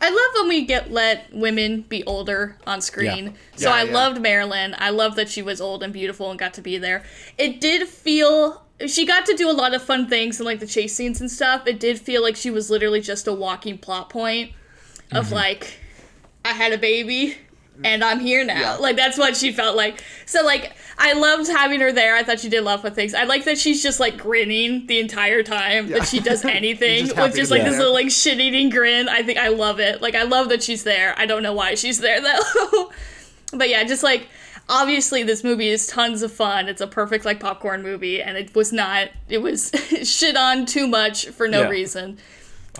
I 0.00 0.08
love 0.08 0.40
when 0.42 0.48
we 0.48 0.64
get 0.64 0.90
let 0.90 1.32
women 1.32 1.82
be 1.82 2.02
older 2.04 2.56
on 2.66 2.80
screen. 2.80 3.26
Yeah. 3.26 3.32
So 3.56 3.68
Yeah, 3.68 3.74
I 3.76 3.82
yeah. 3.84 3.92
loved 3.92 4.20
Marilyn. 4.22 4.74
I 4.78 4.88
love 4.90 5.16
that 5.16 5.28
she 5.28 5.42
was 5.42 5.60
old 5.60 5.82
and 5.82 5.92
beautiful 5.92 6.30
and 6.30 6.38
got 6.38 6.54
to 6.54 6.62
be 6.62 6.78
there. 6.78 7.04
It 7.36 7.60
did 7.60 7.86
feel 7.86 8.61
she 8.86 9.06
got 9.06 9.26
to 9.26 9.34
do 9.34 9.48
a 9.48 9.52
lot 9.52 9.74
of 9.74 9.82
fun 9.82 10.08
things 10.08 10.40
and 10.40 10.44
like 10.46 10.60
the 10.60 10.66
chase 10.66 10.94
scenes 10.94 11.20
and 11.20 11.30
stuff. 11.30 11.66
It 11.66 11.78
did 11.78 11.98
feel 12.00 12.22
like 12.22 12.36
she 12.36 12.50
was 12.50 12.70
literally 12.70 13.00
just 13.00 13.26
a 13.26 13.32
walking 13.32 13.78
plot 13.78 14.10
point 14.10 14.52
of 15.12 15.26
Mm-hmm. 15.26 15.34
like 15.34 15.78
I 16.44 16.48
had 16.52 16.72
a 16.72 16.78
baby 16.78 17.36
and 17.84 18.02
I'm 18.02 18.18
here 18.20 18.44
now. 18.44 18.58
Yeah. 18.60 18.74
Like 18.76 18.96
that's 18.96 19.16
what 19.18 19.36
she 19.36 19.52
felt 19.52 19.76
like. 19.76 20.02
So 20.26 20.42
like 20.44 20.72
I 20.98 21.12
loved 21.14 21.48
having 21.48 21.80
her 21.80 21.92
there. 21.92 22.16
I 22.16 22.22
thought 22.24 22.40
she 22.40 22.48
did 22.48 22.64
love 22.64 22.82
with 22.82 22.94
things. 22.94 23.14
I 23.14 23.24
like 23.24 23.44
that 23.44 23.58
she's 23.58 23.82
just 23.82 24.00
like 24.00 24.16
grinning 24.18 24.86
the 24.86 24.98
entire 25.00 25.42
time 25.42 25.86
Yeah. 25.88 25.98
that 25.98 26.08
she 26.08 26.20
does 26.20 26.44
anything 26.44 27.06
Just 27.06 27.16
with 27.16 27.34
just 27.36 27.50
like 27.50 27.62
this 27.62 27.72
there. 27.72 27.78
little 27.80 27.94
like 27.94 28.10
shit 28.10 28.40
eating 28.40 28.68
grin. 28.70 29.08
I 29.08 29.22
think 29.22 29.38
I 29.38 29.48
love 29.48 29.78
it. 29.80 30.02
Like 30.02 30.14
I 30.14 30.24
love 30.24 30.48
that 30.48 30.62
she's 30.62 30.82
there. 30.84 31.14
I 31.16 31.26
don't 31.26 31.42
know 31.42 31.52
why 31.54 31.74
she's 31.76 31.98
there 31.98 32.20
though. 32.20 32.90
but 33.54 33.68
yeah, 33.68 33.84
just 33.84 34.02
like 34.02 34.28
obviously 34.68 35.22
this 35.22 35.42
movie 35.44 35.68
is 35.68 35.86
tons 35.86 36.22
of 36.22 36.32
fun. 36.32 36.68
It's 36.68 36.80
a 36.80 36.86
perfect 36.86 37.24
like 37.24 37.40
popcorn 37.40 37.82
movie 37.82 38.22
and 38.22 38.36
it 38.36 38.54
was 38.54 38.72
not 38.72 39.08
it 39.28 39.38
was 39.42 39.70
shit 40.04 40.36
on 40.36 40.66
too 40.66 40.86
much 40.86 41.26
for 41.28 41.48
no 41.48 41.62
Yeah. 41.62 41.68
reason. 41.68 42.18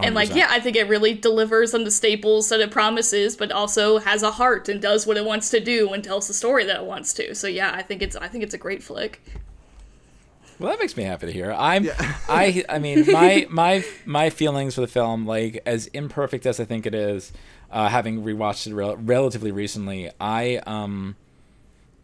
And 0.02 0.14
like 0.14 0.30
100%. 0.30 0.36
yeah, 0.36 0.46
I 0.48 0.58
think 0.58 0.76
it 0.76 0.88
really 0.88 1.12
delivers 1.12 1.74
on 1.74 1.84
the 1.84 1.90
staples 1.90 2.48
that 2.48 2.60
it 2.60 2.70
promises, 2.70 3.36
but 3.36 3.52
also 3.52 3.98
has 3.98 4.22
a 4.22 4.30
heart 4.30 4.68
and 4.70 4.80
does 4.80 5.06
what 5.06 5.18
it 5.18 5.24
wants 5.26 5.50
to 5.50 5.60
do 5.60 5.92
and 5.92 6.02
tells 6.02 6.28
the 6.28 6.34
story 6.34 6.64
that 6.64 6.76
it 6.76 6.84
wants 6.86 7.12
to. 7.14 7.34
So 7.34 7.46
yeah, 7.46 7.72
I 7.74 7.82
think 7.82 8.00
it's 8.00 8.16
I 8.16 8.28
think 8.28 8.42
it's 8.42 8.54
a 8.54 8.58
great 8.58 8.82
flick. 8.82 9.20
Well, 10.58 10.70
that 10.70 10.78
makes 10.78 10.96
me 10.96 11.02
happy 11.02 11.26
to 11.26 11.32
hear. 11.32 11.52
I'm, 11.52 11.88
I, 12.28 12.64
I 12.68 12.78
mean, 12.78 13.10
my 13.10 13.46
my 13.50 13.84
my 14.06 14.30
feelings 14.30 14.76
for 14.76 14.80
the 14.80 14.86
film, 14.86 15.26
like 15.26 15.60
as 15.66 15.88
imperfect 15.88 16.46
as 16.46 16.58
I 16.60 16.64
think 16.64 16.86
it 16.86 16.94
is, 16.94 17.32
uh, 17.70 17.88
having 17.88 18.22
rewatched 18.22 18.66
it 18.68 18.74
rel- 18.74 18.96
relatively 18.96 19.50
recently, 19.50 20.10
I 20.20 20.56
um, 20.66 21.16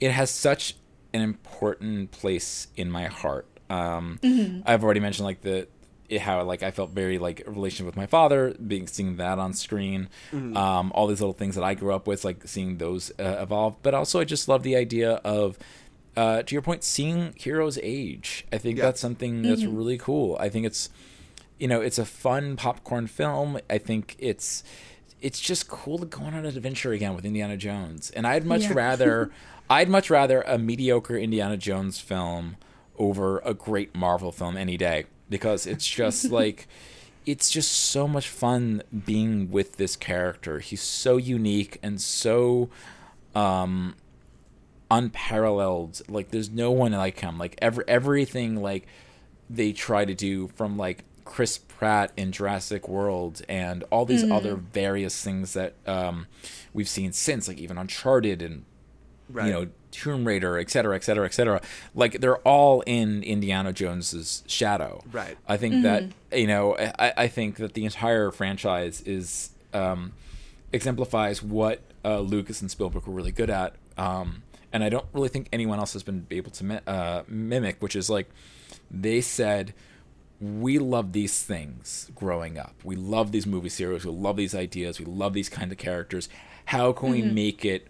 it 0.00 0.10
has 0.12 0.30
such 0.30 0.76
an 1.12 1.20
important 1.22 2.10
place 2.10 2.68
in 2.76 2.90
my 2.90 3.06
heart. 3.06 3.46
Um, 3.70 4.18
I've 4.66 4.82
already 4.84 5.00
mentioned 5.00 5.24
like 5.26 5.42
the 5.42 5.68
it, 6.08 6.22
how 6.22 6.42
like 6.42 6.62
I 6.62 6.70
felt 6.70 6.90
very 6.90 7.18
like 7.18 7.42
a 7.46 7.50
relationship 7.50 7.84
with 7.86 7.96
my 7.96 8.06
father, 8.06 8.54
being 8.66 8.86
seeing 8.86 9.16
that 9.16 9.38
on 9.38 9.52
screen, 9.52 10.08
um, 10.32 10.90
all 10.94 11.06
these 11.06 11.20
little 11.20 11.34
things 11.34 11.54
that 11.54 11.64
I 11.64 11.74
grew 11.74 11.92
up 11.92 12.06
with, 12.06 12.24
like 12.24 12.46
seeing 12.48 12.78
those 12.78 13.10
uh, 13.18 13.36
evolve. 13.40 13.76
But 13.82 13.92
also, 13.92 14.18
I 14.20 14.24
just 14.24 14.48
love 14.48 14.62
the 14.62 14.74
idea 14.74 15.14
of, 15.24 15.58
uh, 16.16 16.42
to 16.44 16.54
your 16.54 16.62
point, 16.62 16.82
seeing 16.82 17.34
heroes 17.36 17.78
age. 17.82 18.46
I 18.50 18.56
think 18.58 18.78
Yeah. 18.78 18.84
that's 18.86 19.00
something 19.00 19.42
that's 19.42 19.64
really 19.64 19.98
cool. 19.98 20.38
I 20.40 20.48
think 20.48 20.64
it's, 20.64 20.88
you 21.58 21.68
know, 21.68 21.82
it's 21.82 21.98
a 21.98 22.06
fun 22.06 22.56
popcorn 22.56 23.06
film. 23.06 23.58
I 23.68 23.76
think 23.78 24.16
it's. 24.18 24.64
It's 25.20 25.40
just 25.40 25.66
cool 25.68 25.98
to 25.98 26.06
go 26.06 26.22
on 26.22 26.32
an 26.34 26.46
adventure 26.46 26.92
again 26.92 27.16
with 27.16 27.24
Indiana 27.24 27.56
Jones, 27.56 28.08
and 28.10 28.24
I'd 28.24 28.46
much 28.46 28.62
Yeah. 28.62 28.74
rather, 28.74 29.30
I'd 29.70 29.88
much 29.88 30.10
rather 30.10 30.42
a 30.42 30.58
mediocre 30.58 31.16
Indiana 31.16 31.56
Jones 31.56 32.00
film 32.00 32.56
over 32.96 33.38
a 33.40 33.54
great 33.54 33.94
Marvel 33.94 34.32
film 34.32 34.56
any 34.56 34.76
day 34.76 35.06
because 35.28 35.66
it's 35.66 35.86
just 35.86 36.24
like 36.30 36.66
it's 37.26 37.50
just 37.50 37.70
so 37.70 38.08
much 38.08 38.28
fun 38.28 38.82
being 39.04 39.50
with 39.50 39.76
this 39.76 39.96
character. 39.96 40.60
He's 40.60 40.82
so 40.82 41.16
unique 41.16 41.78
and 41.82 42.00
so 42.00 42.70
um 43.34 43.94
unparalleled. 44.90 46.00
Like 46.08 46.30
there's 46.30 46.50
no 46.50 46.70
one 46.70 46.92
like 46.92 47.20
him. 47.20 47.38
Like 47.38 47.56
every 47.60 47.84
everything 47.86 48.62
like 48.62 48.86
they 49.50 49.72
try 49.72 50.04
to 50.04 50.14
do 50.14 50.48
from 50.48 50.76
like 50.78 51.04
Chris 51.24 51.58
Pratt 51.58 52.10
in 52.16 52.32
Jurassic 52.32 52.88
World 52.88 53.42
and 53.50 53.84
all 53.90 54.06
these 54.06 54.28
other 54.30 54.56
various 54.56 55.22
things 55.22 55.52
that 55.52 55.74
um 55.86 56.26
we've 56.72 56.88
seen 56.88 57.12
since 57.12 57.46
like 57.48 57.58
even 57.58 57.76
Uncharted 57.76 58.40
and 58.40 58.64
Right. 59.30 59.46
you 59.46 59.52
know 59.52 59.66
Tomb 59.90 60.26
Raider, 60.26 60.58
et 60.58 60.70
cetera, 60.70 60.94
et 60.94 61.02
cetera, 61.02 61.24
et 61.24 61.34
cetera. 61.34 61.60
Like 61.94 62.20
they're 62.20 62.38
all 62.38 62.82
in 62.82 63.22
Indiana 63.22 63.72
Jones's 63.72 64.42
shadow. 64.46 65.02
Right. 65.10 65.36
I 65.48 65.56
think 65.56 65.82
that 65.82 66.04
you 66.32 66.46
know 66.46 66.76
I, 66.76 67.12
I 67.16 67.28
think 67.28 67.56
that 67.56 67.74
the 67.74 67.84
entire 67.84 68.30
franchise 68.30 69.00
is 69.02 69.50
um, 69.72 70.12
exemplifies 70.72 71.42
what 71.42 71.80
uh, 72.04 72.20
Lucas 72.20 72.60
and 72.60 72.70
Spielberg 72.70 73.06
were 73.06 73.14
really 73.14 73.32
good 73.32 73.50
at, 73.50 73.74
um, 73.96 74.42
and 74.72 74.84
I 74.84 74.88
don't 74.88 75.06
really 75.12 75.28
think 75.28 75.48
anyone 75.52 75.78
else 75.78 75.94
has 75.94 76.02
been 76.02 76.26
able 76.30 76.50
to 76.52 76.64
mi- 76.64 76.80
uh, 76.86 77.22
mimic, 77.26 77.80
which 77.80 77.96
is 77.96 78.08
like 78.10 78.28
they 78.90 79.20
said. 79.20 79.74
We 80.40 80.78
love 80.78 81.12
these 81.14 81.42
things 81.42 82.12
growing 82.14 82.58
up. 82.58 82.72
We 82.84 82.94
love 82.94 83.32
these 83.32 83.44
movie 83.44 83.70
series. 83.70 84.04
We 84.04 84.12
love 84.12 84.36
these 84.36 84.54
ideas. 84.54 85.00
We 85.00 85.04
love 85.04 85.32
these 85.32 85.48
kind 85.48 85.72
of 85.72 85.78
characters. 85.78 86.28
How 86.66 86.92
can 86.92 87.10
we 87.10 87.22
make 87.22 87.64
it 87.64 87.88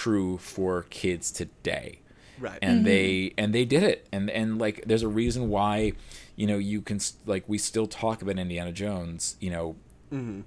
true 0.00 0.38
for 0.38 0.84
kids 0.90 1.30
today? 1.30 1.98
Right. 2.40 2.58
and 2.62 2.84
they 2.84 3.34
and 3.38 3.54
they 3.54 3.64
did 3.64 3.82
it. 3.84 4.08
And 4.10 4.28
and 4.30 4.58
like 4.58 4.82
there's 4.86 5.02
a 5.04 5.08
reason 5.22 5.48
why 5.48 5.92
you 6.34 6.46
know 6.46 6.58
you 6.58 6.80
can 6.80 6.98
like 7.26 7.44
we 7.46 7.58
still 7.58 7.86
talk 7.86 8.20
about 8.22 8.36
indiana 8.38 8.72
jones 8.72 9.36
you 9.38 9.50
know 9.50 9.76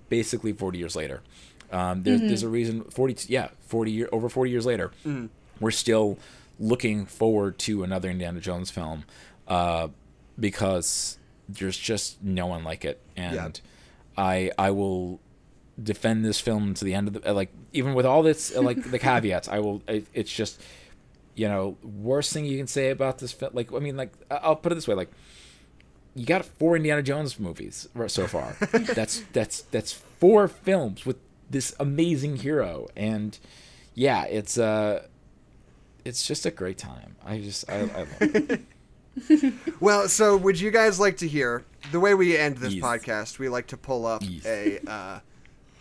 basically 0.09 0.51
40 0.51 0.77
years 0.77 0.95
later. 0.95 1.21
Um 1.71 2.03
there's 2.03 2.21
there's 2.27 2.43
a 2.43 2.49
reason 2.49 2.83
40 2.83 3.31
yeah 3.31 3.47
40 3.67 3.91
year 3.91 4.09
over 4.11 4.27
40 4.29 4.51
years 4.51 4.65
later 4.65 4.91
we're 5.61 5.71
still 5.85 6.17
looking 6.59 7.05
forward 7.05 7.57
to 7.59 7.83
another 7.83 8.09
indiana 8.09 8.39
jones 8.41 8.69
film 8.71 9.03
uh 9.47 9.87
because 10.39 11.17
there's 11.47 11.77
just 11.77 12.21
no 12.23 12.45
one 12.47 12.63
like 12.63 12.83
it. 12.85 12.99
And 13.15 13.35
i 14.17 14.51
i 14.57 14.69
will 14.71 15.19
defend 15.81 16.23
this 16.23 16.39
film 16.39 16.73
to 16.73 16.85
the 16.85 16.93
end 16.93 17.07
of 17.07 17.13
the 17.21 17.33
like 17.33 17.51
even 17.73 17.93
with 17.93 18.05
all 18.05 18.23
this 18.23 18.55
uh, 18.55 18.61
like 18.61 18.81
the 18.91 18.99
caveats 19.09 19.47
i 19.49 19.59
will 19.59 19.81
it, 19.87 20.07
it's 20.13 20.31
just 20.31 20.61
you 21.35 21.47
know 21.49 21.77
worst 21.83 22.31
thing 22.31 22.45
you 22.45 22.57
can 22.57 22.67
say 22.67 22.89
about 22.91 23.17
this 23.19 23.31
film 23.33 23.51
like 23.53 23.73
i 23.73 23.79
mean 23.79 23.97
like 23.97 24.13
I- 24.31 24.37
i'll 24.43 24.55
put 24.55 24.71
it 24.71 24.75
this 24.75 24.87
way 24.87 24.95
like 24.95 25.11
you 26.15 26.25
got 26.25 26.45
four 26.45 26.77
indiana 26.77 27.03
jones 27.03 27.37
movies 27.39 27.89
so 28.07 28.25
far 28.25 28.55
that's 28.95 29.21
that's 29.33 29.63
that's 29.63 29.91
four 29.91 30.47
films 30.47 31.05
with 31.05 31.17
this 31.49 31.75
amazing 31.79 32.37
hero 32.37 32.87
and 32.95 33.37
yeah 33.93 34.23
it's 34.23 34.57
uh 34.57 35.03
it's 36.05 36.25
just 36.25 36.45
a 36.45 36.51
great 36.51 36.77
time 36.77 37.17
i 37.25 37.39
just 37.39 37.69
i, 37.69 37.79
I 37.79 37.81
love 37.81 38.07
it 38.21 38.61
Well, 39.79 40.09
so 40.09 40.35
would 40.35 40.59
you 40.59 40.71
guys 40.71 40.99
like 40.99 41.15
to 41.17 41.27
hear 41.27 41.63
the 41.93 42.01
way 42.01 42.13
we 42.13 42.35
end 42.37 42.57
this 42.57 42.73
Yes. 42.73 42.83
podcast? 42.83 43.39
We 43.39 43.47
like 43.47 43.67
to 43.67 43.77
pull 43.77 44.05
up 44.05 44.21
Yes. 44.25 44.45
a 44.45 44.79
uh, 44.85 45.19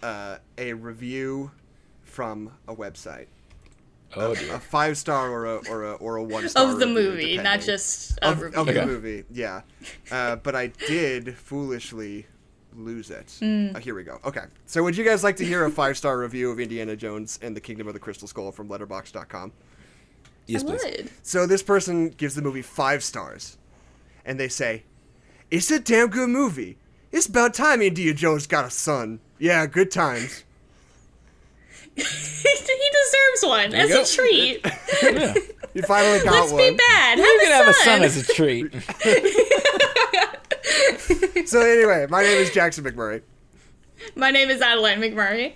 uh, 0.05 0.39
a 0.59 0.73
review 0.75 1.51
from 2.03 2.53
a 2.69 2.75
website, 2.77 3.27
oh 4.17 4.35
dear 4.35 4.55
a 4.55 4.61
five 4.61 4.97
star 4.99 5.31
or 5.31 5.47
a 5.47 5.57
or 5.69 5.85
a 5.85 5.93
or 5.95 6.17
a 6.17 6.23
one 6.23 6.49
star 6.49 6.71
Of 6.71 6.79
the 6.79 6.87
movie, 6.87 7.37
not 7.39 7.61
just 7.61 8.19
a 8.19 8.29
of, 8.31 8.41
review. 8.43 8.61
of 8.61 8.67
the 8.67 8.87
movie. 8.87 9.25
Yeah, 9.31 9.63
uh, 10.11 10.37
but 10.37 10.55
I 10.55 10.69
did 10.69 11.37
foolishly 11.37 12.27
lose 12.77 13.11
it. 13.11 13.35
Hmm. 13.41 13.75
Uh, 13.75 13.79
here 13.81 13.95
we 13.95 14.03
go. 14.05 14.19
Okay, 14.25 14.45
so 14.67 14.83
would 14.83 14.97
you 14.97 15.05
guys 15.05 15.25
like 15.25 15.37
to 15.37 15.45
hear 15.45 15.65
a 15.65 15.71
five 15.71 15.97
star 15.97 16.19
review 16.19 16.51
of 16.51 16.61
Indiana 16.61 16.95
Jones 16.97 17.39
and 17.43 17.57
the 17.57 17.61
Kingdom 17.61 17.89
of 17.89 17.95
the 17.95 18.01
Crystal 18.01 18.29
Skull 18.29 18.53
from 18.53 18.69
Letterboxd.com? 18.69 19.53
yes 20.47 20.63
I 20.63 20.67
please 20.67 20.85
would. 20.85 21.11
So 21.23 21.47
this 21.47 21.63
person 21.63 22.11
gives 22.11 22.35
the 22.35 22.43
movie 22.43 22.63
five 22.63 23.03
stars, 23.03 23.57
and 24.25 24.39
they 24.39 24.49
say, 24.49 24.85
"It's 25.51 25.71
a 25.71 25.81
damn 25.81 26.09
good 26.09 26.29
movie. 26.29 26.77
It's 27.15 27.27
about 27.27 27.55
time 27.55 27.81
Indiana 27.81 28.13
Jones 28.15 28.47
got 28.49 28.65
a 28.65 28.71
son. 28.71 29.21
Yeah, 29.39 29.67
good 29.67 29.91
times." 29.93 30.43
he 31.95 32.03
deserves 32.03 33.45
one 33.45 33.71
you 33.71 33.77
as 33.77 33.91
a 33.91 34.17
treat. 34.17 34.61
yeah. 35.03 35.35
You 35.75 35.83
finally 35.83 36.25
got 36.25 36.33
Let's 36.33 36.53
one. 36.53 36.73
be 36.73 36.77
bad. 36.77 37.19
you 37.19 37.25
Have, 37.25 37.41
can 37.41 37.53
a, 37.53 37.55
have 37.55 37.69
a 37.69 37.75
son. 37.75 37.85
son 37.85 38.03
as 38.03 38.17
a 38.17 38.25
treat 38.35 38.73
So 41.49 41.61
anyway, 41.61 42.07
my 42.11 42.23
name 42.23 42.39
is 42.39 42.51
Jackson 42.51 42.83
McMurray, 42.85 43.23
My 44.17 44.31
name 44.33 44.51
is 44.51 44.61
Adeline 44.61 45.01
McMurray. 45.01 45.53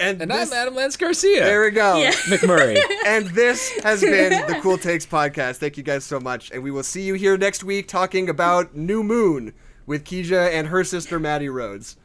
and, 0.00 0.20
and 0.20 0.30
this, 0.30 0.50
i'm 0.50 0.58
adam 0.58 0.74
lance 0.74 0.96
garcia 0.96 1.44
there 1.44 1.62
we 1.62 1.70
go. 1.70 1.98
Yeah. 1.98 2.10
mcmurray 2.26 2.80
And 3.06 3.26
this 3.28 3.70
has 3.84 4.00
been 4.00 4.30
the 4.48 4.58
Cool 4.62 4.78
Takes 4.78 5.06
podcast. 5.06 5.58
Thank 5.58 5.76
you 5.76 5.84
guys 5.84 6.02
so 6.04 6.18
much, 6.18 6.50
and 6.50 6.62
we 6.62 6.72
will 6.72 6.82
see 6.82 7.02
you 7.02 7.14
here 7.14 7.36
next 7.36 7.62
week 7.62 7.86
talking 7.86 8.28
about 8.28 8.74
New 8.74 9.04
Moon 9.04 9.52
with 9.86 10.04
Keisha 10.04 10.50
and 10.50 10.68
her 10.68 10.84
sister 10.84 11.18
Maddie 11.18 11.48
Rhodes. 11.48 11.96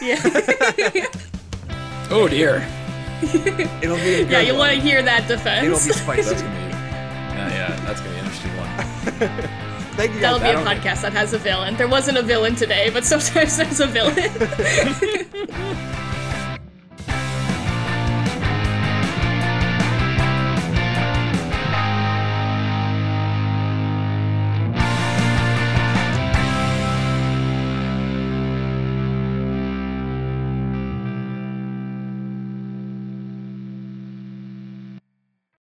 Yeah. 0.00 0.20
oh 2.10 2.26
dear 2.26 2.66
It'll 3.22 3.96
be 3.96 4.14
a 4.14 4.24
good 4.24 4.30
yeah, 4.30 4.40
you 4.40 4.54
want 4.54 4.72
to 4.74 4.80
hear 4.80 5.02
that 5.02 5.28
defense. 5.28 5.66
It'll 5.66 5.76
be 5.76 5.92
spicy. 5.92 6.22
That's 6.22 6.42
gonna 6.42 6.54
be, 6.54 6.60
yeah, 6.70 7.48
yeah, 7.48 7.80
that's 7.84 8.00
gonna 8.00 8.12
be 8.12 8.18
an 8.18 8.24
interesting 8.24 8.56
one. 8.56 9.60
Thank 9.94 10.14
you 10.14 10.20
That'll 10.20 10.40
be 10.40 10.46
a 10.46 10.56
podcast 10.56 11.02
that 11.02 11.12
has 11.12 11.32
a 11.32 11.38
villain. 11.38 11.76
There 11.76 11.86
wasn't 11.86 12.18
a 12.18 12.22
villain 12.22 12.56
today, 12.56 12.90
but 12.90 13.04
sometimes 13.04 13.56
there's 13.58 13.78
a 13.80 13.86
villain. 13.86 14.16